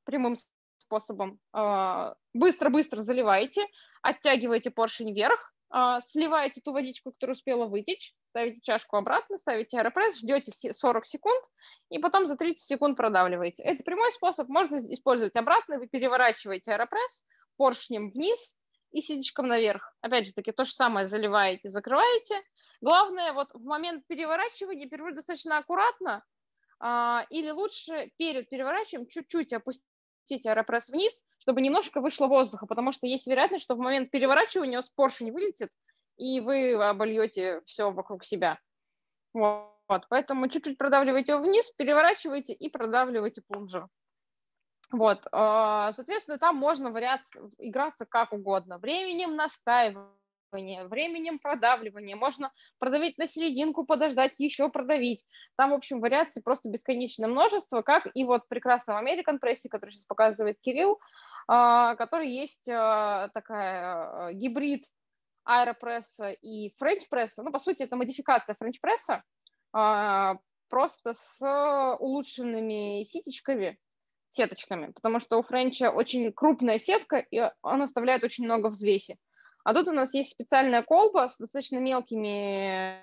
прямым 0.04 0.36
способом. 0.78 1.40
А, 1.52 2.14
быстро-быстро 2.34 3.02
заливаете, 3.02 3.66
оттягиваете 4.02 4.70
поршень 4.70 5.14
вверх, 5.14 5.53
а, 5.53 5.53
сливаете 6.02 6.60
ту 6.60 6.72
водичку, 6.72 7.12
которая 7.12 7.34
успела 7.34 7.66
вытечь, 7.66 8.14
ставите 8.30 8.60
чашку 8.62 8.96
обратно, 8.96 9.36
ставите 9.36 9.78
аэропресс, 9.78 10.18
ждете 10.18 10.52
40 10.72 11.06
секунд 11.06 11.44
и 11.90 11.98
потом 11.98 12.26
за 12.26 12.36
30 12.36 12.64
секунд 12.64 12.96
продавливаете. 12.96 13.62
Это 13.62 13.82
прямой 13.84 14.10
способ, 14.12 14.48
можно 14.48 14.76
использовать 14.76 15.36
обратно, 15.36 15.78
вы 15.78 15.88
переворачиваете 15.88 16.72
аэропресс 16.72 17.24
поршнем 17.56 18.10
вниз 18.10 18.56
и 18.92 19.00
ситечком 19.00 19.48
наверх. 19.48 19.94
Опять 20.00 20.26
же 20.26 20.32
таки, 20.32 20.52
то 20.52 20.64
же 20.64 20.72
самое 20.72 21.06
заливаете, 21.06 21.68
закрываете. 21.68 22.40
Главное, 22.80 23.32
вот 23.32 23.48
в 23.52 23.64
момент 23.64 24.06
переворачивания 24.06 24.88
переворачивать 24.88 25.16
достаточно 25.16 25.58
аккуратно, 25.58 26.24
а, 26.80 27.24
или 27.30 27.50
лучше 27.50 28.10
перед 28.18 28.48
переворачиванием 28.48 29.08
чуть-чуть 29.08 29.52
опустить 29.52 29.84
опустить 30.24 30.46
аэропресс 30.46 30.88
вниз, 30.88 31.24
чтобы 31.38 31.60
немножко 31.60 32.00
вышло 32.00 32.26
воздуха, 32.26 32.66
потому 32.66 32.92
что 32.92 33.06
есть 33.06 33.26
вероятность, 33.26 33.64
что 33.64 33.74
в 33.74 33.78
момент 33.78 34.10
переворачивания 34.10 34.80
с 34.80 34.88
поршень 34.88 35.32
вылетит, 35.32 35.70
и 36.16 36.40
вы 36.40 36.74
обольете 36.74 37.60
все 37.66 37.90
вокруг 37.90 38.24
себя. 38.24 38.58
Вот. 39.32 39.70
Поэтому 40.08 40.48
чуть-чуть 40.48 40.78
продавливайте 40.78 41.32
его 41.32 41.42
вниз, 41.42 41.70
переворачивайте 41.72 42.54
и 42.54 42.70
продавливайте 42.70 43.42
плунжер. 43.46 43.86
Вот, 44.90 45.26
а, 45.32 45.92
соответственно, 45.92 46.38
там 46.38 46.56
можно 46.56 46.90
вариации, 46.90 47.40
играться 47.58 48.06
как 48.06 48.32
угодно. 48.32 48.78
Временем 48.78 49.34
настаивать 49.34 50.06
продавливания, 50.54 50.84
временем 50.84 51.38
продавливания. 51.38 52.16
Можно 52.16 52.52
продавить 52.78 53.18
на 53.18 53.26
серединку, 53.26 53.84
подождать, 53.84 54.38
еще 54.38 54.68
продавить. 54.70 55.24
Там, 55.56 55.70
в 55.70 55.74
общем, 55.74 56.00
вариаций 56.00 56.42
просто 56.42 56.68
бесконечное 56.68 57.28
множество, 57.28 57.82
как 57.82 58.08
и 58.14 58.24
вот 58.24 58.48
прекрасном 58.48 59.04
American 59.04 59.38
Press, 59.42 59.68
который 59.68 59.90
сейчас 59.90 60.04
показывает 60.04 60.58
Кирилл, 60.60 61.00
а, 61.48 61.96
который 61.96 62.28
есть 62.28 62.68
а, 62.68 63.28
такая 63.34 64.28
а, 64.28 64.32
гибрид 64.32 64.84
аэропресса 65.44 66.30
и 66.30 66.72
френч-пресса. 66.78 67.42
Ну, 67.42 67.52
по 67.52 67.58
сути, 67.58 67.82
это 67.82 67.96
модификация 67.96 68.56
френч-пресса, 68.58 69.22
просто 70.70 71.14
с 71.14 71.96
улучшенными 71.98 73.04
ситечками, 73.04 73.76
сеточками, 74.30 74.92
потому 74.92 75.20
что 75.20 75.36
у 75.36 75.42
френча 75.42 75.90
очень 75.90 76.32
крупная 76.32 76.78
сетка, 76.78 77.18
и 77.18 77.42
он 77.60 77.82
оставляет 77.82 78.24
очень 78.24 78.44
много 78.44 78.68
взвеси. 78.68 79.18
А 79.64 79.72
тут 79.72 79.88
у 79.88 79.92
нас 79.92 80.12
есть 80.12 80.30
специальная 80.30 80.82
колба 80.82 81.28
с 81.28 81.38
достаточно 81.38 81.78
мелкими 81.78 83.00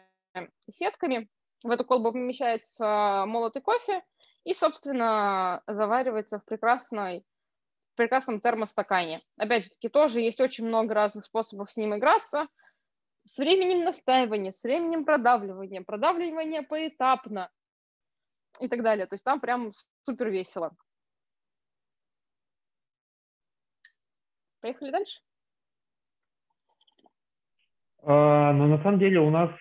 сетками. 0.70 1.28
В 1.64 1.70
эту 1.72 1.84
колбу 1.84 2.12
помещается 2.12 3.26
молотый 3.28 3.64
кофе 3.64 4.04
и, 4.44 4.54
собственно, 4.54 5.64
заваривается 5.68 6.40
в 6.40 6.46
прекрасной 6.46 7.26
в 7.94 7.98
прекрасном 7.98 8.40
термостакане. 8.40 9.22
Опять 9.38 9.66
же 9.66 9.70
таки, 9.72 9.90
тоже 9.90 10.22
есть 10.22 10.40
очень 10.40 10.66
много 10.66 10.94
разных 10.94 11.26
способов 11.26 11.72
с 11.72 11.78
ним 11.78 11.96
играться. 11.96 12.48
С 13.28 13.38
временем 13.38 13.84
настаивания, 13.84 14.52
с 14.52 14.64
временем 14.64 15.04
продавливания, 15.04 15.84
продавливания 15.84 16.62
поэтапно 16.62 17.52
и 18.60 18.68
так 18.68 18.82
далее. 18.82 19.08
То 19.08 19.16
есть 19.16 19.26
там 19.26 19.40
прям 19.42 19.72
супер 20.06 20.30
весело. 20.30 20.76
Поехали 24.62 24.92
дальше. 24.92 25.20
А, 28.04 28.54
но 28.54 28.68
на 28.68 28.82
самом 28.84 29.00
деле 29.00 29.20
у 29.20 29.30
нас 29.30 29.52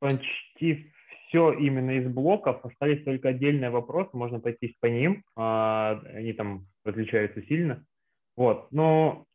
почти 0.00 0.92
все 1.28 1.52
именно 1.52 1.92
из 1.92 2.10
блоков. 2.10 2.64
Остались 2.64 3.04
только 3.04 3.28
отдельные 3.28 3.70
вопросы, 3.70 4.10
можно 4.14 4.40
пройтись 4.40 4.74
по 4.80 4.86
ним. 4.86 5.24
А, 5.36 6.00
они 6.14 6.32
там 6.32 6.66
различаются 6.84 7.42
сильно. 7.42 7.84
Вот. 8.36 8.68
Но 8.72 9.26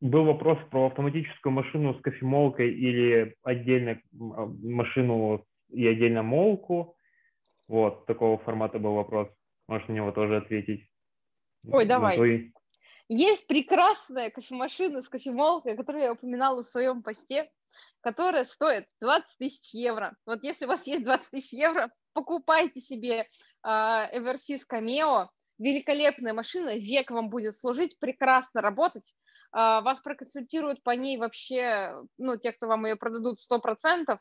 был 0.00 0.24
вопрос 0.24 0.58
про 0.70 0.86
автоматическую 0.86 1.52
машину 1.52 1.94
с 1.94 2.00
кофемолкой 2.00 2.72
или 2.72 3.36
отдельно 3.42 4.00
а, 4.12 4.46
машину 4.62 5.44
и 5.70 5.86
отдельно 5.86 6.22
молку. 6.22 6.96
Вот, 7.68 8.06
такого 8.06 8.38
формата 8.38 8.78
был 8.78 8.94
вопрос. 8.94 9.28
Можешь 9.68 9.86
на 9.88 9.92
него 9.92 10.10
тоже 10.10 10.38
ответить. 10.38 10.88
Ой, 11.68 11.86
давай. 11.86 12.16
Ну, 12.16 12.24
то 12.24 12.52
Есть 13.08 13.46
прекрасная 13.46 14.30
кофемашина 14.30 15.02
с 15.02 15.08
кофемолкой, 15.08 15.76
которую 15.76 16.04
я 16.04 16.12
упоминала 16.12 16.62
в 16.62 16.66
своем 16.66 17.02
посте 17.02 17.48
которая 18.00 18.44
стоит 18.44 18.86
20 19.00 19.38
тысяч 19.38 19.74
евро. 19.74 20.14
Вот 20.26 20.42
если 20.42 20.64
у 20.66 20.68
вас 20.68 20.86
есть 20.86 21.04
20 21.04 21.30
тысяч 21.30 21.52
евро, 21.52 21.90
покупайте 22.12 22.80
себе 22.80 23.20
э, 23.20 23.26
Eversys 23.64 24.60
Cameo, 24.70 25.28
великолепная 25.58 26.32
машина, 26.32 26.76
век 26.76 27.10
вам 27.10 27.30
будет 27.30 27.54
служить, 27.56 27.98
прекрасно 27.98 28.60
работать, 28.60 29.14
э, 29.52 29.56
вас 29.56 30.00
проконсультируют 30.00 30.82
по 30.82 30.90
ней 30.90 31.18
вообще, 31.18 31.94
ну, 32.18 32.36
те, 32.38 32.52
кто 32.52 32.66
вам 32.66 32.86
ее 32.86 32.96
продадут 32.96 33.38
100%, 33.40 34.18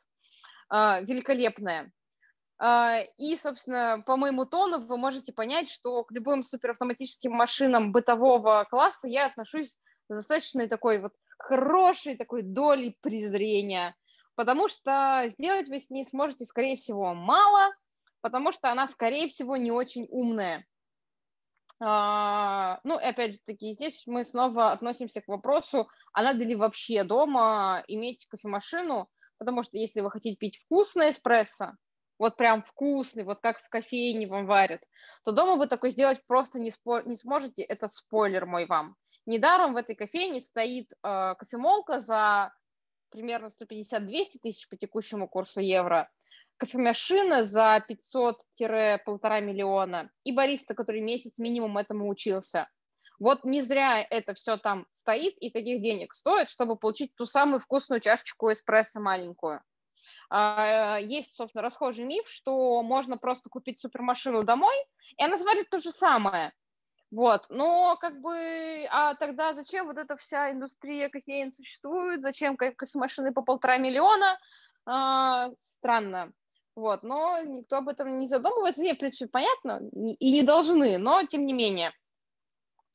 э, 0.71 1.05
великолепная. 1.05 1.91
Uh, 2.61 3.05
и, 3.17 3.37
собственно, 3.37 4.03
по 4.05 4.17
моему 4.17 4.45
тону 4.45 4.85
вы 4.85 4.97
можете 4.97 5.31
понять, 5.31 5.69
что 5.69 6.03
к 6.03 6.11
любым 6.11 6.43
суперавтоматическим 6.43 7.31
машинам 7.31 7.93
бытового 7.93 8.67
класса 8.69 9.07
я 9.07 9.27
отношусь 9.27 9.79
с 10.09 10.15
достаточно 10.15 10.67
такой 10.67 10.99
вот 10.99 11.13
хорошей 11.39 12.15
такой 12.15 12.43
долей 12.43 12.95
презрения, 13.01 13.95
потому 14.35 14.67
что 14.67 15.25
сделать 15.29 15.67
вы 15.69 15.79
с 15.79 15.89
ней 15.89 16.05
сможете, 16.05 16.45
скорее 16.45 16.75
всего, 16.75 17.13
мало, 17.13 17.73
потому 18.21 18.51
что 18.51 18.71
она, 18.71 18.87
скорее 18.87 19.29
всего, 19.29 19.57
не 19.57 19.71
очень 19.71 20.07
умная. 20.09 20.65
А, 21.81 22.81
ну, 22.83 22.99
и 22.99 23.03
опять 23.03 23.35
же 23.35 23.39
таки, 23.45 23.73
здесь 23.73 24.03
мы 24.05 24.25
снова 24.25 24.71
относимся 24.71 25.21
к 25.21 25.27
вопросу, 25.29 25.89
а 26.11 26.23
надо 26.23 26.43
ли 26.43 26.55
вообще 26.55 27.03
дома 27.03 27.83
иметь 27.87 28.27
кофемашину, 28.27 29.09
потому 29.37 29.63
что 29.63 29.77
если 29.77 30.01
вы 30.01 30.11
хотите 30.11 30.35
пить 30.35 30.57
вкусный 30.57 31.11
эспрессо, 31.11 31.71
вот 32.17 32.35
прям 32.35 32.63
вкусный, 32.63 33.23
вот 33.23 33.39
как 33.39 33.59
в 33.59 33.69
кофейне 33.69 34.27
вам 34.27 34.45
варят, 34.45 34.81
то 35.23 35.31
дома 35.31 35.55
вы 35.55 35.67
такой 35.67 35.91
сделать 35.91 36.21
просто 36.27 36.59
не, 36.59 36.69
спо- 36.69 37.03
не 37.05 37.15
сможете, 37.15 37.63
это 37.63 37.87
спойлер 37.87 38.45
мой 38.45 38.65
вам. 38.65 38.95
Недаром 39.29 39.75
в 39.75 39.77
этой 39.77 39.93
кофейне 39.93 40.41
стоит 40.41 40.91
э, 40.91 41.35
кофемолка 41.37 41.99
за 41.99 42.51
примерно 43.11 43.51
150-200 43.61 44.39
тысяч 44.41 44.67
по 44.67 44.75
текущему 44.75 45.27
курсу 45.27 45.59
евро, 45.59 46.09
кофемашина 46.57 47.43
за 47.43 47.85
500-1,5 47.87 49.41
миллиона 49.41 50.09
и 50.23 50.31
бариста, 50.31 50.73
который 50.73 51.01
месяц 51.01 51.37
минимум 51.37 51.77
этому 51.77 52.09
учился. 52.09 52.67
Вот 53.19 53.43
не 53.43 53.61
зря 53.61 54.01
это 54.01 54.33
все 54.33 54.57
там 54.57 54.87
стоит 54.89 55.37
и 55.37 55.51
таких 55.51 55.83
денег 55.83 56.15
стоит, 56.15 56.49
чтобы 56.49 56.75
получить 56.75 57.13
ту 57.13 57.27
самую 57.27 57.59
вкусную 57.59 58.01
чашечку 58.01 58.51
эспрессо 58.51 58.99
маленькую. 58.99 59.61
А, 60.31 60.97
есть, 60.97 61.35
собственно, 61.35 61.61
расхожий 61.61 62.03
миф, 62.03 62.27
что 62.27 62.81
можно 62.81 63.15
просто 63.15 63.47
купить 63.51 63.79
супермашину 63.79 64.43
домой, 64.43 64.75
и 65.19 65.23
она 65.23 65.37
сварит 65.37 65.69
то 65.69 65.77
же 65.77 65.91
самое. 65.91 66.51
Вот, 67.11 67.47
но 67.49 67.97
как 67.99 68.21
бы, 68.21 68.85
а 68.91 69.15
тогда 69.15 69.53
зачем 69.53 69.87
вот 69.87 69.97
эта 69.97 70.15
вся 70.17 70.51
индустрия 70.51 71.09
кофеин 71.09 71.51
существует, 71.51 72.21
зачем 72.21 72.55
кофемашины 72.55 73.33
по 73.33 73.41
полтора 73.41 73.77
миллиона? 73.77 74.37
А, 74.85 75.49
странно. 75.55 76.31
Вот, 76.75 77.01
но 77.01 77.41
никто 77.41 77.77
об 77.77 77.89
этом 77.89 78.17
не 78.17 78.27
задумывается. 78.27 78.81
Не, 78.81 78.93
в 78.93 78.99
принципе, 78.99 79.27
понятно, 79.27 79.81
и 79.91 80.31
не 80.31 80.43
должны, 80.43 80.97
но 80.99 81.23
тем 81.23 81.45
не 81.45 81.53
менее. 81.53 81.93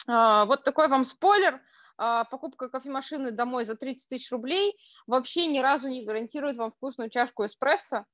А, 0.06 0.44
вот 0.46 0.62
такой 0.62 0.88
вам 0.88 1.04
спойлер. 1.04 1.60
А, 1.96 2.24
покупка 2.24 2.68
кофемашины 2.68 3.32
домой 3.32 3.64
за 3.64 3.76
30 3.76 4.08
тысяч 4.08 4.30
рублей 4.30 4.76
вообще 5.06 5.46
ни 5.46 5.58
разу 5.58 5.88
не 5.88 6.04
гарантирует 6.04 6.56
вам 6.56 6.72
вкусную 6.72 7.10
чашку 7.10 7.46
эспрессо. 7.46 8.04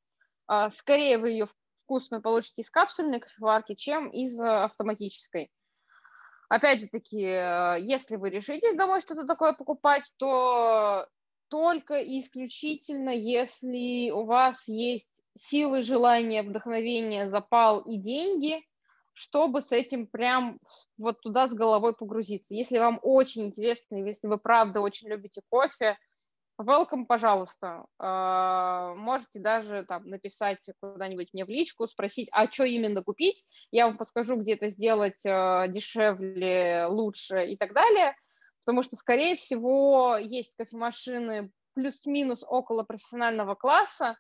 А, 0.47 0.71
скорее 0.71 1.19
вы 1.19 1.31
ее 1.31 1.49
вкусную 1.85 2.23
получите 2.23 2.63
из 2.63 2.71
капсульной 2.71 3.21
кофеварки, 3.21 3.75
чем 3.75 4.09
из 4.11 4.41
автоматической. 4.41 5.51
Опять 6.51 6.81
же 6.81 6.89
таки, 6.89 7.17
если 7.17 8.17
вы 8.17 8.29
решитесь 8.29 8.75
домой 8.77 9.01
что-то 9.01 9.25
такое 9.25 9.53
покупать, 9.53 10.13
то 10.17 11.07
только 11.49 11.95
и 11.95 12.19
исключительно, 12.21 13.11
если 13.11 14.11
у 14.11 14.25
вас 14.25 14.67
есть 14.67 15.23
силы, 15.39 15.83
желание, 15.83 16.43
вдохновение, 16.43 17.29
запал 17.29 17.81
и 17.83 17.97
деньги, 17.97 18.61
чтобы 19.13 19.63
с 19.63 19.71
этим 19.71 20.09
прям 20.09 20.59
вот 20.99 21.21
туда 21.21 21.47
с 21.47 21.55
головой 21.55 21.95
погрузиться. 21.95 22.53
Если 22.53 22.79
вам 22.79 22.99
очень 23.01 23.47
интересно, 23.47 24.05
если 24.05 24.27
вы 24.27 24.39
правда 24.39 24.81
очень 24.81 25.09
любите 25.09 25.43
кофе, 25.51 25.97
welcome, 26.61 27.07
пожалуйста. 27.07 27.87
А, 27.99 28.95
можете 28.95 29.41
даже 29.41 29.85
там 29.89 30.05
написать 30.09 30.65
куда-нибудь 30.81 31.31
мне 31.33 31.45
в 31.45 31.49
личку, 31.49 31.87
спросить, 31.89 32.29
а 32.33 32.51
что 32.51 32.65
именно 32.65 33.03
купить. 33.03 33.45
Я 33.71 33.87
вам 33.87 33.97
подскажу, 33.97 34.37
где 34.37 34.55
это 34.55 34.69
сделать 34.69 35.25
а, 35.27 35.67
дешевле, 35.69 36.87
лучше 36.89 37.47
и 37.47 37.57
так 37.57 37.73
далее– 37.73 38.15
потому 38.65 38.83
что, 38.83 38.97
скорее 38.97 39.37
всего, 39.37 40.17
есть 40.17 40.55
кофемашины 40.57 41.51
плюс-минус 41.75 42.45
около 42.47 42.85
профессионального 42.85 43.55
класса, 43.55 44.17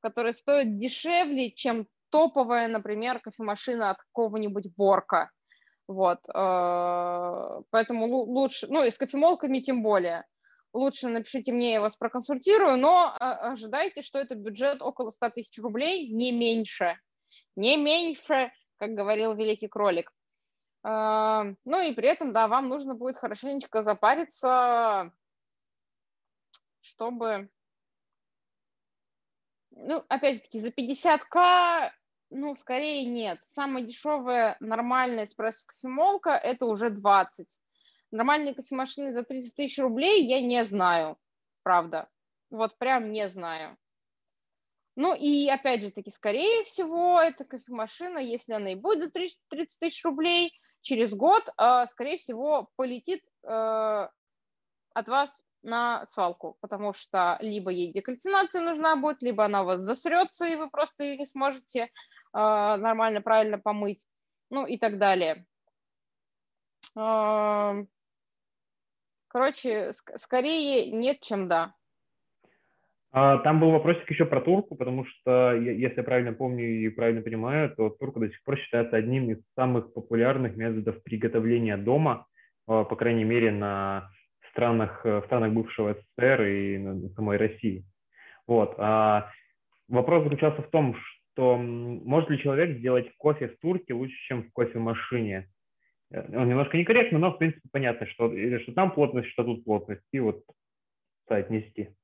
которые 0.00 0.32
стоят 0.32 0.76
дешевле, 0.76 1.52
чем 1.52 1.86
топовая, 2.10 2.68
например, 2.68 3.20
кофемашина 3.20 3.90
от 3.90 3.98
какого-нибудь 3.98 4.74
Борка. 4.76 5.30
Вот, 5.86 6.18
э, 6.28 7.62
поэтому 7.70 8.06
лучше, 8.06 8.66
ну 8.68 8.84
и 8.84 8.90
с 8.90 8.98
кофемолками 8.98 9.60
тем 9.60 9.82
более. 9.82 10.24
Лучше 10.72 11.08
напишите 11.08 11.52
мне, 11.52 11.74
я 11.74 11.80
вас 11.80 11.96
проконсультирую, 11.96 12.78
но 12.78 13.14
э, 13.14 13.24
ожидайте, 13.24 14.00
что 14.00 14.18
это 14.18 14.34
бюджет 14.34 14.80
около 14.80 15.10
100 15.10 15.30
тысяч 15.30 15.58
рублей, 15.58 16.10
не 16.10 16.32
меньше. 16.32 16.98
Не 17.56 17.76
меньше, 17.76 18.50
как 18.78 18.94
говорил 18.94 19.34
великий 19.34 19.68
кролик. 19.68 20.12
А, 20.82 21.44
ну 21.64 21.80
и 21.80 21.92
при 21.94 22.08
этом, 22.08 22.32
да, 22.32 22.48
вам 22.48 22.68
нужно 22.68 22.94
будет 22.94 23.16
хорошенечко 23.16 23.82
запариться, 23.82 25.12
чтобы, 26.80 27.50
ну, 29.70 30.04
опять-таки, 30.08 30.58
за 30.58 30.70
50к, 30.70 31.92
ну, 32.30 32.54
скорее 32.56 33.04
нет. 33.04 33.40
Самая 33.44 33.84
дешевая 33.84 34.56
нормальная 34.60 35.24
эспрессо-кофемолка– 35.24 36.30
это 36.42 36.64
уже 36.64 36.88
20. 36.88 37.58
Нормальные 38.12 38.54
кофемашины 38.54 39.12
за 39.12 39.24
30 39.24 39.56
тысяч 39.56 39.78
рублей 39.78 40.26
я 40.26 40.40
не 40.40 40.62
знаю, 40.64 41.16
правда. 41.62 42.08
Вот 42.50 42.76
прям 42.78 43.10
не 43.10 43.28
знаю. 43.28 43.76
Ну 44.94 45.14
и 45.14 45.48
опять 45.48 45.80
же 45.82 45.90
таки, 45.90 46.10
скорее 46.10 46.64
всего, 46.64 47.18
эта 47.18 47.44
кофемашина, 47.44 48.18
если 48.18 48.52
она 48.52 48.72
и 48.72 48.74
будет 48.74 49.14
30 49.14 49.78
тысяч 49.78 50.04
рублей, 50.04 50.52
через 50.82 51.14
год, 51.14 51.48
а, 51.56 51.86
скорее 51.86 52.18
всего, 52.18 52.68
полетит 52.76 53.22
э, 53.44 54.08
от 54.94 55.08
вас 55.08 55.42
на 55.62 56.04
свалку, 56.06 56.58
потому 56.60 56.92
что 56.92 57.38
либо 57.40 57.70
ей 57.70 57.92
декальцинация 57.92 58.60
нужна 58.62 58.96
будет, 58.96 59.22
либо 59.22 59.44
она 59.44 59.62
у 59.62 59.66
вас 59.66 59.80
засрется, 59.80 60.44
и 60.44 60.56
вы 60.56 60.68
просто 60.68 61.04
ее 61.04 61.16
не 61.16 61.26
сможете 61.26 61.88
а, 62.32 62.76
нормально, 62.76 63.22
правильно 63.22 63.58
помыть, 63.58 64.04
ну 64.50 64.66
и 64.66 64.76
так 64.76 64.98
далее. 64.98 65.46
Короче, 69.32 69.92
скорее 70.16 70.90
нет, 70.90 71.20
чем 71.22 71.48
да. 71.48 71.72
А, 73.12 73.38
там 73.38 73.60
был 73.60 73.70
вопросик 73.70 74.10
еще 74.10 74.26
про 74.26 74.42
турку, 74.42 74.74
потому 74.74 75.06
что, 75.06 75.54
если 75.54 75.96
я 75.96 76.02
правильно 76.02 76.34
помню 76.34 76.66
и 76.66 76.90
правильно 76.90 77.22
понимаю, 77.22 77.74
то 77.74 77.88
турка 77.88 78.20
до 78.20 78.28
сих 78.28 78.42
пор 78.44 78.58
считается 78.58 78.94
одним 78.94 79.30
из 79.30 79.38
самых 79.54 79.94
популярных 79.94 80.54
методов 80.56 81.02
приготовления 81.02 81.78
дома, 81.78 82.26
а, 82.66 82.84
по 82.84 82.94
крайней 82.94 83.24
мере, 83.24 83.50
на 83.50 84.10
странах, 84.50 85.02
в 85.02 85.22
странах 85.24 85.54
бывшего 85.54 85.94
СССР 85.94 86.42
и 86.42 86.76
на 86.76 87.08
самой 87.14 87.38
России. 87.38 87.86
Вот. 88.46 88.74
А 88.76 89.30
вопрос 89.88 90.24
заключался 90.24 90.60
в 90.60 90.68
том, 90.68 90.94
что 91.32 91.56
может 91.56 92.28
ли 92.28 92.38
человек 92.38 92.76
сделать 92.76 93.10
кофе 93.16 93.48
в 93.48 93.58
турке 93.60 93.94
лучше, 93.94 94.16
чем 94.28 94.42
в 94.42 94.52
кофемашине? 94.52 95.48
Э, 96.12 96.36
он 96.36 96.48
немножко 96.48 96.76
некорректно, 96.76 97.18
но, 97.18 97.32
в 97.32 97.38
принципе, 97.38 97.68
понятно, 97.72 98.06
что, 98.06 98.30
что 98.60 98.72
там 98.72 98.92
плотность, 98.92 99.28
что 99.30 99.44
тут 99.44 99.64
плотность, 99.64 100.04
и 100.12 100.20
вот 100.20 100.44
соотнести. 101.26 101.94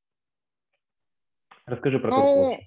Расскажи 1.67 1.99
про 1.99 2.11
ну, 2.11 2.17
турку. 2.17 2.65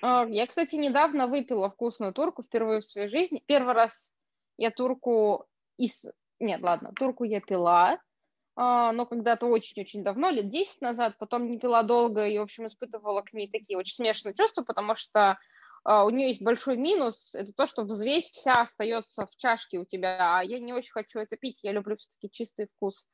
А, 0.00 0.26
я, 0.28 0.46
кстати, 0.46 0.76
недавно 0.76 1.26
выпила 1.26 1.70
вкусную 1.70 2.12
турку 2.12 2.42
впервые 2.42 2.80
в 2.80 2.84
своей 2.84 3.08
жизни. 3.08 3.42
Первый 3.46 3.74
раз 3.74 4.12
я 4.56 4.70
турку 4.70 5.46
из... 5.76 6.04
Нет, 6.38 6.60
ладно, 6.62 6.92
турку 6.92 7.24
я 7.24 7.40
пила, 7.40 7.98
а, 8.54 8.92
но 8.92 9.06
когда-то 9.06 9.46
очень-очень 9.46 10.04
давно, 10.04 10.30
лет 10.30 10.50
10 10.50 10.80
назад, 10.82 11.16
потом 11.18 11.50
не 11.50 11.58
пила 11.58 11.82
долго 11.82 12.28
и, 12.28 12.38
в 12.38 12.42
общем, 12.42 12.66
испытывала 12.66 13.22
к 13.22 13.32
ней 13.32 13.50
такие 13.50 13.76
очень 13.76 13.94
смешанные 13.94 14.34
чувства, 14.36 14.62
потому 14.62 14.94
что 14.94 15.36
у 15.88 16.10
нее 16.10 16.28
есть 16.28 16.42
большой 16.42 16.76
минус, 16.76 17.34
это 17.34 17.52
то, 17.52 17.66
что 17.66 17.84
взвесь 17.84 18.30
вся 18.30 18.60
остается 18.60 19.26
в 19.26 19.36
чашке 19.36 19.78
у 19.78 19.84
тебя, 19.84 20.38
а 20.38 20.42
я 20.42 20.58
не 20.58 20.72
очень 20.72 20.92
хочу 20.92 21.18
это 21.18 21.36
пить, 21.36 21.60
я 21.62 21.72
люблю 21.72 21.96
все-таки 21.96 22.30
чистый 22.30 22.68
вкус. 22.76 23.06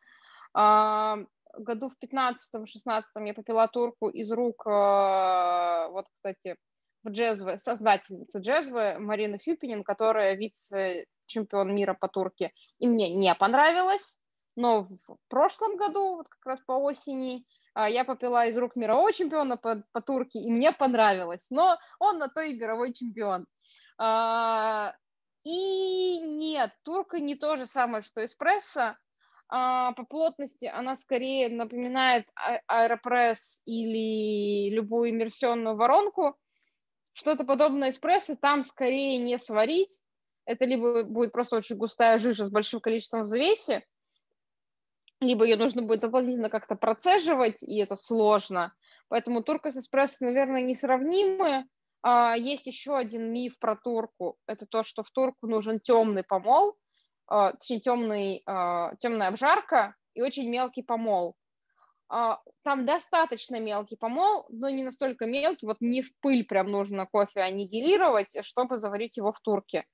Году 1.59 1.89
в 1.89 1.97
15-16 2.03 3.03
я 3.27 3.35
попила 3.35 3.69
турку 3.69 4.09
из 4.09 4.33
рук, 4.33 4.67
э, 4.67 5.89
вот, 5.91 6.07
кстати, 6.13 6.57
в 7.05 7.11
джезве, 7.11 7.59
создательницы 7.59 8.39
джезвы 8.41 8.99
Марины 8.99 9.39
Хюпинин, 9.39 9.85
которая 9.85 10.35
вице-чемпион 10.35 11.75
мира 11.75 11.95
по 11.95 12.09
турке, 12.09 12.53
и 12.79 12.89
мне 12.89 13.15
не 13.15 13.35
понравилось, 13.35 14.19
но 14.57 14.89
в 15.07 15.17
прошлом 15.29 15.77
году, 15.77 16.17
вот 16.17 16.29
как 16.29 16.45
раз 16.47 16.61
по 16.67 16.73
осени, 16.73 17.45
я 17.77 18.05
попила 18.05 18.47
из 18.47 18.57
рук 18.57 18.77
мирового 18.77 19.13
чемпиона 19.13 19.57
по, 19.57 19.83
по 19.93 20.01
турке, 20.01 20.41
и 20.41 20.51
мне 20.51 20.73
понравилось, 20.73 21.45
но 21.51 21.79
он 21.99 22.19
на 22.19 22.29
то 22.29 22.41
и 22.41 22.55
мировой 22.55 22.93
чемпион. 22.93 23.47
А, 23.99 24.95
и 25.45 26.19
нет, 26.21 26.73
турка 26.85 27.21
не 27.21 27.35
то 27.35 27.57
же 27.57 27.67
самое, 27.67 28.03
что 28.03 28.25
эспрессо, 28.25 28.97
а, 29.49 29.93
по 29.93 30.05
плотности 30.05 30.65
она 30.65 30.97
скорее 30.97 31.49
напоминает 31.49 32.27
а- 32.35 32.61
аэропресс 32.67 33.61
или 33.67 34.75
любую 34.75 35.11
иммерсионную 35.11 35.77
воронку. 35.77 36.37
Что-то 37.13 37.45
подобное 37.45 37.91
эспрессо 37.91 38.37
там 38.37 38.63
скорее 38.63 39.19
не 39.19 39.39
сварить. 39.39 39.99
Это 40.47 40.65
либо 40.65 41.05
будет 41.05 41.33
просто 41.33 41.57
очень 41.57 41.77
густая 41.77 42.19
жижа 42.19 42.45
с 42.45 42.51
большим 42.51 42.81
количеством 42.81 43.23
взвеси, 43.23 43.85
либо 45.25 45.45
ее 45.45 45.57
нужно 45.57 45.83
будет 45.83 46.01
дополнительно 46.01 46.51
как-то 46.51 46.77
процеживать, 46.77 47.63
и 47.63 47.79
это 47.79 47.97
сложно. 47.97 48.73
Поэтому 49.09 49.43
турка 49.43 49.71
с 49.71 49.77
эспрессо, 49.77 50.25
наверное, 50.25 50.63
несравнимы. 50.63 51.67
А, 52.03 52.37
есть 52.37 52.67
еще 52.67 52.97
один 52.97 53.33
миф 53.33 53.59
про 53.59 53.77
турку. 53.77 54.37
Это 54.47 54.67
то, 54.67 54.83
что 54.83 55.03
в 55.03 55.11
турку 55.11 55.47
нужен 55.47 55.81
темный 55.81 56.23
помол. 56.23 56.77
А, 57.27 57.53
точнее, 57.53 57.81
темный, 57.81 58.43
а, 58.47 58.95
темная 58.97 59.29
обжарка 59.29 59.95
и 60.15 60.23
очень 60.23 60.49
мелкий 60.49 60.83
помол. 60.83 61.35
А, 62.09 62.41
там 62.63 62.85
достаточно 62.87 63.59
мелкий 63.59 63.97
помол, 63.97 64.47
но 64.51 64.69
не 64.69 64.85
настолько 64.85 65.27
мелкий, 65.27 65.67
вот 65.67 65.79
не 65.81 66.03
в 66.03 66.17
пыль 66.21 66.45
прям 66.45 66.69
нужно 66.69 67.07
кофе 67.07 67.41
аннигилировать, 67.41 68.37
чтобы 68.45 68.77
заварить 68.77 69.17
его 69.17 69.33
в 69.33 69.41
турке. 69.41 69.87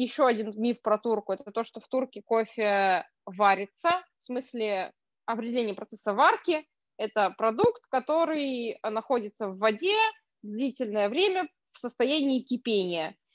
Еще 0.00 0.26
один 0.26 0.52
миф 0.56 0.80
про 0.80 0.98
турку– 0.98 1.32
это 1.34 1.50
то, 1.50 1.64
что 1.64 1.80
в 1.80 1.88
турке 1.88 2.22
кофе 2.22 3.04
варится, 3.26 4.04
в 4.18 4.24
смысле 4.24 4.92
определения 5.26 5.74
процесса 5.74 6.14
варки. 6.14 6.66
Это 6.96 7.34
продукт, 7.36 7.86
который 7.88 8.78
находится 8.82 9.48
в 9.48 9.58
воде 9.58 9.96
длительное 10.42 11.08
время 11.08 11.48
в 11.72 11.78
состоянии 11.78 12.42
кипения– 12.42 13.16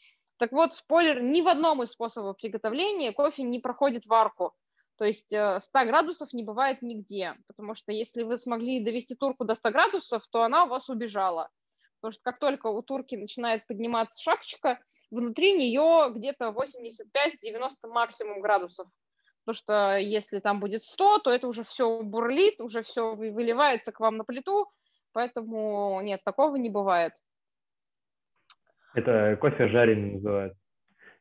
так 0.43 0.51
вот, 0.51 0.73
спойлер, 0.73 1.21
ни 1.21 1.41
в 1.41 1.47
одном 1.47 1.83
из 1.83 1.91
способов 1.91 2.35
приготовления 2.35 3.13
кофе 3.13 3.43
не 3.43 3.59
проходит 3.59 4.05
варку. 4.05 4.53
То 4.97 5.05
есть 5.05 5.27
100 5.27 5.35
э, 5.37 5.85
градусов 5.85 6.33
не 6.33 6.43
бывает 6.43 6.81
нигде, 6.81 7.35
потому 7.47 7.75
что 7.75 7.91
если 7.91 8.23
вы 8.23 8.37
смогли 8.37 8.83
довести 8.83 9.15
турку 9.15 9.45
до 9.45 9.55
100 9.55 9.71
градусов, 9.71 10.27
то 10.29 10.43
она 10.43 10.65
у 10.65 10.67
вас 10.67 10.89
убежала. 10.89 11.49
Потому 12.03 12.15
что 12.15 12.23
как 12.23 12.39
только 12.39 12.67
у 12.67 12.81
турки 12.81 13.15
начинает 13.15 13.65
подниматься 13.65 14.21
шапочка, 14.21 14.77
внутри 15.09 15.53
нее 15.53 16.11
где-то 16.13 16.49
85-90 16.49 17.87
максимум 17.87 18.41
градусов. 18.41 18.89
Потому 19.45 19.55
что 19.55 19.97
если 19.97 20.39
там 20.39 20.59
будет 20.59 20.83
100, 20.83 21.19
то 21.19 21.31
это 21.31 21.47
уже 21.47 21.63
все 21.63 22.03
бурлит, 22.03 22.59
уже 22.59 22.81
все 22.81 23.15
выливается 23.15 23.93
к 23.93 24.01
вам 24.01 24.17
на 24.17 24.25
плиту, 24.25 24.69
Поэтому 25.13 26.01
нет, 26.01 26.21
такого 26.25 26.55
не 26.57 26.69
бывает. 26.69 27.13
Это 28.95 29.37
кофе 29.39 29.69
жареный 29.69 30.13
называется. 30.15 30.59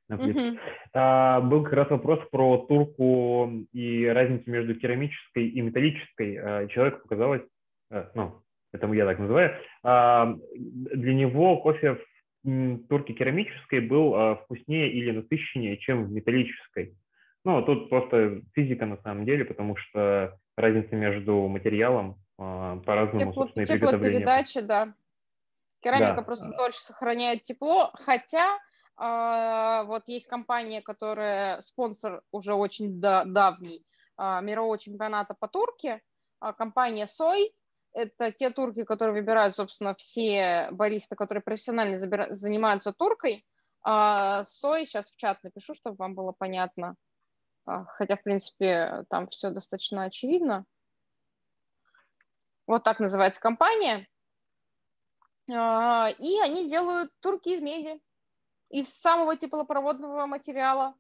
Угу. 0.09 0.59
А, 0.95 1.41
был 1.41 1.63
как 1.63 1.73
раз 1.75 1.91
вопрос 1.91 2.19
про 2.31 2.67
турку 2.67 3.51
и 3.73 4.07
разницу 4.07 4.51
между 4.51 4.75
керамической 4.75 5.49
и 5.49 5.61
металлической. 5.61 6.37
А, 6.37 6.67
человеку 6.67 7.03
показалось, 7.03 7.43
а, 7.91 8.11
ну, 8.15 8.43
это 8.73 8.93
я 8.93 9.05
так 9.05 9.19
называю, 9.19 9.57
а, 9.83 10.35
для 10.55 11.15
него 11.15 11.61
кофе 11.61 11.99
в 12.45 12.79
турке 12.89 13.13
керамической 13.13 13.81
был 13.81 14.15
а, 14.15 14.37
вкуснее 14.37 14.91
или 14.93 15.11
насыщеннее, 15.11 15.77
чем 15.79 16.05
в 16.05 16.13
металлической. 16.13 16.97
Ну, 17.45 17.63
тут 17.63 17.89
просто 17.89 18.43
физика 18.55 18.87
на 18.87 18.97
самом 18.99 19.25
деле, 19.25 19.45
потому 19.45 19.77
что 19.77 20.39
разница 20.57 20.95
между 20.95 21.49
материалом 21.49 22.17
а, 22.39 22.77
по-разному, 22.79 23.33
Тепло, 23.33 23.43
собственно, 23.45 23.63
и 23.63 23.67
Теплопередача, 23.67 24.63
да. 24.63 24.95
Керамика 25.83 26.17
да. 26.17 26.23
просто 26.23 26.49
дольше 26.57 26.79
сохраняет 26.79 27.43
тепло, 27.43 27.91
хотя 27.95 28.59
э, 28.99 29.85
вот 29.87 30.05
есть 30.07 30.29
компания, 30.29 30.81
которая 30.81 31.61
спонсор 31.61 32.23
уже 32.31 32.55
очень 32.55 33.01
да, 33.01 33.25
давний 33.25 33.85
э, 34.17 34.41
мирового 34.43 34.79
чемпионата 34.79 35.35
по 35.35 35.49
турке, 35.49 36.01
э, 36.41 36.53
компания 36.57 37.09
Сой. 37.09 37.53
Это 37.95 38.33
те 38.33 38.51
турки, 38.51 38.85
которые 38.85 39.15
выбирают, 39.21 39.55
собственно, 39.55 39.95
все 39.95 40.69
баристы, 40.71 41.15
которые 41.15 41.43
профессионально 41.43 41.97
забира- 41.97 42.33
занимаются 42.33 42.93
туркой. 42.93 43.47
Э, 43.87 44.45
Сой, 44.47 44.87
сейчас 44.87 45.11
в 45.11 45.17
чат 45.17 45.43
напишу, 45.43 45.75
чтобы 45.75 45.97
вам 45.97 46.15
было 46.15 46.33
понятно. 46.33 46.97
Э, 47.69 47.77
хотя, 47.97 48.17
в 48.17 48.23
принципе, 48.23 49.05
там 49.11 49.29
все 49.29 49.51
достаточно 49.51 50.05
очевидно. 50.05 50.65
Вот 52.67 52.85
так 52.85 53.01
называется 53.01 53.41
компания. 53.41 54.07
А, 55.51 56.09
и 56.19 56.39
они 56.41 56.69
делают 56.69 57.11
турки 57.21 57.51
из 57.51 57.61
меди, 57.61 58.01
из 58.71 58.89
самого 58.89 59.37
теплопроводного 59.37 60.27
материала. 60.27 60.95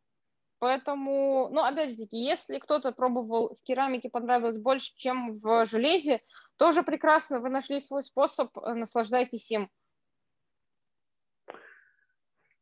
Поэтому, 0.62 1.48
ну, 1.50 1.64
опять 1.64 1.90
же 1.90 1.96
таки, 1.96 2.16
если 2.18 2.60
кто-то 2.60 2.92
пробовал 2.92 3.56
в 3.56 3.66
керамике, 3.66 4.08
понравилось 4.08 4.58
больше, 4.58 4.92
чем 4.94 5.40
в 5.40 5.66
железе, 5.66 6.20
тоже 6.56 6.84
прекрасно, 6.84 7.40
вы 7.40 7.48
нашли 7.48 7.80
свой 7.80 8.04
способ, 8.04 8.56
э, 8.56 8.74
наслаждайтесь 8.74 9.50
им. 9.50 9.68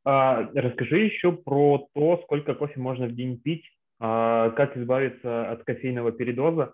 А, 0.02 0.48
расскажи 0.54 1.00
еще 1.00 1.32
про 1.32 1.90
то, 1.92 2.22
сколько 2.24 2.54
кофе 2.54 2.80
можно 2.80 3.06
в 3.06 3.14
день 3.14 3.38
пить, 3.38 3.66
а, 3.98 4.48
как 4.52 4.78
избавиться 4.78 5.50
от 5.50 5.64
кофейного 5.64 6.10
передоза 6.10 6.72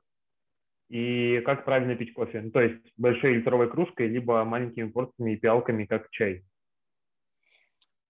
и 0.89 1.41
как 1.41 1.65
правильно 1.65 1.97
пить 1.97 2.15
кофе. 2.15 2.41
Ну, 2.41 2.53
то 2.53 2.61
есть 2.61 2.93
большой 2.97 3.39
литровой 3.39 3.69
кружкой, 3.69 4.07
либо 4.07 4.45
маленькими 4.45 4.91
порциями 4.91 5.33
и 5.33 5.37
пиалками, 5.37 5.87
как 5.87 6.09
чай. 6.11 6.45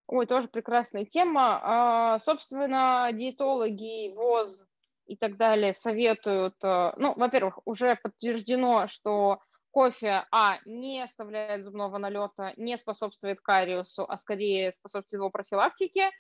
Ой, 0.09 0.27
тоже 0.27 0.49
прекрасная 0.49 1.05
тема. 1.05 1.61
А, 1.62 2.19
собственно, 2.20 3.11
диетологи, 3.12 4.15
ВОЗ 4.15 4.66
и 5.07 5.16
так 5.16 5.37
далее 5.37 5.74
советуют, 5.74 6.55
э, 6.62 6.93
ну, 6.97 7.15
во-первых, 7.16 7.59
уже 7.65 7.97
подтверждено, 7.97 8.87
что 8.87 9.41
кофе, 9.70 10.24
а, 10.31 10.59
не 10.65 11.03
оставляет 11.03 11.65
зубного 11.65 11.99
налета, 11.99 12.53
не 12.57 12.77
способствует 12.77 13.41
кариусу, 13.41 14.07
а 14.09 14.16
скорее 14.16 14.73
способствует 14.73 15.20
его 15.20 15.31
профилактике, 15.31 16.11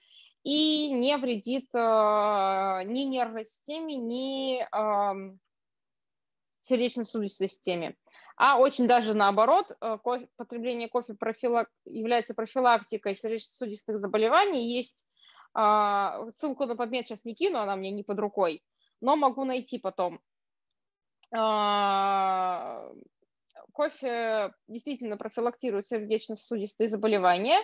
и 0.42 0.90
не 0.90 1.16
вредит 1.16 1.68
э, 1.74 1.78
ни 2.84 3.04
нервной 3.04 3.44
системе, 3.44 3.96
ни 3.96 4.66
сердечно-сосудистой 6.62 7.48
системе. 7.48 7.96
А 8.36 8.58
очень 8.58 8.86
даже 8.86 9.14
наоборот, 9.14 9.72
э, 9.80 9.98
кофе, 10.02 10.28
потребление 10.36 10.88
кофе 10.88 11.14
профилак, 11.14 11.68
является 11.84 12.34
профилактикой 12.34 13.14
сердечно-сосудистых 13.14 13.98
заболеваний. 13.98 14.76
Есть 14.76 15.06
а, 15.54 16.30
ссылку 16.32 16.66
на 16.66 16.76
подмет 16.76 17.06
сейчас 17.06 17.24
не 17.24 17.34
кину, 17.34 17.58
она 17.58 17.76
мне 17.76 17.90
не 17.90 18.02
под 18.02 18.18
рукой, 18.18 18.62
но 19.00 19.16
могу 19.16 19.44
найти 19.44 19.78
потом. 19.78 20.20
А, 21.34 22.90
кофе 23.72 24.52
действительно 24.68 25.16
профилактирует 25.16 25.86
сердечно-сосудистые 25.86 26.88
заболевания. 26.88 27.58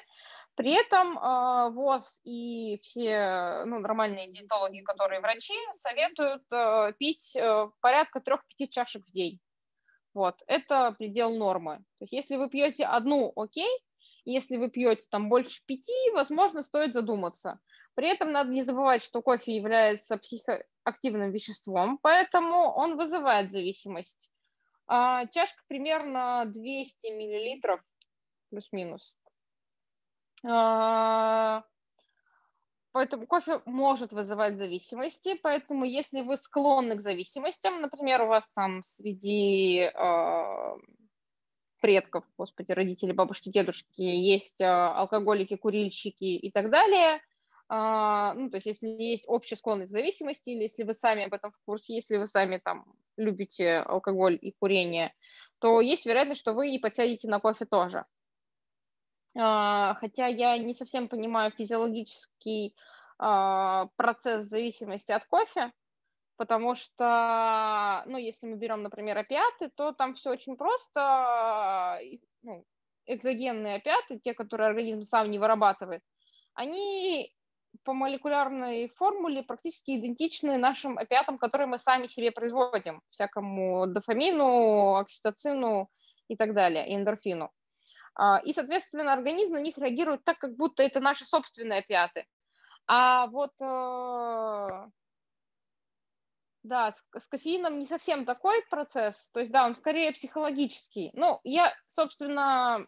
При 0.54 0.72
этом 0.72 1.18
э, 1.18 1.70
ВОЗ 1.70 2.20
и 2.24 2.78
все 2.82 3.64
ну, 3.64 3.78
нормальные 3.78 4.30
диетологи, 4.30 4.82
которые 4.82 5.20
врачи, 5.20 5.54
советуют 5.74 6.42
э, 6.52 6.92
пить 6.98 7.34
э, 7.34 7.68
порядка 7.80 8.20
3-5 8.20 8.68
чашек 8.68 9.06
в 9.06 9.12
день. 9.12 9.40
Вот, 10.14 10.36
это 10.46 10.92
предел 10.92 11.36
нормы. 11.36 11.78
То 11.98 12.04
есть 12.04 12.12
если 12.12 12.36
вы 12.36 12.48
пьете 12.50 12.84
одну, 12.84 13.32
окей, 13.34 13.70
если 14.24 14.56
вы 14.56 14.70
пьете 14.70 15.06
там 15.10 15.28
больше 15.28 15.62
пяти, 15.66 16.10
возможно, 16.12 16.62
стоит 16.62 16.92
задуматься. 16.92 17.58
При 17.94 18.08
этом 18.08 18.32
надо 18.32 18.50
не 18.50 18.62
забывать, 18.62 19.02
что 19.02 19.22
кофе 19.22 19.56
является 19.56 20.16
психоактивным 20.16 21.30
веществом, 21.32 21.98
поэтому 21.98 22.72
он 22.72 22.96
вызывает 22.96 23.50
зависимость. 23.50 24.30
А, 24.86 25.26
чашка 25.26 25.62
примерно 25.68 26.44
200 26.46 27.08
миллилитров 27.08 27.80
плюс-минус. 28.50 29.16
А, 30.44 31.64
поэтому 32.92 33.26
кофе 33.26 33.60
может 33.64 34.12
вызывать 34.12 34.58
зависимости, 34.58 35.38
поэтому 35.42 35.84
если 35.84 36.20
вы 36.20 36.36
склонны 36.36 36.96
к 36.96 37.02
зависимостям, 37.02 37.80
например, 37.80 38.22
у 38.22 38.28
вас 38.28 38.48
там 38.54 38.82
среди 38.84 39.90
э, 39.92 40.76
предков, 41.80 42.24
господи, 42.38 42.72
родители, 42.72 43.12
бабушки, 43.12 43.48
дедушки, 43.48 44.00
есть 44.00 44.60
э, 44.60 44.66
алкоголики, 44.66 45.56
курильщики 45.56 46.36
и 46.36 46.50
так 46.50 46.70
далее, 46.70 47.16
э, 47.16 48.32
ну, 48.36 48.50
то 48.50 48.56
есть 48.56 48.66
если 48.66 48.86
есть 48.86 49.24
общая 49.26 49.56
склонность 49.56 49.90
к 49.90 49.96
зависимости, 49.96 50.50
или 50.50 50.62
если 50.62 50.84
вы 50.84 50.94
сами 50.94 51.24
об 51.24 51.34
этом 51.34 51.52
в 51.52 51.58
курсе, 51.64 51.94
если 51.94 52.18
вы 52.18 52.26
сами 52.26 52.60
там 52.62 52.84
любите 53.16 53.78
алкоголь 53.78 54.38
и 54.40 54.52
курение, 54.52 55.12
то 55.58 55.80
есть 55.80 56.06
вероятность, 56.06 56.40
что 56.40 56.54
вы 56.54 56.70
и 56.74 56.78
подсядете 56.78 57.28
на 57.28 57.40
кофе 57.40 57.64
тоже. 57.64 58.04
А, 59.36 59.94
хотя 59.94 60.26
я 60.26 60.58
не 60.58 60.74
совсем 60.74 61.08
понимаю 61.08 61.52
физиологический 61.52 62.74
а, 63.18 63.86
процесс 63.96 64.46
зависимости 64.46 65.12
от 65.12 65.24
кофе, 65.26 65.72
потому 66.36 66.74
что, 66.74 68.02
ну, 68.06 68.18
если 68.18 68.46
мы 68.46 68.56
берем, 68.56 68.82
например, 68.82 69.18
опиаты, 69.18 69.70
то 69.74 69.92
там 69.92 70.14
все 70.14 70.30
очень 70.30 70.56
просто, 70.56 72.00
ну, 72.42 72.64
экзогенные 73.06 73.76
опиаты, 73.76 74.18
те, 74.18 74.34
которые 74.34 74.68
организм 74.68 75.02
сам 75.02 75.30
не 75.30 75.38
вырабатывает, 75.38 76.02
они 76.54 77.32
по 77.84 77.94
молекулярной 77.94 78.88
формуле 78.88 79.42
практически 79.42 79.98
идентичны 79.98 80.58
нашим 80.58 80.98
опиатам, 80.98 81.38
которые 81.38 81.66
мы 81.66 81.78
сами 81.78 82.06
себе 82.06 82.30
производим, 82.30 83.00
всякому 83.10 83.86
дофамину, 83.86 84.96
окситоцину 84.96 85.88
и 86.28 86.36
так 86.36 86.54
далее, 86.54 86.94
эндорфину. 86.94 87.50
А, 88.14 88.38
и, 88.38 88.52
соответственно, 88.52 89.12
организм 89.12 89.54
на 89.54 89.60
них 89.60 89.78
реагирует 89.78 90.24
так, 90.24 90.38
как 90.38 90.56
будто 90.56 90.82
это 90.82 91.00
наши 91.00 91.24
собственные 91.24 91.80
опиаты. 91.80 92.26
А 92.86 93.26
вот 93.28 93.52
э, 93.60 94.90
да, 96.62 96.92
с, 96.92 97.04
с 97.16 97.28
кофеином 97.28 97.78
не 97.78 97.86
совсем 97.86 98.24
такой 98.24 98.62
процесс, 98.70 99.28
то 99.32 99.40
есть, 99.40 99.52
да, 99.52 99.66
он 99.66 99.74
скорее 99.74 100.12
психологический. 100.12 101.10
Ну, 101.14 101.40
я, 101.44 101.74
собственно, 101.88 102.86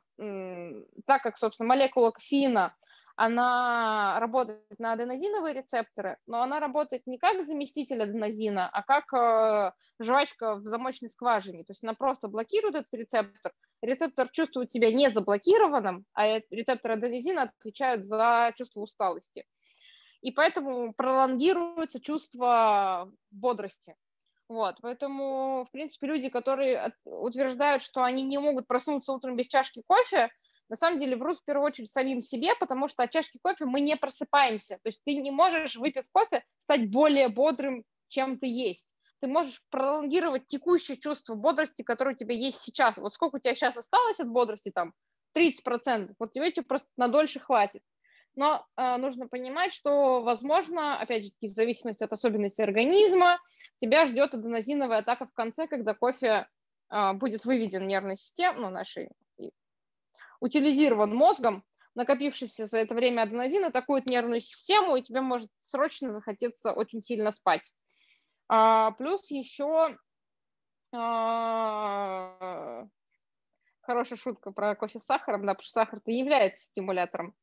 так 1.06 1.22
как, 1.22 1.38
собственно, 1.38 1.68
молекула 1.68 2.10
кофеина 2.10 2.74
она 3.16 4.18
работает 4.18 4.78
на 4.78 4.92
аденозиновые 4.92 5.54
рецепторы, 5.54 6.18
но 6.26 6.42
она 6.42 6.58
работает 6.58 7.06
не 7.06 7.18
как 7.18 7.44
заместитель 7.44 8.02
аденозина, 8.02 8.68
а 8.68 8.82
как 8.82 9.12
э, 9.14 9.72
жвачка 10.00 10.56
в 10.56 10.64
замочной 10.64 11.10
скважине. 11.10 11.64
То 11.64 11.70
есть 11.70 11.84
она 11.84 11.94
просто 11.94 12.28
блокирует 12.28 12.74
этот 12.74 12.92
рецептор. 12.92 13.52
Рецептор 13.84 14.30
чувствует 14.30 14.70
себя 14.70 14.90
не 14.90 15.10
заблокированным, 15.10 16.06
а 16.14 16.38
рецептор 16.50 16.92
аденозина 16.92 17.42
отвечают 17.42 18.04
за 18.04 18.52
чувство 18.56 18.80
усталости. 18.80 19.44
И 20.22 20.30
поэтому 20.30 20.94
пролонгируется 20.94 22.00
чувство 22.00 23.12
бодрости. 23.30 23.94
Вот, 24.48 24.76
поэтому, 24.80 25.66
в 25.68 25.70
принципе, 25.70 26.06
люди, 26.06 26.30
которые 26.30 26.94
утверждают, 27.04 27.82
что 27.82 28.02
они 28.02 28.22
не 28.22 28.38
могут 28.38 28.66
проснуться 28.66 29.12
утром 29.12 29.36
без 29.36 29.48
чашки 29.48 29.82
кофе, 29.86 30.30
на 30.70 30.76
самом 30.76 30.98
деле 30.98 31.16
врут 31.16 31.40
в 31.40 31.44
первую 31.44 31.66
очередь 31.66 31.90
самим 31.90 32.22
себе, 32.22 32.54
потому 32.54 32.88
что 32.88 33.02
от 33.02 33.10
чашки 33.10 33.38
кофе 33.42 33.66
мы 33.66 33.80
не 33.80 33.96
просыпаемся. 33.96 34.76
То 34.82 34.88
есть 34.88 35.02
ты 35.04 35.14
не 35.16 35.30
можешь, 35.30 35.76
выпив 35.76 36.06
кофе, 36.10 36.42
стать 36.58 36.90
более 36.90 37.28
бодрым, 37.28 37.84
чем 38.08 38.38
ты 38.38 38.46
есть. 38.46 38.93
Ты 39.20 39.28
можешь 39.28 39.62
пролонгировать 39.70 40.46
текущее 40.46 40.96
чувство 40.96 41.34
бодрости, 41.34 41.82
которое 41.82 42.14
у 42.14 42.18
тебя 42.18 42.34
есть 42.34 42.60
сейчас. 42.60 42.96
Вот 42.96 43.14
сколько 43.14 43.36
у 43.36 43.38
тебя 43.38 43.54
сейчас 43.54 43.76
осталось 43.76 44.20
от 44.20 44.28
бодрости, 44.28 44.70
там, 44.70 44.92
30%, 45.36 46.14
вот 46.18 46.32
тебе 46.32 46.50
просто 46.62 46.88
на 46.96 47.08
дольше 47.08 47.40
хватит. 47.40 47.82
Но 48.36 48.66
э, 48.76 48.96
нужно 48.96 49.28
понимать, 49.28 49.72
что, 49.72 50.22
возможно, 50.22 50.98
опять 50.98 51.24
же, 51.24 51.30
в 51.40 51.48
зависимости 51.48 52.02
от 52.02 52.12
особенностей 52.12 52.62
организма, 52.62 53.38
тебя 53.80 54.06
ждет 54.06 54.34
аденозиновая 54.34 54.98
атака 54.98 55.26
в 55.26 55.32
конце, 55.32 55.66
когда 55.66 55.94
кофе 55.94 56.48
будет 57.14 57.44
выведен 57.44 57.86
нервной 57.86 58.16
системой, 58.16 58.60
ну, 58.60 58.70
нашей, 58.70 59.08
утилизирован 60.40 61.14
мозгом, 61.14 61.64
накопившийся 61.94 62.66
за 62.66 62.78
это 62.78 62.94
время 62.94 63.22
аденозин 63.22 63.64
атакует 63.64 64.06
нервную 64.06 64.40
систему, 64.40 64.96
и 64.96 65.02
тебе 65.02 65.20
может 65.20 65.48
срочно 65.58 66.12
захотеться 66.12 66.72
очень 66.72 67.02
сильно 67.02 67.30
спать. 67.30 67.72
А, 68.48 68.92
плюс 68.92 69.30
еще 69.30 69.96
а, 70.92 72.86
хорошая 73.80 74.18
шутка 74.18 74.52
про 74.52 74.74
кофе 74.74 75.00
с 75.00 75.04
сахаром, 75.04 75.46
да, 75.46 75.54
потому 75.54 75.64
что 75.64 75.72
сахар-то 75.72 76.10
является 76.10 76.62
стимулятором. 76.62 77.34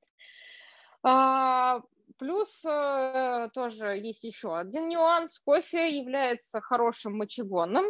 А, 1.04 1.82
плюс 2.18 2.64
а, 2.66 3.50
тоже 3.50 3.98
есть 3.98 4.24
еще 4.24 4.56
один 4.56 4.90
нюанс. 4.90 5.40
Кофе 5.40 5.90
является 5.98 6.62
хорошим 6.62 7.18
мочегонным, 7.18 7.86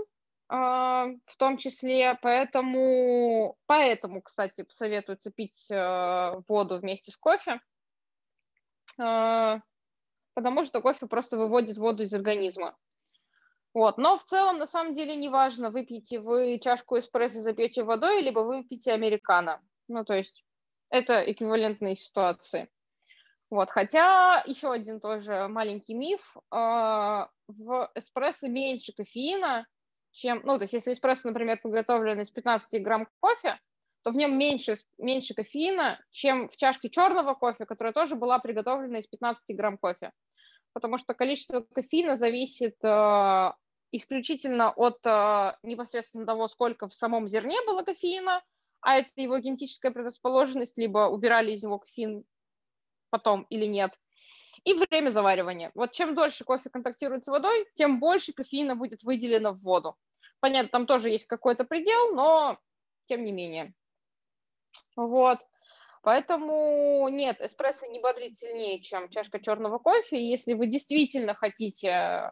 а, 0.48 1.08
в 1.26 1.38
том 1.38 1.58
числе, 1.58 2.18
поэтому, 2.22 3.58
поэтому, 3.68 4.22
кстати, 4.22 4.66
советуется 4.70 5.32
пить 5.32 5.70
а, 5.72 6.42
воду 6.48 6.80
вместе 6.80 7.12
с 7.12 7.18
кофе, 7.18 7.60
а, 9.00 9.60
потому 10.34 10.64
что 10.64 10.82
кофе 10.82 11.08
просто 11.08 11.38
выводит 11.38 11.78
воду 11.78 12.04
из 12.04 12.14
организма. 12.14 12.78
Вот. 13.74 13.98
Но 13.98 14.18
в 14.18 14.24
целом, 14.24 14.58
на 14.58 14.68
самом 14.68 14.94
деле, 14.94 15.16
неважно, 15.16 15.70
выпьете 15.70 16.20
вы 16.20 16.60
чашку 16.60 17.00
эспрессо, 17.00 17.42
запьете 17.42 17.84
водой, 17.84 18.22
либо 18.22 18.40
вы 18.40 18.58
выпьете 18.58 18.92
американо. 18.92 19.62
Ну, 19.88 20.04
то 20.04 20.14
есть 20.14 20.44
это 20.90 21.22
эквивалентные 21.32 21.96
ситуации. 21.96 22.70
Вот. 23.50 23.70
Хотя 23.70 24.44
еще 24.46 24.72
один 24.72 25.00
тоже 25.00 25.48
маленький 25.48 25.94
миф. 25.94 26.36
Э, 26.54 27.28
в 27.48 27.92
эспрессо 27.96 28.48
меньше 28.48 28.94
кофеина, 28.94 29.66
чем... 30.12 30.42
Ну, 30.44 30.58
то 30.58 30.64
есть 30.64 30.74
если 30.74 30.94
эспрессо, 30.94 31.30
например, 31.30 31.60
приготовлен 31.62 32.20
из 32.20 32.30
15 32.30 32.82
грамм 32.82 33.08
кофе, 33.20 33.60
то 34.04 34.12
в 34.12 34.16
нем 34.16 34.38
меньше, 34.38 34.76
меньше 34.98 35.34
кофеина, 35.34 36.00
чем 36.12 36.50
в 36.50 36.58
чашке 36.58 36.90
черного 36.90 37.36
кофе, 37.36 37.66
которая 37.66 37.94
тоже 37.94 38.16
была 38.16 38.40
приготовлена 38.40 39.00
из 39.00 39.08
15 39.08 39.56
грамм 39.56 39.78
кофе 39.78 40.12
потому 40.74 40.98
что 40.98 41.14
количество 41.14 41.62
кофеина 41.62 42.16
зависит 42.16 42.76
э, 42.84 43.52
исключительно 43.92 44.72
от 44.72 45.06
э, 45.06 45.58
непосредственно 45.64 46.26
того, 46.26 46.48
сколько 46.48 46.88
в 46.88 46.94
самом 46.94 47.28
зерне 47.28 47.58
было 47.66 47.84
кофеина, 47.84 48.44
а 48.82 48.98
это 48.98 49.10
его 49.16 49.38
генетическая 49.38 49.92
предрасположенность, 49.92 50.78
либо 50.78 51.10
убирали 51.10 51.52
из 51.52 51.64
него 51.64 51.80
кофеин 51.80 52.24
потом 53.10 53.44
или 53.50 53.66
нет, 53.66 53.92
и 54.64 54.74
время 54.74 55.10
заваривания. 55.10 55.72
Вот 55.76 55.92
чем 55.92 56.16
дольше 56.16 56.44
кофе 56.44 56.70
контактирует 56.70 57.26
с 57.26 57.28
водой, 57.28 57.68
тем 57.76 58.00
больше 58.00 58.34
кофеина 58.34 58.76
будет 58.76 59.04
выделено 59.04 59.52
в 59.54 59.62
воду. 59.62 59.96
Понятно, 60.40 60.70
там 60.70 60.86
тоже 60.88 61.10
есть 61.10 61.26
какой-то 61.26 61.66
предел, 61.66 62.16
но 62.16 62.58
тем 63.08 63.24
не 63.24 63.32
менее. 63.32 63.74
Вот. 64.96 65.40
Поэтому 66.02 67.08
нет, 67.10 67.40
эспрессо 67.42 67.86
не 67.88 68.00
бодрит 68.00 68.38
сильнее, 68.38 68.82
чем 68.82 69.10
чашка 69.10 69.40
черного 69.40 69.78
кофе. 69.78 70.20
И 70.20 70.30
если 70.30 70.54
вы 70.54 70.68
действительно 70.68 71.36
хотите 71.36 72.32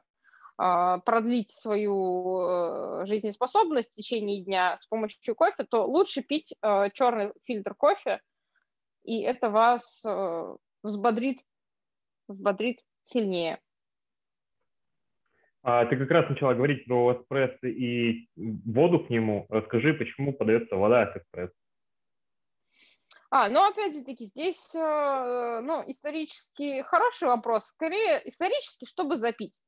а, 0.62 1.00
продлить 1.00 1.52
свою 1.52 2.42
э, 2.42 3.06
жизнеспособность 3.06 3.92
в 3.92 3.96
течение 3.96 4.44
дня 4.44 4.78
с 4.78 4.88
помощью 4.88 5.34
кофе, 5.34 5.64
то 5.64 5.86
лучше 5.86 6.22
пить 6.22 6.54
э, 6.62 6.90
черный 6.94 7.32
фильтр 7.46 7.76
кофе, 7.76 8.20
и 9.06 9.22
это 9.22 9.50
вас 9.50 10.04
э, 10.06 10.56
взбодрит, 10.84 11.38
взбодрит 12.28 12.80
сильнее. 13.04 13.60
А, 15.62 15.86
ты 15.86 15.96
как 15.96 16.12
раз 16.12 16.30
начала 16.30 16.54
говорить 16.56 16.86
про 16.86 17.14
эспрессо 17.14 17.68
и 17.68 18.28
воду 18.36 19.00
к 19.06 19.10
нему. 19.10 19.46
Расскажи, 19.48 19.94
почему 19.94 20.34
подается 20.34 20.76
вода 20.76 21.06
с 21.14 21.18
эспрессо? 21.18 21.54
А, 23.32 23.48
ну, 23.50 23.62
опять 23.64 23.96
же 23.96 24.04
таки, 24.04 24.26
здесь, 24.26 24.74
э, 24.74 25.62
ну, 25.62 25.84
исторически 25.86 26.82
хороший 26.82 27.28
вопрос. 27.28 27.68
Скорее, 27.68 28.28
исторически, 28.28 28.86
чтобы 28.86 29.18
запить. 29.18 29.60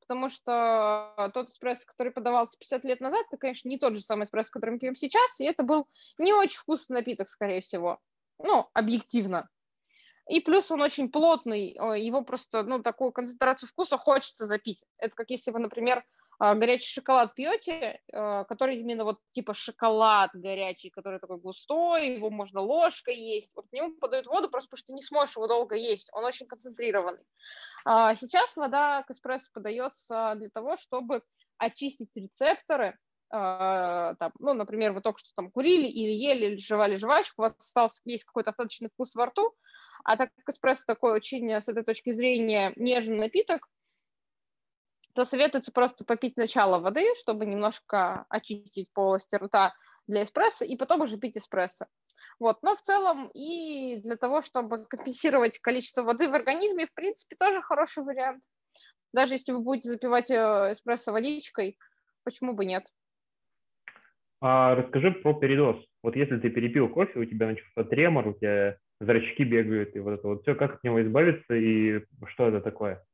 Потому 0.00 0.28
что 0.28 1.30
тот 1.34 1.48
эспрессо, 1.48 1.84
который 1.86 2.12
подавался 2.12 2.56
50 2.58 2.84
лет 2.84 3.00
назад, 3.00 3.26
это, 3.26 3.36
конечно, 3.36 3.68
не 3.68 3.78
тот 3.78 3.94
же 3.94 4.00
самый 4.00 4.24
эспрессо, 4.24 4.50
который 4.52 4.70
мы 4.70 4.78
пьем 4.78 4.96
сейчас, 4.96 5.38
и 5.38 5.44
это 5.44 5.64
был 5.64 5.86
не 6.16 6.32
очень 6.32 6.58
вкусный 6.58 6.98
напиток, 6.98 7.28
скорее 7.28 7.60
всего. 7.60 7.98
Ну, 8.38 8.70
объективно. 8.72 9.48
И 10.28 10.40
плюс 10.40 10.70
он 10.70 10.80
очень 10.80 11.10
плотный, 11.10 11.72
его 12.00 12.22
просто, 12.22 12.62
ну, 12.62 12.82
такую 12.82 13.12
концентрацию 13.12 13.68
вкуса 13.68 13.98
хочется 13.98 14.46
запить. 14.46 14.84
Это 14.98 15.14
как 15.14 15.28
если 15.30 15.50
вы, 15.50 15.58
например, 15.58 16.04
горячий 16.38 16.92
шоколад 16.92 17.34
пьете, 17.34 18.00
а, 18.12 18.44
который 18.44 18.76
именно 18.76 19.04
вот 19.04 19.18
типа 19.32 19.54
шоколад 19.54 20.30
горячий, 20.34 20.90
который 20.90 21.18
такой 21.18 21.38
густой, 21.38 22.14
его 22.14 22.30
можно 22.30 22.60
ложкой 22.60 23.16
есть. 23.16 23.50
Вот 23.56 23.68
к 23.68 23.72
нему 23.72 23.94
подают 23.94 24.26
воду 24.26 24.48
просто 24.48 24.70
потому, 24.70 24.78
что 24.78 24.92
не 24.94 25.02
сможешь 25.02 25.36
его 25.36 25.48
долго 25.48 25.74
есть, 25.74 26.10
он 26.12 26.24
очень 26.24 26.46
концентрированный. 26.46 27.24
А, 27.84 28.14
сейчас 28.14 28.56
вода 28.56 29.02
к 29.02 29.10
эспрессо 29.10 29.50
подается 29.52 30.34
для 30.36 30.48
того, 30.50 30.76
чтобы 30.76 31.22
очистить 31.58 32.10
рецепторы, 32.14 32.96
там, 33.30 34.32
ну, 34.38 34.54
например, 34.54 34.92
вы 34.92 35.02
только 35.02 35.18
что 35.18 35.28
там 35.36 35.50
курили 35.50 35.86
или 35.86 36.12
ели, 36.12 36.46
или 36.46 36.56
жевали 36.56 36.96
жвачку, 36.96 37.42
у 37.42 37.44
вас 37.44 37.54
остался 37.58 38.00
есть 38.06 38.24
какой-то 38.24 38.50
остаточный 38.50 38.88
вкус 38.88 39.14
во 39.14 39.26
рту, 39.26 39.54
а 40.04 40.16
так 40.16 40.30
как 40.34 40.48
эспрессо 40.48 40.84
такой 40.86 41.12
очень, 41.12 41.50
с 41.50 41.68
этой 41.68 41.82
точки 41.82 42.10
зрения, 42.10 42.72
нежный 42.76 43.18
напиток, 43.18 43.68
то 45.18 45.24
советуется 45.24 45.72
просто 45.72 46.04
попить 46.04 46.34
сначала 46.34 46.78
воды, 46.78 47.04
чтобы 47.20 47.44
немножко 47.44 48.24
очистить 48.28 48.92
полость 48.92 49.34
рта 49.34 49.74
для 50.06 50.22
эспрессо, 50.22 50.64
и 50.64 50.76
потом 50.76 51.00
уже 51.00 51.18
пить 51.18 51.36
эспрессо. 51.36 51.86
Вот. 52.38 52.62
Но 52.62 52.76
в 52.76 52.80
целом 52.80 53.28
и 53.34 53.96
для 53.96 54.14
того, 54.14 54.42
чтобы 54.42 54.84
компенсировать 54.84 55.58
количество 55.58 56.04
воды 56.04 56.28
в 56.28 56.34
организме, 56.34 56.86
в 56.86 56.94
принципе, 56.94 57.34
тоже 57.34 57.60
хороший 57.62 58.04
вариант. 58.04 58.44
Даже 59.12 59.34
если 59.34 59.50
вы 59.50 59.62
будете 59.62 59.88
запивать 59.88 60.30
э, 60.30 60.70
эспрессо 60.70 61.10
водичкой, 61.10 61.76
почему 62.22 62.52
бы 62.52 62.64
нет? 62.64 62.84
А 64.40 64.76
расскажи 64.76 65.10
про 65.10 65.34
передоз. 65.34 65.84
Вот 66.04 66.14
если 66.14 66.38
ты 66.38 66.48
перепил 66.48 66.88
кофе, 66.88 67.18
у 67.18 67.24
тебя 67.24 67.48
начался 67.48 67.82
тремор, 67.90 68.28
у 68.28 68.34
тебя 68.34 68.76
зрачки 69.00 69.42
бегают, 69.42 69.96
и 69.96 69.98
вот 69.98 70.12
это 70.12 70.28
вот 70.28 70.42
все, 70.42 70.54
как 70.54 70.76
от 70.76 70.84
него 70.84 71.02
избавиться 71.02 71.56
и 71.56 72.04
что 72.28 72.46
это 72.46 72.60
такое? 72.60 73.04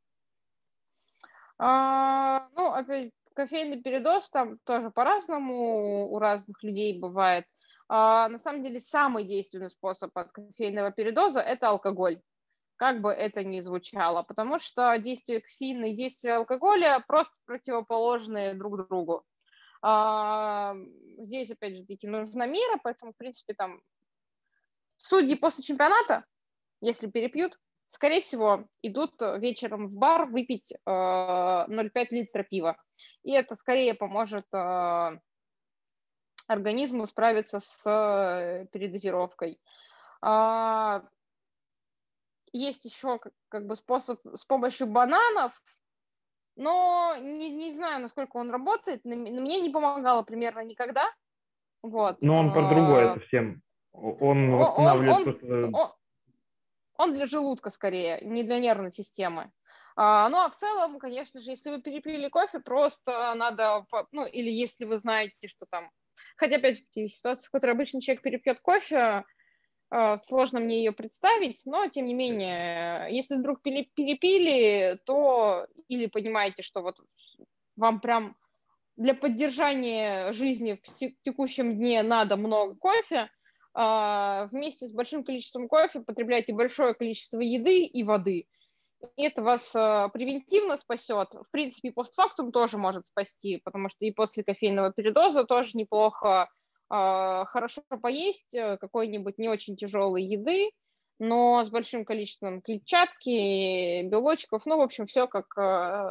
А, 1.58 2.48
ну, 2.54 2.72
опять, 2.72 3.12
кофейный 3.34 3.80
передоз 3.82 4.30
там 4.30 4.58
тоже 4.64 4.90
по-разному 4.90 6.10
у 6.10 6.18
разных 6.18 6.62
людей 6.62 6.98
бывает. 6.98 7.46
А, 7.88 8.28
на 8.28 8.38
самом 8.38 8.62
деле, 8.62 8.80
самый 8.80 9.24
действенный 9.24 9.70
способ 9.70 10.16
от 10.16 10.32
кофейного 10.32 10.90
передоза– 10.90 11.40
это 11.40 11.68
алкоголь. 11.68 12.20
Как 12.76 13.00
бы 13.00 13.10
это 13.10 13.44
ни 13.44 13.60
звучало, 13.60 14.22
потому 14.22 14.58
что 14.58 14.96
действие 14.98 15.40
кофеина 15.40 15.86
и 15.86 15.96
действие 15.96 16.36
алкоголя 16.36 17.04
просто 17.06 17.34
противоположные 17.44 18.54
друг 18.54 18.88
другу. 18.88 19.24
А, 19.80 20.74
здесь, 21.18 21.50
опять 21.50 21.76
же, 21.76 21.84
таки 21.84 22.08
нужна 22.08 22.46
мера, 22.46 22.80
поэтому, 22.82 23.12
в 23.12 23.16
принципе, 23.16 23.54
там 23.54 23.80
судьи 24.96 25.36
после 25.36 25.62
чемпионата, 25.62 26.24
если 26.80 27.06
перепьют, 27.06 27.58
скорее 27.86 28.20
всего, 28.20 28.66
идут 28.82 29.14
вечером 29.38 29.88
в 29.88 29.96
бар 29.96 30.26
выпить 30.26 30.72
э, 30.72 30.90
0,5 30.90 32.06
литра 32.10 32.42
пива. 32.42 32.76
И 33.22 33.32
это 33.32 33.56
скорее 33.56 33.94
поможет 33.94 34.46
э, 34.52 35.18
организму 36.46 37.06
справиться 37.06 37.60
с 37.60 37.82
э, 37.86 38.66
передозировкой. 38.72 39.60
Э, 40.24 41.00
есть 42.52 42.84
еще 42.84 43.18
как, 43.48 43.66
бы 43.66 43.76
способ 43.76 44.20
с 44.34 44.44
помощью 44.44 44.86
бананов, 44.86 45.60
но 46.56 47.16
не, 47.20 47.50
не 47.50 47.74
знаю, 47.74 48.00
насколько 48.02 48.36
он 48.36 48.50
работает. 48.50 49.04
На, 49.04 49.16
мне 49.16 49.60
не 49.60 49.70
помогало 49.70 50.22
примерно 50.22 50.60
никогда. 50.60 51.10
Вот. 51.82 52.22
Но 52.22 52.38
он 52.38 52.52
про 52.52 52.68
другое 52.68 53.14
совсем. 53.14 53.62
Он 53.92 54.50
восстанавливает 54.56 55.42
он, 55.42 55.64
он, 55.64 55.74
он, 55.74 55.92
он 56.96 57.14
для 57.14 57.26
желудка 57.26 57.70
скорее, 57.70 58.20
не 58.22 58.42
для 58.42 58.58
нервной 58.58 58.92
системы. 58.92 59.52
А, 59.96 60.28
ну 60.28 60.38
а 60.38 60.50
в 60.50 60.56
целом, 60.56 60.98
конечно 60.98 61.40
же, 61.40 61.50
если 61.50 61.70
вы 61.70 61.80
перепили 61.80 62.28
кофе, 62.28 62.60
просто 62.60 63.34
надо, 63.34 63.86
ну 64.12 64.26
или 64.26 64.50
если 64.50 64.84
вы 64.84 64.98
знаете, 64.98 65.48
что 65.48 65.66
там, 65.70 65.90
хотя 66.36 66.56
опять 66.56 66.78
же 66.78 66.84
таки 66.84 67.08
ситуация, 67.08 67.46
в 67.46 67.50
которой 67.50 67.72
обычный 67.72 68.00
человек 68.00 68.22
перепьет 68.22 68.60
кофе, 68.60 69.24
а, 69.90 70.18
сложно 70.18 70.58
мне 70.58 70.78
ее 70.78 70.92
представить, 70.92 71.62
но 71.66 71.88
тем 71.88 72.06
не 72.06 72.14
менее, 72.14 73.06
если 73.10 73.36
вдруг 73.36 73.62
перепили, 73.62 74.98
то 75.06 75.68
или 75.88 76.06
понимаете, 76.06 76.62
что 76.62 76.82
вот 76.82 76.96
вам 77.76 78.00
прям 78.00 78.36
для 78.96 79.14
поддержания 79.14 80.32
жизни 80.32 80.80
в 80.82 81.22
текущем 81.22 81.76
дне 81.76 82.02
надо 82.02 82.36
много 82.36 82.74
кофе, 82.74 83.30
вместе 83.74 84.86
с 84.86 84.92
большим 84.92 85.24
количеством 85.24 85.68
кофе 85.68 86.00
потребляйте 86.00 86.54
большое 86.54 86.94
количество 86.94 87.40
еды 87.40 87.84
и 87.84 88.04
воды. 88.04 88.46
это 89.16 89.42
вас 89.42 89.74
э, 89.74 90.08
превентивно 90.12 90.76
спасет. 90.76 91.34
В 91.34 91.50
принципе, 91.50 91.92
постфактум 91.92 92.52
тоже 92.52 92.78
может 92.78 93.06
спасти, 93.06 93.60
потому 93.64 93.88
что 93.88 94.04
и 94.04 94.12
после 94.12 94.44
кофейного 94.44 94.92
передоза 94.92 95.44
тоже 95.44 95.70
неплохо 95.74 96.48
э, 96.48 97.44
хорошо 97.46 97.82
поесть 98.00 98.54
э, 98.54 98.76
какой-нибудь 98.78 99.38
не 99.38 99.48
очень 99.48 99.76
тяжелой 99.76 100.22
еды, 100.22 100.70
но 101.18 101.62
с 101.62 101.70
большим 101.70 102.04
количеством 102.04 102.60
клетчатки, 102.60 104.02
белочков, 104.04 104.66
ну, 104.66 104.78
в 104.78 104.82
общем, 104.82 105.06
все, 105.06 105.28
как 105.28 105.46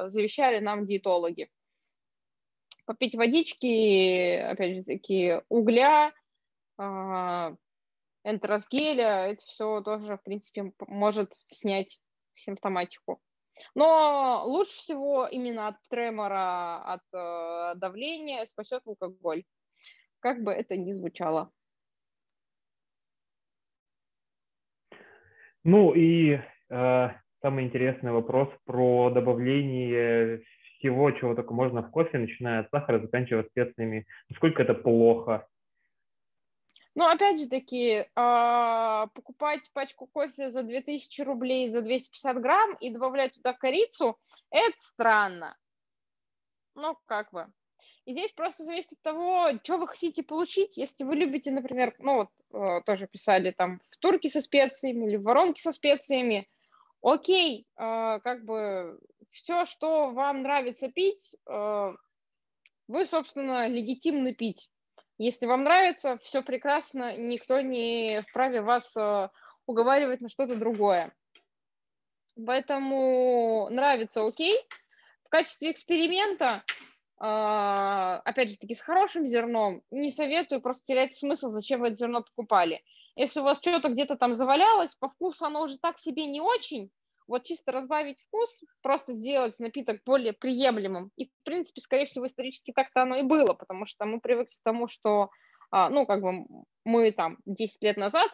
завещали 0.09 0.59
нам 0.59 0.85
диетологи. 0.85 1.49
Попить 2.85 3.15
водички, 3.15 4.37
опять 4.37 4.77
же 4.77 4.83
таки, 4.83 5.41
угля, 5.49 6.13
энтеросгеля, 8.23 9.27
это 9.27 9.45
все 9.45 9.81
тоже, 9.81 10.17
в 10.17 10.23
принципе, 10.23 10.71
может 10.87 11.33
снять 11.47 11.99
симптоматику. 12.33 13.21
Но 13.75 14.43
лучше 14.45 14.71
всего 14.71 15.27
именно 15.27 15.67
от 15.67 15.75
тремора, 15.89 16.81
от 16.81 17.01
э, 17.13 17.75
давления 17.75 18.45
спасет 18.45 18.81
алкоголь, 18.85 19.43
как 20.19 20.43
бы 20.43 20.51
это 20.51 20.75
ни 20.75 20.89
звучало. 20.91 21.51
Ну 25.63 25.93
и 25.93 26.39
э, 26.69 27.09
самый 27.41 27.65
интересный 27.65 28.11
вопрос 28.11 28.49
про 28.65 29.11
добавление 29.11 30.43
всего, 30.77 31.11
чего 31.11 31.35
только 31.35 31.53
можно 31.53 31.83
в 31.83 31.91
кофе, 31.91 32.17
начиная 32.17 32.61
от 32.61 32.69
сахара, 32.71 32.99
заканчивая 32.99 33.43
специями. 33.43 34.05
Насколько 34.29 34.63
это 34.63 34.73
плохо? 34.73 35.47
Ну, 36.95 37.07
опять 37.07 37.39
же 37.39 37.47
таки, 37.47 37.89
э, 37.89 38.07
покупать 38.15 39.69
пачку 39.73 40.05
кофе 40.05 40.51
за 40.51 40.61
2000 40.61 41.21
рублей 41.21 41.69
за 41.69 41.81
250 41.81 42.39
грамм 42.39 42.75
и 42.75 42.91
добавлять 42.91 43.33
туда 43.33 43.53
корицу, 43.53 44.19
это 44.51 44.77
странно. 44.77 45.57
Ну, 46.75 46.95
как 47.05 47.31
бы. 47.31 47.47
И 48.05 48.11
здесь 48.11 48.31
просто 48.33 48.65
зависит 48.65 48.91
от 48.91 49.01
того, 49.01 49.49
что 49.63 49.77
вы 49.77 49.87
хотите 49.87 50.21
получить. 50.23 50.77
Если 50.77 51.03
вы 51.03 51.15
любите, 51.15 51.51
например, 51.51 51.95
ну 51.97 52.15
вот 52.15 52.29
э, 52.53 52.81
тоже 52.85 53.07
писали 53.07 53.51
там 53.51 53.79
в 53.89 53.97
турке 53.97 54.29
со 54.29 54.41
специями 54.41 55.07
или 55.07 55.15
в 55.15 55.23
воронке 55.23 55.61
со 55.63 55.71
специями, 55.71 56.47
окей, 57.01 57.65
э, 57.75 58.19
как 58.19 58.45
бы 58.45 58.99
все, 59.31 59.65
что 59.65 60.11
вам 60.11 60.43
нравится 60.43 60.89
пить, 60.89 61.35
вы, 61.47 63.05
собственно, 63.05 63.67
легитимно 63.67 64.35
пить. 64.35 64.69
Если 65.17 65.45
вам 65.45 65.63
нравится, 65.63 66.17
все 66.23 66.41
прекрасно, 66.41 67.15
никто 67.17 67.61
не 67.61 68.21
вправе 68.29 68.61
вас 68.61 68.95
уговаривать 69.65 70.21
на 70.21 70.29
что-то 70.29 70.57
другое. 70.57 71.13
Поэтому 72.45 73.67
нравится 73.69 74.25
окей. 74.25 74.59
В 75.25 75.29
качестве 75.29 75.71
эксперимента 75.71 76.63
а, 77.25 78.21
опять 78.25 78.49
же 78.51 78.57
таки, 78.57 78.75
с 78.75 78.81
хорошим 78.81 79.27
зерном, 79.27 79.81
не 79.91 80.11
советую 80.11 80.61
просто 80.61 80.83
терять 80.83 81.15
смысл, 81.15 81.51
зачем 81.51 81.79
вы 81.79 81.87
это 81.87 81.95
зерно 81.95 82.21
покупали. 82.21 82.83
Если 83.15 83.39
у 83.39 83.43
вас 83.43 83.59
что-то 83.59 83.87
где-то 83.89 84.17
там 84.17 84.35
завалялось, 84.35 84.95
по 84.95 85.07
вкусу 85.07 85.45
оно 85.45 85.61
уже 85.61 85.77
так 85.77 85.97
себе 85.99 86.25
не 86.25 86.41
очень, 86.41 86.91
вот 87.33 87.45
чисто 87.45 87.71
разбавить 87.71 88.21
вкус, 88.21 88.61
просто 88.83 89.13
сделать 89.13 89.59
напиток 89.59 90.01
более 90.05 90.33
приемлемым. 90.33 91.09
И, 91.15 91.25
в 91.25 91.43
принципе, 91.43 91.81
скорее 91.81 92.05
всего, 92.05 92.27
исторически 92.27 92.71
так-то 92.71 93.01
оно 93.01 93.15
и 93.15 93.23
было, 93.23 93.55
потому 93.55 93.85
что 93.85 94.05
мы 94.05 94.19
привыкли 94.19 94.55
к 94.55 94.63
тому, 94.63 94.85
что, 94.85 95.31
а, 95.71 95.89
ну, 95.89 96.05
как 96.05 96.21
бы 96.21 96.45
мы 96.85 97.11
там 97.11 97.39
10 97.45 97.83
лет 97.83 97.97
назад 97.97 98.29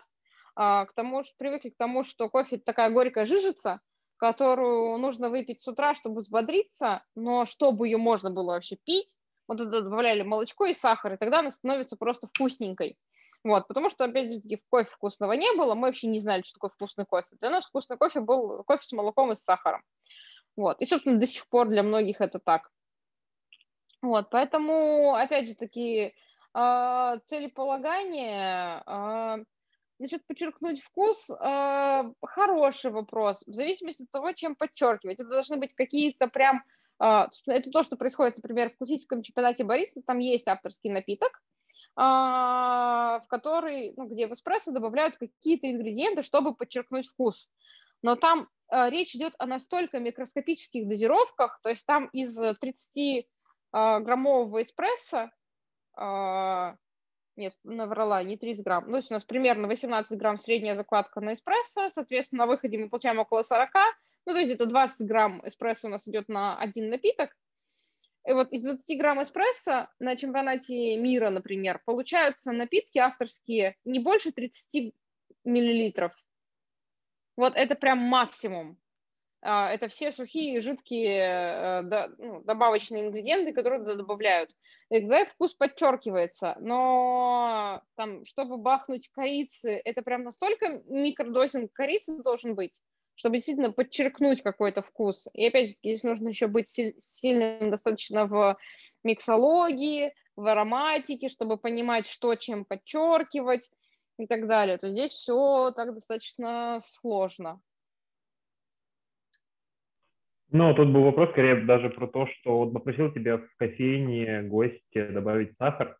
а, 0.56 0.86
к 0.86 0.94
тому, 0.94 1.24
привыкли 1.38 1.70
к 1.70 1.78
тому, 1.78 2.04
что 2.04 2.30
кофе 2.30 2.58
такая 2.58 2.90
горькая 2.90 3.26
жижица, 3.26 3.80
которую 4.18 4.98
нужно 4.98 5.30
выпить 5.30 5.62
с 5.62 5.68
утра, 5.70 5.96
чтобы 5.96 6.18
взбодриться, 6.18 7.02
но 7.16 7.46
чтобы 7.46 7.88
ее 7.88 7.98
можно 7.98 8.30
было 8.30 8.52
вообще 8.52 8.76
пить, 8.84 9.16
вот 9.50 9.58
туда 9.58 9.82
добавляли 9.82 10.22
молочко 10.22 10.66
и 10.66 10.74
сахар, 10.74 11.14
и 11.14 11.18
тогда 11.18 11.40
она 11.40 11.52
становится 11.52 11.98
просто 11.98 12.28
вкусненькой. 12.28 12.98
Вот, 13.44 13.68
потому 13.68 13.90
что, 13.90 14.06
опять 14.06 14.32
же, 14.32 14.42
кофе 14.70 14.90
вкусного 14.90 15.34
не 15.34 15.52
было, 15.56 15.74
мы 15.76 15.88
вообще 15.88 16.08
не 16.08 16.20
знали, 16.20 16.44
что 16.44 16.54
такое 16.54 16.70
вкусный 16.70 17.06
кофе. 17.06 17.28
Для 17.40 17.50
нас 17.50 17.66
вкусный 17.66 17.98
кофе 17.98 18.20
был 18.20 18.64
кофе 18.64 18.84
с 18.84 18.92
молоком 18.92 19.32
и 19.32 19.36
с 19.36 19.44
сахаром. 19.44 19.82
Вот, 20.56 20.80
и, 20.82 20.86
собственно, 20.86 21.18
до 21.18 21.26
сих 21.26 21.48
пор 21.48 21.68
для 21.68 21.84
многих 21.84 22.22
это 22.22 22.40
так. 22.40 22.70
Вот, 24.02 24.30
поэтому, 24.30 25.16
опять 25.16 25.48
же, 25.48 25.56
таки, 25.56 26.14
э, 26.54 27.20
целеполагание, 27.26 28.84
э, 28.86 29.44
Насчет 30.00 30.26
подчеркнуть 30.26 30.82
вкус, 30.82 31.30
э, 31.30 32.04
хороший 32.26 32.92
вопрос. 32.92 33.44
В 33.46 33.54
зависимости 33.54 34.04
от 34.04 34.12
того, 34.12 34.32
чем 34.32 34.56
подчеркивать. 34.56 35.20
Это 35.20 35.30
должны 35.30 35.58
быть 35.58 35.74
какие-то 35.74 36.30
прям... 36.30 36.64
Э, 37.02 37.28
это 37.48 37.72
то, 37.72 37.84
что 37.84 37.96
происходит, 37.96 38.38
например, 38.38 38.70
в 38.70 38.78
классическом 38.78 39.22
чемпионате 39.22 39.64
бариста. 39.64 40.02
Там 40.06 40.20
есть 40.20 40.48
авторский 40.48 40.92
напиток, 40.92 41.32
э, 41.98 42.02
в 42.02 43.24
который, 43.28 43.94
ну, 43.98 44.08
где 44.08 44.28
в 44.28 44.34
эспрессо 44.34 44.72
добавляют 44.72 45.18
какие-то 45.18 45.70
ингредиенты, 45.70 46.22
чтобы 46.24 46.56
подчеркнуть 46.56 47.08
вкус. 47.08 47.52
Но 48.02 48.16
там 48.16 48.48
э, 48.72 48.90
речь 48.90 49.16
идет 49.16 49.34
о 49.38 49.46
настолько 49.46 50.00
микроскопических 50.00 50.88
дозировках, 50.88 51.60
то 51.62 51.70
есть 51.70 51.86
там 51.86 52.08
из 52.08 52.36
30 52.36 52.98
э, 52.98 53.24
граммового 53.72 54.62
эспрессо 54.62 55.32
нет, 57.40 57.54
наврала, 57.64 58.22
не 58.22 58.38
30 58.38 58.64
грамм. 58.64 58.84
Ну, 58.86 58.92
то 58.92 58.98
есть 58.98 59.12
у 59.12 59.14
нас 59.14 59.24
примерно 59.24 59.68
18 59.68 60.18
грамм 60.18 60.38
средняя 60.38 60.76
закладка 60.76 61.22
на 61.22 61.34
эспрессо, 61.34 61.90
соответственно, 61.90 62.46
на 62.46 62.48
выходе 62.48 62.78
мы 62.78 62.90
получаем 62.90 63.18
около 63.18 63.42
40, 63.42 63.70
ну, 64.26 64.34
то 64.34 64.40
есть 64.40 64.52
это 64.52 64.66
20 64.66 65.08
грамм 65.08 65.41
эспрессо 65.46 65.88
у 65.88 65.91
нас 65.91 66.08
идет 66.08 66.30
на 66.30 66.58
один 66.58 66.90
напиток. 66.90 67.36
И 68.28 68.34
вот 68.34 68.52
из 68.52 68.64
20 68.64 69.00
грамм 69.00 69.22
эспрессо 69.24 69.88
на 70.00 70.16
чемпионате 70.16 70.98
мира, 70.98 71.30
например, 71.30 71.82
получаются 71.86 72.52
напитки 72.52 72.98
авторские 72.98 73.76
не 73.86 74.00
больше 74.00 74.32
30 74.32 74.94
миллилитров. 75.46 76.14
Вот 77.38 77.56
это 77.56 77.76
прям 77.76 78.00
максимум. 78.00 78.78
А, 79.41 79.72
это 79.72 79.88
все 79.88 80.12
сухие, 80.12 80.60
жидкие 80.60 81.82
э, 81.82 81.82
ну, 82.18 82.41
добавочные 82.44 83.06
ингредиенты, 83.06 83.54
которые 83.54 83.96
добавляют. 83.96 84.52
Тогда 84.90 85.24
вкус 85.26 85.54
подчеркивается, 85.54 86.58
но 86.60 87.82
там, 87.96 88.26
чтобы 88.26 88.58
бахнуть 88.58 89.10
корицы, 89.12 89.82
это 89.86 90.02
прям 90.02 90.24
настолько 90.24 90.82
микродозинг 90.88 91.72
корицы 91.72 92.22
должен 92.22 92.56
быть, 92.56 92.74
чтобы 93.20 93.36
действительно 93.36 93.74
подчеркнуть 93.74 94.41
какой-то 94.41 94.82
вкус. 94.82 95.28
И 95.34 95.46
опять 95.46 95.72
же, 95.72 95.76
здесь 95.76 96.04
нужно 96.04 96.30
еще 96.30 96.48
быть 96.48 96.68
сильным 96.68 97.70
достаточно 97.70 98.26
в 98.26 98.58
миксологии, 99.04 100.14
в 100.38 100.48
ароматике, 100.48 101.28
чтобы 101.28 101.58
понимать, 101.58 102.08
что 102.08 102.34
чем 102.36 102.64
подчеркивать 102.64 103.70
и 104.18 104.26
так 104.26 104.48
далее. 104.48 104.78
То 104.78 104.90
здесь 104.90 105.12
все 105.12 105.72
так 105.76 105.94
достаточно 105.94 106.80
сложно. 106.82 107.60
Ну, 110.52 110.74
тут 110.74 110.88
был 110.94 111.04
вопрос 111.04 111.32
скорее 111.32 111.66
даже 111.66 111.90
про 111.90 112.08
то, 112.08 112.26
что 112.26 112.60
вот 112.60 112.72
попросил 112.72 113.12
тебя 113.12 113.40
в 113.40 113.56
кофейне 113.58 114.44
гости 114.44 115.08
добавить 115.10 115.58
сахар, 115.58 115.98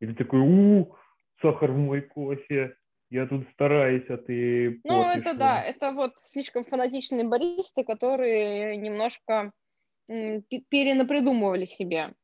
и 0.00 0.06
ты 0.06 0.14
такой, 0.14 0.40
у, 0.40 0.96
сахар 1.42 1.70
в 1.70 1.76
мой 1.76 2.00
кофе, 2.00 2.76
я 3.10 3.26
тут 3.26 3.48
стараюсь, 3.52 4.08
а 4.08 4.16
ты 4.16 4.80
Ну, 4.84 5.02
это 5.02 5.34
да, 5.34 5.62
это 5.62 5.92
вот 5.92 6.12
слишком 6.16 6.64
фанатичные 6.64 7.24
баристы, 7.24 7.84
которые 7.84 8.76
немножко 8.76 9.52
перенапридумывали 10.06 11.66
себе. 11.66 12.14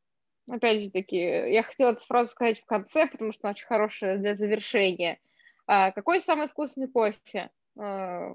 Опять 0.51 0.83
же 0.83 0.91
таки, 0.91 1.17
я 1.17 1.63
хотела 1.63 1.93
эту 1.93 2.05
фразу 2.05 2.31
сказать 2.31 2.61
в 2.61 2.65
конце, 2.65 3.07
потому 3.07 3.33
что 3.33 3.41
она 3.45 3.53
очень 3.53 3.67
хорошая 3.67 4.19
для 4.19 4.35
завершения. 4.35 5.19
А, 5.67 5.93
какой 5.93 6.21
самый 6.21 6.49
вкусный 6.49 6.89
кофе? 6.89 7.51
А, 7.79 8.35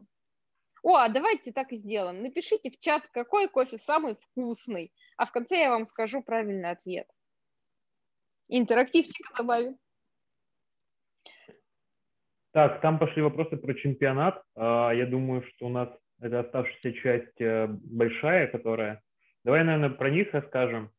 о, 0.84 0.96
а 0.96 1.10
давайте 1.10 1.52
так 1.52 1.74
и 1.74 1.76
сделаем. 1.76 2.22
Напишите 2.22 2.72
в 2.72 2.80
чат, 2.80 3.08
какой 3.12 3.50
кофе 3.50 3.78
самый 3.78 4.16
вкусный, 4.16 4.94
а 5.18 5.26
в 5.26 5.32
конце 5.32 5.60
я 5.60 5.70
вам 5.70 5.86
скажу 5.86 6.22
правильный 6.22 6.70
ответ. 6.70 7.08
Интерактивчик 8.48 9.28
добавим. 9.38 9.78
Так, 12.58 12.82
там 12.82 12.98
пошли 12.98 13.22
вопросы 13.22 13.56
про 13.56 13.76
чемпионат. 13.76 14.42
А, 14.56 14.90
я 14.90 15.06
думаю, 15.06 15.44
что 15.44 15.68
у 15.68 15.70
нас 15.70 15.90
это 16.20 16.40
оставшаяся 16.40 16.92
часть 16.94 17.40
э, 17.40 17.68
большая, 17.68 18.48
которая... 18.48 19.04
Давай, 19.46 19.64
наверное, 19.64 19.92
про 19.96 20.10
них 20.10 20.30
расскажем. 20.34 20.90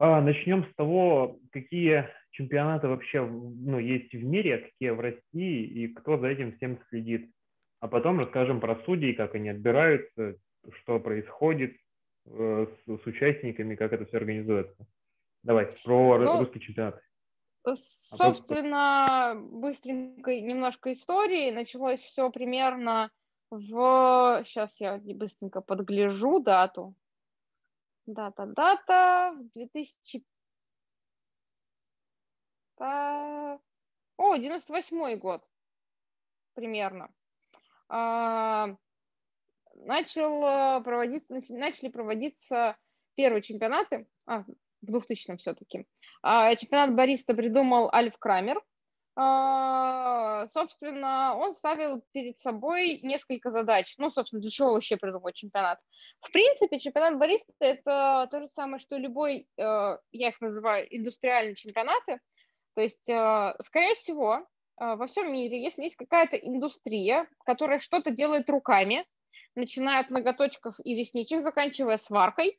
А, 0.00 0.20
начнем 0.20 0.64
с 0.64 0.74
того, 0.74 1.38
какие 1.52 2.08
чемпионаты 2.32 2.88
вообще 2.88 3.24
ну, 3.24 3.78
есть 3.78 4.12
в 4.12 4.24
мире, 4.24 4.58
какие 4.58 4.90
в 4.90 4.98
России, 4.98 5.62
и 5.62 5.86
кто 5.86 6.18
за 6.18 6.26
этим 6.26 6.56
всем 6.56 6.80
следит 6.88 7.30
а 7.78 7.86
потом 7.86 8.18
расскажем 8.18 8.58
про 8.58 8.74
судей, 8.86 9.12
как 9.12 9.36
они 9.36 9.50
отбираются, 9.50 10.34
что 10.80 10.98
происходит 10.98 11.76
э, 12.24 12.66
с, 12.66 13.02
с 13.02 13.06
участниками, 13.06 13.76
как 13.76 13.92
это 13.92 14.04
все 14.06 14.16
организуется. 14.16 14.84
Давай, 15.44 15.68
про 15.84 16.18
ну, 16.18 16.40
русский 16.40 16.58
чемпионат. 16.58 17.00
Э, 17.66 17.70
а 17.70 17.74
собственно, 17.74 19.34
быстренько 19.36 20.40
немножко 20.40 20.92
истории. 20.92 21.50
Началось 21.50 22.00
все 22.00 22.30
примерно 22.30 23.10
в... 23.50 24.42
Сейчас 24.44 24.80
я 24.80 24.98
быстренько 24.98 25.60
подгляжу 25.60 26.40
дату. 26.40 26.94
Дата, 28.06 28.46
дата. 28.46 29.34
В 29.36 29.50
2000... 29.52 30.24
О, 32.78 34.36
98 34.36 35.18
год 35.18 35.46
примерно. 36.56 37.12
А, 37.88 38.74
начал 39.74 40.42
э, 40.42 40.82
проводить, 40.82 41.24
начали 41.48 41.88
проводиться 41.88 42.76
первые 43.14 43.42
чемпионаты, 43.42 44.08
а, 44.26 44.44
в 44.86 44.94
2000-м 44.94 45.38
все-таки. 45.38 45.86
А, 46.22 46.54
чемпионат 46.56 46.94
бариста 46.94 47.34
придумал 47.34 47.90
Альф 47.92 48.16
Крамер. 48.18 48.60
А, 49.18 50.46
собственно, 50.46 51.34
он 51.36 51.52
ставил 51.54 52.02
перед 52.12 52.36
собой 52.36 53.00
несколько 53.02 53.50
задач. 53.50 53.94
Ну, 53.96 54.10
собственно, 54.10 54.42
для 54.42 54.50
чего 54.50 54.72
вообще 54.72 54.96
придумал 54.96 55.32
чемпионат? 55.32 55.78
В 56.20 56.30
принципе, 56.30 56.78
чемпионат 56.78 57.18
бариста– 57.18 57.52
это 57.60 58.28
то 58.30 58.40
же 58.40 58.48
самое, 58.48 58.78
что 58.78 58.98
любой, 58.98 59.48
э, 59.56 59.98
я 60.12 60.28
их 60.28 60.40
называю 60.40 60.86
индустриальные 60.94 61.54
чемпионаты. 61.54 62.20
То 62.74 62.82
есть, 62.82 63.08
э, 63.08 63.54
скорее 63.62 63.94
всего, 63.94 64.46
во 64.78 65.06
всем 65.06 65.32
мире, 65.32 65.62
если 65.62 65.84
есть 65.84 65.96
какая-то 65.96 66.36
индустрия, 66.36 67.26
которая 67.46 67.78
что-то 67.78 68.10
делает 68.10 68.50
руками, 68.50 69.06
начиная 69.54 70.00
от 70.00 70.10
ноготочков 70.10 70.74
и 70.84 70.94
ресничек, 70.94 71.40
заканчивая 71.40 71.96
сваркой, 71.96 72.58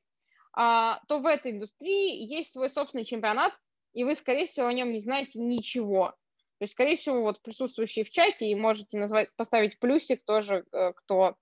то 0.57 1.19
в 1.19 1.25
этой 1.25 1.51
индустрии 1.51 2.25
есть 2.25 2.51
свой 2.51 2.69
собственный 2.69 3.05
чемпионат, 3.05 3.53
и 3.93 4.03
вы, 4.03 4.15
скорее 4.15 4.47
всего, 4.47 4.67
о 4.67 4.73
нем 4.73 4.91
не 4.91 4.99
знаете 4.99 5.39
ничего. 5.39 6.15
То 6.59 6.63
есть, 6.63 6.73
скорее 6.73 6.97
всего, 6.97 7.21
вот 7.21 7.41
присутствующие 7.43 8.03
в 8.03 8.09
чате, 8.09 8.47
и 8.47 8.55
можете 8.55 8.97
назвать, 8.97 9.29
поставить 9.35 9.79
плюсик 9.79 10.23
тоже, 10.25 10.65
э, 10.71 10.93
кто 10.93 11.35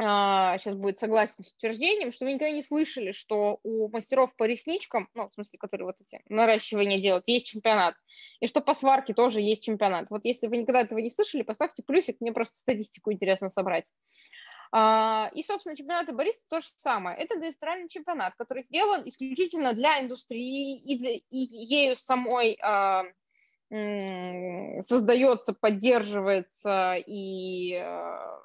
а, 0.00 0.56
сейчас 0.56 0.74
будет 0.74 0.98
согласен 0.98 1.44
с 1.44 1.52
утверждением, 1.52 2.12
что 2.12 2.24
вы 2.24 2.32
никогда 2.32 2.50
не 2.50 2.62
слышали, 2.62 3.12
что 3.12 3.60
у 3.62 3.90
мастеров 3.90 4.34
по 4.36 4.44
ресничкам, 4.44 5.08
ну, 5.14 5.28
в 5.28 5.34
смысле, 5.34 5.58
которые 5.58 5.86
вот 5.86 5.96
эти 6.00 6.22
наращивания 6.30 6.98
делают, 6.98 7.28
есть 7.28 7.46
чемпионат, 7.46 7.94
и 8.40 8.46
что 8.46 8.62
по 8.62 8.72
сварке 8.72 9.12
тоже 9.12 9.42
есть 9.42 9.62
чемпионат. 9.62 10.06
Вот 10.08 10.24
если 10.24 10.46
вы 10.46 10.56
никогда 10.56 10.80
этого 10.80 10.98
не 10.98 11.10
слышали, 11.10 11.42
поставьте 11.42 11.82
плюсик, 11.82 12.16
мне 12.20 12.32
просто 12.32 12.56
статистику 12.56 13.12
интересно 13.12 13.50
собрать. 13.50 13.84
А, 14.74 15.30
и, 15.34 15.42
собственно, 15.42 15.76
чемпионаты 15.76 16.12
бариста 16.12 16.42
то 16.48 16.60
же 16.60 16.68
самое. 16.76 17.18
Это 17.18 17.34
индустриальный 17.34 17.88
чемпионат, 17.90 18.34
который 18.36 18.62
сделан 18.62 19.06
исключительно 19.06 19.74
для 19.74 20.00
индустрии 20.00 20.80
и, 20.80 20.98
для, 20.98 21.12
и 21.12 21.24
ею 21.30 21.94
самой 21.94 22.58
а, 22.62 23.04
создается, 24.80 25.52
поддерживается 25.52 26.94
и 27.06 27.74
а, 27.74 28.40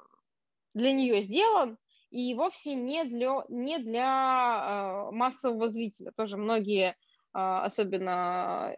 для 0.74 0.92
нее 0.92 1.22
сделан, 1.22 1.78
и 2.10 2.34
вовсе 2.34 2.74
не 2.74 3.04
для, 3.04 3.44
не 3.48 3.78
для 3.78 5.08
массового 5.10 5.68
зрителя. 5.68 6.12
Тоже 6.14 6.36
многие, 6.36 6.94
особенно 7.32 8.74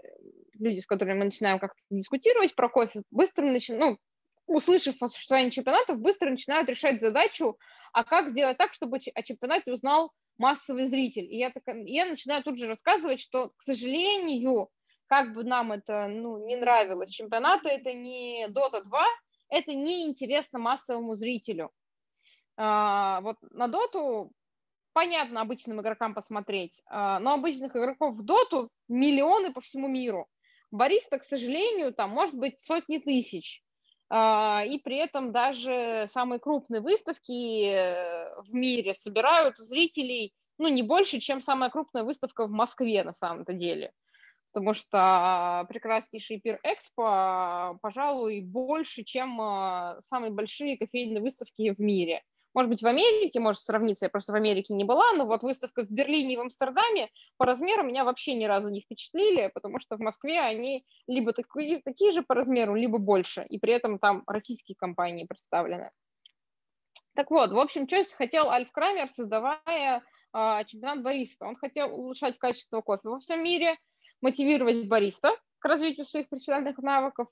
люди, 0.54 0.80
с 0.80 0.86
которыми 0.86 1.18
мы 1.18 1.24
начинаем 1.26 1.58
как-то 1.58 1.80
дискутировать 1.90 2.54
про 2.54 2.68
кофе, 2.68 3.02
быстро 3.10 3.44
начинают, 3.44 3.84
ну, 3.84 3.98
услышав 4.50 4.96
о 5.00 5.08
существовании 5.08 5.50
чемпионатов, 5.50 5.98
быстро 5.98 6.28
начинают 6.28 6.68
решать 6.68 7.00
задачу, 7.00 7.56
а 7.92 8.02
как 8.02 8.28
сделать 8.28 8.58
так, 8.58 8.72
чтобы 8.72 8.98
о 9.14 9.22
чемпионате 9.22 9.72
узнал 9.72 10.12
массовый 10.38 10.86
зритель. 10.86 11.24
И 11.24 11.36
я, 11.36 11.50
так, 11.50 11.62
я 11.84 12.06
начинаю 12.06 12.42
тут 12.42 12.58
же 12.58 12.66
рассказывать, 12.66 13.20
что, 13.20 13.50
к 13.56 13.62
сожалению, 13.62 14.68
как 15.06 15.34
бы 15.34 15.44
нам 15.44 15.70
это 15.70 16.08
ну, 16.08 16.44
не 16.46 16.56
нравилось, 16.56 17.10
чемпионаты 17.10 17.68
это 17.68 17.92
не 17.92 18.48
Dota 18.48 18.82
2, 18.82 19.04
это 19.50 19.72
не 19.72 20.08
интересно 20.08 20.58
массовому 20.58 21.14
зрителю. 21.14 21.70
А, 22.56 23.20
вот 23.20 23.36
на 23.52 23.68
доту 23.68 24.32
понятно 24.92 25.42
обычным 25.42 25.80
игрокам 25.80 26.12
посмотреть, 26.12 26.82
а, 26.86 27.20
но 27.20 27.34
обычных 27.34 27.76
игроков 27.76 28.16
в 28.16 28.24
доту 28.24 28.68
миллионы 28.88 29.52
по 29.52 29.60
всему 29.60 29.86
миру. 29.86 30.26
Бариста, 30.72 31.18
к 31.18 31.24
сожалению, 31.24 31.94
там 31.94 32.10
может 32.10 32.34
быть 32.34 32.60
сотни 32.60 32.98
тысяч. 32.98 33.62
А, 34.12 34.64
и 34.66 34.78
при 34.78 34.96
этом 34.96 35.30
даже 35.30 36.06
самые 36.12 36.40
крупные 36.40 36.80
выставки 36.80 37.64
э, 37.72 38.42
в 38.42 38.52
мире 38.52 38.92
собирают 38.92 39.56
зрителей, 39.58 40.34
ну, 40.58 40.66
не 40.68 40.82
больше, 40.82 41.20
чем 41.20 41.40
самая 41.40 41.70
крупная 41.70 42.02
выставка 42.02 42.46
в 42.46 42.50
Москве 42.50 43.04
на 43.04 43.12
самом-то 43.12 43.52
деле. 43.52 43.92
Потому 44.52 44.74
что 44.74 45.64
прекраснейший 45.68 46.40
пир 46.40 46.58
Экспо, 46.64 47.78
пожалуй, 47.80 48.40
больше, 48.40 49.04
чем 49.04 49.36
самые 50.02 50.32
большие 50.32 50.76
кофейные 50.76 51.22
выставки 51.22 51.72
в 51.72 51.78
мире. 51.78 52.24
Может 52.52 52.68
быть, 52.68 52.82
в 52.82 52.86
Америке 52.86 53.38
может 53.38 53.62
сравниться, 53.62 54.06
я 54.06 54.10
просто 54.10 54.32
в 54.32 54.36
Америке 54.36 54.74
не 54.74 54.84
была, 54.84 55.12
но 55.12 55.24
вот 55.24 55.42
выставка 55.42 55.84
в 55.84 55.90
Берлине 55.90 56.34
и 56.34 56.36
в 56.36 56.40
Амстердаме 56.40 57.10
по 57.36 57.46
размеру 57.46 57.84
меня 57.84 58.04
вообще 58.04 58.34
ни 58.34 58.44
разу 58.44 58.68
не 58.68 58.80
впечатлили, 58.80 59.50
потому 59.54 59.78
что 59.78 59.96
в 59.96 60.00
Москве 60.00 60.40
они 60.40 60.84
либо 61.06 61.32
такие, 61.32 61.80
такие 61.80 62.10
же 62.10 62.22
по 62.22 62.34
размеру, 62.34 62.74
либо 62.74 62.98
больше, 62.98 63.44
и 63.48 63.58
при 63.58 63.72
этом 63.72 63.98
там 63.98 64.24
российские 64.26 64.74
компании 64.76 65.24
представлены. 65.24 65.90
Так 67.14 67.30
вот, 67.30 67.52
в 67.52 67.58
общем, 67.58 67.88
что 67.88 68.02
хотел 68.16 68.50
Альф 68.50 68.70
Крамер, 68.72 69.10
создавая 69.10 70.02
э, 70.32 70.64
чемпионат 70.66 71.02
бариста? 71.02 71.46
Он 71.46 71.56
хотел 71.56 71.92
улучшать 71.94 72.38
качество 72.38 72.80
кофе 72.80 73.08
во 73.08 73.20
всем 73.20 73.44
мире, 73.44 73.76
мотивировать 74.20 74.88
бариста 74.88 75.36
к 75.58 75.64
развитию 75.66 76.06
своих 76.06 76.28
профессиональных 76.28 76.78
навыков, 76.78 77.28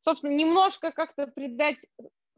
собственно, 0.00 0.32
немножко 0.32 0.92
как-то 0.92 1.26
придать 1.26 1.78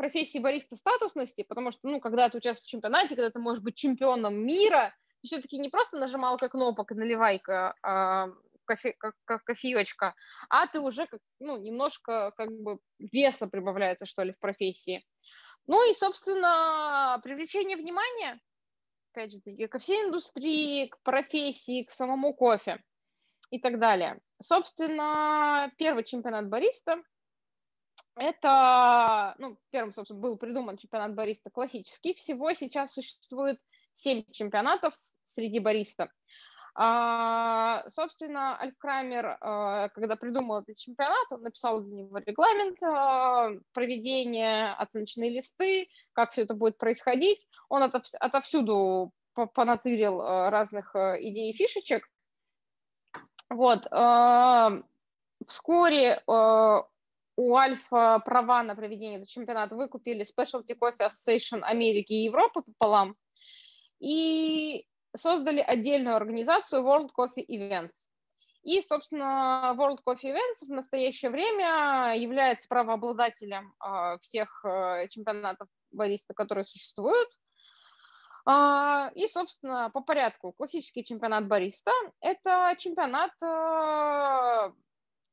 профессии 0.02 0.40
бариста 0.40 0.74
статусности, 0.74 1.44
потому 1.48 1.70
что, 1.70 1.88
ну, 1.88 2.00
когда 2.00 2.28
ты 2.28 2.38
участвуешь 2.38 2.66
в 2.66 2.70
чемпионате, 2.70 3.14
когда 3.14 3.30
ты 3.30 3.38
можешь 3.38 3.62
быть 3.62 3.76
чемпионом 3.76 4.34
мира, 4.34 4.92
ты 5.20 5.28
все-таки 5.28 5.58
не 5.58 5.68
просто 5.68 5.96
нажималка 5.96 6.48
кнопок 6.48 6.90
и 6.90 6.96
наливайка 6.96 7.76
а, 7.84 8.26
кофе, 8.64 8.94
как, 8.98 9.14
как 9.24 9.44
кофеечка, 9.44 10.16
а 10.48 10.66
ты 10.66 10.80
уже, 10.80 11.06
ну, 11.38 11.56
немножко 11.56 12.32
как 12.36 12.50
бы 12.50 12.80
веса 12.98 13.46
прибавляется, 13.46 14.04
что 14.04 14.24
ли, 14.24 14.32
в 14.32 14.40
профессии. 14.40 15.06
Ну 15.68 15.88
и, 15.88 15.94
собственно, 15.94 17.20
привлечение 17.22 17.76
внимания, 17.76 18.40
опять 19.12 19.30
же, 19.30 19.68
ко 19.68 19.78
всей 19.78 20.02
индустрии, 20.02 20.88
к 20.88 21.00
профессии, 21.04 21.84
к 21.84 21.92
самому 21.92 22.34
кофе 22.34 22.82
и 23.50 23.60
так 23.60 23.78
далее. 23.78 24.18
Собственно, 24.42 25.70
первый 25.78 26.02
чемпионат 26.02 26.48
бариста 26.48 27.00
это, 28.16 29.34
ну, 29.38 29.58
первым, 29.70 29.92
собственно, 29.92 30.20
был 30.20 30.36
придуман 30.36 30.76
чемпионат 30.76 31.14
бариста 31.14 31.50
классический. 31.50 32.14
Всего 32.14 32.52
сейчас 32.52 32.92
существует 32.92 33.58
7 33.94 34.24
чемпионатов 34.32 34.94
среди 35.26 35.60
бариста. 35.60 36.10
А, 36.74 37.84
собственно, 37.90 38.58
Альф 38.58 38.76
Крамер, 38.78 39.36
а, 39.40 39.88
когда 39.90 40.16
придумал 40.16 40.62
этот 40.62 40.78
чемпионат, 40.78 41.26
он 41.30 41.42
написал 41.42 41.82
для 41.82 41.96
него 42.02 42.18
регламент 42.18 42.82
а, 42.82 43.50
проведения, 43.74 44.72
оценочные 44.74 45.30
листы, 45.30 45.88
как 46.14 46.30
все 46.32 46.42
это 46.42 46.54
будет 46.54 46.78
происходить. 46.78 47.46
Он 47.68 47.82
отов- 47.82 48.14
отовсюду 48.20 49.12
понатырил 49.34 50.22
а, 50.22 50.50
разных 50.50 50.94
идей 50.96 51.50
и 51.50 51.56
фишечек. 51.56 52.08
Вот. 53.50 53.84
Вскоре 55.46 56.22
у 57.36 57.56
Альфа 57.56 58.20
права 58.24 58.62
на 58.62 58.74
проведение 58.74 59.16
этого 59.16 59.28
чемпионата 59.28 59.74
выкупили 59.74 60.24
Specialty 60.24 60.76
Coffee 60.78 61.08
Association 61.08 61.60
Америки 61.62 62.12
и 62.12 62.24
Европы 62.24 62.62
пополам 62.62 63.16
и 64.00 64.86
создали 65.16 65.60
отдельную 65.60 66.16
организацию 66.16 66.82
World 66.82 67.10
Coffee 67.16 67.46
Events. 67.48 68.08
И, 68.62 68.80
собственно, 68.80 69.74
World 69.76 69.98
Coffee 70.06 70.32
Events 70.32 70.66
в 70.66 70.70
настоящее 70.70 71.30
время 71.30 72.14
является 72.16 72.68
правообладателем 72.68 73.74
э, 73.84 74.18
всех 74.20 74.64
э, 74.64 75.08
чемпионатов 75.08 75.68
бариста, 75.90 76.32
которые 76.32 76.64
существуют. 76.64 77.28
Э, 78.48 79.10
и, 79.14 79.26
собственно, 79.26 79.90
по 79.90 80.00
порядку, 80.00 80.52
классический 80.52 81.04
чемпионат 81.04 81.48
бариста– 81.48 81.90
это 82.20 82.74
чемпионат 82.78 83.32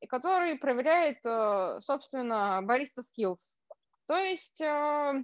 э, 0.01 0.07
который 0.07 0.57
проверяет, 0.57 1.19
э, 1.25 1.79
собственно, 1.81 2.61
бариста 2.63 3.01
skills. 3.01 3.55
То 4.07 4.17
есть 4.17 4.59
э, 4.61 5.23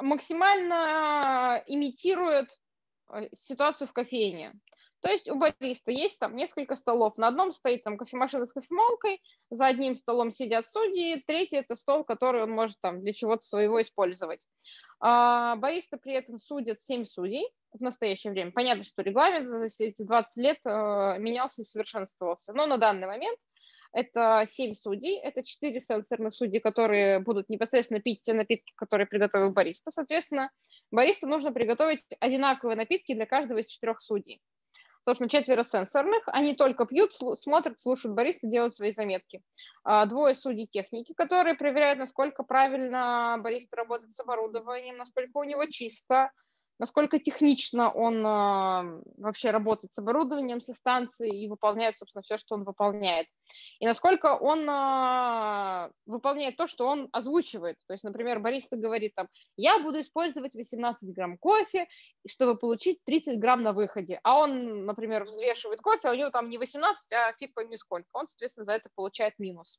максимально 0.00 1.62
имитирует 1.66 2.48
э, 3.12 3.28
ситуацию 3.32 3.88
в 3.88 3.92
кофейне. 3.92 4.52
То 5.02 5.10
есть 5.10 5.28
у 5.28 5.34
бариста 5.34 5.90
есть 5.90 6.18
там 6.20 6.36
несколько 6.36 6.76
столов. 6.76 7.18
На 7.18 7.26
одном 7.26 7.50
стоит 7.50 7.82
там 7.82 7.98
кофемашина 7.98 8.46
с 8.46 8.52
кофемолкой, 8.52 9.20
за 9.50 9.66
одним 9.66 9.96
столом 9.96 10.30
сидят 10.30 10.64
судьи, 10.64 11.22
третий 11.26 11.56
это 11.56 11.74
стол, 11.74 12.04
который 12.04 12.44
он 12.44 12.52
может 12.52 12.78
там 12.80 13.00
для 13.00 13.12
чего-то 13.12 13.44
своего 13.44 13.80
использовать. 13.80 14.46
А, 15.00 15.56
бариста 15.56 15.96
при 15.96 16.14
этом 16.14 16.38
судят 16.38 16.80
7 16.80 17.04
судей 17.04 17.50
в 17.72 17.80
настоящее 17.80 18.32
время. 18.32 18.52
Понятно, 18.52 18.84
что 18.84 19.02
регламент 19.02 19.48
за 19.48 19.84
эти 19.84 20.02
20 20.02 20.36
лет 20.42 20.58
э, 20.64 21.16
менялся 21.18 21.62
и 21.62 21.64
совершенствовался, 21.64 22.52
но 22.52 22.66
на 22.66 22.78
данный 22.78 23.06
момент 23.06 23.38
Это 23.92 24.44
7 24.48 24.74
судей, 24.74 25.18
это 25.18 25.42
4 25.44 25.80
сенсорных 25.80 26.34
судьи, 26.34 26.60
которые 26.60 27.18
будут 27.20 27.48
непосредственно 27.50 28.00
пить 28.00 28.22
те 28.22 28.32
напитки, 28.32 28.72
которые 28.76 29.06
приготовил 29.06 29.50
бариста. 29.50 29.90
Соответственно, 29.90 30.50
баристу 30.90 31.26
нужно 31.26 31.52
приготовить 31.52 32.02
одинаковые 32.20 32.76
напитки 32.76 33.14
для 33.14 33.26
каждого 33.26 33.58
из 33.58 33.66
четырех 33.66 34.00
судей. 34.00 34.40
Собственно, 35.04 35.28
четверо 35.28 35.64
сенсорных, 35.64 36.22
они 36.26 36.54
только 36.54 36.86
пьют, 36.86 37.12
смотрят, 37.34 37.80
слушают 37.80 38.14
бариста, 38.14 38.46
делают 38.46 38.74
свои 38.74 38.92
заметки. 38.92 39.42
А, 39.82 40.06
двое 40.06 40.34
судей 40.34 40.68
техники, 40.68 41.12
которые 41.12 41.56
проверяют, 41.56 41.98
насколько 41.98 42.44
правильно 42.44 43.36
бариста 43.42 43.76
работает 43.76 44.12
с 44.12 44.20
оборудованием, 44.20 44.96
насколько 44.96 45.38
у 45.38 45.44
него 45.44 45.66
чисто, 45.66 46.30
насколько 46.78 47.18
технично 47.18 47.90
он 47.90 48.24
э, 48.24 49.02
вообще 49.18 49.50
работает 49.50 49.92
с 49.94 49.98
оборудованием, 49.98 50.60
со 50.60 50.74
станцией 50.74 51.44
и 51.44 51.48
выполняет, 51.48 51.96
собственно, 51.96 52.22
все, 52.22 52.38
что 52.38 52.54
он 52.54 52.64
выполняет. 52.64 53.26
И 53.78 53.86
насколько 53.86 54.34
он 54.34 54.68
э, 54.68 55.90
выполняет 56.06 56.56
то, 56.56 56.66
что 56.66 56.86
он 56.86 57.08
озвучивает. 57.12 57.76
То 57.86 57.94
есть, 57.94 58.04
например, 58.04 58.40
бариста 58.40 58.76
говорит 58.76 59.14
там, 59.14 59.28
я 59.56 59.78
буду 59.78 60.00
использовать 60.00 60.54
18 60.54 61.14
грамм 61.14 61.38
кофе, 61.38 61.86
чтобы 62.26 62.56
получить 62.56 63.02
30 63.04 63.38
грамм 63.38 63.62
на 63.62 63.72
выходе. 63.72 64.20
А 64.22 64.38
он, 64.38 64.86
например, 64.86 65.24
взвешивает 65.24 65.80
кофе, 65.80 66.08
а 66.08 66.12
у 66.12 66.16
него 66.16 66.30
там 66.30 66.48
не 66.48 66.58
18, 66.58 67.12
а 67.12 67.32
фиг 67.34 67.54
пойми 67.54 67.76
сколько. 67.76 68.08
Он, 68.12 68.26
соответственно, 68.26 68.66
за 68.66 68.72
это 68.72 68.90
получает 68.94 69.38
минус. 69.38 69.78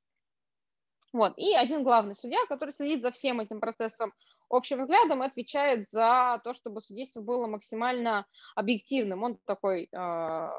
Вот. 1.14 1.34
И 1.38 1.54
один 1.54 1.84
главный 1.84 2.16
судья, 2.16 2.40
который 2.50 2.72
следит 2.72 3.02
за 3.02 3.12
всем 3.12 3.40
этим 3.40 3.60
процессом 3.60 4.14
общим 4.54 4.82
взглядом 4.82 5.22
отвечает 5.22 5.90
за 5.90 6.40
то, 6.44 6.54
чтобы 6.54 6.82
судейство 6.82 7.22
было 7.22 7.48
максимально 7.48 8.26
объективным. 8.56 9.24
Он 9.24 9.38
такой 9.46 9.90
э, 9.92 10.50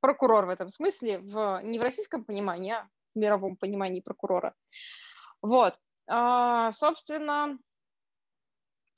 прокурор 0.00 0.46
в 0.46 0.50
этом 0.50 0.70
смысле, 0.70 1.18
в, 1.18 1.60
не 1.62 1.78
в 1.78 1.82
российском 1.82 2.24
понимании, 2.24 2.72
а 2.72 2.88
в 3.14 3.18
мировом 3.18 3.56
понимании 3.56 4.00
прокурора. 4.00 4.54
Вот. 5.42 5.74
Э, 6.10 6.70
собственно, 6.74 7.58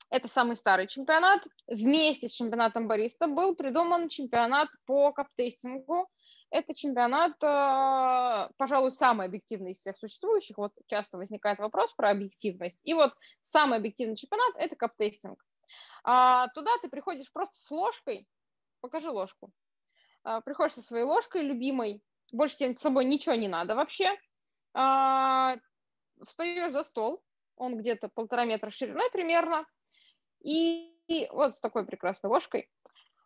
это 0.09 0.27
самый 0.27 0.55
старый 0.55 0.87
чемпионат. 0.87 1.43
Вместе 1.67 2.27
с 2.27 2.31
чемпионатом 2.31 2.87
бариста 2.87 3.27
был 3.27 3.55
придуман 3.55 4.09
чемпионат 4.09 4.69
по 4.85 5.11
каптестингу, 5.11 6.07
это 6.53 6.75
чемпионат, 6.75 7.33
а, 7.43 8.51
пожалуй, 8.57 8.91
самый 8.91 9.25
объективный 9.25 9.71
из 9.71 9.79
всех 9.79 9.97
существующих. 9.97 10.57
Вот 10.59 10.71
часто 10.85 11.17
возникает 11.17 11.57
вопрос 11.57 11.91
про 11.93 12.11
объективность. 12.11 12.79
И 12.83 12.93
вот 12.93 13.11
самый 13.41 13.79
объективный 13.79 14.15
чемпионат– 14.15 14.53
это 14.57 14.75
каптестинг. 14.75 15.43
А, 16.03 16.47
туда 16.49 16.69
ты 16.81 16.89
приходишь 16.89 17.31
просто 17.31 17.57
с 17.57 17.71
ложкой, 17.71 18.27
покажи 18.81 19.09
ложку. 19.09 19.51
А, 20.23 20.41
приходишь 20.41 20.75
со 20.75 20.83
своей 20.83 21.05
ложкой 21.05 21.41
любимой, 21.41 22.03
больше 22.31 22.57
тебе 22.57 22.75
с 22.75 22.81
собой 22.81 23.05
ничего 23.05 23.33
не 23.33 23.47
надо 23.47 23.75
вообще. 23.75 24.15
Встаешь 24.73 25.61
за 26.71 26.83
стол, 26.83 27.23
он 27.55 27.77
где-то 27.77 28.09
полтора 28.09 28.45
метра 28.45 28.69
шириной 28.69 29.09
примерно, 29.11 29.65
и, 30.43 30.99
и 31.07 31.27
вот 31.31 31.55
с 31.55 31.61
такой 31.61 31.85
прекрасной 31.85 32.29
ложкой. 32.29 32.69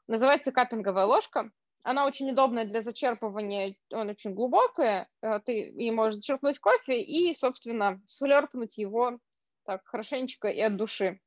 Называется 0.08 0.54
капинговая 0.54 1.06
ложка. 1.06 1.52
Она 1.88 2.06
очень 2.06 2.30
удобная 2.30 2.66
для 2.66 2.82
зачерпывания, 2.82 3.76
он 3.94 4.10
очень 4.10 4.34
глубокая, 4.34 5.08
э, 5.22 5.40
ты 5.46 5.70
и 5.70 5.90
можешь 5.90 6.18
зачерпнуть 6.18 6.60
кофе 6.60 7.02
и, 7.02 7.34
собственно, 7.34 8.02
слерпнуть 8.06 8.78
его 8.78 9.20
так 9.66 9.86
хорошенечко 9.86 10.50
и 10.50 10.60
от 10.60 10.76
души, 10.76 11.22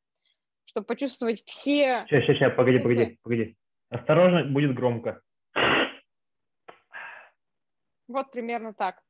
чтобы 0.66 0.84
почувствовать 0.84 1.42
все... 1.46 2.04
Сейчас, 2.06 2.24
сейчас, 2.24 2.36
сейчас, 2.36 2.56
погоди, 2.56 2.78
погоди, 2.78 3.18
погоди. 3.22 3.56
Осторожно, 3.88 4.44
будет 4.52 4.74
громко. 4.74 5.22
Вот 8.10 8.32
примерно 8.32 8.74
так. 8.74 9.00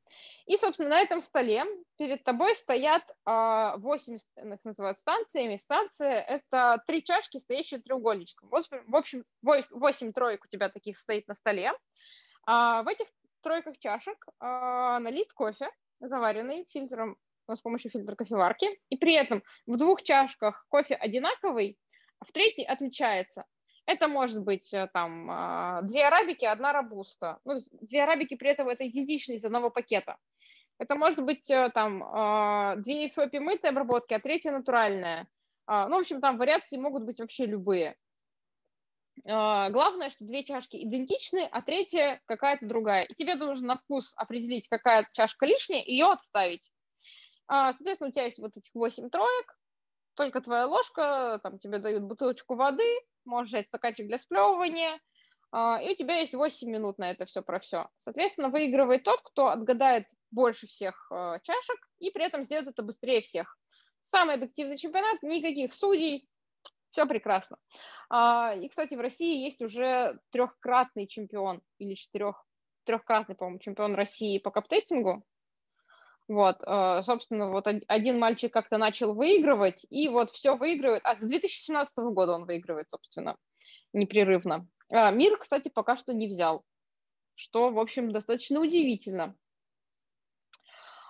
И, 0.45 0.57
собственно, 0.57 0.89
на 0.89 1.01
этом 1.01 1.21
столе 1.21 1.65
перед 1.97 2.23
тобой 2.23 2.53
стоят 2.55 3.03
8, 3.25 3.25
а, 3.25 4.53
их 4.53 4.63
называют 4.63 4.99
станциями. 4.99 5.55
Станция– 5.55 6.21
это 6.27 6.83
три 6.85 7.03
чашки, 7.03 7.37
стоящие 7.37 7.79
треугольничком. 7.79 8.49
В 8.49 8.95
общем, 8.95 9.25
8 9.41 10.13
троек 10.13 10.45
у 10.45 10.47
тебя 10.47 10.69
таких 10.69 10.99
стоит 10.99 11.27
на 11.27 11.33
столе. 11.33 11.71
А, 12.45 12.83
в 12.83 12.87
этих 12.87 13.07
тройках 13.41 13.79
чашек 13.79 14.23
а, 14.39 14.99
налит 14.99 15.33
кофе, 15.33 15.69
заваренный 15.99 16.67
фильтром 16.69 17.17
с 17.47 17.59
помощью 17.61 17.89
фильтра 17.89 18.15
кофеварки. 18.15 18.79
И 18.89 18.97
при 18.97 19.13
этом 19.13 19.43
в 19.65 19.77
двух 19.77 20.03
чашках 20.03 20.65
кофе 20.69 20.93
одинаковый, 20.95 21.77
а 22.19 22.25
в 22.25 22.31
третьей 22.31 22.65
отличается. 22.65 23.45
Это 23.85 24.07
может 24.07 24.41
быть 24.41 24.73
э, 24.73 24.87
там 24.93 25.29
а, 25.29 25.81
две 25.81 26.05
арабики, 26.05 26.45
одна 26.45 26.73
робуста. 26.73 27.39
Ну, 27.45 27.61
две 27.81 28.03
арабики 28.03 28.35
при 28.35 28.51
этом 28.51 28.69
это 28.69 28.87
идентичные 28.87 29.37
из 29.37 29.45
одного 29.45 29.69
пакета. 29.69 30.17
Это 30.77 30.95
может 30.95 31.23
быть 31.23 31.49
э, 31.49 31.69
там 31.73 32.03
а, 32.03 32.75
две 32.77 33.07
эфиопии 33.07 33.39
мытой 33.39 33.71
обработки, 33.71 34.13
а 34.13 34.19
третья 34.19 34.51
натуральная. 34.51 35.27
А, 35.65 35.87
ну, 35.87 35.97
в 35.97 35.99
общем, 36.01 36.21
там 36.21 36.37
вариации 36.37 36.77
могут 36.77 37.03
быть 37.03 37.19
вообще 37.19 37.45
любые. 37.45 37.95
Главное, 39.23 40.09
что 40.09 40.23
две 40.25 40.43
чашки 40.43 40.77
идентичны, 40.77 41.47
а 41.51 41.61
третья 41.61 42.21
какая-то 42.25 42.65
другая. 42.65 43.03
И 43.03 43.13
тебе 43.13 43.35
нужно 43.35 43.67
на 43.67 43.77
вкус 43.77 44.13
определить, 44.15 44.67
какая 44.67 45.07
чашка 45.11 45.45
лишняя, 45.45 45.83
ее 45.83 46.07
отставить. 46.07 46.71
Соответственно, 47.45 48.07
у 48.07 48.11
тебя 48.11 48.23
есть 48.23 48.39
вот 48.39 48.55
этих 48.57 48.73
8 48.73 49.09
троек, 49.09 49.59
только 50.15 50.41
твоя 50.41 50.65
ложка, 50.65 51.39
там 51.43 51.59
тебе 51.59 51.79
дают 51.79 52.03
бутылочку 52.03 52.55
воды, 52.55 53.01
можешь 53.25 53.49
взять 53.51 53.67
стаканчик 53.67 54.07
для 54.07 54.17
сплевывания, 54.17 54.99
а, 55.51 55.81
и 55.81 55.91
у 55.91 55.95
тебя 55.95 56.19
есть 56.19 56.33
8 56.33 56.69
минут 56.69 56.97
на 56.97 57.11
это 57.11 57.25
все 57.25 57.41
про 57.41 57.59
все. 57.59 57.89
Соответственно, 57.97 58.49
выигрывает 58.49 59.03
тот, 59.03 59.21
кто 59.21 59.49
отгадает 59.49 60.05
больше 60.31 60.67
всех 60.67 61.11
а, 61.11 61.39
чашек 61.39 61.77
и 61.99 62.09
при 62.11 62.25
этом 62.25 62.43
сделает 62.43 62.69
это 62.69 62.83
быстрее 62.83 63.21
всех. 63.21 63.57
Самый 64.03 64.35
объективный 64.35 64.77
чемпионат, 64.77 65.21
никаких 65.21 65.73
судей, 65.73 66.27
все 66.91 67.05
прекрасно. 67.05 67.57
А, 68.09 68.53
и, 68.55 68.67
кстати, 68.69 68.95
в 68.95 69.01
России 69.01 69.43
есть 69.43 69.61
уже 69.61 70.19
трехкратный 70.31 71.07
чемпион 71.07 71.61
или 71.79 71.95
четырех, 71.95 72.45
трехкратный, 72.85 73.35
по-моему, 73.35 73.59
чемпион 73.59 73.95
России 73.95 74.39
по 74.39 74.51
каптестингу. 74.51 75.23
Вот, 76.31 76.63
э, 76.65 77.03
собственно, 77.03 77.49
вот 77.49 77.67
один 77.67 78.17
мальчик 78.17 78.53
как-то 78.53 78.77
начал 78.77 79.13
выигрывать, 79.13 79.85
и 79.89 80.07
вот 80.07 80.31
все 80.31 80.55
выигрывает. 80.55 81.01
А 81.03 81.17
с 81.17 81.27
2017 81.27 81.97
года 82.13 82.31
он 82.31 82.45
выигрывает, 82.45 82.89
собственно, 82.89 83.35
непрерывно. 83.91 84.65
А, 84.89 85.11
мир, 85.11 85.37
кстати, 85.37 85.67
пока 85.67 85.97
что 85.97 86.13
не 86.13 86.27
взял, 86.29 86.63
что, 87.35 87.69
в 87.71 87.77
общем, 87.77 88.13
достаточно 88.13 88.61
удивительно. 88.61 89.35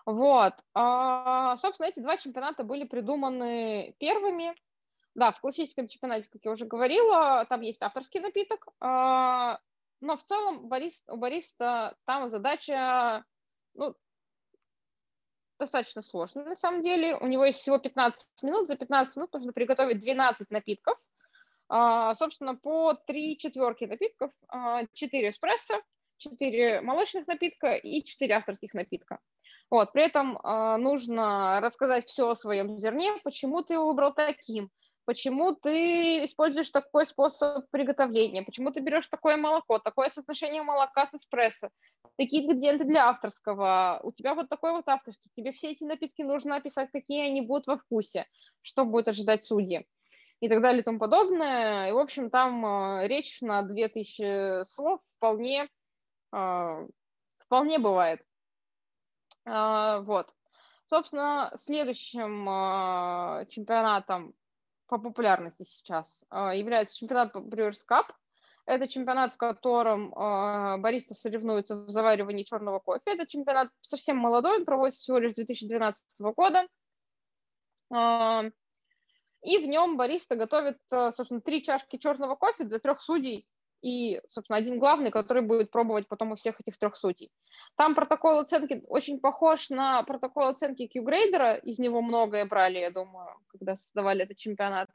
Вот, 0.08 0.56
а, 0.74 1.56
собственно, 1.58 1.86
эти 1.86 2.00
два 2.00 2.18
чемпионата 2.18 2.64
были 2.64 2.86
придуманы 2.86 3.94
первыми. 4.00 4.56
Да, 5.14 5.32
в 5.34 5.40
классическом 5.40 5.88
чемпионате, 5.88 6.30
как 6.32 6.42
я 6.46 6.52
уже 6.52 6.66
говорила, 6.66 7.46
там 7.48 7.62
есть 7.62 7.84
авторский 7.84 8.22
напиток, 8.22 8.70
а, 8.80 9.60
но 10.00 10.18
в 10.18 10.24
целом 10.24 10.68
барист, 10.68 11.04
у 11.08 11.18
бариста 11.18 11.96
там 12.06 12.28
задача 12.28 13.24
ну, 13.76 13.96
достаточно 15.62 16.02
сложно 16.02 16.44
на 16.44 16.56
самом 16.56 16.82
деле. 16.82 17.16
У 17.16 17.28
него 17.28 17.46
есть 17.46 17.60
всего 17.60 17.78
15 17.78 18.44
минут. 18.44 18.68
За 18.68 18.76
15 18.76 19.16
минут 19.16 19.34
нужно 19.34 19.54
приготовить 19.54 20.00
12 20.00 20.50
напитков. 20.52 20.98
А, 21.70 22.14
собственно, 22.16 22.56
по 22.56 22.94
3 22.94 23.38
четверки 23.38 23.86
напитков, 23.86 24.32
4 24.94 25.28
а, 25.28 25.30
эспрессо, 25.30 25.82
4 26.18 26.82
молочных 26.82 27.28
напитка 27.28 27.76
и 27.76 28.04
4 28.04 28.34
авторских 28.34 28.74
напитка. 28.74 29.20
Вот, 29.70 29.94
при 29.94 30.04
этом 30.04 30.38
а, 30.44 30.78
нужно 30.78 31.62
рассказать 31.62 32.08
все 32.10 32.28
о 32.28 32.36
своем 32.36 32.78
зерне, 32.78 33.14
почему 33.24 33.62
ты 33.64 33.76
его 33.76 33.88
выбрал 33.88 34.14
таким, 34.14 34.70
почему 35.06 35.56
ты 35.56 36.26
используешь 36.26 36.72
такой 36.72 37.06
способ 37.06 37.70
приготовления, 37.72 38.44
почему 38.44 38.72
ты 38.72 38.82
берешь 38.82 39.08
такое 39.08 39.38
молоко, 39.38 39.80
такое 39.80 40.10
соотношение 40.10 40.64
молока 40.64 41.06
с 41.06 41.14
эспрессо, 41.14 41.70
такие 42.18 42.44
ингредиенты 42.44 42.86
для 42.86 43.10
авторского, 43.10 44.00
у 44.04 44.12
тебя 44.12 44.36
вот 44.36 44.50
такой 44.50 44.72
вот 44.72 44.88
авторский, 44.88 45.32
тебе 45.36 45.52
все 45.52 45.72
эти 45.72 45.84
напитки 45.84 46.22
нужно 46.22 46.56
описать, 46.56 46.92
какие 46.92 47.28
они 47.28 47.42
будут 47.42 47.68
во 47.68 47.78
вкусе, 47.78 48.26
что 48.62 48.86
будет 48.86 49.08
ожидать 49.08 49.44
судьи 49.44 49.88
и 50.42 50.50
так 50.50 50.62
далее 50.62 50.82
и 50.82 50.84
тому 50.84 51.00
подобное. 51.00 51.90
И, 51.90 51.92
в 51.94 51.98
общем, 51.98 52.30
там 52.30 52.66
э, 52.66 53.08
речь 53.08 53.42
на 53.42 53.62
2000 53.62 54.66
слов 54.66 55.00
вполне, 55.18 55.70
э, 56.34 56.88
вполне 57.38 57.80
бывает. 57.80 58.22
Э, 59.46 60.02
вот. 60.02 60.34
Собственно, 60.88 61.54
следующим 61.58 62.50
э, 62.50 63.46
чемпионатом 63.50 64.34
по 64.88 64.98
популярности 64.98 65.64
сейчас 65.64 66.26
является 66.32 66.98
чемпионат 66.98 67.34
Brewers 67.34 67.86
Cup. 67.90 68.08
Это 68.66 68.88
чемпионат, 68.88 69.34
в 69.34 69.38
котором 69.38 70.14
э, 70.14 70.78
бариста 70.78 71.14
соревнуются 71.14 71.76
в 71.76 71.90
заваривании 71.90 72.44
черного 72.44 72.80
кофе. 72.80 73.02
Это 73.06 73.26
чемпионат 73.26 73.70
совсем 73.82 74.18
молодой, 74.18 74.58
он 74.58 74.66
проводится 74.66 75.02
всего 75.02 75.18
лишь 75.18 75.32
с 75.32 75.36
2012 75.36 76.04
года. 76.36 76.68
Э, 77.94 78.52
и 79.44 79.58
в 79.58 79.68
нем 79.68 79.98
бариста 79.98 80.36
готовит, 80.36 80.78
собственно, 80.90 81.42
три 81.42 81.64
чашки 81.64 81.98
черного 81.98 82.36
кофе 82.36 82.64
для 82.64 82.78
трех 82.78 83.02
судей 83.02 83.48
и, 83.82 84.22
собственно, 84.28 84.58
один 84.58 84.80
главный, 84.80 85.12
который 85.12 85.42
будет 85.42 85.72
пробовать 85.72 86.08
потом 86.08 86.32
у 86.32 86.36
всех 86.36 86.60
этих 86.60 86.78
трех 86.78 86.96
судей. 86.96 87.32
Там 87.76 87.96
протокол 87.96 88.40
оценки 88.40 88.84
очень 88.88 89.20
похож 89.20 89.70
на 89.70 90.04
протокол 90.04 90.48
оценки 90.48 90.88
Q-грейдера, 90.88 91.56
из 91.56 91.80
него 91.80 92.02
многое 92.02 92.46
брали, 92.46 92.80
я 92.80 92.92
думаю, 92.92 93.36
когда 93.48 93.76
создавали 93.76 94.24
этот 94.24 94.38
чемпионат. 94.38 94.90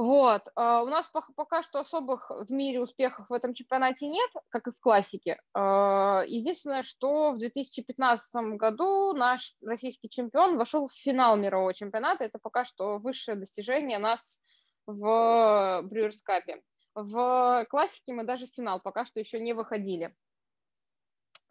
Вот. 0.00 0.48
А, 0.54 0.82
у 0.82 0.86
нас 0.86 1.06
пока 1.36 1.62
что 1.62 1.80
особых 1.80 2.30
в 2.30 2.50
мире 2.50 2.80
успехов 2.80 3.28
в 3.28 3.34
этом 3.34 3.52
чемпионате 3.52 4.08
нет, 4.08 4.30
как 4.48 4.66
и 4.66 4.70
в 4.70 4.80
классике. 4.80 5.38
А, 5.52 6.22
единственное, 6.26 6.82
что 6.82 7.32
в 7.32 7.38
2015 7.38 8.56
году 8.56 9.12
наш 9.12 9.54
российский 9.60 10.08
чемпион 10.08 10.56
вошел 10.56 10.86
в 10.86 10.94
финал 10.94 11.36
мирового 11.36 11.74
чемпионата. 11.74 12.24
Это 12.24 12.38
пока 12.38 12.64
что 12.64 12.96
высшее 12.96 13.36
достижение 13.36 13.98
нас 13.98 14.42
в 14.86 15.82
Брюерс 15.82 16.22
Капе. 16.22 16.62
В 16.94 17.66
классике 17.68 18.14
мы 18.14 18.24
даже 18.24 18.46
в 18.46 18.54
финал 18.54 18.80
пока 18.80 19.04
что 19.04 19.20
еще 19.20 19.38
не 19.38 19.52
выходили. 19.52 20.16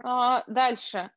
А, 0.03 0.43
дальше. 0.47 1.11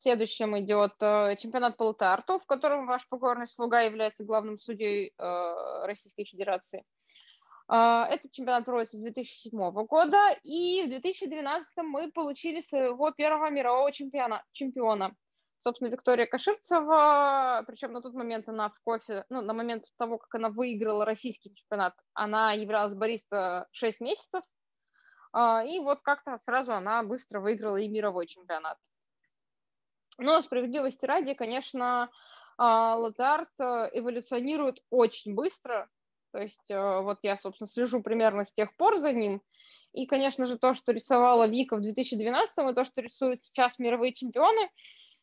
Следующим 0.00 0.56
идет 0.60 0.94
э, 1.00 1.34
чемпионат 1.40 1.76
по 1.76 1.82
латарту, 1.84 2.38
в 2.38 2.46
котором 2.46 2.86
ваш 2.86 3.08
покорный 3.08 3.48
слуга 3.48 3.80
является 3.80 4.22
главным 4.22 4.60
судьей 4.60 5.12
э, 5.18 5.86
Российской 5.86 6.24
Федерации. 6.24 6.84
А, 7.66 8.06
этот 8.08 8.30
чемпионат 8.30 8.64
проводится 8.64 8.96
с 8.96 9.00
2007 9.00 9.72
года, 9.86 10.36
и 10.44 10.84
в 10.84 10.88
2012 10.88 11.78
мы 11.78 12.12
получили 12.12 12.60
своего 12.60 13.10
первого 13.10 13.50
мирового 13.50 13.90
чемпиона. 13.90 14.44
чемпиона. 14.52 15.16
Собственно, 15.58 15.88
Виктория 15.88 16.26
Каширцева, 16.26 17.64
причем 17.66 17.92
на 17.92 18.00
тот 18.00 18.14
момент 18.14 18.48
она 18.48 18.70
в 18.70 18.80
кофе, 18.84 19.24
ну, 19.28 19.40
на 19.40 19.52
момент 19.52 19.84
того, 19.98 20.18
как 20.18 20.32
она 20.36 20.50
выиграла 20.50 21.04
российский 21.04 21.52
чемпионат, 21.52 21.94
она 22.14 22.52
являлась 22.52 22.94
бариста 22.94 23.66
6 23.72 24.00
месяцев, 24.00 24.44
и 25.36 25.80
вот 25.80 26.00
как-то 26.02 26.38
сразу 26.38 26.74
она 26.74 27.02
быстро 27.02 27.40
выиграла 27.40 27.76
и 27.76 27.88
мировой 27.88 28.28
чемпионат. 28.28 28.78
Но 30.18 30.42
справедливости 30.42 31.04
ради, 31.04 31.34
конечно, 31.34 32.10
а, 32.56 32.96
латарт 32.96 33.50
э, 33.60 33.90
эволюционирует 33.92 34.82
очень 34.90 35.34
быстро. 35.34 35.88
То 36.32 36.38
есть 36.38 36.70
э, 36.70 37.00
вот 37.00 37.18
я, 37.22 37.36
собственно, 37.36 37.68
слежу 37.68 38.02
примерно 38.02 38.44
с 38.44 38.52
тех 38.52 38.76
пор 38.76 38.98
за 38.98 39.12
ним. 39.12 39.40
И, 39.92 40.06
конечно 40.06 40.46
же, 40.46 40.58
то, 40.58 40.74
что 40.74 40.92
рисовала 40.92 41.46
Вика 41.46 41.76
в 41.76 41.80
2012 41.80 42.58
и 42.58 42.74
то, 42.74 42.84
что 42.84 43.00
рисуют 43.00 43.42
сейчас 43.42 43.78
мировые 43.78 44.12
чемпионы, 44.12 44.68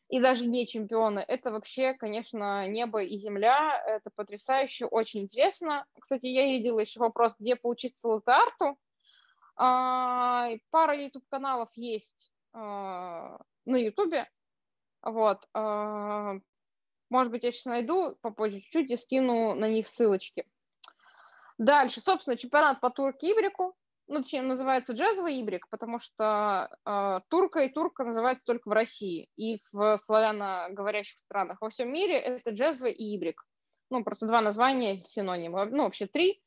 и 0.08 0.20
даже 0.20 0.46
не 0.46 0.66
чемпионы, 0.66 1.18
это 1.26 1.50
вообще, 1.50 1.92
конечно, 1.94 2.66
небо 2.68 3.02
и 3.02 3.16
земля. 3.16 3.82
Это 3.86 4.10
потрясающе, 4.14 4.86
очень 4.86 5.22
интересно. 5.22 5.84
Кстати, 6.00 6.26
я 6.26 6.46
видела 6.46 6.78
еще 6.80 7.00
вопрос, 7.00 7.34
где 7.38 7.56
поучиться 7.56 8.08
латарту. 8.08 8.78
А, 9.56 10.50
пара 10.70 10.96
YouTube-каналов 10.96 11.70
есть 11.74 12.30
а, 12.52 13.38
на 13.64 13.76
YouTube. 13.76 14.26
Вот. 15.06 15.48
А, 15.54 16.34
может 17.10 17.30
быть, 17.30 17.44
я 17.44 17.52
сейчас 17.52 17.66
найду 17.66 18.16
попозже 18.20 18.60
чуть-чуть 18.60 18.90
и 18.90 18.96
скину 18.96 19.54
на 19.54 19.68
них 19.68 19.86
ссылочки. 19.86 20.44
Дальше, 21.58 22.00
собственно, 22.00 22.36
чемпионат 22.36 22.80
по 22.80 22.90
турк-ибрику. 22.90 23.76
Ну, 24.08 24.22
чем 24.22 24.46
называется 24.46 24.92
джазовый 24.92 25.40
ибрик, 25.40 25.68
потому 25.68 25.98
что 25.98 26.70
э, 26.84 27.20
турка 27.28 27.60
и 27.60 27.72
турка 27.72 28.04
называются 28.04 28.44
только 28.44 28.68
в 28.68 28.72
России 28.72 29.28
и 29.34 29.60
в 29.72 29.98
славяно-говорящих 29.98 31.18
странах. 31.18 31.60
Во 31.60 31.70
всем 31.70 31.92
мире 31.92 32.16
это 32.16 32.50
джазовый 32.50 32.92
и 32.92 33.16
ибрик. 33.16 33.42
Ну, 33.90 34.04
просто 34.04 34.26
два 34.26 34.40
названия 34.40 34.98
синонимы. 34.98 35.64
Ну, 35.66 35.84
вообще 35.84 36.06
три. 36.06 36.40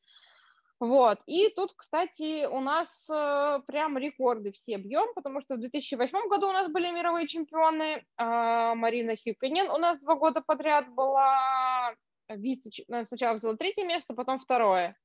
Вот. 0.80 1.18
И 1.26 1.50
тут, 1.50 1.74
кстати, 1.76 2.46
у 2.46 2.58
нас 2.60 3.06
э, 3.10 3.60
прям 3.66 3.98
рекорды 3.98 4.50
все 4.50 4.78
бьем, 4.78 5.12
потому 5.14 5.42
что 5.42 5.56
в 5.56 5.60
2008 5.60 6.28
году 6.28 6.48
у 6.48 6.52
нас 6.52 6.72
были 6.72 6.90
мировые 6.90 7.28
чемпионы. 7.28 8.02
Э, 8.16 8.72
Марина 8.74 9.14
Хюпинин 9.14 9.68
у 9.68 9.76
нас 9.76 10.00
два 10.00 10.14
года 10.14 10.40
подряд 10.40 10.88
была 10.94 11.94
вице 12.30 12.70
э, 12.88 13.04
сначала 13.04 13.34
взяла 13.34 13.56
третье 13.56 13.84
место, 13.84 14.14
потом 14.14 14.38
второе. 14.38 14.96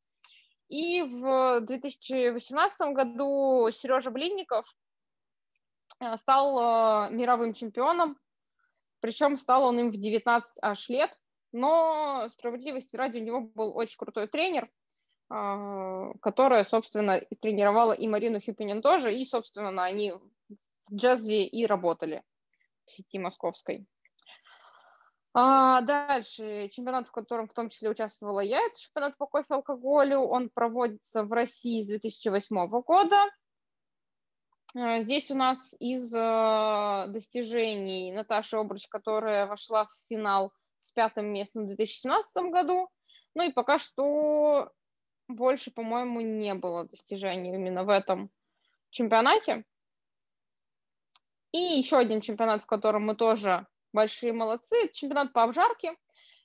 И 0.70 1.02
в 1.04 1.60
2018 1.60 2.94
году 2.94 3.70
Сережа 3.74 4.12
Блинников 4.12 4.66
э, 6.00 6.16
стал 6.16 7.12
мировым 7.12 7.54
чемпионом, 7.54 8.18
причем 9.02 9.36
стал 9.36 9.66
он 9.66 9.78
им 9.78 9.92
в 9.92 9.98
19 9.98 10.54
аж 10.62 10.88
лет, 10.88 11.20
но 11.52 12.30
справедливости 12.30 12.96
ради 12.96 13.18
у 13.18 13.24
него 13.24 13.42
был 13.42 13.76
очень 13.76 13.98
крутой 13.98 14.30
тренер– 14.30 14.70
а, 14.80 14.85
которая, 15.28 16.64
собственно, 16.64 17.20
тренировала 17.42 17.94
и 17.94 18.08
Марину 18.08 18.40
Хюпинин 18.40 18.82
тоже, 18.82 19.16
и, 19.16 19.26
собственно, 19.26 19.84
они 19.84 20.12
в 20.12 20.96
джазве 20.96 21.46
и 21.48 21.66
работали 21.66 22.24
в 22.86 22.92
сети 22.92 23.18
московской. 23.18 23.88
А 25.38 25.82
дальше, 25.82 26.70
чемпионат, 26.70 27.10
в 27.10 27.12
котором 27.12 27.50
в 27.50 27.54
том 27.54 27.70
числе 27.70 27.90
участвовала 27.90 28.40
я, 28.40 28.62
это 28.62 28.80
чемпионат 28.80 29.18
по 29.18 29.26
кофе 29.26 29.48
и 29.50 29.54
алкоголю, 29.54 30.20
он 30.20 30.50
проводится 30.50 31.24
в 31.24 31.34
России 31.34 31.82
с 31.82 31.88
2008 31.88 32.68
года. 32.82 33.18
А, 34.78 35.02
здесь 35.02 35.32
у 35.32 35.36
нас 35.36 35.76
из 35.80 36.14
а, 36.16 37.08
достижений 37.08 38.14
Наташа 38.14 38.60
Обруч, 38.60 38.88
которая 38.88 39.46
вошла 39.46 39.88
в 39.88 39.92
финал 40.08 40.54
с 40.80 40.94
пятым 40.94 41.34
местом 41.34 41.64
в 41.64 41.68
2017 41.68 42.44
году. 42.46 42.88
Ну 43.34 43.44
и 43.44 43.52
пока 43.52 43.78
что 43.78 44.72
больше, 45.28 45.72
по-моему, 45.72 46.22
не 46.22 46.54
было 46.54 46.86
достижений 46.86 47.54
именно 47.54 47.84
в 47.84 47.90
этом 47.90 48.30
чемпионате. 48.90 49.66
И 51.52 51.58
еще 51.58 51.98
один 51.98 52.22
чемпионат, 52.22 52.64
в 52.64 52.66
котором 52.66 53.06
мы 53.06 53.16
тоже 53.16 53.66
большие 53.94 54.34
молодцы, 54.34 54.90
чемпионат 54.94 55.34
по 55.34 55.44
обжарке. 55.44 55.96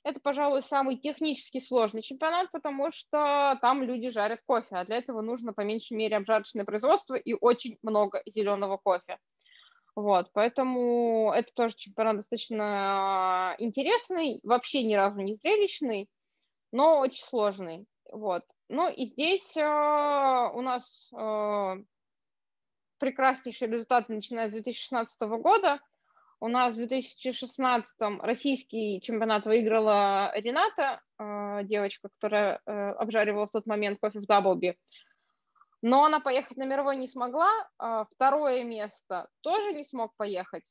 Это, 0.03 0.19
пожалуй, 0.19 0.63
самый 0.63 0.97
технически 0.97 1.59
сложный 1.59 2.01
чемпионат, 2.01 2.49
потому 2.51 2.89
что 2.91 3.57
там 3.61 3.83
люди 3.83 4.09
жарят 4.09 4.41
кофе, 4.45 4.77
а 4.77 4.85
для 4.85 4.97
этого 4.97 5.21
нужно 5.21 5.53
по 5.53 5.61
меньшей 5.61 5.95
мере 5.95 6.17
обжарочное 6.17 6.65
производство 6.65 7.13
и 7.13 7.35
очень 7.39 7.77
много 7.83 8.23
зеленого 8.25 8.77
кофе. 8.77 9.19
Вот, 9.95 10.31
поэтому 10.33 11.31
это 11.35 11.51
тоже 11.53 11.75
чемпионат 11.75 12.15
достаточно 12.15 13.55
интересный, 13.59 14.39
вообще 14.43 14.83
ни 14.83 14.95
разу 14.95 15.19
не 15.19 15.35
зрелищный, 15.35 16.09
но 16.71 16.99
очень 16.99 17.23
сложный. 17.23 17.85
Вот. 18.11 18.43
Ну 18.71 18.89
и 18.89 19.05
здесь 19.05 19.57
э, 19.57 19.61
у 19.61 20.61
нас 20.61 21.11
э, 21.11 21.83
прекраснейшие 22.99 23.69
результаты 23.69 24.13
начиная 24.13 24.47
с 24.47 24.53
2016 24.53 25.21
года. 25.41 25.81
У 26.39 26.47
нас 26.47 26.75
в 26.75 26.77
2016 26.77 27.93
российский 28.21 29.01
чемпионат 29.01 29.45
выиграла 29.45 30.31
Рената, 30.35 31.01
э, 31.19 31.65
девочка, 31.65 32.07
которая 32.15 32.61
э, 32.65 32.71
обжаривала 32.71 33.45
в 33.45 33.51
тот 33.51 33.65
момент 33.65 33.99
кофе 33.99 34.19
в 34.19 34.25
Даблби. 34.25 34.77
Но 35.81 36.05
она 36.05 36.21
поехать 36.21 36.55
на 36.55 36.63
мировой 36.63 36.95
не 36.95 37.09
смогла. 37.09 37.51
Э, 37.77 38.05
второе 38.09 38.63
место 38.63 39.27
тоже 39.41 39.73
не 39.73 39.83
смог 39.83 40.15
поехать. 40.15 40.63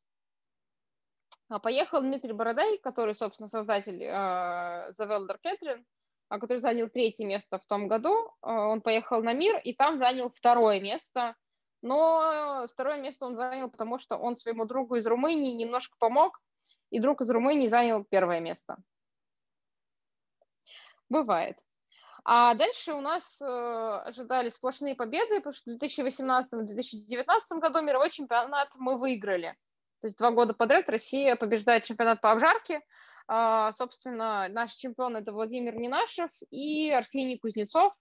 А 1.51 1.59
поехал 1.59 2.01
Дмитрий 2.01 2.33
Бородай, 2.33 2.79
который, 2.79 3.15
собственно, 3.15 3.51
создатель 3.51 4.03
э, 4.03 4.93
The 4.99 5.07
Welder 5.07 5.37
Catherine. 5.45 5.85
А, 6.31 6.39
который 6.39 6.59
занял 6.59 6.89
третье 6.89 7.27
место 7.27 7.59
в 7.59 7.67
том 7.67 7.89
году. 7.89 8.33
А, 8.41 8.69
он 8.69 8.81
поехал 8.81 9.21
на 9.21 9.33
мир 9.33 9.61
и 9.65 9.75
там 9.75 9.99
занял 9.99 10.31
второе 10.31 10.81
место. 10.81 11.35
Но 11.83 12.67
второе 12.71 13.01
место 13.01 13.27
он 13.27 13.37
занял, 13.37 13.69
потому 13.69 13.99
что 13.99 14.17
он 14.17 14.37
своему 14.37 14.65
другу 14.65 14.97
из 14.97 15.07
Румынии 15.07 15.55
немножко 15.55 15.97
помог, 15.99 16.41
и 16.91 17.01
друг 17.01 17.23
из 17.23 17.31
Румынии 17.31 17.69
занял 17.69 18.05
первое 18.05 18.39
место. 18.41 18.77
Бывает. 21.09 21.59
А 22.23 22.55
дальше 22.55 22.93
у 22.93 23.01
нас 23.01 23.41
э, 23.41 23.45
ожидали 23.45 24.51
сплошные 24.51 24.95
победы, 24.95 25.41
потому 25.41 25.55
что 25.55 25.73
в 25.73 25.79
2018-2019 25.83 27.25
году 27.61 27.81
мировой 27.81 28.11
чемпионат 28.11 28.69
мы 28.77 28.99
выиграли. 28.99 29.57
То 30.01 30.07
есть 30.07 30.19
два 30.19 30.31
года 30.31 30.53
подряд 30.53 30.89
Россия 30.89 31.35
побеждает 31.35 31.85
чемпионат 31.85 32.21
по 32.21 32.31
обжарке, 32.31 32.83
собственно, 33.73 34.49
наш 34.49 34.73
чемпион 34.75 35.17
это 35.17 35.33
Владимир 35.33 35.77
Нинашев 35.77 36.31
и 36.51 36.91
Арсений 36.91 37.39
Кузнецов. 37.39 37.93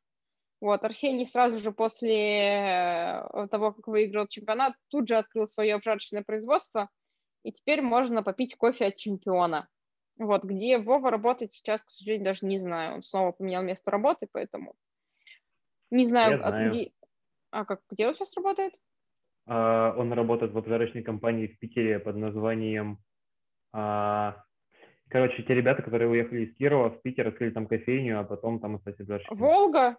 Вот, 0.61 0.83
Арсений 0.83 1.25
сразу 1.25 1.57
же 1.59 1.71
после 1.71 2.17
э, 2.17 3.47
того, 3.49 3.71
как 3.71 3.87
выиграл 3.87 4.27
чемпионат, 4.27 4.73
тут 4.89 5.07
же 5.07 5.15
открыл 5.15 5.47
свое 5.47 5.75
обжарочное 5.75 6.21
производство, 6.21 6.89
и 7.43 7.51
теперь 7.53 7.81
можно 7.81 8.23
попить 8.23 8.57
кофе 8.57 8.87
от 8.87 8.97
чемпиона. 8.97 9.69
Вот, 10.17 10.43
где 10.43 10.77
Вова 10.77 11.11
работает 11.11 11.53
сейчас, 11.53 11.81
к 11.83 11.89
сожалению, 11.89 12.25
даже 12.25 12.45
не 12.45 12.57
знаю. 12.57 12.95
Он 12.95 13.03
снова 13.03 13.31
поменял 13.31 13.63
место 13.63 13.89
работы, 13.89 14.27
поэтому 14.29 14.73
не 15.91 16.05
знаю, 16.05 16.39
а 16.43 16.49
знаю. 16.49 16.69
где... 16.69 16.91
А 17.51 17.65
как, 17.65 17.81
где 17.89 18.07
он 18.07 18.15
сейчас 18.15 18.35
работает? 18.35 18.73
Uh, 19.47 19.95
он 19.95 20.13
работает 20.13 20.51
в 20.51 20.57
обжарочной 20.57 21.01
компании 21.01 21.47
в 21.47 21.57
Питере 21.57 21.99
под 21.99 22.17
названием 22.17 22.99
uh, 23.75 24.33
Короче, 25.09 25.41
те 25.43 25.55
ребята, 25.55 25.81
которые 25.81 26.09
уехали 26.09 26.45
из 26.45 26.55
Кирова 26.55 26.91
в 26.91 27.01
Питер, 27.01 27.27
открыли 27.27 27.51
там 27.51 27.67
кофейню, 27.67 28.19
а 28.19 28.23
потом 28.23 28.59
там, 28.59 28.77
кстати, 28.77 29.01
дальше. 29.01 29.27
Волга? 29.31 29.97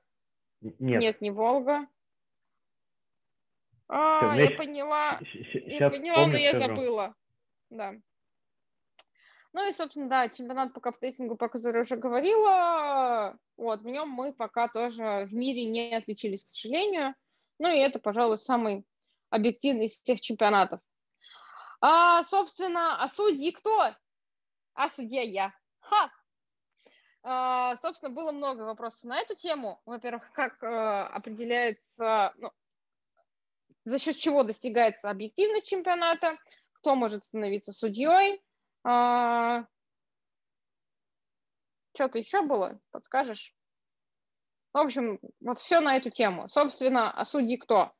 Нет. 0.60 1.00
Нет, 1.00 1.20
не 1.20 1.30
Волга. 1.30 1.86
А, 3.88 4.36
я 4.36 4.50
поняла, 4.52 5.20
я 5.42 5.90
поняла, 5.90 6.26
но 6.28 6.36
я 6.36 6.54
забыла. 6.54 7.14
Да. 7.70 7.94
Ну 9.52 9.68
и, 9.68 9.72
собственно, 9.72 10.08
да, 10.08 10.28
чемпионат 10.28 10.72
по 10.72 10.80
каптейсингу, 10.80 11.34
про 11.34 11.48
который 11.48 11.82
уже 11.82 11.96
говорила, 11.96 13.36
вот, 13.56 13.82
в 13.82 13.86
нем 13.86 14.08
мы 14.08 14.32
пока 14.32 14.68
тоже 14.68 15.26
в 15.28 15.34
мире 15.34 15.64
не 15.64 15.96
отличились, 15.96 16.44
к 16.44 16.48
сожалению. 16.48 17.14
Ну 17.58 17.68
и 17.68 17.78
это, 17.78 17.98
пожалуй, 17.98 18.38
самый 18.38 18.84
объективный 19.28 19.86
из 19.86 19.98
всех 19.98 20.20
чемпионатов. 20.20 20.80
А, 21.80 22.22
собственно, 22.22 23.02
а 23.02 23.08
судьи 23.08 23.50
кто? 23.50 23.92
А 24.80 24.88
судья 24.88 25.20
я. 25.20 25.52
Ха! 25.80 26.10
А, 27.22 27.76
собственно, 27.76 28.10
было 28.10 28.32
много 28.32 28.62
вопросов 28.62 29.04
на 29.04 29.20
эту 29.20 29.34
тему. 29.34 29.78
Во-первых, 29.84 30.32
как 30.32 30.62
а, 30.62 31.06
определяется, 31.08 32.32
ну, 32.38 32.50
за 33.84 33.98
счет 33.98 34.16
чего 34.16 34.42
достигается 34.42 35.10
объективность 35.10 35.68
чемпионата, 35.68 36.38
кто 36.72 36.94
может 36.94 37.22
становиться 37.22 37.74
судьей, 37.74 38.42
а... 38.82 39.66
Что-то 41.94 42.18
еще 42.18 42.40
было? 42.40 42.80
Подскажешь? 42.90 43.54
В 44.72 44.78
общем, 44.78 45.20
вот 45.40 45.58
все 45.58 45.80
на 45.80 45.98
эту 45.98 46.08
тему. 46.08 46.48
Собственно, 46.48 47.10
а 47.12 47.26
судьи 47.26 47.58
кто? 47.58 47.92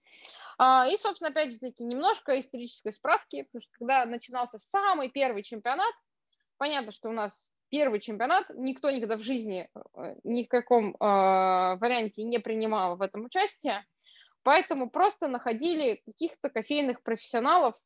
А, 0.56 0.88
и, 0.88 0.96
собственно, 0.96 1.28
опять 1.28 1.52
же 1.52 1.58
таки, 1.58 1.84
немножко 1.84 2.40
исторической 2.40 2.94
справки, 2.94 3.42
потому 3.42 3.60
что 3.60 3.72
когда 3.72 4.06
начинался 4.06 4.56
самый 4.56 5.10
первый 5.10 5.42
чемпионат, 5.42 5.94
понятно, 6.60 6.92
что 6.92 7.08
у 7.08 7.12
нас 7.12 7.50
первый 7.70 8.00
чемпионат, 8.00 8.50
никто 8.54 8.90
никогда 8.90 9.16
в 9.16 9.22
жизни 9.22 9.70
э, 9.72 10.14
ни 10.24 10.44
в 10.44 10.48
каком 10.48 10.90
э, 10.90 10.96
варианте 11.00 12.22
не 12.24 12.38
принимал 12.38 12.96
в 12.96 13.02
этом 13.02 13.24
участие, 13.24 13.86
поэтому 14.42 14.90
просто 14.90 15.26
находили 15.26 16.02
каких-то 16.04 16.50
кофейных 16.50 17.02
профессионалов, 17.02 17.76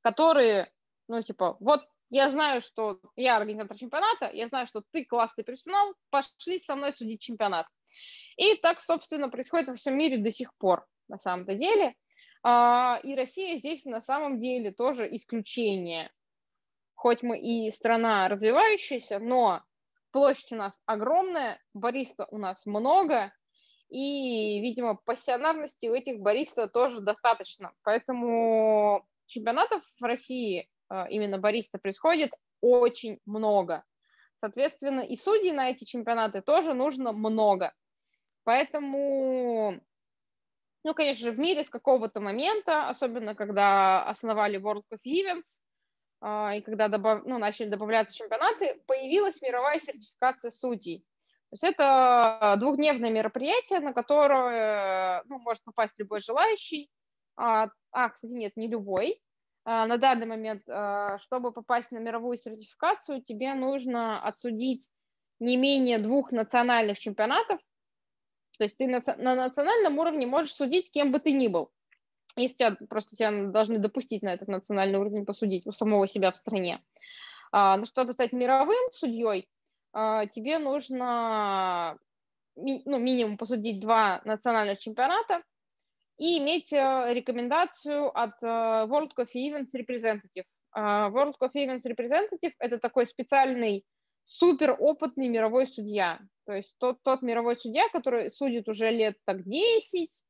которые 0.00 0.70
ну, 1.08 1.22
типа, 1.22 1.56
вот 1.58 1.82
я 2.10 2.30
знаю, 2.30 2.60
что 2.60 3.00
я 3.16 3.36
организатор 3.36 3.76
чемпионата, 3.76 4.30
я 4.32 4.46
знаю, 4.48 4.68
что 4.68 4.82
ты 4.92 5.04
классный 5.04 5.42
профессионал, 5.42 5.94
пошли 6.10 6.58
со 6.58 6.76
мной 6.76 6.92
судить 6.92 7.20
чемпионат. 7.20 7.66
И 8.36 8.54
так, 8.56 8.80
собственно, 8.80 9.28
происходит 9.28 9.68
во 9.68 9.74
всем 9.74 9.98
мире 9.98 10.18
до 10.18 10.30
сих 10.30 10.54
пор, 10.56 10.86
на 11.08 11.18
самом-то 11.18 11.54
деле. 11.54 11.94
А, 12.42 13.00
и 13.02 13.16
Россия 13.16 13.58
здесь 13.58 13.84
на 13.84 14.00
самом 14.00 14.38
деле 14.38 14.70
тоже 14.70 15.08
исключение. 15.10 16.10
Хоть 17.04 17.22
мы 17.22 17.38
и 17.38 17.70
страна 17.70 18.30
развивающаяся, 18.30 19.18
но 19.18 19.62
площадь 20.10 20.52
у 20.52 20.56
нас 20.56 20.80
огромная, 20.86 21.60
бариста 21.74 22.26
у 22.30 22.38
нас 22.38 22.64
много, 22.64 23.30
и, 23.90 24.58
видимо, 24.62 24.94
пассионарности 24.94 25.86
у 25.86 25.92
этих 25.92 26.20
бариста 26.20 26.66
тоже 26.66 27.02
достаточно. 27.02 27.74
Поэтому 27.82 29.06
чемпионатов 29.26 29.84
в 30.00 30.02
России 30.02 30.70
а, 30.88 31.06
именно 31.10 31.36
бариста 31.36 31.76
происходит 31.76 32.30
очень 32.62 33.20
много. 33.26 33.84
Соответственно, 34.40 35.00
и 35.00 35.14
судей 35.16 35.52
на 35.52 35.68
эти 35.68 35.84
чемпионаты 35.84 36.40
тоже 36.40 36.72
нужно 36.72 37.12
много. 37.12 37.74
Поэтому, 38.44 39.78
ну, 40.84 40.94
конечно 40.94 41.26
же, 41.26 41.32
в 41.32 41.38
мире 41.38 41.64
с 41.64 41.68
какого-то 41.68 42.20
момента, 42.20 42.88
особенно 42.88 43.34
когда 43.34 44.08
основали 44.08 44.58
World 44.58 44.84
Coffee 44.90 45.22
Events, 45.22 45.60
и 46.24 46.60
когда 46.62 46.88
добав, 46.88 47.24
ну, 47.26 47.38
начали 47.38 47.68
добавляться 47.68 48.16
чемпионаты, 48.16 48.80
появилась 48.86 49.42
мировая 49.42 49.78
сертификация 49.78 50.50
судей. 50.50 51.04
То 51.50 51.54
есть 51.54 51.64
это 51.64 52.56
двухдневное 52.58 53.10
мероприятие, 53.10 53.80
на 53.80 53.92
которое 53.92 55.22
ну, 55.26 55.38
может 55.38 55.62
попасть 55.64 55.94
любой 55.98 56.20
желающий. 56.20 56.90
А, 57.36 57.68
а, 57.92 58.08
кстати, 58.08 58.32
нет, 58.32 58.56
не 58.56 58.68
любой. 58.68 59.20
А, 59.64 59.86
на 59.86 59.98
данный 59.98 60.26
момент, 60.26 60.62
а, 60.68 61.18
чтобы 61.18 61.52
попасть 61.52 61.92
на 61.92 61.98
мировую 61.98 62.36
сертификацию, 62.36 63.22
тебе 63.22 63.54
нужно 63.54 64.20
отсудить 64.22 64.90
не 65.40 65.56
менее 65.56 65.98
двух 65.98 66.32
национальных 66.32 66.98
чемпионатов. 66.98 67.60
То 68.58 68.64
есть 68.64 68.76
ты 68.76 68.86
на 68.86 69.34
национальном 69.34 69.98
уровне 69.98 70.26
можешь 70.26 70.54
судить 70.54 70.90
кем 70.90 71.12
бы 71.12 71.18
ты 71.18 71.32
ни 71.32 71.48
был. 71.48 71.70
Если 72.36 72.56
тебя 72.56 72.76
просто 72.88 73.16
тебя 73.16 73.30
должны 73.48 73.78
допустить 73.78 74.22
на 74.22 74.34
этот 74.34 74.48
национальный 74.48 74.98
уровень 74.98 75.24
посудить 75.24 75.66
у 75.66 75.72
самого 75.72 76.06
себя 76.06 76.32
в 76.32 76.36
стране. 76.36 76.82
А, 77.52 77.76
но 77.76 77.86
чтобы 77.86 78.12
стать 78.12 78.32
мировым 78.32 78.92
судьей, 78.92 79.48
тебе 79.92 80.58
нужно 80.58 81.96
ну, 82.56 82.98
минимум 82.98 83.38
посудить 83.38 83.80
два 83.80 84.20
национальных 84.24 84.80
чемпионата– 84.80 85.42
и 86.18 86.38
иметь 86.38 86.72
э, 86.72 87.12
рекомендацию 87.12 88.16
от 88.16 88.42
э, 88.42 88.46
World 88.46 89.10
Coffee 89.18 89.50
Events 89.50 89.74
Representative. 89.74 90.44
А, 90.72 91.10
World 91.10 91.34
Coffee 91.40 91.66
Events 91.66 91.82
Representative– 91.86 92.52
это 92.58 92.78
такой 92.78 93.06
специальный 93.06 93.84
суперопытный 94.24 95.28
мировой 95.28 95.66
судья. 95.66 96.20
То 96.46 96.52
есть 96.52 96.76
тот, 96.78 97.02
тот 97.02 97.22
мировой 97.22 97.56
судья, 97.56 97.88
который 97.88 98.30
судит 98.30 98.68
уже 98.68 98.90
лет 98.90 99.16
так 99.24 99.42
10, 99.44 100.23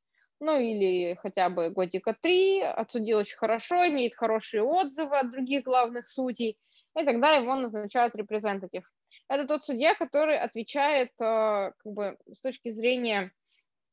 ну 0.44 0.58
или 0.58 1.14
хотя 1.22 1.48
бы 1.48 1.70
годика 1.70 2.14
3, 2.20 2.60
отсудил 2.60 3.18
очень 3.18 3.36
хорошо, 3.36 3.88
имеет 3.88 4.14
хорошие 4.14 4.62
отзывы 4.62 5.16
от 5.18 5.30
других 5.30 5.64
главных 5.64 6.08
судей, 6.08 6.58
и 6.96 7.04
тогда 7.04 7.32
его 7.32 7.54
назначают 7.56 8.14
репрезентатив. 8.14 8.84
Это 9.28 9.46
тот 9.46 9.64
судья, 9.64 9.94
который 9.94 10.38
отвечает 10.38 11.10
э, 11.20 11.72
как 11.76 11.92
бы, 11.92 12.18
с 12.32 12.40
точки 12.42 12.68
зрения 12.68 13.32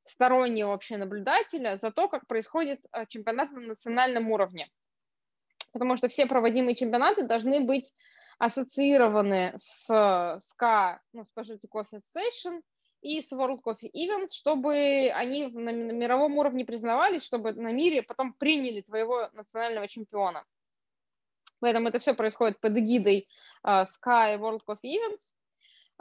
стороннего 0.04 0.70
вообще 0.70 0.98
наблюдателя 0.98 1.78
за 1.78 1.92
то, 1.92 2.08
как 2.10 2.28
происходит 2.28 2.82
э, 2.92 3.06
чемпионат 3.08 3.52
на 3.52 3.62
национальном 3.62 4.30
уровне. 4.32 4.70
Потому 5.72 5.96
что 5.96 6.10
все 6.10 6.26
проводимые 6.26 6.76
чемпионаты 6.76 7.24
должны 7.24 7.62
быть 7.62 7.94
ассоциированы 8.40 9.54
с 9.58 9.90
SCA, 9.90 10.98
ну, 11.14 11.24
Specialty 11.24 11.68
Coffee 11.74 12.00
Association 12.00 12.62
и 13.02 13.22
с 13.22 13.32
World 13.34 13.60
Coffee 13.66 13.92
Events, 13.94 14.32
чтобы 14.34 15.12
они 15.14 15.48
на, 15.48 15.72
мировом 15.72 16.38
уровне 16.38 16.66
признавались, 16.66 17.24
чтобы 17.24 17.54
на 17.54 17.72
мире 17.72 18.04
потом 18.04 18.34
приняли 18.34 18.82
твоего 18.82 19.30
национального 19.34 19.88
чемпиона. 19.88 20.44
Поэтому 21.60 21.90
это 21.90 22.00
все 22.00 22.14
происходит 22.14 22.60
под 22.60 22.78
эгидой 22.78 23.28
uh, 23.66 23.86
и 23.86 24.38
World 24.38 24.62
Coffee 24.68 24.98
Events. 24.98 25.34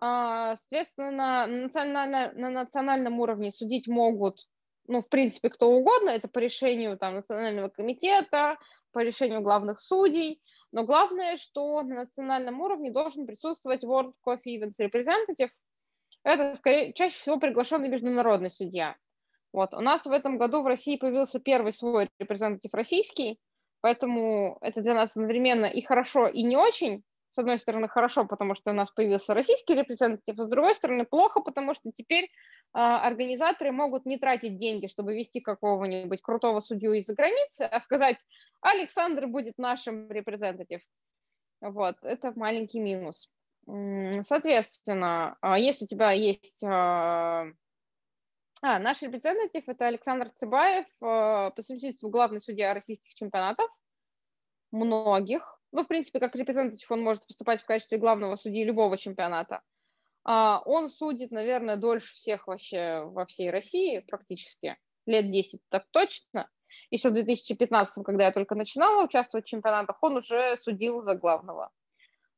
А, 0.02 0.56
соответственно, 0.56 1.46
на, 1.46 2.32
на 2.32 2.50
национальном 2.50 3.20
уровне 3.20 3.50
судить 3.50 3.86
могут, 3.86 4.46
ну, 4.86 5.02
в 5.02 5.08
принципе, 5.08 5.50
кто 5.50 5.70
угодно, 5.70 6.08
это 6.08 6.28
по 6.28 6.38
решению 6.38 6.96
там, 6.96 7.14
Национального 7.14 7.68
комитета, 7.68 8.56
по 8.92 9.00
решению 9.00 9.42
главных 9.42 9.78
судей, 9.78 10.42
но 10.72 10.84
главное, 10.84 11.36
что 11.36 11.82
на 11.82 11.96
национальном 11.96 12.60
уровне 12.60 12.90
должен 12.90 13.26
присутствовать 13.26 13.84
World 13.84 14.14
Coffee 14.26 14.58
Events 14.58 14.80
Representative, 14.80 15.50
это 16.24 16.54
скорее, 16.54 16.92
чаще 16.92 17.16
всего 17.16 17.38
приглашенный 17.38 17.88
международный 17.88 18.50
судья. 18.50 18.96
Вот. 19.52 19.74
У 19.74 19.80
нас 19.80 20.04
в 20.04 20.10
этом 20.10 20.38
году 20.38 20.62
в 20.62 20.66
России 20.66 20.96
появился 20.96 21.40
первый 21.40 21.72
свой 21.72 22.08
репрезентатив 22.18 22.72
российский, 22.72 23.38
поэтому 23.80 24.58
это 24.60 24.80
для 24.80 24.94
нас 24.94 25.16
одновременно 25.16 25.66
и 25.66 25.80
хорошо, 25.80 26.28
и 26.28 26.42
не 26.42 26.56
очень, 26.56 27.02
с 27.32 27.38
одной 27.38 27.58
стороны, 27.58 27.88
хорошо, 27.88 28.26
потому 28.26 28.54
что 28.54 28.70
у 28.70 28.74
нас 28.74 28.90
появился 28.90 29.34
российский 29.34 29.74
репрезентатив, 29.74 30.38
а 30.38 30.44
с 30.44 30.48
другой 30.48 30.74
стороны, 30.74 31.04
плохо, 31.04 31.40
потому 31.40 31.74
что 31.74 31.90
теперь 31.92 32.24
э, 32.24 32.28
организаторы 32.72 33.72
могут 33.72 34.06
не 34.06 34.18
тратить 34.18 34.56
деньги, 34.56 34.86
чтобы 34.86 35.16
вести 35.16 35.40
какого-нибудь 35.40 36.22
крутого 36.22 36.60
судью 36.60 36.92
из-за 36.94 37.14
границы, 37.14 37.62
а 37.62 37.80
сказать, 37.80 38.18
Александр 38.60 39.26
будет 39.26 39.58
нашим 39.58 40.10
репрезентатив. 40.10 40.82
Вот, 41.60 41.96
это 42.02 42.32
маленький 42.36 42.80
минус. 42.80 43.30
Соответственно, 44.22 45.36
а, 45.40 45.58
если 45.58 45.84
у 45.84 45.88
тебя 45.88 46.12
есть... 46.12 46.62
А, 46.64 47.46
а 48.62 48.78
наш 48.78 49.02
репрезентатив– 49.02 49.64
это 49.68 49.86
Александр 49.86 50.30
Цыбаев, 50.34 50.86
по 50.98 51.54
совместительству 51.58 52.10
главный 52.10 52.40
судья 52.40 52.74
российских 52.74 53.14
чемпионатов, 53.14 53.70
многих, 54.70 55.60
ну, 55.72 55.84
в 55.84 55.86
принципе, 55.86 56.18
как 56.18 56.34
репрезентатив 56.34 56.90
он 56.90 57.02
может 57.02 57.26
выступать 57.28 57.62
в 57.62 57.66
качестве 57.66 57.98
главного 57.98 58.34
судьи 58.36 58.64
любого 58.64 58.96
чемпионата. 58.96 59.62
А, 60.24 60.60
он 60.64 60.88
судит, 60.88 61.30
наверное, 61.30 61.76
дольше 61.76 62.12
всех 62.14 62.46
вообще 62.46 63.04
во 63.04 63.24
всей 63.26 63.50
России 63.50 64.00
практически, 64.00 64.76
лет 65.06 65.30
10 65.30 65.60
так 65.68 65.86
точно. 65.90 66.48
Еще 66.90 67.10
в 67.10 67.12
2015, 67.12 68.04
когда 68.04 68.26
я 68.26 68.32
только 68.32 68.54
начинала 68.54 69.04
участвовать 69.04 69.46
в 69.46 69.48
чемпионатах, 69.48 69.96
он 70.02 70.16
уже 70.16 70.56
судил 70.56 71.02
за 71.02 71.14
главного. 71.14 71.70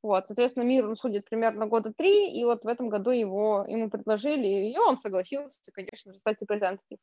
Вот, 0.02 0.26
соответственно, 0.26 0.64
мир 0.64 0.86
он 0.88 0.96
судит 0.96 1.28
примерно 1.28 1.66
года 1.66 1.92
три, 1.96 2.32
и 2.32 2.44
вот 2.44 2.64
в 2.64 2.68
этом 2.68 2.88
году 2.88 3.10
его, 3.10 3.64
ему 3.68 3.88
предложили, 3.88 4.70
и 4.72 4.76
он 4.76 4.98
согласился, 4.98 5.60
конечно 5.72 6.12
же, 6.12 6.18
стать 6.18 6.40
репрезентативом. 6.40 6.98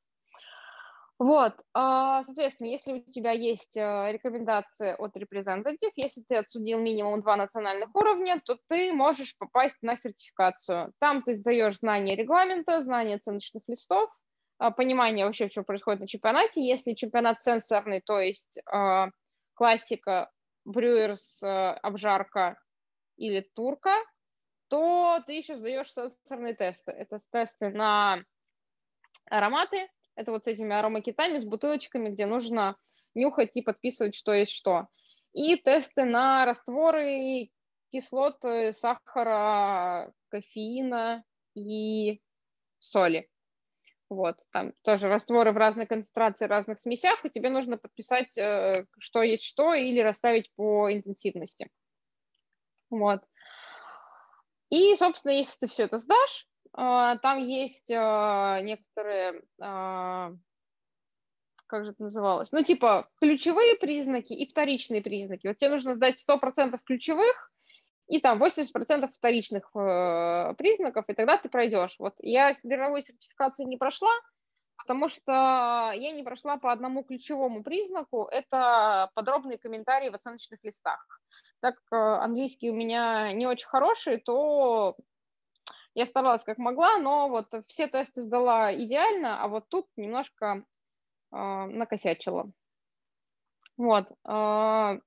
Вот, 1.18 1.54
а, 1.74 2.24
соответственно, 2.24 2.68
если 2.68 2.94
у 2.94 3.12
тебя 3.12 3.32
есть 3.32 3.76
э, 3.76 4.12
рекомендации 4.12 4.96
от 4.98 5.18
репрезентатив, 5.18 5.92
если 5.98 6.24
ты 6.26 6.36
отсудил 6.36 6.80
минимум 6.80 7.22
два 7.22 7.36
национальных 7.36 7.94
уровня, 7.94 8.42
то 8.46 8.58
ты 8.70 8.94
можешь 8.94 9.38
попасть 9.38 9.78
на 9.82 9.98
сертификацию. 9.98 10.94
Там 11.00 11.22
ты 11.24 11.34
сдаешь 11.34 11.80
знания 11.80 12.16
регламента, 12.16 12.80
знания 12.80 13.16
оценочных 13.16 13.64
листов, 13.68 14.10
а, 14.60 14.72
понимание 14.72 15.26
вообще, 15.26 15.50
что 15.50 15.64
происходит 15.64 16.00
на 16.00 16.08
чемпионате. 16.08 16.66
Если 16.66 16.94
чемпионат 16.94 17.42
сенсорный, 17.42 18.00
то 18.00 18.18
есть 18.22 18.58
а, 18.66 19.10
классика, 19.56 20.32
брюерс, 20.64 21.42
обжарка 21.44 22.58
или 23.20 23.42
турка, 23.54 23.94
то 24.70 25.22
ты 25.26 25.34
еще 25.34 25.58
сдаешь 25.58 25.92
сенсорные 25.92 26.56
тесты. 26.56 26.92
Это 26.92 27.18
тесты 27.32 27.70
на 27.70 28.24
ароматы, 29.30 29.90
это 30.16 30.32
вот 30.32 30.44
с 30.44 30.48
этими 30.48 30.76
аромакитами, 30.76 31.40
с 31.40 31.46
бутылочками, 31.46 32.10
где 32.10 32.26
нужно 32.26 32.76
нюхать 33.16 33.56
и 33.58 33.62
подписывать, 33.62 34.16
что 34.16 34.34
есть 34.34 34.52
что. 34.52 34.88
И 35.34 35.58
тесты 35.58 36.06
на 36.06 36.46
растворы 36.46 37.50
кислот 37.92 38.38
сахара, 38.72 40.12
кофеина 40.30 41.24
и 41.56 42.22
соли. 42.80 43.28
Вот, 44.10 44.38
там 44.52 44.74
тоже 44.82 45.08
растворы 45.08 45.52
в 45.52 45.58
разной 45.58 45.86
концентрации, 45.86 46.48
разных 46.48 46.80
смесях, 46.80 47.24
и 47.24 47.30
тебе 47.30 47.50
нужно 47.50 47.78
подписать, 47.78 48.36
э, 48.40 48.86
что 48.98 49.22
есть 49.22 49.44
что, 49.44 49.76
или 49.76 50.00
расставить 50.00 50.52
по 50.56 50.92
интенсивности. 50.92 51.70
Вот. 52.90 53.22
И, 54.70 54.96
собственно, 54.96 55.32
если 55.32 55.60
ты 55.62 55.68
все 55.68 55.84
это 55.84 55.98
сдашь, 55.98 56.48
э, 56.78 57.18
там 57.22 57.40
есть 57.40 57.90
э, 57.90 58.60
некоторые, 58.62 59.42
как 61.70 61.86
же 61.86 61.92
это 61.92 62.04
называлось, 62.04 62.52
ну, 62.52 62.64
типа 62.64 63.08
ключевые 63.20 63.76
признаки 63.76 64.34
и 64.34 64.48
вторичные 64.48 65.04
признаки. 65.04 65.48
Вот 65.48 65.58
тебе 65.58 65.70
нужно 65.70 65.94
сдать 65.94 66.24
100% 66.28 66.80
ключевых, 66.84 67.50
и 68.10 68.20
там 68.20 68.42
80% 68.42 69.08
вторичных 69.14 69.70
э, 69.76 70.56
признаков, 70.58 71.06
и 71.08 71.14
тогда 71.14 71.38
ты 71.38 71.48
пройдешь. 71.48 71.96
Вот 72.00 72.16
я 72.20 72.52
мировую 72.64 73.04
сертификацию 73.04 73.68
не 73.68 73.78
прошла, 73.78 74.12
потому 74.80 75.10
что 75.10 75.32
я 75.94 76.12
не 76.12 76.24
прошла 76.24 76.58
по 76.58 76.72
одному 76.72 77.04
ключевому 77.04 77.64
признаку, 77.64 78.26
это 78.26 79.12
подробные 79.14 79.58
комментарии 79.58 80.10
в 80.10 80.16
оценочных 80.16 80.64
листах. 80.64 81.06
Так 81.60 81.76
как 81.86 82.24
английский 82.24 82.72
у 82.72 82.76
меня 82.76 83.32
не 83.34 83.46
очень 83.46 83.68
хороший, 83.68 84.18
то 84.18 84.98
я 85.94 86.06
старалась 86.06 86.44
как 86.44 86.58
могла, 86.58 86.98
но 86.98 87.30
вот 87.30 87.48
все 87.68 87.88
тесты 87.88 88.22
сдала 88.22 88.74
идеально, 88.74 89.44
а 89.44 89.48
вот 89.48 89.68
тут 89.70 89.88
немножко 89.98 90.64
э, 91.32 91.36
накосячила. 91.36 92.52
Вот. 93.78 94.06
Э, 94.28 95.00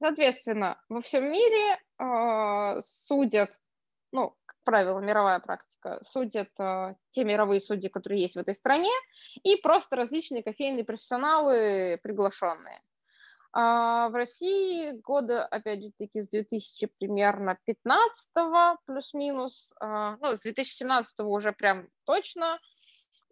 Соответственно, 0.00 0.80
во 0.88 1.02
всем 1.02 1.30
мире 1.30 1.78
э, 1.98 2.80
судят, 2.82 3.50
ну, 4.12 4.36
правило, 4.68 5.00
мировая 5.00 5.40
практика, 5.40 5.98
судят 6.04 6.50
э, 6.60 6.94
те 7.12 7.24
мировые 7.24 7.58
судьи, 7.58 7.88
которые 7.88 8.20
есть 8.20 8.34
в 8.34 8.38
этой 8.38 8.54
стране, 8.54 8.92
и 9.42 9.56
просто 9.56 9.96
различные 9.96 10.42
кофейные 10.42 10.84
профессионалы 10.84 11.98
приглашенные. 12.02 12.82
А 13.54 14.10
в 14.10 14.14
России 14.14 15.00
года, 15.00 15.46
опять 15.46 15.82
же 15.82 15.90
таки, 15.96 16.20
с 16.20 16.28
2000 16.28 16.86
примерно 16.98 17.56
15 17.64 18.30
плюс-минус, 18.84 19.72
э, 19.80 20.16
ну, 20.20 20.36
с 20.36 20.40
2017 20.42 21.20
уже 21.20 21.52
прям 21.52 21.88
точно, 22.04 22.60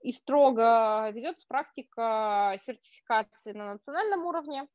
и 0.03 0.13
строго 0.13 1.11
ведется 1.11 1.45
практика 1.47 2.57
сертификации 2.65 3.53
на 3.53 3.75
национальном 3.75 4.25
уровне 4.25 4.67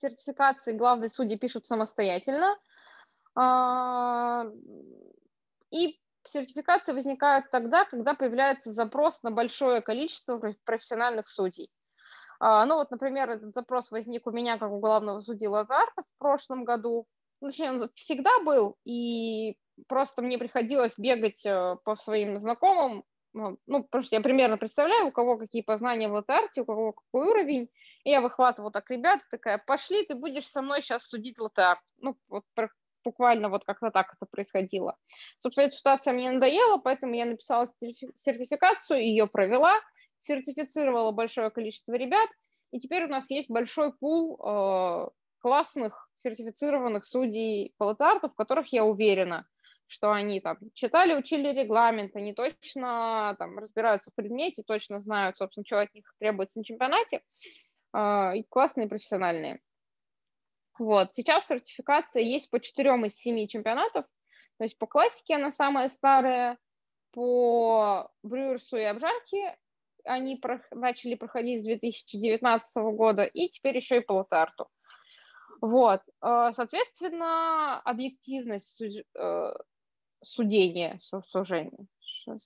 сертификации 0.00 0.72
главные 0.72 1.10
судьи 1.10 1.36
пишут 1.36 1.66
самостоятельно. 1.66 2.56
И 5.70 5.98
сертификация 6.24 6.94
возникает 6.94 7.50
тогда, 7.50 7.84
когда 7.84 8.14
появляется 8.14 8.70
запрос 8.70 9.22
на 9.22 9.30
большое 9.30 9.80
количество 9.80 10.40
профессиональных 10.64 11.28
судей. 11.28 11.70
А, 12.40 12.64
ну 12.66 12.76
вот, 12.76 12.90
например, 12.90 13.30
этот 13.30 13.54
запрос 13.54 13.90
возник 13.90 14.26
у 14.26 14.30
меня 14.30 14.58
как 14.58 14.70
у 14.70 14.78
главного 14.78 15.20
судьи 15.20 15.48
Лазарта 15.48 16.02
в 16.02 16.18
прошлом 16.18 16.64
году. 16.64 17.06
Ну, 17.40 17.48
точнее, 17.48 17.70
он 17.70 17.90
всегда 17.94 18.38
был, 18.40 18.76
и 18.84 19.56
просто 19.86 20.22
мне 20.22 20.38
приходилось 20.38 20.94
бегать 20.98 21.44
э, 21.46 21.76
по 21.84 21.94
своим 21.96 22.38
знакомым, 22.38 23.04
ну, 23.32 23.58
ну, 23.66 23.84
потому 23.84 24.02
что 24.02 24.16
я 24.16 24.22
примерно 24.22 24.56
представляю, 24.56 25.06
у 25.06 25.12
кого 25.12 25.36
какие 25.36 25.62
познания 25.62 26.08
в 26.08 26.12
латарте, 26.12 26.62
у 26.62 26.64
кого 26.64 26.92
какой 26.92 27.28
уровень, 27.28 27.68
и 28.04 28.10
я 28.10 28.20
выхватываю 28.20 28.72
так 28.72 28.90
ребят, 28.90 29.20
такая, 29.30 29.58
пошли, 29.58 30.04
ты 30.04 30.14
будешь 30.14 30.46
со 30.46 30.62
мной 30.62 30.82
сейчас 30.82 31.04
судить 31.06 31.38
латарт. 31.38 31.80
Ну, 31.98 32.16
вот 32.28 32.44
буквально 33.08 33.48
вот 33.48 33.64
как-то 33.64 33.90
так 33.90 34.14
это 34.14 34.26
происходило. 34.30 34.96
Собственно, 35.40 35.66
эта 35.66 35.76
ситуация 35.76 36.12
мне 36.12 36.30
надоела, 36.30 36.78
поэтому 36.78 37.14
я 37.14 37.26
написала 37.26 37.66
сертификацию, 38.16 39.00
ее 39.00 39.26
провела, 39.26 39.74
сертифицировала 40.18 41.12
большое 41.12 41.50
количество 41.50 41.94
ребят, 41.94 42.28
и 42.70 42.78
теперь 42.78 43.04
у 43.04 43.08
нас 43.08 43.30
есть 43.30 43.50
большой 43.50 43.92
пул 43.92 44.38
э, 44.38 45.08
классных 45.38 46.08
сертифицированных 46.22 47.06
судей 47.06 47.74
по 47.78 47.84
латарту, 47.84 48.28
в 48.28 48.34
которых 48.34 48.72
я 48.72 48.84
уверена– 48.84 49.46
что 49.88 50.12
они 50.12 50.40
там 50.40 50.58
читали, 50.74 51.14
учили 51.14 51.48
регламент, 51.48 52.14
они 52.14 52.34
точно 52.34 53.34
там 53.38 53.58
разбираются 53.58 54.10
в 54.10 54.14
предмете, 54.14 54.62
точно 54.62 55.00
знают, 55.00 55.38
собственно, 55.38 55.64
что 55.66 55.80
от 55.80 55.92
них 55.94 56.14
требуется 56.20 56.58
на 56.58 56.64
чемпионате, 56.64 57.22
э, 57.94 58.36
и 58.36 58.44
классные, 58.48 58.86
профессиональные. 58.86 59.60
Вот, 60.78 61.12
сейчас 61.12 61.46
сертификация 61.46 62.22
есть 62.22 62.50
по 62.50 62.60
четырем 62.60 63.04
из 63.04 63.16
семи 63.16 63.48
чемпионатов, 63.48 64.06
то 64.58 64.64
есть 64.64 64.78
по 64.78 64.86
классике 64.86 65.34
она 65.34 65.50
самая 65.50 65.88
старая, 65.88 66.58
по 67.12 68.10
брюерсу 68.22 68.76
и 68.76 68.82
обжарке 68.82 69.56
они 70.04 70.36
про- 70.36 70.62
начали 70.70 71.14
проходить 71.14 71.60
с 71.60 71.64
2019 71.64 72.92
года, 72.92 73.24
и 73.24 73.48
теперь 73.48 73.76
еще 73.76 73.98
и 73.98 74.04
по 74.04 74.12
латарту. 74.12 74.68
Вот, 75.60 76.00
э, 76.22 76.50
соответственно, 76.52 77.80
объективность 77.80 78.80
э, 78.80 79.54
судение, 80.22 81.00
сужение. 81.26 81.86
Что, 82.00 82.38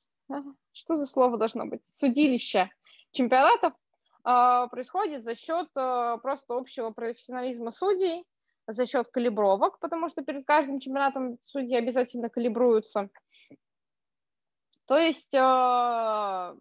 что 0.73 0.97
за 0.97 1.07
слово 1.07 1.37
должно 1.37 1.67
быть? 1.67 1.83
Судилище 1.93 2.71
чемпионатов 3.13 3.75
происходит 4.23 5.25
за 5.25 5.35
счет 5.35 5.69
э, 5.77 6.19
просто 6.23 6.55
общего 6.55 6.91
профессионализма 6.91 7.71
судей, 7.71 8.25
за 8.67 8.87
счет 8.87 9.09
калибровок, 9.09 9.81
потому 9.81 10.09
что 10.09 10.23
перед 10.23 10.47
каждым 10.47 10.79
чемпионатом 10.81 11.39
судьи 11.43 11.77
обязательно 11.77 12.29
калибруются. 12.29 13.11
То 14.87 14.97
есть, 14.97 15.35
э, 15.35 16.55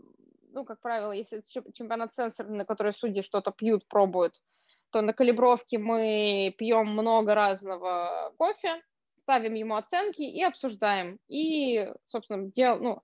ну, 0.53 0.65
как 0.65 0.80
правило, 0.81 1.11
если 1.11 1.40
это 1.40 1.72
чемпионат 1.73 2.14
сенсорный, 2.15 2.57
на 2.57 2.65
который 2.65 2.93
судьи 2.93 3.22
что-то 3.22 3.51
пьют, 3.51 3.88
пробуют, 3.88 4.41
то 4.91 5.01
на 5.01 5.14
калибровке 5.14 5.77
мы 5.77 6.53
пьем 6.57 6.88
много 6.88 7.35
разного 7.35 8.33
кофе, 8.38 8.81
ставим 9.17 9.53
ему 9.53 9.75
оценки 9.75 10.22
и 10.22 10.43
обсуждаем. 10.43 11.19
И, 11.27 11.91
собственно, 12.07 12.51
дел, 12.51 12.80
ну, 12.80 13.01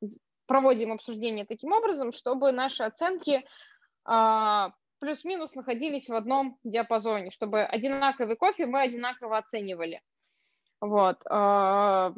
проводим 0.48 0.92
обсуждение 0.94 1.46
таким 1.46 1.72
образом, 1.72 2.12
чтобы 2.12 2.52
наши 2.52 2.84
оценки 2.84 3.36
а, 3.36 3.46
плюс-минус 5.00 5.56
находились 5.56 6.10
в 6.10 6.14
одном 6.14 6.58
диапазоне, 6.64 7.32
чтобы 7.32 7.64
одинаковый 7.64 8.36
кофе 8.36 8.66
мы 8.66 8.82
одинаково 8.82 9.38
оценивали. 9.38 10.02
Вот. 10.82 11.18
А, 11.30 12.14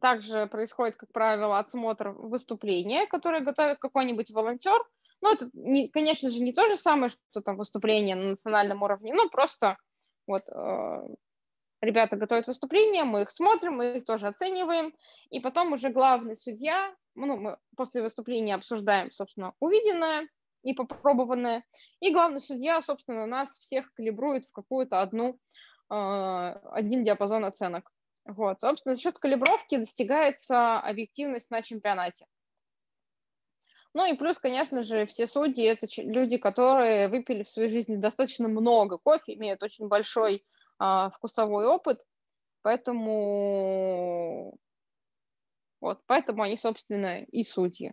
также 0.00 0.46
происходит, 0.46 0.96
как 0.96 1.12
правило, 1.12 1.58
отсмотр 1.58 2.10
выступления, 2.10 3.06
которое 3.06 3.40
готовит 3.40 3.78
какой-нибудь 3.78 4.30
волонтер. 4.30 4.82
Ну, 5.20 5.32
это, 5.32 5.48
не, 5.54 5.88
конечно 5.88 6.28
же, 6.28 6.42
не 6.42 6.52
то 6.52 6.66
же 6.68 6.76
самое, 6.76 7.10
что 7.10 7.40
там 7.40 7.56
выступление 7.56 8.14
на 8.16 8.30
национальном 8.30 8.82
уровне, 8.82 9.14
но 9.14 9.28
просто 9.28 9.78
вот 10.26 10.42
а, 10.48 11.04
ребята 11.80 12.16
готовят 12.16 12.46
выступления, 12.46 13.04
мы 13.04 13.22
их 13.22 13.30
смотрим, 13.30 13.74
мы 13.74 13.98
их 13.98 14.04
тоже 14.04 14.26
оцениваем, 14.26 14.92
и 15.30 15.40
потом 15.40 15.72
уже 15.72 15.90
главный 15.90 16.36
судья, 16.36 16.94
ну, 17.14 17.36
мы 17.36 17.58
после 17.76 18.02
выступления 18.02 18.54
обсуждаем, 18.54 19.12
собственно, 19.12 19.54
увиденное 19.60 20.28
и 20.64 20.74
попробованное, 20.74 21.64
и 22.00 22.12
главный 22.12 22.40
судья, 22.40 22.82
собственно, 22.82 23.26
нас 23.26 23.58
всех 23.58 23.92
калибрует 23.94 24.46
в 24.46 24.52
какую-то 24.52 25.00
одну, 25.00 25.38
э, 25.90 25.94
один 25.94 27.04
диапазон 27.04 27.44
оценок. 27.44 27.90
Вот, 28.24 28.60
собственно, 28.60 28.96
за 28.96 29.02
счет 29.02 29.18
калибровки 29.18 29.76
достигается 29.76 30.78
объективность 30.80 31.50
на 31.50 31.62
чемпионате. 31.62 32.26
Ну 33.92 34.04
и 34.06 34.16
плюс, 34.16 34.38
конечно 34.38 34.82
же, 34.82 35.06
все 35.06 35.26
судьи– 35.26 35.64
это 35.66 35.86
люди, 35.98 36.36
которые 36.38 37.08
выпили 37.08 37.44
в 37.44 37.48
своей 37.48 37.68
жизни 37.68 37.96
достаточно 37.96 38.48
много 38.48 38.98
кофе, 38.98 39.34
имеют 39.34 39.62
очень 39.62 39.86
большой 39.86 40.44
а, 40.78 41.10
вкусовой 41.10 41.66
опыт, 41.66 42.04
поэтому 42.62 44.58
вот, 45.84 46.00
поэтому 46.06 46.42
они, 46.42 46.56
собственно, 46.56 47.22
и 47.24 47.44
судьи. 47.44 47.92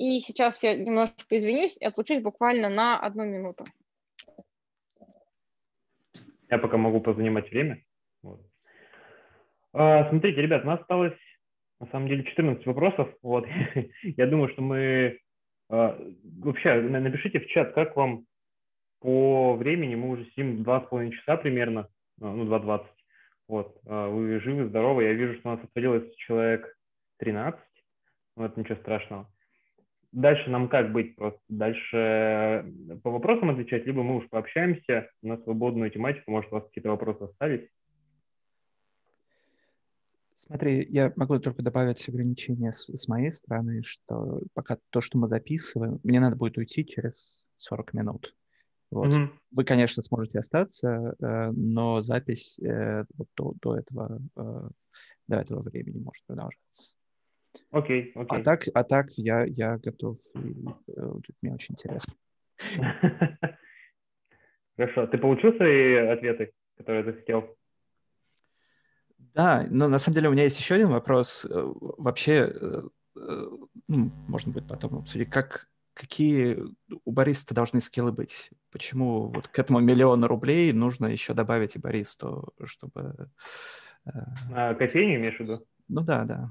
И 0.00 0.18
сейчас 0.20 0.62
я 0.62 0.74
немножко 0.76 1.36
извинюсь 1.36 1.76
и 1.76 1.84
отлучусь 1.84 2.22
буквально 2.22 2.70
на 2.70 2.98
одну 2.98 3.26
минуту. 3.26 3.64
Я 6.48 6.56
пока 6.56 6.78
могу 6.78 7.02
позанимать 7.02 7.50
время. 7.50 7.84
Вот. 8.22 8.40
А, 9.74 10.08
смотрите, 10.08 10.40
ребят, 10.40 10.64
у 10.64 10.68
нас 10.68 10.80
осталось 10.80 11.18
на 11.80 11.86
самом 11.88 12.08
деле 12.08 12.24
14 12.24 12.64
вопросов. 12.64 13.14
Вот. 13.20 13.46
я 14.02 14.26
думаю, 14.26 14.48
что 14.52 14.62
мы 14.62 15.20
Вообще, 15.68 16.80
напишите 16.80 17.38
в 17.38 17.46
чат, 17.48 17.74
как 17.74 17.94
вам 17.94 18.24
по 19.00 19.54
времени, 19.54 19.94
мы 19.94 20.08
уже 20.08 20.24
сидим 20.30 20.64
два 20.64 20.80
с 20.80 20.88
половиной 20.88 21.16
часа 21.16 21.36
примерно, 21.36 21.88
ну, 22.18 22.44
2.20. 22.44 22.86
Вот, 23.46 23.78
вы 23.84 24.40
живы, 24.40 24.66
здоровы, 24.66 25.04
я 25.04 25.12
вижу, 25.12 25.34
что 25.38 25.50
у 25.50 25.52
нас 25.52 25.64
отвалилось 25.64 26.12
человек 26.16 26.76
13, 27.18 27.60
ну, 28.36 28.44
это 28.46 28.58
ничего 28.58 28.78
страшного. 28.78 29.30
Дальше 30.12 30.50
нам 30.50 30.68
как 30.68 30.92
быть 30.92 31.14
просто? 31.14 31.40
Дальше 31.48 31.96
э, 31.96 32.96
по 33.02 33.10
вопросам 33.10 33.50
отвечать, 33.50 33.86
либо 33.86 34.02
мы 34.02 34.16
уж 34.16 34.28
пообщаемся 34.28 35.08
на 35.22 35.38
свободную 35.38 35.90
тематику, 35.90 36.32
может, 36.32 36.50
у 36.50 36.56
вас 36.56 36.64
какие-то 36.64 36.90
вопросы 36.90 37.22
остались? 37.22 37.68
Смотри, 40.38 40.84
я 40.90 41.12
могу 41.14 41.38
только 41.38 41.62
добавить 41.62 42.08
ограничение 42.08 42.72
с, 42.72 42.88
с 42.88 43.06
моей 43.06 43.30
стороны, 43.30 43.82
что 43.84 44.40
пока 44.52 44.78
то, 44.90 45.00
что 45.00 45.16
мы 45.16 45.28
записываем, 45.28 46.00
мне 46.02 46.18
надо 46.18 46.34
будет 46.34 46.58
уйти 46.58 46.84
через 46.84 47.44
40 47.58 47.94
минут. 47.94 48.34
Вот. 48.90 49.06
Mm-hmm. 49.06 49.28
Вы, 49.52 49.64
конечно, 49.64 50.02
сможете 50.02 50.40
остаться, 50.40 51.14
э, 51.20 51.50
но 51.52 52.00
запись 52.00 52.58
э, 52.58 53.04
до, 53.36 53.54
до, 53.62 53.76
этого, 53.76 54.20
до 54.34 55.36
этого 55.36 55.62
времени 55.62 56.02
может 56.02 56.24
продолжаться. 56.26 56.94
Окей, 57.70 58.12
okay, 58.14 58.22
окей. 58.22 58.38
Okay. 58.38 58.40
А 58.40 58.44
так, 58.44 58.64
а 58.74 58.84
так 58.84 59.10
я, 59.16 59.44
я 59.44 59.78
готов. 59.78 60.18
Э, 60.34 60.40
мне 61.40 61.54
очень 61.54 61.74
интересно. 61.74 62.14
Хорошо. 64.76 65.06
Ты 65.06 65.18
получил 65.18 65.54
свои 65.54 65.94
ответы, 65.94 66.52
которые 66.76 67.04
ты 67.04 67.12
хотел? 67.12 67.56
Да, 69.34 69.66
но 69.70 69.88
на 69.88 69.98
самом 69.98 70.16
деле 70.16 70.28
у 70.28 70.32
меня 70.32 70.44
есть 70.44 70.58
еще 70.58 70.74
один 70.74 70.88
вопрос. 70.88 71.44
Э, 71.44 71.50
вообще, 71.52 72.52
э, 72.52 72.82
ну, 73.86 74.10
можно 74.26 74.52
будет 74.52 74.66
потом 74.66 74.98
обсудить, 74.98 75.30
как, 75.30 75.68
какие 75.94 76.58
у 77.04 77.12
бариста 77.12 77.54
должны 77.54 77.80
скиллы 77.80 78.10
быть? 78.10 78.50
Почему 78.72 79.28
вот 79.28 79.46
к 79.46 79.58
этому 79.58 79.78
миллиону 79.78 80.26
рублей 80.26 80.72
нужно 80.72 81.06
еще 81.06 81.34
добавить 81.34 81.76
и 81.76 81.78
баристу, 81.78 82.52
чтобы... 82.64 83.30
А, 84.52 84.74
кофейню 84.74 85.16
имеешь 85.16 85.36
в 85.36 85.40
виду? 85.40 85.64
Ну 85.88 86.00
да, 86.00 86.24
да. 86.24 86.50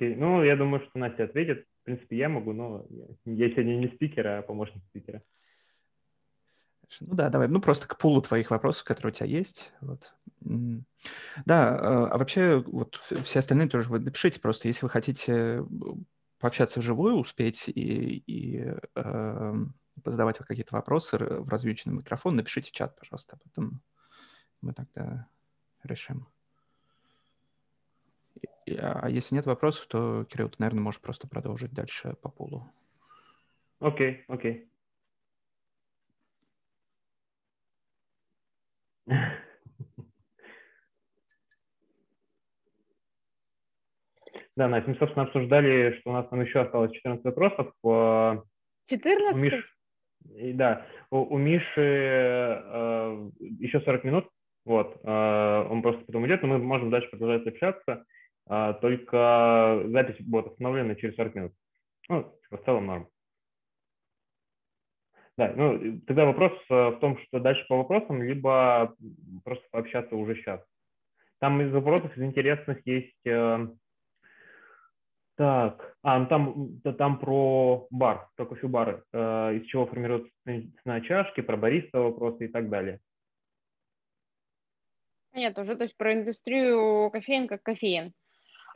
Окей. 0.00 0.16
Ну, 0.16 0.42
я 0.42 0.56
думаю, 0.56 0.80
что 0.80 0.98
Настя 0.98 1.24
ответит. 1.24 1.66
В 1.82 1.84
принципе, 1.84 2.16
я 2.16 2.30
могу, 2.30 2.54
но 2.54 2.86
я 3.26 3.50
сегодня 3.50 3.76
не 3.76 3.88
спикер, 3.88 4.26
а 4.26 4.40
помощник 4.42 4.82
спикера. 4.88 5.22
Ну 7.00 7.14
да, 7.14 7.28
давай. 7.28 7.48
Ну 7.48 7.60
просто 7.60 7.86
к 7.86 7.98
пулу 7.98 8.22
твоих 8.22 8.50
вопросов, 8.50 8.84
которые 8.84 9.12
у 9.12 9.14
тебя 9.14 9.26
есть. 9.26 9.72
Вот. 9.82 10.14
Да, 11.44 11.78
а, 11.78 12.06
а 12.12 12.18
вообще 12.18 12.64
вот 12.66 12.96
все 12.96 13.40
остальные 13.40 13.68
тоже 13.68 13.90
вы 13.90 13.98
напишите 13.98 14.40
просто, 14.40 14.68
если 14.68 14.86
вы 14.86 14.90
хотите 14.90 15.62
пообщаться 16.38 16.80
вживую, 16.80 17.16
успеть 17.16 17.68
и, 17.68 18.22
и 18.26 18.72
э, 18.94 19.54
позадавать 20.02 20.38
какие-то 20.38 20.74
вопросы 20.74 21.18
в 21.18 21.48
развьюченный 21.50 21.96
микрофон, 21.96 22.36
напишите 22.36 22.70
в 22.70 22.72
чат, 22.72 22.98
пожалуйста, 22.98 23.38
потом 23.44 23.82
мы 24.62 24.72
тогда 24.72 25.28
решим. 25.84 26.26
А 28.78 29.08
если 29.08 29.34
нет 29.34 29.46
вопросов, 29.46 29.86
то, 29.86 30.24
Кирилл, 30.24 30.50
ты, 30.50 30.56
наверное, 30.58 30.82
можешь 30.82 31.00
просто 31.00 31.28
продолжить 31.28 31.72
дальше 31.72 32.14
по 32.22 32.30
полу. 32.30 32.70
Окей, 33.80 34.24
okay, 34.28 34.34
окей. 34.34 34.52
Okay. 34.52 34.66
Да, 44.56 44.68
Настя, 44.68 44.90
мы, 44.90 44.96
собственно, 44.96 45.24
обсуждали, 45.24 45.96
что 45.98 46.10
у 46.10 46.12
нас 46.12 46.28
там 46.28 46.40
еще 46.42 46.60
осталось 46.60 46.92
14 46.92 47.24
вопросов. 47.24 47.72
14? 48.86 49.34
У 49.34 49.38
Миш... 49.38 49.76
Да, 50.54 50.86
у, 51.10 51.34
у 51.34 51.38
Миши 51.38 51.64
э, 51.80 53.30
еще 53.40 53.80
40 53.80 54.04
минут, 54.04 54.28
вот, 54.66 55.00
э, 55.02 55.66
он 55.70 55.80
просто 55.80 56.04
потом 56.04 56.26
идет, 56.26 56.42
но 56.42 56.48
мы 56.48 56.58
можем 56.58 56.90
дальше 56.90 57.08
продолжать 57.08 57.46
общаться. 57.46 58.04
А, 58.46 58.74
только 58.74 59.82
запись 59.86 60.24
будет 60.24 60.48
остановлена 60.48 60.94
через 60.94 61.16
40 61.16 61.34
минут. 61.34 61.52
Ну, 62.08 62.22
типа, 62.42 62.56
в 62.56 62.64
целом 62.64 62.86
норм. 62.86 63.08
Да, 65.36 65.52
ну, 65.56 66.00
тогда 66.06 66.26
вопрос 66.26 66.52
э, 66.68 66.74
в 66.90 66.98
том, 67.00 67.18
что 67.18 67.40
дальше 67.40 67.64
по 67.68 67.78
вопросам, 67.78 68.22
либо 68.22 68.94
просто 69.44 69.64
пообщаться 69.70 70.14
уже 70.16 70.34
сейчас. 70.34 70.60
Там 71.38 71.62
из 71.62 71.72
вопросов, 71.72 72.16
из 72.16 72.22
интересных 72.22 72.86
есть... 72.86 73.26
Э, 73.26 73.66
так, 75.36 75.96
а, 76.02 76.18
ну 76.18 76.26
там, 76.26 76.80
там 76.98 77.18
про 77.18 77.86
бар, 77.90 78.28
про 78.36 78.44
кофе-бары, 78.44 79.02
э, 79.10 79.54
из 79.54 79.66
чего 79.68 79.86
формируются 79.86 80.30
цена 80.44 81.00
чашки, 81.00 81.40
про 81.40 81.56
бариста 81.56 82.00
вопросы 82.00 82.44
и 82.44 82.48
так 82.48 82.68
далее. 82.68 83.00
Нет, 85.32 85.56
уже 85.58 85.76
то 85.76 85.84
есть 85.84 85.96
про 85.96 86.12
индустрию 86.12 87.10
кофеин 87.10 87.48
как 87.48 87.62
кофеин. 87.62 88.12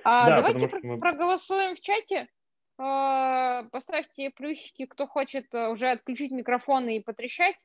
А 0.04 0.28
да, 0.28 0.36
давайте 0.36 0.68
про- 0.68 0.80
мы... 0.82 0.98
проголосуем 0.98 1.74
в 1.74 1.80
чате. 1.80 2.28
А, 2.76 3.64
поставьте 3.70 4.30
плюсики, 4.30 4.86
кто 4.86 5.06
хочет 5.06 5.46
э, 5.54 5.68
уже 5.68 5.90
отключить 5.90 6.32
микрофоны 6.32 6.96
и 6.96 7.02
потрещать, 7.02 7.56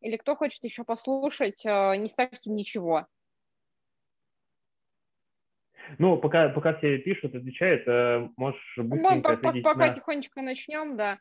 или 0.00 0.16
кто 0.16 0.36
хочет 0.36 0.62
еще 0.62 0.84
послушать, 0.84 1.64
э, 1.64 1.96
не 1.96 2.08
ставьте 2.08 2.50
ничего. 2.50 3.06
Ну, 5.98 6.18
пока, 6.18 6.50
пока 6.50 6.74
все 6.74 6.98
пишут, 6.98 7.34
отвечают, 7.34 7.88
э, 7.88 8.28
можешь 8.36 8.74
быстренько 8.76 9.32
ответить 9.32 9.64
Пока 9.64 9.86
на... 9.88 9.94
тихонечко 9.94 10.42
начнем, 10.42 10.96
да. 10.96 11.18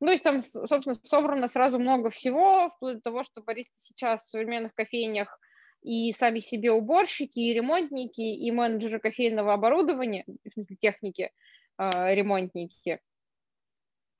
Ну, 0.00 0.06
то 0.08 0.12
есть 0.12 0.24
там, 0.24 0.42
собственно, 0.42 0.94
собрано 0.94 1.48
сразу 1.48 1.78
много 1.78 2.10
всего, 2.10 2.70
вплоть 2.70 2.96
до 2.96 3.02
того, 3.02 3.22
что 3.22 3.42
баристы 3.42 3.76
сейчас 3.76 4.26
в 4.26 4.30
современных 4.30 4.74
кофейнях 4.74 5.38
и 5.82 6.12
сами 6.12 6.40
себе 6.40 6.72
уборщики, 6.72 7.38
и 7.38 7.54
ремонтники, 7.54 8.20
и 8.20 8.50
менеджеры 8.50 8.98
кофейного 8.98 9.52
оборудования, 9.52 10.24
в 10.26 10.52
смысле 10.52 10.76
техники– 10.76 11.30
а, 11.76 12.14
ремонтники 12.14 13.00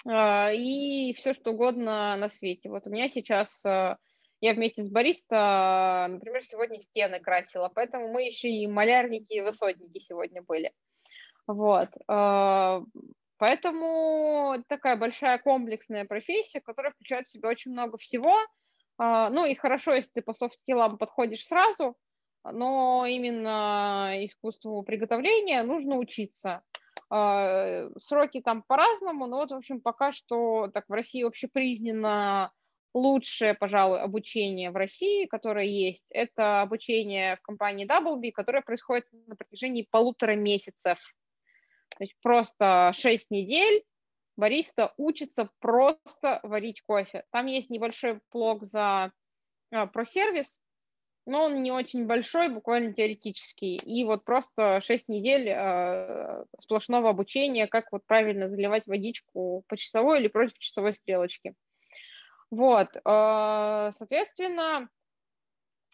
и 0.06 1.14
все 1.16 1.32
что 1.32 1.52
угодно 1.52 2.16
на 2.16 2.28
свете. 2.28 2.68
Вот 2.68 2.86
у 2.86 2.90
меня 2.90 3.08
сейчас, 3.08 3.64
а, 3.64 3.96
я 4.40 4.52
вместе 4.52 4.82
с 4.82 4.90
бариста, 4.90 6.06
например, 6.10 6.44
сегодня 6.44 6.78
стены 6.78 7.20
красила, 7.20 7.70
поэтому 7.74 8.08
мы 8.12 8.24
еще 8.24 8.48
и 8.48 8.66
малярники 8.66 9.32
и 9.32 9.40
высотники 9.40 9.98
сегодня 9.98 10.42
были. 10.42 10.72
Вот. 11.46 11.90
Поэтому 13.38 14.62
такая 14.68 14.96
большая 14.96 15.38
комплексная 15.38 16.04
профессия, 16.04 16.60
которая 16.60 16.92
включает 16.92 17.26
в 17.26 17.30
себя 17.30 17.48
очень 17.48 17.72
много 17.72 17.98
всего. 17.98 18.34
Ну 18.98 19.44
и 19.44 19.54
хорошо, 19.54 19.94
если 19.94 20.10
ты 20.12 20.22
по 20.22 20.32
софт-скиллам 20.32 20.98
подходишь 20.98 21.46
сразу, 21.46 21.96
но 22.44 23.06
именно 23.06 24.12
искусству 24.24 24.82
приготовления 24.82 25.62
нужно 25.62 25.96
учиться. 25.96 26.62
А, 27.16 27.90
сроки 28.00 28.40
там 28.40 28.64
по-разному, 28.66 29.26
но 29.26 29.36
вот, 29.36 29.52
в 29.52 29.54
общем, 29.54 29.80
пока 29.80 30.10
что 30.10 30.68
так 30.74 30.88
в 30.88 30.92
России 30.92 31.22
общепризнано 31.22 32.50
лучшее, 32.92 33.54
пожалуй, 33.54 34.00
обучение 34.00 34.72
в 34.72 34.76
России, 34.76 35.26
которое 35.26 35.66
есть, 35.66 36.04
это 36.10 36.62
обучение 36.62 37.36
в 37.36 37.42
компании 37.42 37.86
Doublebee, 37.86 38.32
которое 38.32 38.62
происходит 38.62 39.06
на 39.28 39.36
протяжении 39.36 39.86
полутора 39.88 40.34
месяцев. 40.34 40.98
То 41.90 42.02
есть 42.02 42.16
просто 42.20 42.90
шесть 42.96 43.30
недель 43.30 43.84
бариста 44.36 44.92
учится 44.96 45.50
просто 45.60 46.40
варить 46.42 46.82
кофе. 46.82 47.22
Там 47.30 47.46
есть 47.46 47.70
небольшой 47.70 48.22
блок 48.32 48.64
за 48.64 49.12
а, 49.70 49.86
про 49.86 50.04
сервис, 50.04 50.58
но 51.26 51.44
он 51.44 51.62
не 51.62 51.72
очень 51.72 52.06
большой, 52.06 52.48
буквально 52.48 52.92
теоретический. 52.92 53.76
И 53.76 54.04
вот 54.04 54.24
просто 54.24 54.80
6 54.80 55.08
недель 55.08 55.48
э, 55.48 56.44
сплошного 56.60 57.10
обучения, 57.10 57.66
как 57.66 57.90
вот 57.92 58.04
правильно 58.06 58.48
заливать 58.48 58.86
водичку 58.86 59.64
по 59.66 59.76
часовой 59.76 60.20
или 60.20 60.28
против 60.28 60.58
часовой 60.58 60.92
стрелочки. 60.92 61.54
Вот, 62.50 62.88
э, 62.94 63.00
соответственно, 63.04 64.88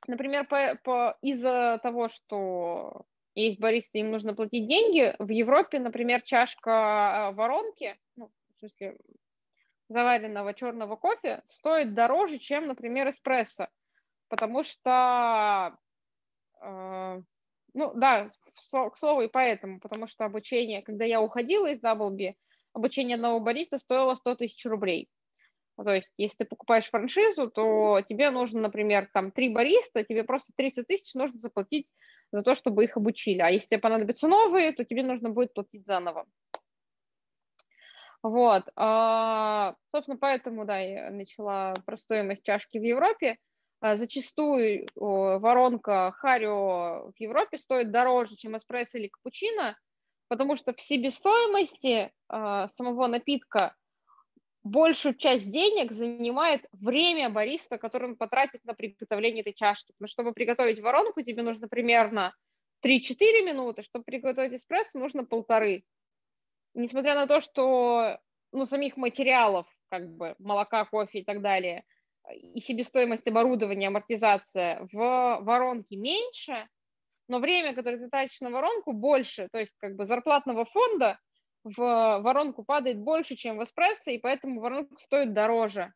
например, 0.06 0.46
по, 0.46 0.78
по, 0.82 1.16
из-за 1.22 1.78
того, 1.82 2.08
что 2.08 3.04
есть 3.34 3.60
баристы, 3.60 4.00
им 4.00 4.10
нужно 4.10 4.34
платить 4.34 4.66
деньги, 4.66 5.14
в 5.18 5.28
Европе, 5.28 5.78
например, 5.78 6.22
чашка 6.22 7.28
а, 7.28 7.32
воронки, 7.32 7.96
ну, 8.16 8.30
в 8.56 8.58
смысле, 8.58 8.98
заваренного 9.88 10.52
черного 10.54 10.96
кофе 10.96 11.42
стоит 11.44 11.94
дороже, 11.94 12.38
чем, 12.38 12.66
например, 12.66 13.08
эспрессо 13.08 13.68
потому 14.30 14.62
что, 14.62 15.76
э, 16.62 17.22
ну 17.74 17.92
да, 17.94 18.30
к 18.72 18.96
слову 18.96 19.22
и 19.22 19.28
поэтому, 19.28 19.80
потому 19.80 20.06
что 20.06 20.24
обучение, 20.24 20.82
когда 20.82 21.04
я 21.04 21.20
уходила 21.20 21.66
из 21.66 21.80
Даблби, 21.80 22.36
обучение 22.72 23.16
одного 23.16 23.40
бариста 23.40 23.76
стоило 23.78 24.14
100 24.14 24.36
тысяч 24.36 24.64
рублей. 24.64 25.10
То 25.76 25.94
есть, 25.94 26.12
если 26.18 26.38
ты 26.38 26.44
покупаешь 26.44 26.90
франшизу, 26.90 27.50
то 27.50 28.02
тебе 28.02 28.30
нужно, 28.30 28.60
например, 28.60 29.08
там 29.12 29.30
три 29.30 29.48
бариста, 29.48 30.04
тебе 30.04 30.24
просто 30.24 30.52
300 30.56 30.84
тысяч 30.84 31.14
нужно 31.14 31.38
заплатить 31.38 31.92
за 32.32 32.42
то, 32.42 32.54
чтобы 32.54 32.84
их 32.84 32.96
обучили. 32.96 33.40
А 33.40 33.48
если 33.48 33.68
тебе 33.68 33.80
понадобятся 33.80 34.28
новые, 34.28 34.72
то 34.72 34.84
тебе 34.84 35.02
нужно 35.02 35.30
будет 35.30 35.54
платить 35.54 35.86
заново. 35.86 36.26
Вот. 38.22 38.64
А, 38.76 39.74
собственно, 39.90 40.18
поэтому, 40.18 40.66
да, 40.66 40.78
я 40.78 41.10
начала 41.10 41.74
про 41.86 41.96
стоимость 41.96 42.44
чашки 42.44 42.78
в 42.78 42.82
Европе. 42.82 43.38
А, 43.80 43.96
зачастую 43.96 44.86
воронка 44.94 46.12
Харио 46.12 47.12
в 47.12 47.14
Европе 47.18 47.56
стоит 47.56 47.90
дороже, 47.90 48.36
чем 48.36 48.56
эспрессо 48.56 48.98
или 48.98 49.08
капучино, 49.08 49.78
потому 50.28 50.56
что 50.56 50.74
в 50.74 50.80
себестоимости 50.80 52.12
а, 52.28 52.68
самого 52.68 53.06
напитка 53.06 53.74
большую 54.62 55.14
часть 55.14 55.50
денег 55.50 55.92
занимает 55.92 56.66
время 56.72 57.30
бариста, 57.30 57.78
который 57.78 58.10
он 58.10 58.16
потратит 58.16 58.62
на 58.66 58.74
приготовление 58.74 59.40
этой 59.40 59.54
чашки. 59.54 59.92
Потому 59.92 60.08
что 60.08 60.22
чтобы 60.22 60.34
приготовить 60.34 60.80
воронку, 60.80 61.22
тебе 61.22 61.42
нужно 61.42 61.66
примерно 61.66 62.36
3-4 62.84 63.42
минуты, 63.46 63.82
чтобы 63.82 64.04
приготовить 64.04 64.52
эспрессо, 64.52 64.98
нужно 64.98 65.24
полторы. 65.24 65.84
Несмотря 66.74 67.14
на 67.14 67.26
то, 67.26 67.40
что 67.40 68.18
ну, 68.52 68.66
самих 68.66 68.98
материалов, 68.98 69.66
как 69.88 70.06
бы 70.10 70.34
молока, 70.38 70.84
кофе 70.84 71.20
и 71.20 71.24
так 71.24 71.40
далее– 71.40 71.82
и 72.32 72.60
себестоимость 72.60 73.26
оборудования, 73.28 73.88
амортизация 73.88 74.88
в 74.92 75.38
воронке 75.42 75.96
меньше, 75.96 76.68
но 77.28 77.38
время, 77.38 77.74
которое 77.74 77.98
ты 77.98 78.08
тратишь 78.08 78.40
на 78.40 78.50
воронку, 78.50 78.92
больше. 78.92 79.48
То 79.52 79.58
есть 79.58 79.74
как 79.78 79.94
бы 79.96 80.04
зарплатного 80.04 80.64
фонда 80.64 81.18
в 81.62 81.76
воронку 81.76 82.64
падает 82.64 82.98
больше, 82.98 83.36
чем 83.36 83.58
в 83.58 83.64
эспрессо, 83.64 84.10
и 84.10 84.18
поэтому 84.18 84.60
воронка 84.60 84.96
стоит 84.98 85.32
дороже. 85.32 85.92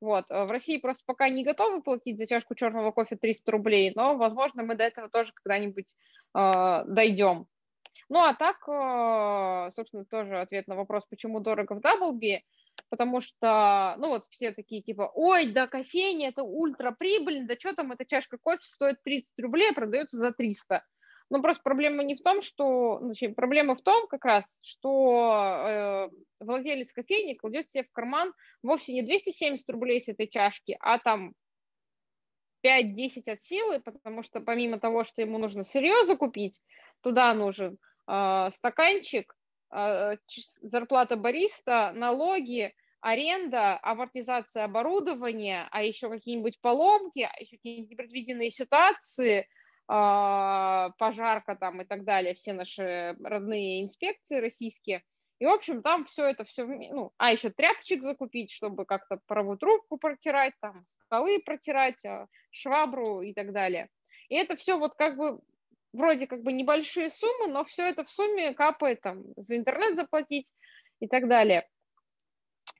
Вот. 0.00 0.28
В 0.28 0.50
России 0.50 0.78
просто 0.78 1.02
пока 1.06 1.28
не 1.28 1.42
готовы 1.42 1.82
платить 1.82 2.18
за 2.18 2.26
чашку 2.26 2.54
черного 2.54 2.92
кофе 2.92 3.16
300 3.16 3.50
рублей, 3.50 3.92
но, 3.94 4.16
возможно, 4.16 4.62
мы 4.62 4.74
до 4.74 4.84
этого 4.84 5.08
тоже 5.08 5.32
когда-нибудь 5.34 5.92
э, 6.34 6.84
дойдем. 6.86 7.46
Ну, 8.08 8.20
а 8.20 8.34
так, 8.34 8.56
э, 8.68 9.70
собственно, 9.72 10.04
тоже 10.04 10.38
ответ 10.38 10.68
на 10.68 10.76
вопрос, 10.76 11.04
почему 11.06 11.40
дорого 11.40 11.74
в 11.74 11.80
Даблби 11.80 12.44
потому 12.88 13.20
что, 13.20 13.94
ну 13.98 14.08
вот 14.08 14.24
все 14.30 14.52
такие 14.52 14.82
типа, 14.82 15.10
ой, 15.14 15.52
да 15.52 15.66
кофейня, 15.66 16.28
это 16.28 16.42
ультра 16.42 16.92
прибыльно, 16.92 17.46
да 17.46 17.54
что 17.58 17.74
там, 17.74 17.92
эта 17.92 18.04
чашка 18.04 18.38
кофе 18.38 18.62
стоит 18.62 19.02
30 19.02 19.38
рублей, 19.40 19.70
а 19.70 19.74
продается 19.74 20.16
за 20.16 20.32
300. 20.32 20.82
Но 21.28 21.42
просто 21.42 21.62
проблема 21.62 22.04
не 22.04 22.14
в 22.14 22.22
том, 22.22 22.40
что, 22.40 23.00
значит, 23.00 23.34
проблема 23.34 23.74
в 23.74 23.82
том 23.82 24.06
как 24.06 24.24
раз, 24.24 24.44
что 24.60 26.08
э, 26.08 26.08
владелец 26.38 26.92
кофейни 26.92 27.34
кладет 27.34 27.68
себе 27.70 27.84
в 27.84 27.92
карман 27.92 28.32
вовсе 28.62 28.92
не 28.92 29.02
270 29.02 29.68
рублей 29.70 30.00
с 30.00 30.08
этой 30.08 30.28
чашки, 30.28 30.76
а 30.78 30.98
там 30.98 31.32
5-10 32.64 33.28
от 33.28 33.40
силы, 33.40 33.80
потому 33.80 34.22
что 34.22 34.40
помимо 34.40 34.78
того, 34.78 35.02
что 35.02 35.20
ему 35.20 35.38
нужно 35.38 35.64
сырье 35.64 36.04
закупить, 36.04 36.60
туда 37.00 37.34
нужен 37.34 37.76
э, 38.08 38.48
стаканчик, 38.52 39.34
зарплата 40.62 41.16
бариста, 41.16 41.92
налоги, 41.94 42.72
аренда, 43.00 43.78
амортизация 43.82 44.64
оборудования, 44.64 45.68
а 45.70 45.82
еще 45.82 46.08
какие-нибудь 46.08 46.60
поломки, 46.60 47.20
а 47.20 47.40
еще 47.40 47.56
какие-нибудь 47.56 47.90
непредвиденные 47.90 48.50
ситуации, 48.50 49.48
а, 49.88 50.90
пожарка 50.98 51.54
там 51.54 51.82
и 51.82 51.84
так 51.84 52.04
далее, 52.04 52.34
все 52.34 52.52
наши 52.52 53.16
родные 53.22 53.82
инспекции 53.84 54.40
российские. 54.40 55.02
И, 55.38 55.44
в 55.44 55.50
общем, 55.50 55.82
там 55.82 56.06
все 56.06 56.24
это 56.24 56.44
все, 56.44 56.64
ну, 56.64 57.12
а 57.18 57.30
еще 57.30 57.50
тряпочек 57.50 58.02
закупить, 58.02 58.50
чтобы 58.50 58.86
как-то 58.86 59.20
паровую 59.26 59.58
трубку 59.58 59.98
протирать, 59.98 60.54
там, 60.60 60.86
столы 61.04 61.40
протирать, 61.44 62.04
а, 62.04 62.26
швабру 62.50 63.20
и 63.20 63.34
так 63.34 63.52
далее. 63.52 63.88
И 64.28 64.34
это 64.34 64.56
все 64.56 64.78
вот 64.78 64.94
как 64.94 65.16
бы 65.16 65.38
вроде 65.96 66.26
как 66.26 66.42
бы 66.42 66.52
небольшие 66.52 67.10
суммы, 67.10 67.48
но 67.48 67.64
все 67.64 67.86
это 67.86 68.04
в 68.04 68.10
сумме 68.10 68.54
капает 68.54 69.00
там 69.00 69.24
за 69.36 69.56
интернет 69.56 69.96
заплатить 69.96 70.52
и 71.00 71.08
так 71.08 71.28
далее. 71.28 71.66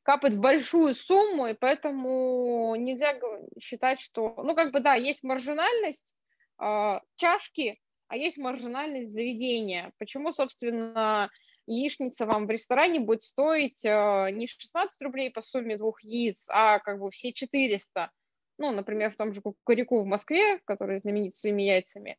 Капает 0.02 0.34
в 0.34 0.40
большую 0.40 0.94
сумму, 0.94 1.48
и 1.48 1.54
поэтому 1.54 2.74
нельзя 2.76 3.18
считать, 3.60 4.00
что, 4.00 4.34
ну 4.42 4.54
как 4.54 4.72
бы 4.72 4.80
да, 4.80 4.94
есть 4.94 5.22
маржинальность 5.24 6.14
э, 6.62 7.00
чашки, 7.16 7.80
а 8.08 8.16
есть 8.16 8.38
маржинальность 8.38 9.10
заведения. 9.10 9.92
Почему, 9.98 10.32
собственно, 10.32 11.30
яичница 11.66 12.26
вам 12.26 12.46
в 12.46 12.50
ресторане 12.50 13.00
будет 13.00 13.24
стоить 13.24 13.84
э, 13.84 14.30
не 14.30 14.46
16 14.46 15.00
рублей 15.02 15.30
по 15.30 15.40
сумме 15.40 15.76
двух 15.76 16.02
яиц, 16.02 16.46
а 16.50 16.78
как 16.78 17.00
бы 17.00 17.10
все 17.10 17.32
400. 17.32 18.10
Ну, 18.58 18.70
например, 18.70 19.10
в 19.10 19.16
том 19.16 19.32
же 19.32 19.42
Кукурику 19.42 20.00
в 20.02 20.06
Москве, 20.06 20.60
который 20.64 20.98
знаменит 20.98 21.34
своими 21.34 21.64
яйцами, 21.64 22.16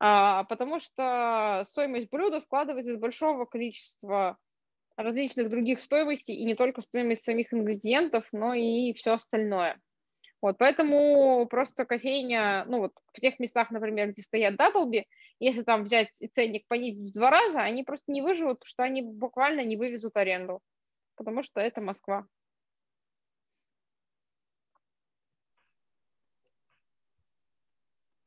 потому 0.00 0.80
что 0.80 1.62
стоимость 1.66 2.10
блюда 2.10 2.40
складывается 2.40 2.92
из 2.92 2.96
большого 2.96 3.44
количества 3.44 4.38
различных 4.96 5.50
других 5.50 5.80
стоимостей, 5.80 6.34
и 6.36 6.44
не 6.44 6.54
только 6.54 6.80
стоимость 6.80 7.24
самих 7.24 7.52
ингредиентов, 7.52 8.26
но 8.32 8.54
и 8.54 8.92
все 8.94 9.12
остальное. 9.12 9.78
Вот, 10.42 10.56
поэтому 10.56 11.46
просто 11.50 11.84
кофейня, 11.84 12.64
ну 12.66 12.78
вот 12.78 12.92
в 13.12 13.20
тех 13.20 13.38
местах, 13.38 13.70
например, 13.70 14.10
где 14.10 14.22
стоят 14.22 14.56
даблби, 14.56 15.06
если 15.38 15.62
там 15.62 15.84
взять 15.84 16.10
ценник 16.32 16.66
понизить 16.66 17.10
в 17.10 17.14
два 17.14 17.30
раза, 17.30 17.60
они 17.60 17.82
просто 17.82 18.10
не 18.10 18.22
выживут, 18.22 18.60
потому 18.60 18.68
что 18.68 18.82
они 18.82 19.02
буквально 19.02 19.64
не 19.64 19.76
вывезут 19.76 20.16
аренду, 20.16 20.60
потому 21.16 21.42
что 21.42 21.60
это 21.60 21.82
Москва. 21.82 22.26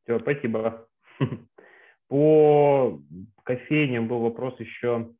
Все, 0.03 0.19
спасибо. 0.19 0.87
По 2.13 3.01
кофейням 3.43 4.07
был 4.07 4.19
вопрос 4.19 4.59
еще. 4.59 5.15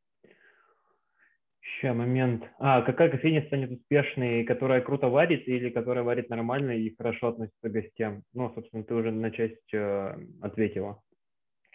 Еще 1.60 1.92
момент. 1.92 2.44
А, 2.60 2.84
какая 2.84 3.10
кофейня 3.10 3.42
станет 3.48 3.72
успешной, 3.72 4.44
которая 4.44 4.80
круто 4.80 5.08
варит 5.08 5.48
или 5.48 5.72
которая 5.72 6.04
варит 6.04 6.30
нормально 6.30 6.70
и 6.78 6.96
хорошо 6.96 7.30
относится 7.30 7.68
к 7.68 7.72
гостям? 7.72 8.22
Ну, 8.34 8.54
собственно, 8.54 8.84
ты 8.84 8.94
уже 8.94 9.10
на 9.10 9.32
часть 9.32 9.74
э, 9.74 10.16
ответила. 10.40 11.02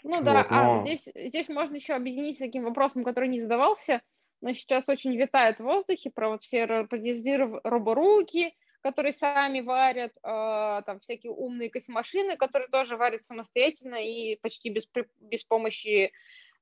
Ну 0.05 0.23
да, 0.23 0.43
вот, 0.43 0.51
но... 0.53 0.81
а 0.81 0.85
здесь, 0.85 1.09
здесь 1.13 1.49
можно 1.49 1.75
еще 1.75 1.95
объединить 1.95 2.37
с 2.37 2.39
таким 2.39 2.63
вопросом, 2.63 3.03
который 3.03 3.29
не 3.29 3.41
задавался, 3.41 4.01
но 4.41 4.53
сейчас 4.53 4.89
очень 4.89 5.17
витает 5.17 5.59
в 5.59 5.65
воздухе 5.65 6.13
про 6.15 6.29
вот 6.29 6.43
все 6.45 6.85
подъезды 6.85 7.39
роборуки, 7.65 8.53
которые 8.81 9.13
сами 9.13 9.61
варят, 9.61 10.13
э, 10.17 10.83
там 10.87 11.01
всякие 11.01 11.33
умные 11.33 11.71
кофемашины, 11.71 12.37
которые 12.37 12.69
тоже 12.69 12.97
варят 12.97 13.25
самостоятельно 13.25 13.97
и 13.97 14.37
почти 14.37 14.71
без, 14.71 14.89
без 15.21 15.45
помощи 15.45 16.05
э, 16.07 16.11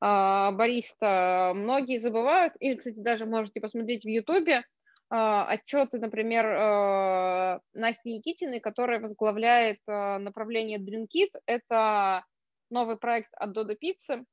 бариста. 0.00 1.52
Многие 1.54 1.98
забывают, 1.98 2.54
или, 2.60 2.76
кстати, 2.76 2.98
даже 2.98 3.26
можете 3.26 3.60
посмотреть 3.60 4.04
в 4.04 4.08
Ютубе, 4.08 4.54
э, 4.54 4.64
отчеты, 5.10 5.98
например, 5.98 7.60
Насти 7.74 8.12
Никитиной, 8.12 8.60
которая 8.60 9.00
возглавляет 9.00 9.80
направление 9.86 10.78
Drinkit. 10.78 11.38
Это 11.46 12.24
новый 12.70 12.96
проект 12.96 13.32
от 13.34 13.52
Додо 13.52 13.74
Пиццы, 13.74 14.24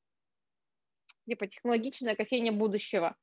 типа 1.27 1.47
технологичная 1.47 2.15
кофейня 2.15 2.51
будущего. 2.51 3.15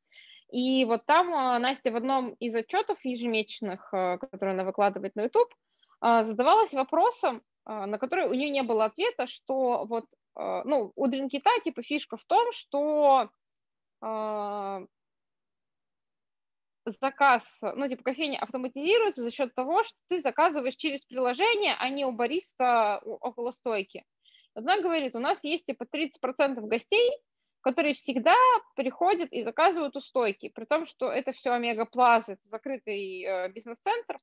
И 0.51 0.85
вот 0.85 1.07
там 1.07 1.33
а, 1.35 1.59
Настя 1.59 1.93
в 1.93 1.97
одном 1.97 2.31
из 2.35 2.55
отчетов 2.55 2.99
ежемесячных, 3.05 3.89
а, 3.93 4.19
которые 4.19 4.55
она 4.55 4.65
выкладывает 4.65 5.15
на 5.15 5.23
YouTube, 5.23 5.55
а, 6.01 6.25
задавалась 6.25 6.73
вопросом, 6.73 7.41
на 7.67 7.99
который 7.99 8.27
у 8.27 8.35
нее 8.35 8.51
не 8.51 8.63
было 8.63 8.87
ответа, 8.87 9.27
что 9.27 9.85
вот, 9.85 10.07
ну, 10.35 10.93
у 10.97 11.07
Дринкита 11.07 11.51
типа 11.63 11.83
фишка 11.83 12.17
в 12.17 12.25
том, 12.25 12.51
что 12.53 13.29
заказ, 16.87 17.47
ну, 17.63 17.87
типа 17.87 18.03
кофейня 18.03 18.41
автоматизируется 18.41 19.23
за 19.23 19.31
счет 19.31 19.55
того, 19.55 19.85
что 19.85 19.97
ты 20.09 20.21
заказываешь 20.23 20.75
через 20.75 21.05
приложение, 21.05 21.77
а 21.79 21.91
не 21.91 22.07
у 22.07 22.13
бариста 22.13 23.01
около 23.05 23.51
стойки. 23.53 24.05
Она 24.55 24.81
говорит, 24.81 25.15
у 25.15 25.21
нас 25.21 25.45
есть 25.45 25.67
типа 25.67 25.85
30% 25.85 26.61
гостей, 26.63 27.11
которые 27.61 27.95
всегда 27.95 28.37
приходят 28.75 29.33
и 29.33 29.43
заказывают 29.43 29.97
у 29.97 30.01
стойки, 30.01 30.49
при 30.49 30.65
том, 30.65 30.87
что 30.87 31.11
это 31.11 31.33
все 31.33 31.51
Омега 31.51 31.85
Плаза, 31.85 32.33
это 32.33 32.49
закрытый 32.49 33.23
э, 33.23 33.53
бизнес-центр. 33.53 34.17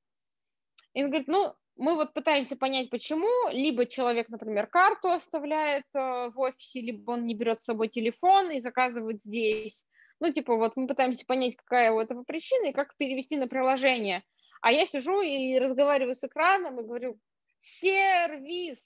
И 0.93 1.03
он 1.03 1.09
говорит, 1.09 1.27
ну, 1.27 1.53
мы 1.75 1.95
вот 1.95 2.13
пытаемся 2.13 2.57
понять, 2.57 2.89
почему. 2.89 3.49
Либо 3.51 3.85
человек, 3.85 4.29
например, 4.29 4.67
карту 4.67 5.09
оставляет 5.09 5.85
э, 5.93 6.31
в 6.33 6.39
офисе, 6.39 6.81
либо 6.81 7.11
он 7.11 7.25
не 7.25 7.35
берет 7.35 7.61
с 7.61 7.65
собой 7.65 7.87
телефон 7.87 8.51
и 8.51 8.59
заказывает 8.59 9.21
здесь. 9.21 9.85
Ну, 10.19 10.33
типа, 10.33 10.55
вот 10.55 10.75
мы 10.75 10.87
пытаемся 10.87 11.25
понять, 11.25 11.55
какая 11.55 11.91
у 11.91 11.99
этого 11.99 12.23
причина 12.23 12.67
и 12.67 12.73
как 12.73 12.97
перевести 12.97 13.37
на 13.37 13.47
приложение. 13.47 14.23
А 14.61 14.71
я 14.71 14.87
сижу 14.87 15.21
и 15.21 15.59
разговариваю 15.59 16.15
с 16.15 16.23
экраном 16.23 16.79
и 16.79 16.83
говорю, 16.83 17.19
сервис, 17.61 18.79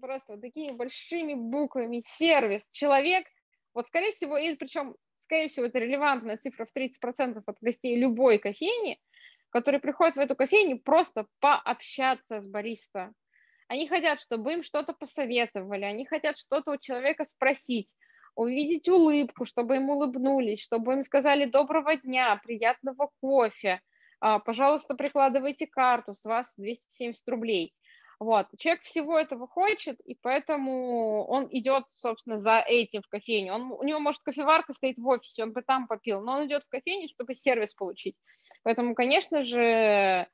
просто 0.00 0.32
вот 0.32 0.40
такими 0.40 0.72
большими 0.72 1.34
буквами, 1.34 2.00
сервис. 2.04 2.68
Человек 2.72 3.26
вот, 3.74 3.88
скорее 3.88 4.12
всего, 4.12 4.36
и 4.36 4.54
причем, 4.56 4.96
скорее 5.16 5.48
всего, 5.48 5.66
это 5.66 5.78
релевантная 5.78 6.36
цифра 6.36 6.64
в 6.64 6.76
30% 6.76 7.42
от 7.44 7.56
гостей 7.60 7.98
любой 7.98 8.38
кофейни, 8.38 8.98
которые 9.50 9.80
приходят 9.80 10.16
в 10.16 10.20
эту 10.20 10.36
кофейню 10.36 10.78
просто 10.78 11.26
пообщаться 11.40 12.40
с 12.40 12.48
бариста. 12.48 13.12
Они 13.68 13.88
хотят, 13.88 14.20
чтобы 14.20 14.52
им 14.52 14.62
что-то 14.62 14.92
посоветовали, 14.92 15.84
они 15.84 16.06
хотят 16.06 16.38
что-то 16.38 16.72
у 16.72 16.76
человека 16.78 17.24
спросить, 17.24 17.94
увидеть 18.34 18.88
улыбку, 18.88 19.44
чтобы 19.44 19.76
им 19.76 19.90
улыбнулись, 19.90 20.62
чтобы 20.62 20.92
им 20.94 21.02
сказали 21.02 21.44
доброго 21.46 21.96
дня, 21.96 22.40
приятного 22.44 23.10
кофе, 23.20 23.80
а, 24.20 24.38
пожалуйста, 24.38 24.94
прикладывайте 24.94 25.66
карту, 25.66 26.14
с 26.14 26.24
вас 26.24 26.54
270 26.56 27.28
рублей. 27.28 27.74
Вот. 28.24 28.46
Человек 28.56 28.82
всего 28.84 29.18
этого 29.18 29.46
хочет, 29.46 30.00
и 30.00 30.14
поэтому 30.14 31.26
он 31.26 31.46
идет, 31.50 31.84
собственно, 31.90 32.38
за 32.38 32.60
этим 32.66 33.02
в 33.02 33.08
кофейню. 33.08 33.52
Он, 33.52 33.70
у 33.70 33.82
него, 33.82 34.00
может, 34.00 34.22
кофеварка 34.22 34.72
стоит 34.72 34.96
в 34.96 35.06
офисе, 35.06 35.42
он 35.42 35.52
бы 35.52 35.60
там 35.60 35.86
попил, 35.86 36.22
но 36.22 36.38
он 36.38 36.46
идет 36.46 36.64
в 36.64 36.70
кофейню, 36.70 37.06
чтобы 37.08 37.34
сервис 37.34 37.74
получить. 37.74 38.16
Поэтому, 38.62 38.94
конечно 38.94 39.42
же, 39.42 40.26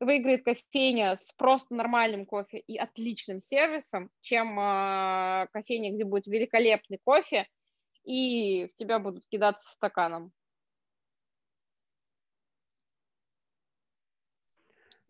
выиграет 0.00 0.44
кофейня 0.44 1.16
с 1.16 1.32
просто 1.32 1.74
нормальным 1.74 2.26
кофе 2.26 2.58
и 2.58 2.76
отличным 2.76 3.40
сервисом, 3.40 4.10
чем 4.20 4.60
э, 4.60 5.46
кофейня, 5.50 5.94
где 5.94 6.04
будет 6.04 6.26
великолепный 6.26 6.98
кофе, 7.02 7.48
и 8.04 8.66
в 8.66 8.74
тебя 8.74 8.98
будут 8.98 9.26
кидаться 9.28 9.72
стаканом. 9.72 10.30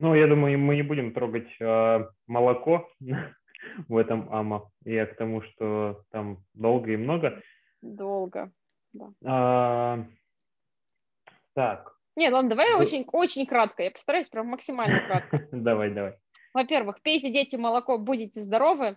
Ну, 0.01 0.15
я 0.15 0.27
думаю, 0.27 0.59
мы 0.59 0.77
не 0.77 0.83
будем 0.83 1.13
трогать 1.13 1.51
э, 1.61 2.07
молоко 2.27 2.89
в 3.89 3.97
этом 3.99 4.33
АМА. 4.33 4.71
Я 4.87 5.05
к 5.05 5.15
тому, 5.15 5.43
что 5.43 6.03
там 6.11 6.43
долго 6.55 6.93
и 6.93 6.97
много. 6.97 7.43
Долго, 7.83 8.51
да. 8.95 9.13
А, 9.23 10.07
так. 11.53 11.95
Нет, 12.17 12.33
ладно, 12.33 12.51
давай 12.51 12.73
Вы... 12.73 12.81
очень, 12.81 13.05
очень 13.13 13.45
кратко. 13.45 13.83
Я 13.83 13.91
постараюсь 13.91 14.31
прям 14.31 14.47
максимально 14.47 15.01
кратко. 15.01 15.47
давай, 15.53 15.91
давай. 15.91 16.17
Во-первых, 16.55 17.03
пейте, 17.03 17.31
дети, 17.31 17.57
молоко, 17.57 17.99
будете 17.99 18.43
здоровы. 18.43 18.97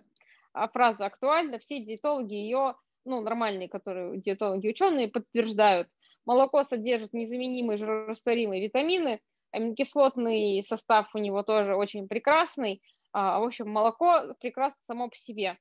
А 0.54 0.68
фраза 0.68 1.04
актуальна. 1.04 1.58
Все 1.58 1.80
диетологи 1.80 2.32
ее, 2.32 2.76
ну, 3.04 3.20
нормальные, 3.20 3.68
которые 3.68 4.18
диетологи 4.22 4.70
ученые, 4.70 5.08
подтверждают. 5.08 5.88
Молоко 6.24 6.64
содержит 6.64 7.12
незаменимые 7.12 7.76
жирорастворимые 7.76 8.62
витамины– 8.62 9.20
аминокислотный 9.54 10.62
состав 10.62 11.14
у 11.14 11.18
него 11.18 11.42
тоже 11.42 11.74
очень 11.76 12.08
прекрасный. 12.08 12.82
А, 13.12 13.40
в 13.40 13.44
общем, 13.44 13.70
молоко 13.70 14.34
прекрасно 14.40 14.78
само 14.82 15.08
по 15.08 15.16
себе. 15.16 15.56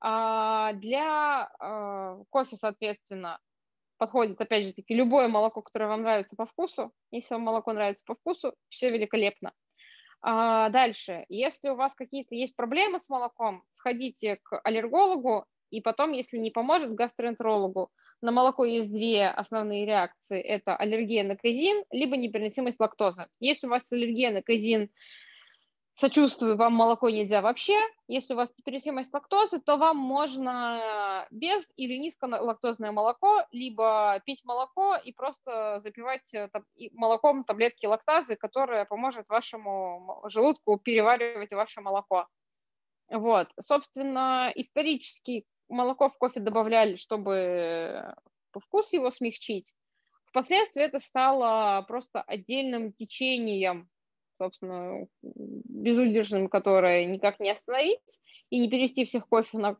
А, 0.00 0.72
для 0.74 1.50
а, 1.58 2.18
кофе, 2.30 2.56
соответственно, 2.56 3.40
подходит, 3.98 4.40
опять 4.40 4.66
же 4.66 4.72
таки, 4.72 4.94
любое 4.94 5.28
молоко, 5.28 5.62
которое 5.62 5.86
вам 5.86 6.02
нравится 6.02 6.36
по 6.36 6.46
вкусу. 6.46 6.92
Если 7.10 7.34
вам 7.34 7.42
молоко 7.42 7.72
нравится 7.72 8.04
по 8.06 8.14
вкусу, 8.14 8.54
все 8.68 8.90
великолепно. 8.90 9.52
Дальше, 10.24 11.26
если 11.28 11.70
у 11.70 11.74
вас 11.74 11.96
какие-то 11.96 12.36
есть 12.36 12.54
проблемы 12.54 13.00
с 13.00 13.08
молоком, 13.08 13.64
сходите 13.70 14.38
к 14.44 14.60
аллергологу, 14.62 15.46
и 15.70 15.80
потом, 15.80 16.12
если 16.12 16.38
не 16.38 16.52
поможет, 16.52 16.90
к 16.90 16.94
гастроэнтерологу. 16.94 17.90
На 18.22 18.30
молоко 18.30 18.64
есть 18.64 18.90
две 18.90 19.28
основные 19.28 19.84
реакции. 19.84 20.40
Это 20.40 20.76
аллергия 20.76 21.24
на 21.24 21.36
казин, 21.36 21.84
либо 21.90 22.16
непереносимость 22.16 22.78
лактозы. 22.78 23.26
Если 23.40 23.66
у 23.66 23.70
вас 23.70 23.82
аллергия 23.90 24.30
на 24.30 24.42
казин, 24.42 24.90
сочувствую, 25.96 26.56
вам 26.56 26.72
молоко 26.72 27.10
нельзя 27.10 27.42
вообще. 27.42 27.80
Если 28.06 28.34
у 28.34 28.36
вас 28.36 28.48
непереносимость 28.56 29.12
лактозы, 29.12 29.60
то 29.60 29.76
вам 29.76 29.96
можно 29.96 31.26
без 31.32 31.72
или 31.76 31.96
низколактозное 31.96 32.92
молоко, 32.92 33.44
либо 33.50 34.22
пить 34.24 34.44
молоко 34.44 34.94
и 34.94 35.12
просто 35.12 35.80
запивать 35.80 36.32
э, 36.32 36.48
молоком 36.92 37.42
таблетки 37.42 37.86
лактазы, 37.86 38.36
которая 38.36 38.84
поможет 38.84 39.28
вашему 39.28 40.22
желудку 40.28 40.78
переваривать 40.78 41.52
ваше 41.52 41.80
молоко. 41.80 42.28
Вот, 43.10 43.48
собственно, 43.60 44.52
исторически 44.54 45.44
молоко 45.72 46.08
в 46.08 46.16
кофе 46.18 46.40
добавляли, 46.40 46.96
чтобы 46.96 48.14
вкус 48.52 48.92
его 48.92 49.10
смягчить. 49.10 49.72
Впоследствии 50.26 50.82
это 50.82 50.98
стало 50.98 51.82
просто 51.86 52.22
отдельным 52.22 52.92
течением, 52.92 53.90
собственно, 54.38 55.06
безудержным, 55.22 56.48
которое 56.48 57.04
никак 57.04 57.40
не 57.40 57.50
остановить 57.50 58.00
и 58.50 58.60
не 58.60 58.70
перевести 58.70 59.04
всех 59.04 59.28
кофе 59.28 59.58
на, 59.58 59.76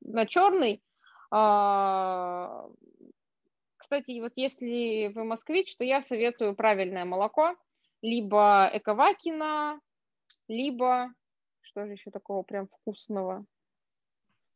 на 0.00 0.26
черный. 0.26 0.82
А, 1.30 2.66
кстати, 3.76 4.20
вот 4.20 4.32
если 4.36 5.12
вы 5.14 5.24
москвич, 5.24 5.76
то 5.76 5.84
я 5.84 6.02
советую 6.02 6.54
правильное 6.54 7.04
молоко, 7.04 7.56
либо 8.02 8.70
Эковакина, 8.72 9.80
либо 10.46 11.12
что 11.68 11.86
же 11.86 11.92
еще 11.92 12.10
такого 12.10 12.42
прям 12.42 12.68
вкусного? 12.68 13.44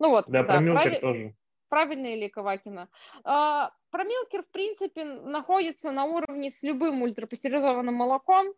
Ну 0.02 0.10
вот, 0.10 0.24
да, 0.26 0.42
да 0.42 0.54
про 0.54 0.60
Милкер 0.60 0.82
прави... 0.82 1.00
тоже. 1.00 1.34
Правильно 1.68 2.06
или 2.06 2.26
Ковакина? 2.26 2.88
А, 3.22 3.70
про 3.92 4.02
Милкер, 4.02 4.42
в 4.42 4.50
принципе, 4.50 5.04
находится 5.04 5.92
на 5.92 6.06
уровне 6.06 6.50
с 6.50 6.60
любым 6.64 7.02
ультрапастеризованным 7.02 7.94
молоком. 7.94 8.52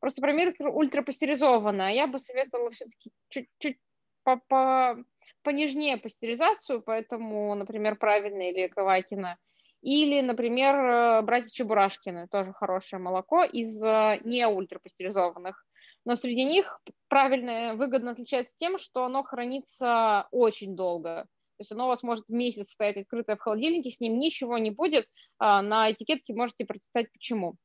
Просто 0.00 0.22
про 0.22 0.32
Милкер 0.32 0.68
ультрапастеризованное. 0.68 1.92
Я 1.92 2.06
бы 2.06 2.18
советовала 2.18 2.70
все-таки 2.70 3.10
чуть-чуть 3.28 3.76
по 4.24 4.40
-по 4.48 5.04
понежнее 5.42 5.98
пастеризацию, 5.98 6.80
поэтому, 6.80 7.54
например, 7.54 7.96
правильно 7.96 8.48
или 8.48 8.66
Ковакина. 8.68 9.36
Или, 9.82 10.22
например, 10.22 10.74
э, 10.76 11.22
братья 11.22 11.50
Чебурашкины, 11.50 12.26
тоже 12.28 12.54
хорошее 12.54 13.02
молоко 13.02 13.44
из 13.44 13.84
э, 13.84 14.18
не 14.24 14.48
ультрапастеризованных 14.48 15.65
но 16.06 16.14
среди 16.14 16.44
них 16.44 16.80
правильно, 17.08 17.74
выгодно 17.74 18.12
отличается 18.12 18.54
тем, 18.58 18.78
что 18.78 19.04
оно 19.04 19.24
хранится 19.24 20.28
очень 20.30 20.76
долго. 20.76 21.26
То 21.56 21.62
есть 21.62 21.72
оно 21.72 21.86
у 21.86 21.88
вас 21.88 22.02
может 22.02 22.28
месяц 22.28 22.70
стоять 22.70 22.96
открытое 22.96 23.36
в 23.36 23.40
холодильнике, 23.40 23.90
с 23.90 24.00
ним 24.00 24.18
ничего 24.18 24.56
не 24.56 24.70
будет. 24.70 25.08
А 25.38 25.62
на 25.62 25.90
этикетке 25.90 26.32
можете 26.32 26.64
прочитать 26.64 27.10
почему. 27.12 27.56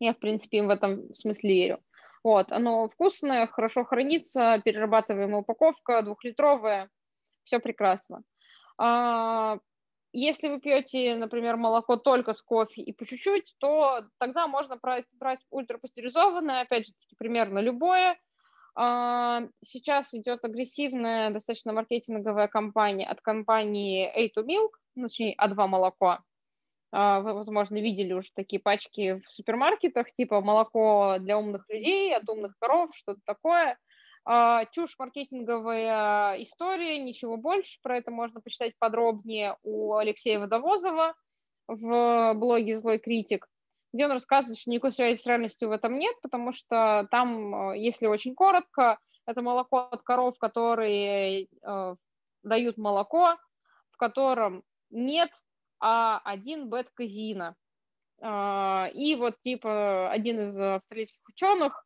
Я, 0.00 0.12
в 0.12 0.18
принципе, 0.18 0.58
им 0.58 0.66
в 0.66 0.70
этом 0.70 1.14
смысле 1.14 1.54
верю. 1.54 1.84
Вот, 2.24 2.50
оно 2.50 2.88
вкусное, 2.88 3.46
хорошо 3.46 3.84
хранится, 3.84 4.60
перерабатываемая 4.64 5.42
упаковка, 5.42 6.02
двухлитровая, 6.02 6.90
все 7.44 7.60
прекрасно. 7.60 8.22
Если 10.18 10.48
вы 10.48 10.60
пьете, 10.60 11.14
например, 11.16 11.58
молоко 11.58 11.98
только 11.98 12.32
с 12.32 12.40
кофе 12.40 12.80
и 12.80 12.94
по 12.94 13.04
чуть-чуть, 13.04 13.54
то 13.58 14.00
тогда 14.16 14.46
можно 14.48 14.76
брать, 14.76 15.04
брать 15.12 15.40
ультрапастеризованное, 15.50 16.62
опять 16.62 16.86
же 16.86 16.94
примерно 17.18 17.58
любое. 17.58 18.18
А, 18.74 19.42
сейчас 19.62 20.14
идет 20.14 20.42
агрессивная 20.42 21.28
достаточно 21.28 21.74
маркетинговая 21.74 22.48
кампания 22.48 23.06
от 23.06 23.20
компании 23.20 24.10
A2 24.16 24.42
Milk, 24.42 24.70
точнее 24.98 25.36
А2 25.38 25.66
молоко. 25.66 26.20
А, 26.92 27.20
вы, 27.20 27.34
возможно, 27.34 27.74
видели 27.74 28.14
уже 28.14 28.30
такие 28.34 28.58
пачки 28.58 29.20
в 29.20 29.30
супермаркетах, 29.30 30.06
типа 30.14 30.40
молоко 30.40 31.16
для 31.20 31.36
умных 31.36 31.68
людей, 31.68 32.16
от 32.16 32.26
умных 32.30 32.54
коров, 32.58 32.88
что-то 32.94 33.20
такое. 33.26 33.76
А, 34.28 34.64
чушь 34.72 34.98
маркетинговая 34.98 36.42
история, 36.42 36.98
ничего 36.98 37.36
больше. 37.36 37.78
Про 37.80 37.98
это 37.98 38.10
можно 38.10 38.40
почитать 38.40 38.74
подробнее 38.76 39.56
у 39.62 39.94
Алексея 39.94 40.40
Водовозова 40.40 41.14
в 41.68 42.34
блоге 42.34 42.76
«Злой 42.76 42.98
критик», 42.98 43.46
где 43.92 44.06
он 44.06 44.10
рассказывает, 44.12 44.58
что 44.58 44.70
никакой 44.70 44.90
связи 44.90 45.20
с 45.20 45.26
реальностью 45.26 45.68
в 45.68 45.72
этом 45.72 45.96
нет, 45.96 46.16
потому 46.22 46.50
что 46.50 47.06
там, 47.12 47.70
э, 47.70 47.78
если 47.78 48.08
очень 48.08 48.34
коротко, 48.34 48.98
это 49.26 49.42
молоко 49.42 49.78
от 49.78 50.02
коров, 50.02 50.36
которые 50.38 51.44
э, 51.44 51.94
дают 52.42 52.78
молоко, 52.78 53.36
в 53.90 53.96
котором 53.96 54.64
нет 54.90 55.30
а 55.78 56.20
один 56.24 56.68
бет-казина. 56.68 57.54
Э, 58.20 58.90
и 58.92 59.14
вот 59.14 59.40
типа 59.42 60.10
один 60.10 60.40
из 60.40 60.58
австралийских 60.58 61.20
ученых 61.28 61.85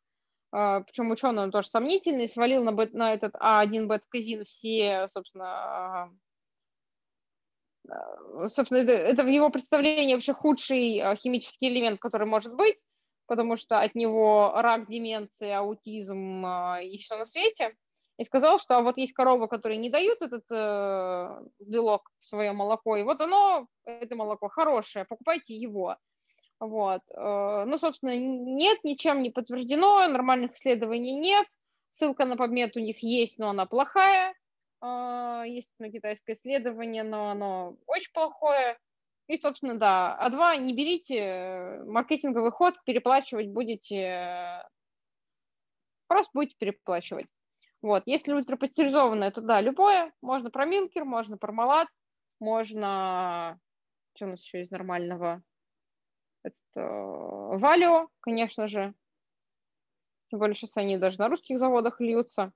причем 0.51 1.11
ученый, 1.11 1.43
он 1.43 1.51
тоже 1.51 1.69
сомнительный, 1.69 2.27
свалил 2.27 2.63
на, 2.63 2.73
бет, 2.73 2.93
на 2.93 3.13
этот 3.13 3.35
А1 3.35 3.87
бет-казин 3.87 4.43
все, 4.43 5.07
собственно, 5.09 6.11
а, 7.89 8.49
собственно, 8.49 8.79
это, 8.79 8.91
это 8.91 9.23
в 9.23 9.27
его 9.27 9.49
представлении 9.49 10.13
вообще 10.13 10.33
худший 10.33 10.99
а, 10.99 11.15
химический 11.15 11.69
элемент, 11.69 11.99
который 11.99 12.27
может 12.27 12.53
быть, 12.53 12.77
потому 13.27 13.55
что 13.55 13.79
от 13.79 13.95
него 13.95 14.51
рак, 14.55 14.89
деменция, 14.89 15.59
аутизм 15.59 16.45
и 16.81 16.97
все 16.97 17.17
на 17.17 17.25
свете. 17.25 17.75
И 18.17 18.23
сказал, 18.23 18.59
что 18.59 18.77
а 18.77 18.81
вот 18.81 18.97
есть 18.97 19.13
коровы, 19.13 19.47
которые 19.47 19.77
не 19.77 19.89
дают 19.89 20.21
этот 20.21 20.43
э, 20.51 21.43
белок 21.59 22.11
в 22.19 22.25
свое 22.25 22.51
молоко, 22.51 22.95
и 22.97 23.03
вот 23.03 23.19
оно, 23.19 23.65
это 23.83 24.15
молоко 24.15 24.47
хорошее, 24.47 25.05
покупайте 25.05 25.55
его. 25.55 25.97
Вот. 26.61 27.01
Э, 27.09 27.65
ну, 27.65 27.77
собственно, 27.79 28.15
нет, 28.15 28.83
ничем 28.83 29.23
не 29.23 29.31
подтверждено, 29.31 30.07
нормальных 30.07 30.53
исследований 30.55 31.15
нет. 31.15 31.47
Ссылка 31.89 32.23
на 32.25 32.35
PubMed 32.35 32.73
у 32.75 32.79
них 32.79 33.01
есть, 33.01 33.39
но 33.39 33.49
она 33.49 33.65
плохая. 33.65 34.35
Э, 34.79 35.43
есть 35.47 35.71
на 35.79 35.91
китайское 35.91 36.35
исследование, 36.35 37.01
но 37.01 37.31
оно 37.31 37.77
очень 37.87 38.11
плохое. 38.13 38.77
И, 39.25 39.37
собственно, 39.37 39.73
да, 39.73 40.15
А2 40.21 40.57
не 40.57 40.75
берите, 40.75 41.81
маркетинговый 41.87 42.51
ход 42.51 42.75
переплачивать 42.85 43.47
будете, 43.47 44.63
просто 46.07 46.29
будете 46.35 46.55
переплачивать. 46.59 47.25
Вот, 47.81 48.03
если 48.05 48.33
ультрапастеризованное, 48.33 49.31
то 49.31 49.41
да, 49.41 49.61
любое. 49.61 50.13
Можно 50.21 50.51
промилкер, 50.51 51.05
можно 51.05 51.37
пармалат, 51.37 51.87
можно... 52.39 53.57
Что 54.13 54.25
у 54.25 54.29
нас 54.29 54.43
еще 54.43 54.61
из 54.61 54.69
нормального? 54.69 55.41
Это 56.43 56.81
Валио, 56.81 58.09
конечно 58.21 58.67
же. 58.67 58.93
Тем 60.29 60.39
более 60.39 60.55
сейчас 60.55 60.77
они 60.77 60.97
даже 60.97 61.19
на 61.19 61.27
русских 61.27 61.59
заводах 61.59 61.99
льются. 61.99 62.53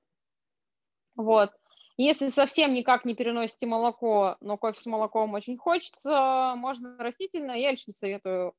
Вот. 1.16 1.52
Если 1.98 2.28
совсем 2.28 2.74
никак 2.74 3.06
не 3.06 3.16
переносите 3.16 3.68
молоко, 3.68 4.36
но 4.42 4.58
кофе 4.58 4.80
с 4.82 4.86
молоком 4.86 5.34
очень 5.34 5.58
хочется, 5.58 6.54
можно 6.58 6.98
растительное. 6.98 7.56
Я 7.56 7.72
лично 7.72 7.94
советую 7.94 8.54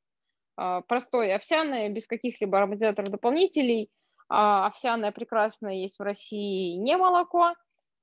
а, 0.56 0.80
простое 0.82 1.36
овсяное, 1.36 1.88
без 1.90 2.06
каких-либо 2.06 2.58
ароматизаторов 2.58 3.10
дополнителей. 3.10 3.90
А, 4.28 4.66
овсяное 4.66 5.12
прекрасное 5.12 5.74
есть 5.74 5.98
в 5.98 6.02
России 6.02 6.76
не 6.76 6.96
молоко, 6.96 7.54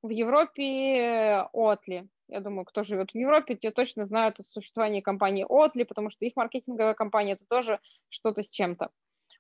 в 0.04 0.10
Европе 0.10 1.48
Отли. 1.52 2.08
Я 2.28 2.40
думаю, 2.40 2.66
кто 2.66 2.84
живет 2.84 3.12
в 3.12 3.16
Европе, 3.16 3.56
те 3.56 3.72
точно 3.72 4.06
знают 4.06 4.40
о 4.40 4.44
существовании 4.44 5.02
компании 5.02 5.46
Отли, 5.48 5.84
потому 5.84 6.10
что 6.10 6.26
их 6.26 6.36
маркетинговая 6.36 6.94
компания– 6.94 7.34
это 7.34 7.46
тоже 7.48 7.80
что-то 8.10 8.44
с 8.44 8.50
чем-то. 8.50 8.90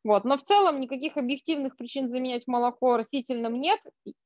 Вот. 0.04 0.26
Но 0.26 0.38
в 0.38 0.44
целом 0.44 0.80
никаких 0.80 1.16
объективных 1.16 1.78
причин 1.78 2.08
заменять 2.08 2.46
молоко 2.46 2.98
растительным 2.98 3.54
нет, 3.54 3.80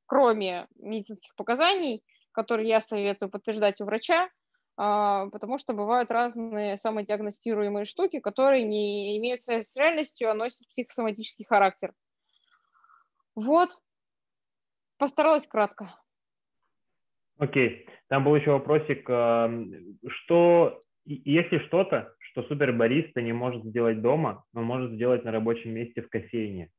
кроме 0.07 0.67
медицинских 0.75 1.35
показаний, 1.35 2.03
которые 2.31 2.67
я 2.67 2.81
советую 2.81 3.29
подтверждать 3.29 3.79
у 3.79 3.85
врача, 3.85 4.29
а, 4.75 5.27
потому 5.29 5.57
что 5.59 5.73
бывают 5.73 6.11
разные 6.11 6.77
самодиагностируемые 6.77 7.85
штуки, 7.85 8.19
которые 8.19 8.63
не 8.63 9.17
имеют 9.17 9.43
связи 9.43 9.65
с 9.65 9.75
реальностью, 9.75 10.29
а 10.29 10.33
носят 10.33 10.67
психосоматический 10.69 11.45
характер. 11.45 11.93
Вот. 13.35 13.77
Постаралась 14.97 15.45
кратко. 15.45 15.95
Окей. 17.37 17.87
Там 18.09 18.23
был 18.23 18.35
еще 18.35 18.51
вопросик, 18.51 19.03
что 19.03 20.83
если 21.05 21.59
что-то, 21.67 22.13
что 22.19 22.43
супербариста 22.43 23.21
не 23.21 23.33
может 23.33 23.63
сделать 23.63 24.01
дома, 24.01 24.43
но 24.53 24.61
может 24.61 24.91
сделать 24.93 25.23
на 25.23 25.31
рабочем 25.31 25.71
месте 25.71 26.01
в 26.01 26.09
кофейне? 26.09 26.71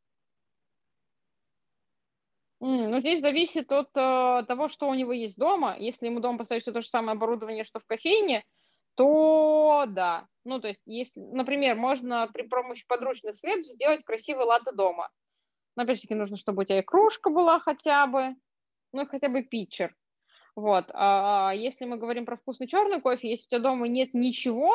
Ну, 2.60 3.00
здесь 3.00 3.20
зависит 3.20 3.70
от 3.70 3.96
uh, 3.96 4.44
того, 4.44 4.66
что 4.66 4.88
у 4.88 4.94
него 4.94 5.12
есть 5.12 5.38
дома. 5.38 5.76
Если 5.78 6.06
ему 6.06 6.18
дома 6.18 6.38
поставить 6.38 6.62
все 6.62 6.72
то 6.72 6.80
же 6.80 6.88
самое 6.88 7.12
оборудование, 7.12 7.62
что 7.62 7.78
в 7.78 7.86
кофейне, 7.86 8.44
то 8.96 9.84
да. 9.86 10.26
Ну, 10.44 10.60
то 10.60 10.66
есть, 10.66 10.82
если, 10.84 11.20
например, 11.20 11.76
можно 11.76 12.28
при 12.34 12.42
помощи 12.42 12.84
подручных 12.88 13.36
средств 13.36 13.72
сделать 13.72 14.02
красивый 14.04 14.44
латте 14.44 14.72
дома. 14.72 15.08
Но, 15.76 15.84
опять-таки, 15.84 16.16
нужно, 16.16 16.36
чтобы 16.36 16.62
у 16.62 16.64
тебя 16.64 16.80
и 16.80 16.82
кружка 16.82 17.30
была 17.30 17.60
хотя 17.60 18.08
бы, 18.08 18.34
ну, 18.92 19.02
и 19.02 19.06
хотя 19.06 19.28
бы 19.28 19.42
питчер. 19.42 19.94
Вот. 20.58 20.86
А 20.92 21.52
если 21.54 21.84
мы 21.84 21.98
говорим 21.98 22.26
про 22.26 22.36
вкусный 22.36 22.66
черный 22.66 23.00
кофе, 23.00 23.30
если 23.30 23.44
у 23.44 23.48
тебя 23.48 23.60
дома 23.60 23.86
нет 23.86 24.12
ничего, 24.12 24.74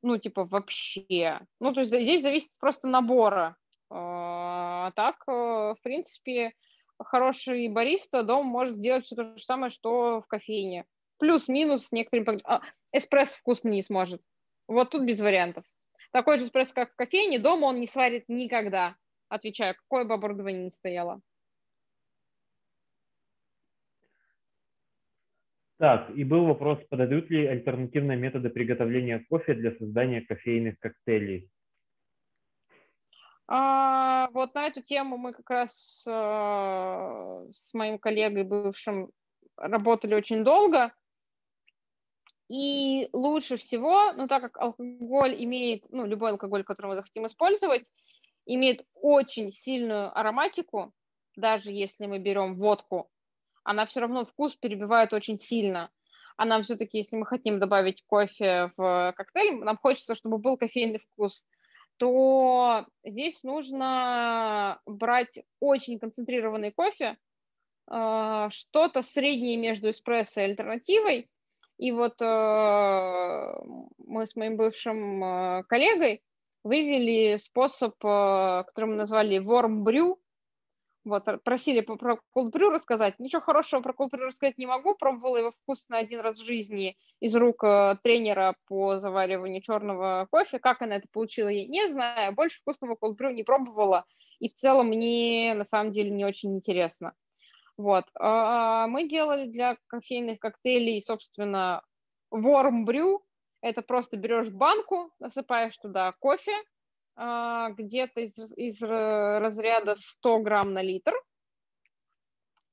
ну, 0.00 0.16
типа, 0.16 0.46
вообще, 0.46 1.40
ну, 1.60 1.74
то 1.74 1.80
есть 1.80 1.92
здесь 1.92 2.22
зависит 2.22 2.48
просто 2.58 2.88
набора. 2.88 3.58
А 3.90 4.90
так, 4.92 5.16
э, 5.28 5.30
в 5.30 5.76
принципе, 5.82 6.54
хороший 6.98 7.68
бариста 7.68 8.22
дома 8.22 8.44
может 8.44 8.76
сделать 8.76 9.04
все 9.04 9.14
то 9.14 9.36
же 9.36 9.44
самое, 9.44 9.70
что 9.70 10.22
в 10.22 10.26
кофейне. 10.26 10.86
Плюс-минус 11.18 11.88
с 11.88 11.92
некоторыми... 11.92 12.38
А, 12.44 12.62
эспрессо 12.90 13.36
вкус 13.36 13.64
не 13.64 13.82
сможет. 13.82 14.22
Вот 14.68 14.88
тут 14.88 15.02
без 15.02 15.20
вариантов. 15.20 15.64
Такой 16.12 16.38
же 16.38 16.46
эспрессо, 16.46 16.72
как 16.74 16.92
в 16.92 16.96
кофейне, 16.96 17.38
дома 17.38 17.66
он 17.66 17.78
не 17.78 17.86
сварит 17.86 18.24
никогда. 18.28 18.96
Отвечаю, 19.28 19.74
какое 19.74 20.06
бы 20.06 20.14
оборудование 20.14 20.64
ни 20.64 20.70
стояло. 20.70 21.20
Так, 25.78 26.10
и 26.10 26.24
был 26.24 26.44
вопрос, 26.46 26.80
подойдут 26.90 27.30
ли 27.30 27.46
альтернативные 27.46 28.18
методы 28.18 28.50
приготовления 28.50 29.24
кофе 29.28 29.54
для 29.54 29.72
создания 29.76 30.22
кофейных 30.22 30.76
коктейлей? 30.80 31.48
А, 33.46 34.28
вот 34.32 34.54
на 34.54 34.66
эту 34.66 34.82
тему 34.82 35.16
мы 35.16 35.32
как 35.32 35.48
раз 35.48 36.04
а, 36.08 37.44
с 37.52 37.72
моим 37.74 37.98
коллегой 37.98 38.42
бывшим 38.42 39.10
работали 39.56 40.14
очень 40.14 40.42
долго. 40.42 40.92
И 42.48 43.08
лучше 43.12 43.56
всего, 43.56 44.12
ну 44.14 44.26
так 44.26 44.42
как 44.42 44.58
алкоголь 44.58 45.36
имеет, 45.44 45.88
ну 45.90 46.06
любой 46.06 46.30
алкоголь, 46.30 46.64
который 46.64 46.88
мы 46.88 46.96
захотим 46.96 47.26
использовать, 47.26 47.84
имеет 48.46 48.84
очень 48.94 49.52
сильную 49.52 50.18
ароматику, 50.18 50.92
даже 51.36 51.70
если 51.70 52.06
мы 52.06 52.18
берем 52.18 52.54
водку, 52.54 53.10
она 53.68 53.84
все 53.84 54.00
равно 54.00 54.24
вкус 54.24 54.56
перебивает 54.56 55.12
очень 55.12 55.36
сильно. 55.36 55.90
А 56.38 56.46
нам 56.46 56.62
все-таки, 56.62 56.96
если 56.98 57.16
мы 57.16 57.26
хотим 57.26 57.60
добавить 57.60 58.02
кофе 58.06 58.72
в 58.78 59.12
коктейль, 59.14 59.56
нам 59.56 59.76
хочется, 59.76 60.14
чтобы 60.14 60.38
был 60.38 60.56
кофейный 60.56 61.00
вкус, 61.00 61.44
то 61.98 62.86
здесь 63.04 63.42
нужно 63.42 64.80
брать 64.86 65.40
очень 65.60 65.98
концентрированный 65.98 66.72
кофе, 66.72 67.18
э, 67.90 68.48
что-то 68.52 69.02
среднее 69.02 69.58
между 69.58 69.90
эспрессо 69.90 70.40
и 70.40 70.44
альтернативой. 70.44 71.28
И 71.76 71.92
вот 71.92 72.22
э, 72.22 73.52
мы 73.98 74.26
с 74.26 74.34
моим 74.34 74.56
бывшим 74.56 75.22
э, 75.22 75.64
коллегой 75.68 76.22
вывели 76.64 77.36
способ, 77.36 77.98
который 77.98 78.86
мы 78.86 78.94
назвали 78.94 79.38
warm 79.38 79.84
brew, 79.84 80.16
вот, 81.08 81.24
просили 81.42 81.80
про 81.80 82.18
brew 82.36 82.70
рассказать. 82.70 83.18
Ничего 83.18 83.40
хорошего 83.40 83.80
про 83.80 83.92
brew 83.92 84.26
рассказать 84.26 84.58
не 84.58 84.66
могу. 84.66 84.94
Пробовала 84.94 85.36
его 85.38 85.52
вкусно 85.52 85.98
один 85.98 86.20
раз 86.20 86.38
в 86.38 86.44
жизни 86.44 86.96
из 87.20 87.34
рук 87.34 87.64
э, 87.64 87.96
тренера 88.02 88.54
по 88.66 88.98
завариванию 88.98 89.62
черного 89.62 90.28
кофе. 90.30 90.58
Как 90.58 90.82
она 90.82 90.96
это 90.96 91.08
получила, 91.12 91.48
я 91.48 91.66
не 91.66 91.88
знаю. 91.88 92.34
Больше 92.34 92.60
вкусного 92.60 92.96
brew 92.96 93.32
не 93.32 93.42
пробовала. 93.42 94.04
И 94.38 94.48
в 94.48 94.54
целом 94.54 94.88
мне, 94.88 95.54
на 95.54 95.64
самом 95.64 95.92
деле, 95.92 96.10
не 96.10 96.24
очень 96.24 96.54
интересно. 96.54 97.14
Вот. 97.76 98.04
А, 98.14 98.86
мы 98.86 99.08
делали 99.08 99.46
для 99.46 99.76
кофейных 99.86 100.38
коктейлей, 100.38 101.00
собственно, 101.02 101.82
warm 102.32 102.84
brew. 102.84 103.20
Это 103.60 103.82
просто 103.82 104.16
берешь 104.16 104.50
банку, 104.50 105.10
насыпаешь 105.18 105.76
туда 105.78 106.12
кофе, 106.20 106.52
где-то 107.18 108.20
из, 108.20 108.38
из 108.56 108.80
разряда 108.80 109.96
100 109.96 110.38
грамм 110.40 110.72
на 110.72 110.82
литр. 110.82 111.12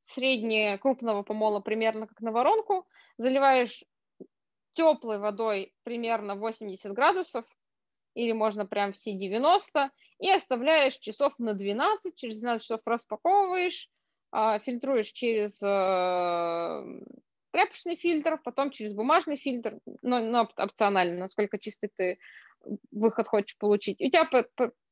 Среднее 0.02 0.78
крупного 0.78 1.24
помола 1.24 1.62
примерно 1.62 2.06
как 2.06 2.22
на 2.22 2.32
воронку. 2.32 2.88
Заливаешь 3.18 3.84
теплой 4.74 5.18
водой 5.18 5.74
примерно 5.84 6.36
80 6.36 6.92
градусов, 6.94 7.46
или 8.14 8.32
можно 8.34 8.66
прям 8.66 8.94
все 8.94 9.14
90, 9.14 9.92
и 10.20 10.30
оставляешь 10.30 10.98
часов 10.98 11.34
на 11.40 11.54
12, 11.54 12.16
через 12.16 12.40
12 12.40 12.62
часов 12.64 12.82
распаковываешь, 12.86 13.90
а, 14.32 14.60
фильтруешь 14.60 15.12
через 15.12 15.62
э, 15.62 17.02
тряпочный 17.56 17.96
фильтр, 17.96 18.38
потом 18.44 18.70
через 18.70 18.94
бумажный 18.94 19.38
фильтр, 19.38 19.80
но, 20.02 20.20
но 20.20 20.50
опционально, 20.58 21.18
насколько 21.20 21.58
чистый 21.58 21.90
ты 21.96 22.20
выход 22.92 23.30
хочешь 23.30 23.58
получить. 23.58 24.02
У 24.02 24.10
тебя 24.10 24.28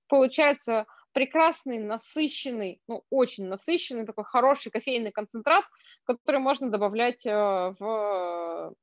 получается 0.07 0.85
прекрасный, 1.11 1.77
насыщенный, 1.77 2.81
ну, 2.87 3.03
очень 3.09 3.47
насыщенный, 3.47 4.05
такой 4.05 4.23
хороший 4.23 4.71
кофейный 4.71 5.11
концентрат, 5.11 5.65
который 6.05 6.39
можно 6.39 6.69
добавлять 6.69 7.25
э, 7.25 7.75
в 7.77 8.73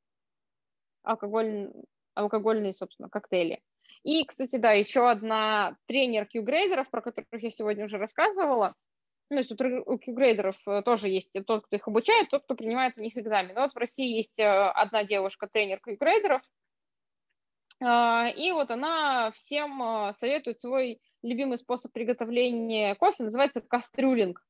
алкоголь, 1.03 1.73
алкогольные, 2.15 2.75
собственно, 2.75 3.09
коктейли. 3.09 3.63
И, 4.03 4.25
кстати, 4.27 4.57
да, 4.57 4.73
еще 4.73 5.09
одна 5.09 5.77
тренер 5.87 6.27
Q-грейдеров, 6.27 6.91
про 6.91 7.01
которых 7.01 7.43
я 7.43 7.51
сегодня 7.51 7.87
уже 7.87 7.97
рассказывала, 7.97 8.75
ну, 9.31 9.37
то 9.37 9.65
есть 9.65 9.87
у 9.87 9.99
Q-грейдеров 9.99 10.57
э, 10.67 10.83
тоже 10.83 11.09
есть 11.09 11.31
тот, 11.47 11.65
кто 11.65 11.77
их 11.77 11.87
обучает, 11.87 12.31
тот, 12.31 12.43
кто 12.45 12.57
принимает 12.57 12.99
у 12.99 13.01
них 13.01 13.17
экзамен. 13.17 13.55
Вот 13.55 13.73
в 13.73 13.77
России 13.77 14.17
есть 14.17 14.39
э, 14.39 14.45
одна 14.45 15.05
девушка, 15.05 15.47
тренер 15.47 15.79
Q-грейдеров, 15.81 16.43
а, 17.83 18.29
и 18.29 18.53
вот 18.53 18.71
она 18.71 19.31
всем 19.31 19.83
э, 19.83 20.13
советует 20.15 20.61
свой 20.61 21.01
любимый 21.23 21.59
способ 21.59 21.93
приготовления 21.93 22.95
кофе, 22.97 23.23
называется 23.23 23.63
кастрюлинг. 23.63 24.45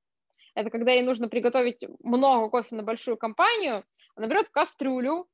Это 0.54 0.70
когда 0.70 0.92
ей 0.92 1.02
нужно 1.02 1.28
приготовить 1.28 1.84
много 2.00 2.48
кофе 2.48 2.74
на 2.74 2.82
большую 2.82 3.16
компанию, 3.16 3.84
она 4.16 4.26
берет 4.26 4.50
кастрюлю, 4.50 5.28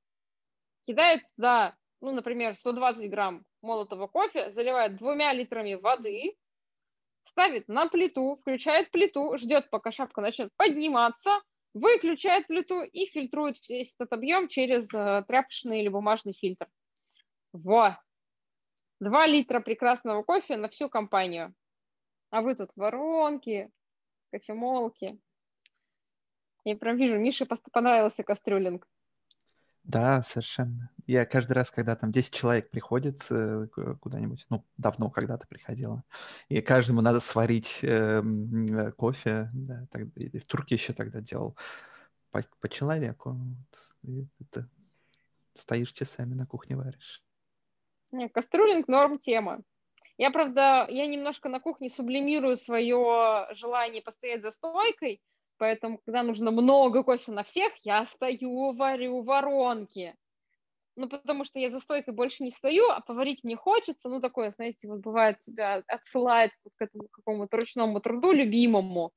кидает 0.87 1.23
туда, 1.37 1.75
ну, 2.03 2.13
например, 2.13 2.55
120 2.55 3.11
грамм 3.11 3.45
молотого 3.63 4.09
кофе, 4.09 4.51
заливает 4.51 4.97
двумя 4.97 5.33
литрами 5.33 5.75
воды, 5.75 6.37
ставит 7.27 7.69
на 7.69 7.89
плиту, 7.89 8.37
включает 8.41 8.91
плиту, 8.91 9.37
ждет, 9.37 9.71
пока 9.71 9.93
шапка 9.93 10.21
начнет 10.21 10.51
подниматься, 10.57 11.41
выключает 11.75 12.47
плиту 12.47 12.83
и 12.83 13.07
фильтрует 13.07 13.57
весь 13.69 13.95
этот 13.95 14.13
объем 14.13 14.49
через 14.49 14.93
э, 14.95 15.25
тряпочный 15.29 15.81
или 15.81 15.89
бумажный 15.89 16.33
фильтр. 16.33 16.69
Во! 17.53 17.99
Два 18.99 19.27
литра 19.27 19.61
прекрасного 19.61 20.23
кофе 20.23 20.57
на 20.57 20.69
всю 20.69 20.89
компанию. 20.89 21.55
А 22.31 22.41
вы 22.41 22.55
тут 22.55 22.71
воронки, 22.77 23.71
кофемолки. 24.33 25.21
Я 26.65 26.77
прям 26.77 26.97
вижу, 26.97 27.19
Мише 27.19 27.47
понравился 27.47 28.25
кастрюлинг. 28.25 28.89
Да, 29.85 30.23
совершенно. 30.23 30.91
Я 31.07 31.25
каждый 31.25 31.53
раз, 31.53 31.71
когда 31.71 31.95
там 31.97 32.11
10 32.11 32.33
человек 32.33 32.71
приходит 32.71 33.21
э, 33.31 33.67
куда-нибудь, 34.01 34.45
ну, 34.51 34.65
давно 34.77 35.11
когда-то 35.11 35.47
приходила, 35.47 36.03
и 36.49 36.61
каждому 36.61 37.01
надо 37.01 37.21
сварить 37.21 37.81
эм, 37.83 38.67
э, 38.67 38.93
кофе, 38.93 39.49
да, 39.53 39.87
так, 39.91 40.03
и 40.17 40.39
в 40.39 40.47
Турке 40.47 40.75
еще 40.75 40.93
тогда 40.93 41.21
делал 41.21 41.57
по, 42.31 42.43
по 42.61 42.69
человеку. 42.69 43.37
Вот, 44.03 44.27
это, 44.41 44.69
стоишь 45.55 45.93
часами 45.93 46.35
на 46.35 46.47
кухне 46.47 46.77
варишь. 46.77 47.23
Не, 48.11 48.29
кастрюлинг 48.29 48.89
норм 48.89 49.19
тема. 49.19 49.61
Я, 50.19 50.31
правда, 50.31 50.87
я 50.89 51.07
немножко 51.07 51.49
на 51.49 51.61
кухне 51.61 51.91
сублимирую 51.91 52.57
свое 52.57 53.47
желание 53.53 54.03
постоять 54.03 54.43
за 54.43 54.51
стойкой, 54.51 55.21
Поэтому, 55.59 55.99
когда 55.99 56.23
нужно 56.23 56.51
много 56.51 57.03
кофе 57.03 57.33
на 57.33 57.43
всех, 57.43 57.73
я 57.85 58.05
стою, 58.05 58.73
варю 58.75 59.23
воронки. 59.23 60.15
Ну, 60.97 61.09
потому 61.09 61.45
что 61.45 61.59
я 61.59 61.71
за 61.71 61.79
стойкой 61.81 62.15
больше 62.15 62.43
не 62.43 62.51
стою, 62.51 62.89
а 62.89 63.01
поварить 63.01 63.45
мне 63.45 63.55
хочется. 63.55 64.09
Ну, 64.09 64.21
такое, 64.21 64.51
знаете, 64.51 64.89
вот 64.89 65.01
бывает 65.01 65.37
тебя 65.47 65.83
отсылает 65.87 66.53
к 66.77 66.83
этому 66.83 67.09
какому-то 67.09 67.59
ручному 67.59 68.01
труду 68.01 68.33
любимому. 68.33 69.13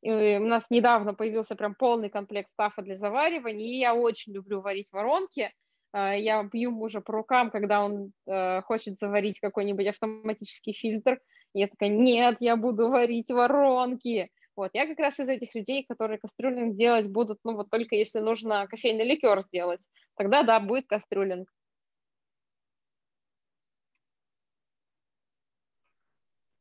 И 0.00 0.10
у 0.40 0.46
нас 0.46 0.70
недавно 0.70 1.14
появился 1.14 1.56
прям 1.56 1.74
полный 1.74 2.08
комплект 2.08 2.50
стафа 2.52 2.82
для 2.82 2.96
заваривания, 2.96 3.66
и 3.66 3.78
я 3.78 3.94
очень 3.94 4.32
люблю 4.32 4.60
варить 4.60 4.92
воронки. 4.92 5.52
А, 5.92 6.14
я 6.14 6.42
бью 6.44 6.70
мужа 6.70 7.00
по 7.00 7.12
рукам, 7.12 7.50
когда 7.50 7.84
он 7.84 8.12
э, 8.26 8.62
хочет 8.62 8.98
заварить 9.00 9.40
какой-нибудь 9.40 9.88
автоматический 9.88 10.72
фильтр. 10.72 11.20
И 11.52 11.60
я 11.60 11.66
такая, 11.66 11.88
нет, 11.88 12.36
я 12.38 12.56
буду 12.56 12.90
варить 12.90 13.30
воронки. 13.30 14.30
Вот, 14.54 14.70
я 14.74 14.86
как 14.86 14.98
раз 14.98 15.18
из 15.18 15.28
этих 15.28 15.54
людей, 15.54 15.84
которые 15.88 16.18
кастрюлинг 16.18 16.76
делать 16.76 17.08
будут, 17.08 17.38
ну, 17.44 17.54
вот 17.54 17.70
только 17.70 17.94
если 17.94 18.18
нужно 18.18 18.66
кофейный 18.66 19.04
ликер 19.04 19.40
сделать, 19.42 19.80
тогда, 20.18 20.42
да, 20.42 20.60
будет 20.60 20.86
кастрюлинг. 20.86 21.48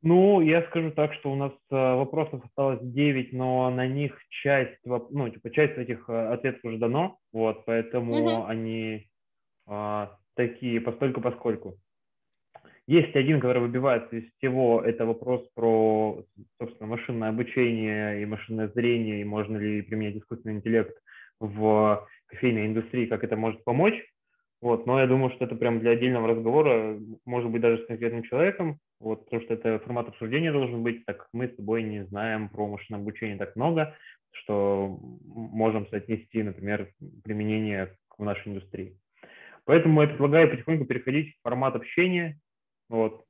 Ну, 0.03 0.41
я 0.41 0.61
скажу 0.67 0.91
так, 0.91 1.13
что 1.15 1.31
у 1.31 1.35
нас 1.35 1.51
э, 1.51 1.75
вопросов 1.75 2.45
осталось 2.45 2.79
9, 2.81 3.33
но 3.33 3.69
на 3.71 3.87
них 3.87 4.17
часть, 4.29 4.79
ну, 4.85 5.27
типа, 5.27 5.49
часть 5.49 5.77
этих 5.77 6.07
э, 6.07 6.33
ответов 6.33 6.63
уже 6.63 6.77
дано, 6.77 7.17
вот, 7.33 7.65
поэтому 7.65 8.13
угу. 8.13 8.45
они 8.45 9.09
а, 9.65 10.15
такие 10.35 10.79
постольку 10.79 11.19
поскольку. 11.19 11.75
Есть 12.87 13.13
один, 13.17 13.41
который 13.41 13.61
выбивается 13.61 14.15
из 14.15 14.31
всего, 14.37 14.81
это 14.81 15.05
вопрос 15.05 15.45
про, 15.53 16.23
собственно, 16.57 16.87
машинное 16.87 17.29
обучение 17.29 18.21
и 18.21 18.25
машинное 18.25 18.69
зрение, 18.69 19.19
и 19.21 19.25
можно 19.25 19.57
ли 19.57 19.81
применять 19.81 20.15
искусственный 20.15 20.55
интеллект 20.55 20.97
в 21.41 22.07
кофейной 22.27 22.67
индустрии, 22.67 23.05
как 23.05 23.23
это 23.23 23.35
может 23.35 23.63
помочь. 23.63 23.95
Вот, 24.59 24.87
но 24.87 24.99
я 24.99 25.07
думаю, 25.07 25.31
что 25.31 25.45
это 25.45 25.55
прям 25.55 25.79
для 25.79 25.91
отдельного 25.91 26.29
разговора, 26.29 26.99
может 27.25 27.51
быть, 27.51 27.61
даже 27.61 27.83
с 27.83 27.85
конкретным 27.85 28.23
человеком, 28.23 28.79
вот, 28.99 29.25
потому 29.25 29.43
что 29.43 29.53
это 29.53 29.77
формат 29.79 30.07
обсуждения 30.07 30.51
должен 30.51 30.81
быть, 30.81 31.05
так 31.05 31.27
мы 31.31 31.47
с 31.47 31.55
тобой 31.55 31.83
не 31.83 32.05
знаем 32.05 32.49
про 32.49 32.67
машинное 32.67 32.99
обучение 32.99 33.37
так 33.37 33.55
много, 33.55 33.95
что 34.31 34.97
можем 35.25 35.87
соотнести, 35.89 36.41
например, 36.41 36.91
применение 37.23 37.95
в 38.17 38.23
нашей 38.23 38.47
индустрии. 38.51 38.97
Поэтому 39.65 40.01
я 40.01 40.07
предлагаю 40.07 40.49
потихоньку 40.49 40.85
переходить 40.85 41.35
в 41.35 41.41
формат 41.43 41.75
общения, 41.75 42.39
вот. 42.89 43.25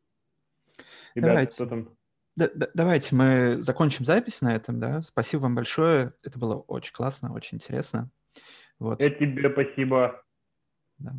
Ребят, 1.13 1.29
давайте. 1.31 1.55
кто 1.55 1.65
там? 1.65 1.89
Да, 2.37 2.49
да, 2.53 2.67
давайте 2.73 3.15
мы 3.15 3.63
закончим 3.63 4.05
запись 4.05 4.41
на 4.41 4.55
этом, 4.55 4.79
да. 4.79 5.01
Спасибо 5.01 5.41
вам 5.41 5.55
большое. 5.55 6.13
Это 6.23 6.37
было 6.37 6.55
очень 6.55 6.93
классно, 6.93 7.33
очень 7.33 7.57
интересно. 7.57 8.11
Вот. 8.79 9.01
Это 9.01 9.19
тебе 9.19 9.49
спасибо. 9.49 10.23
Да. 10.99 11.13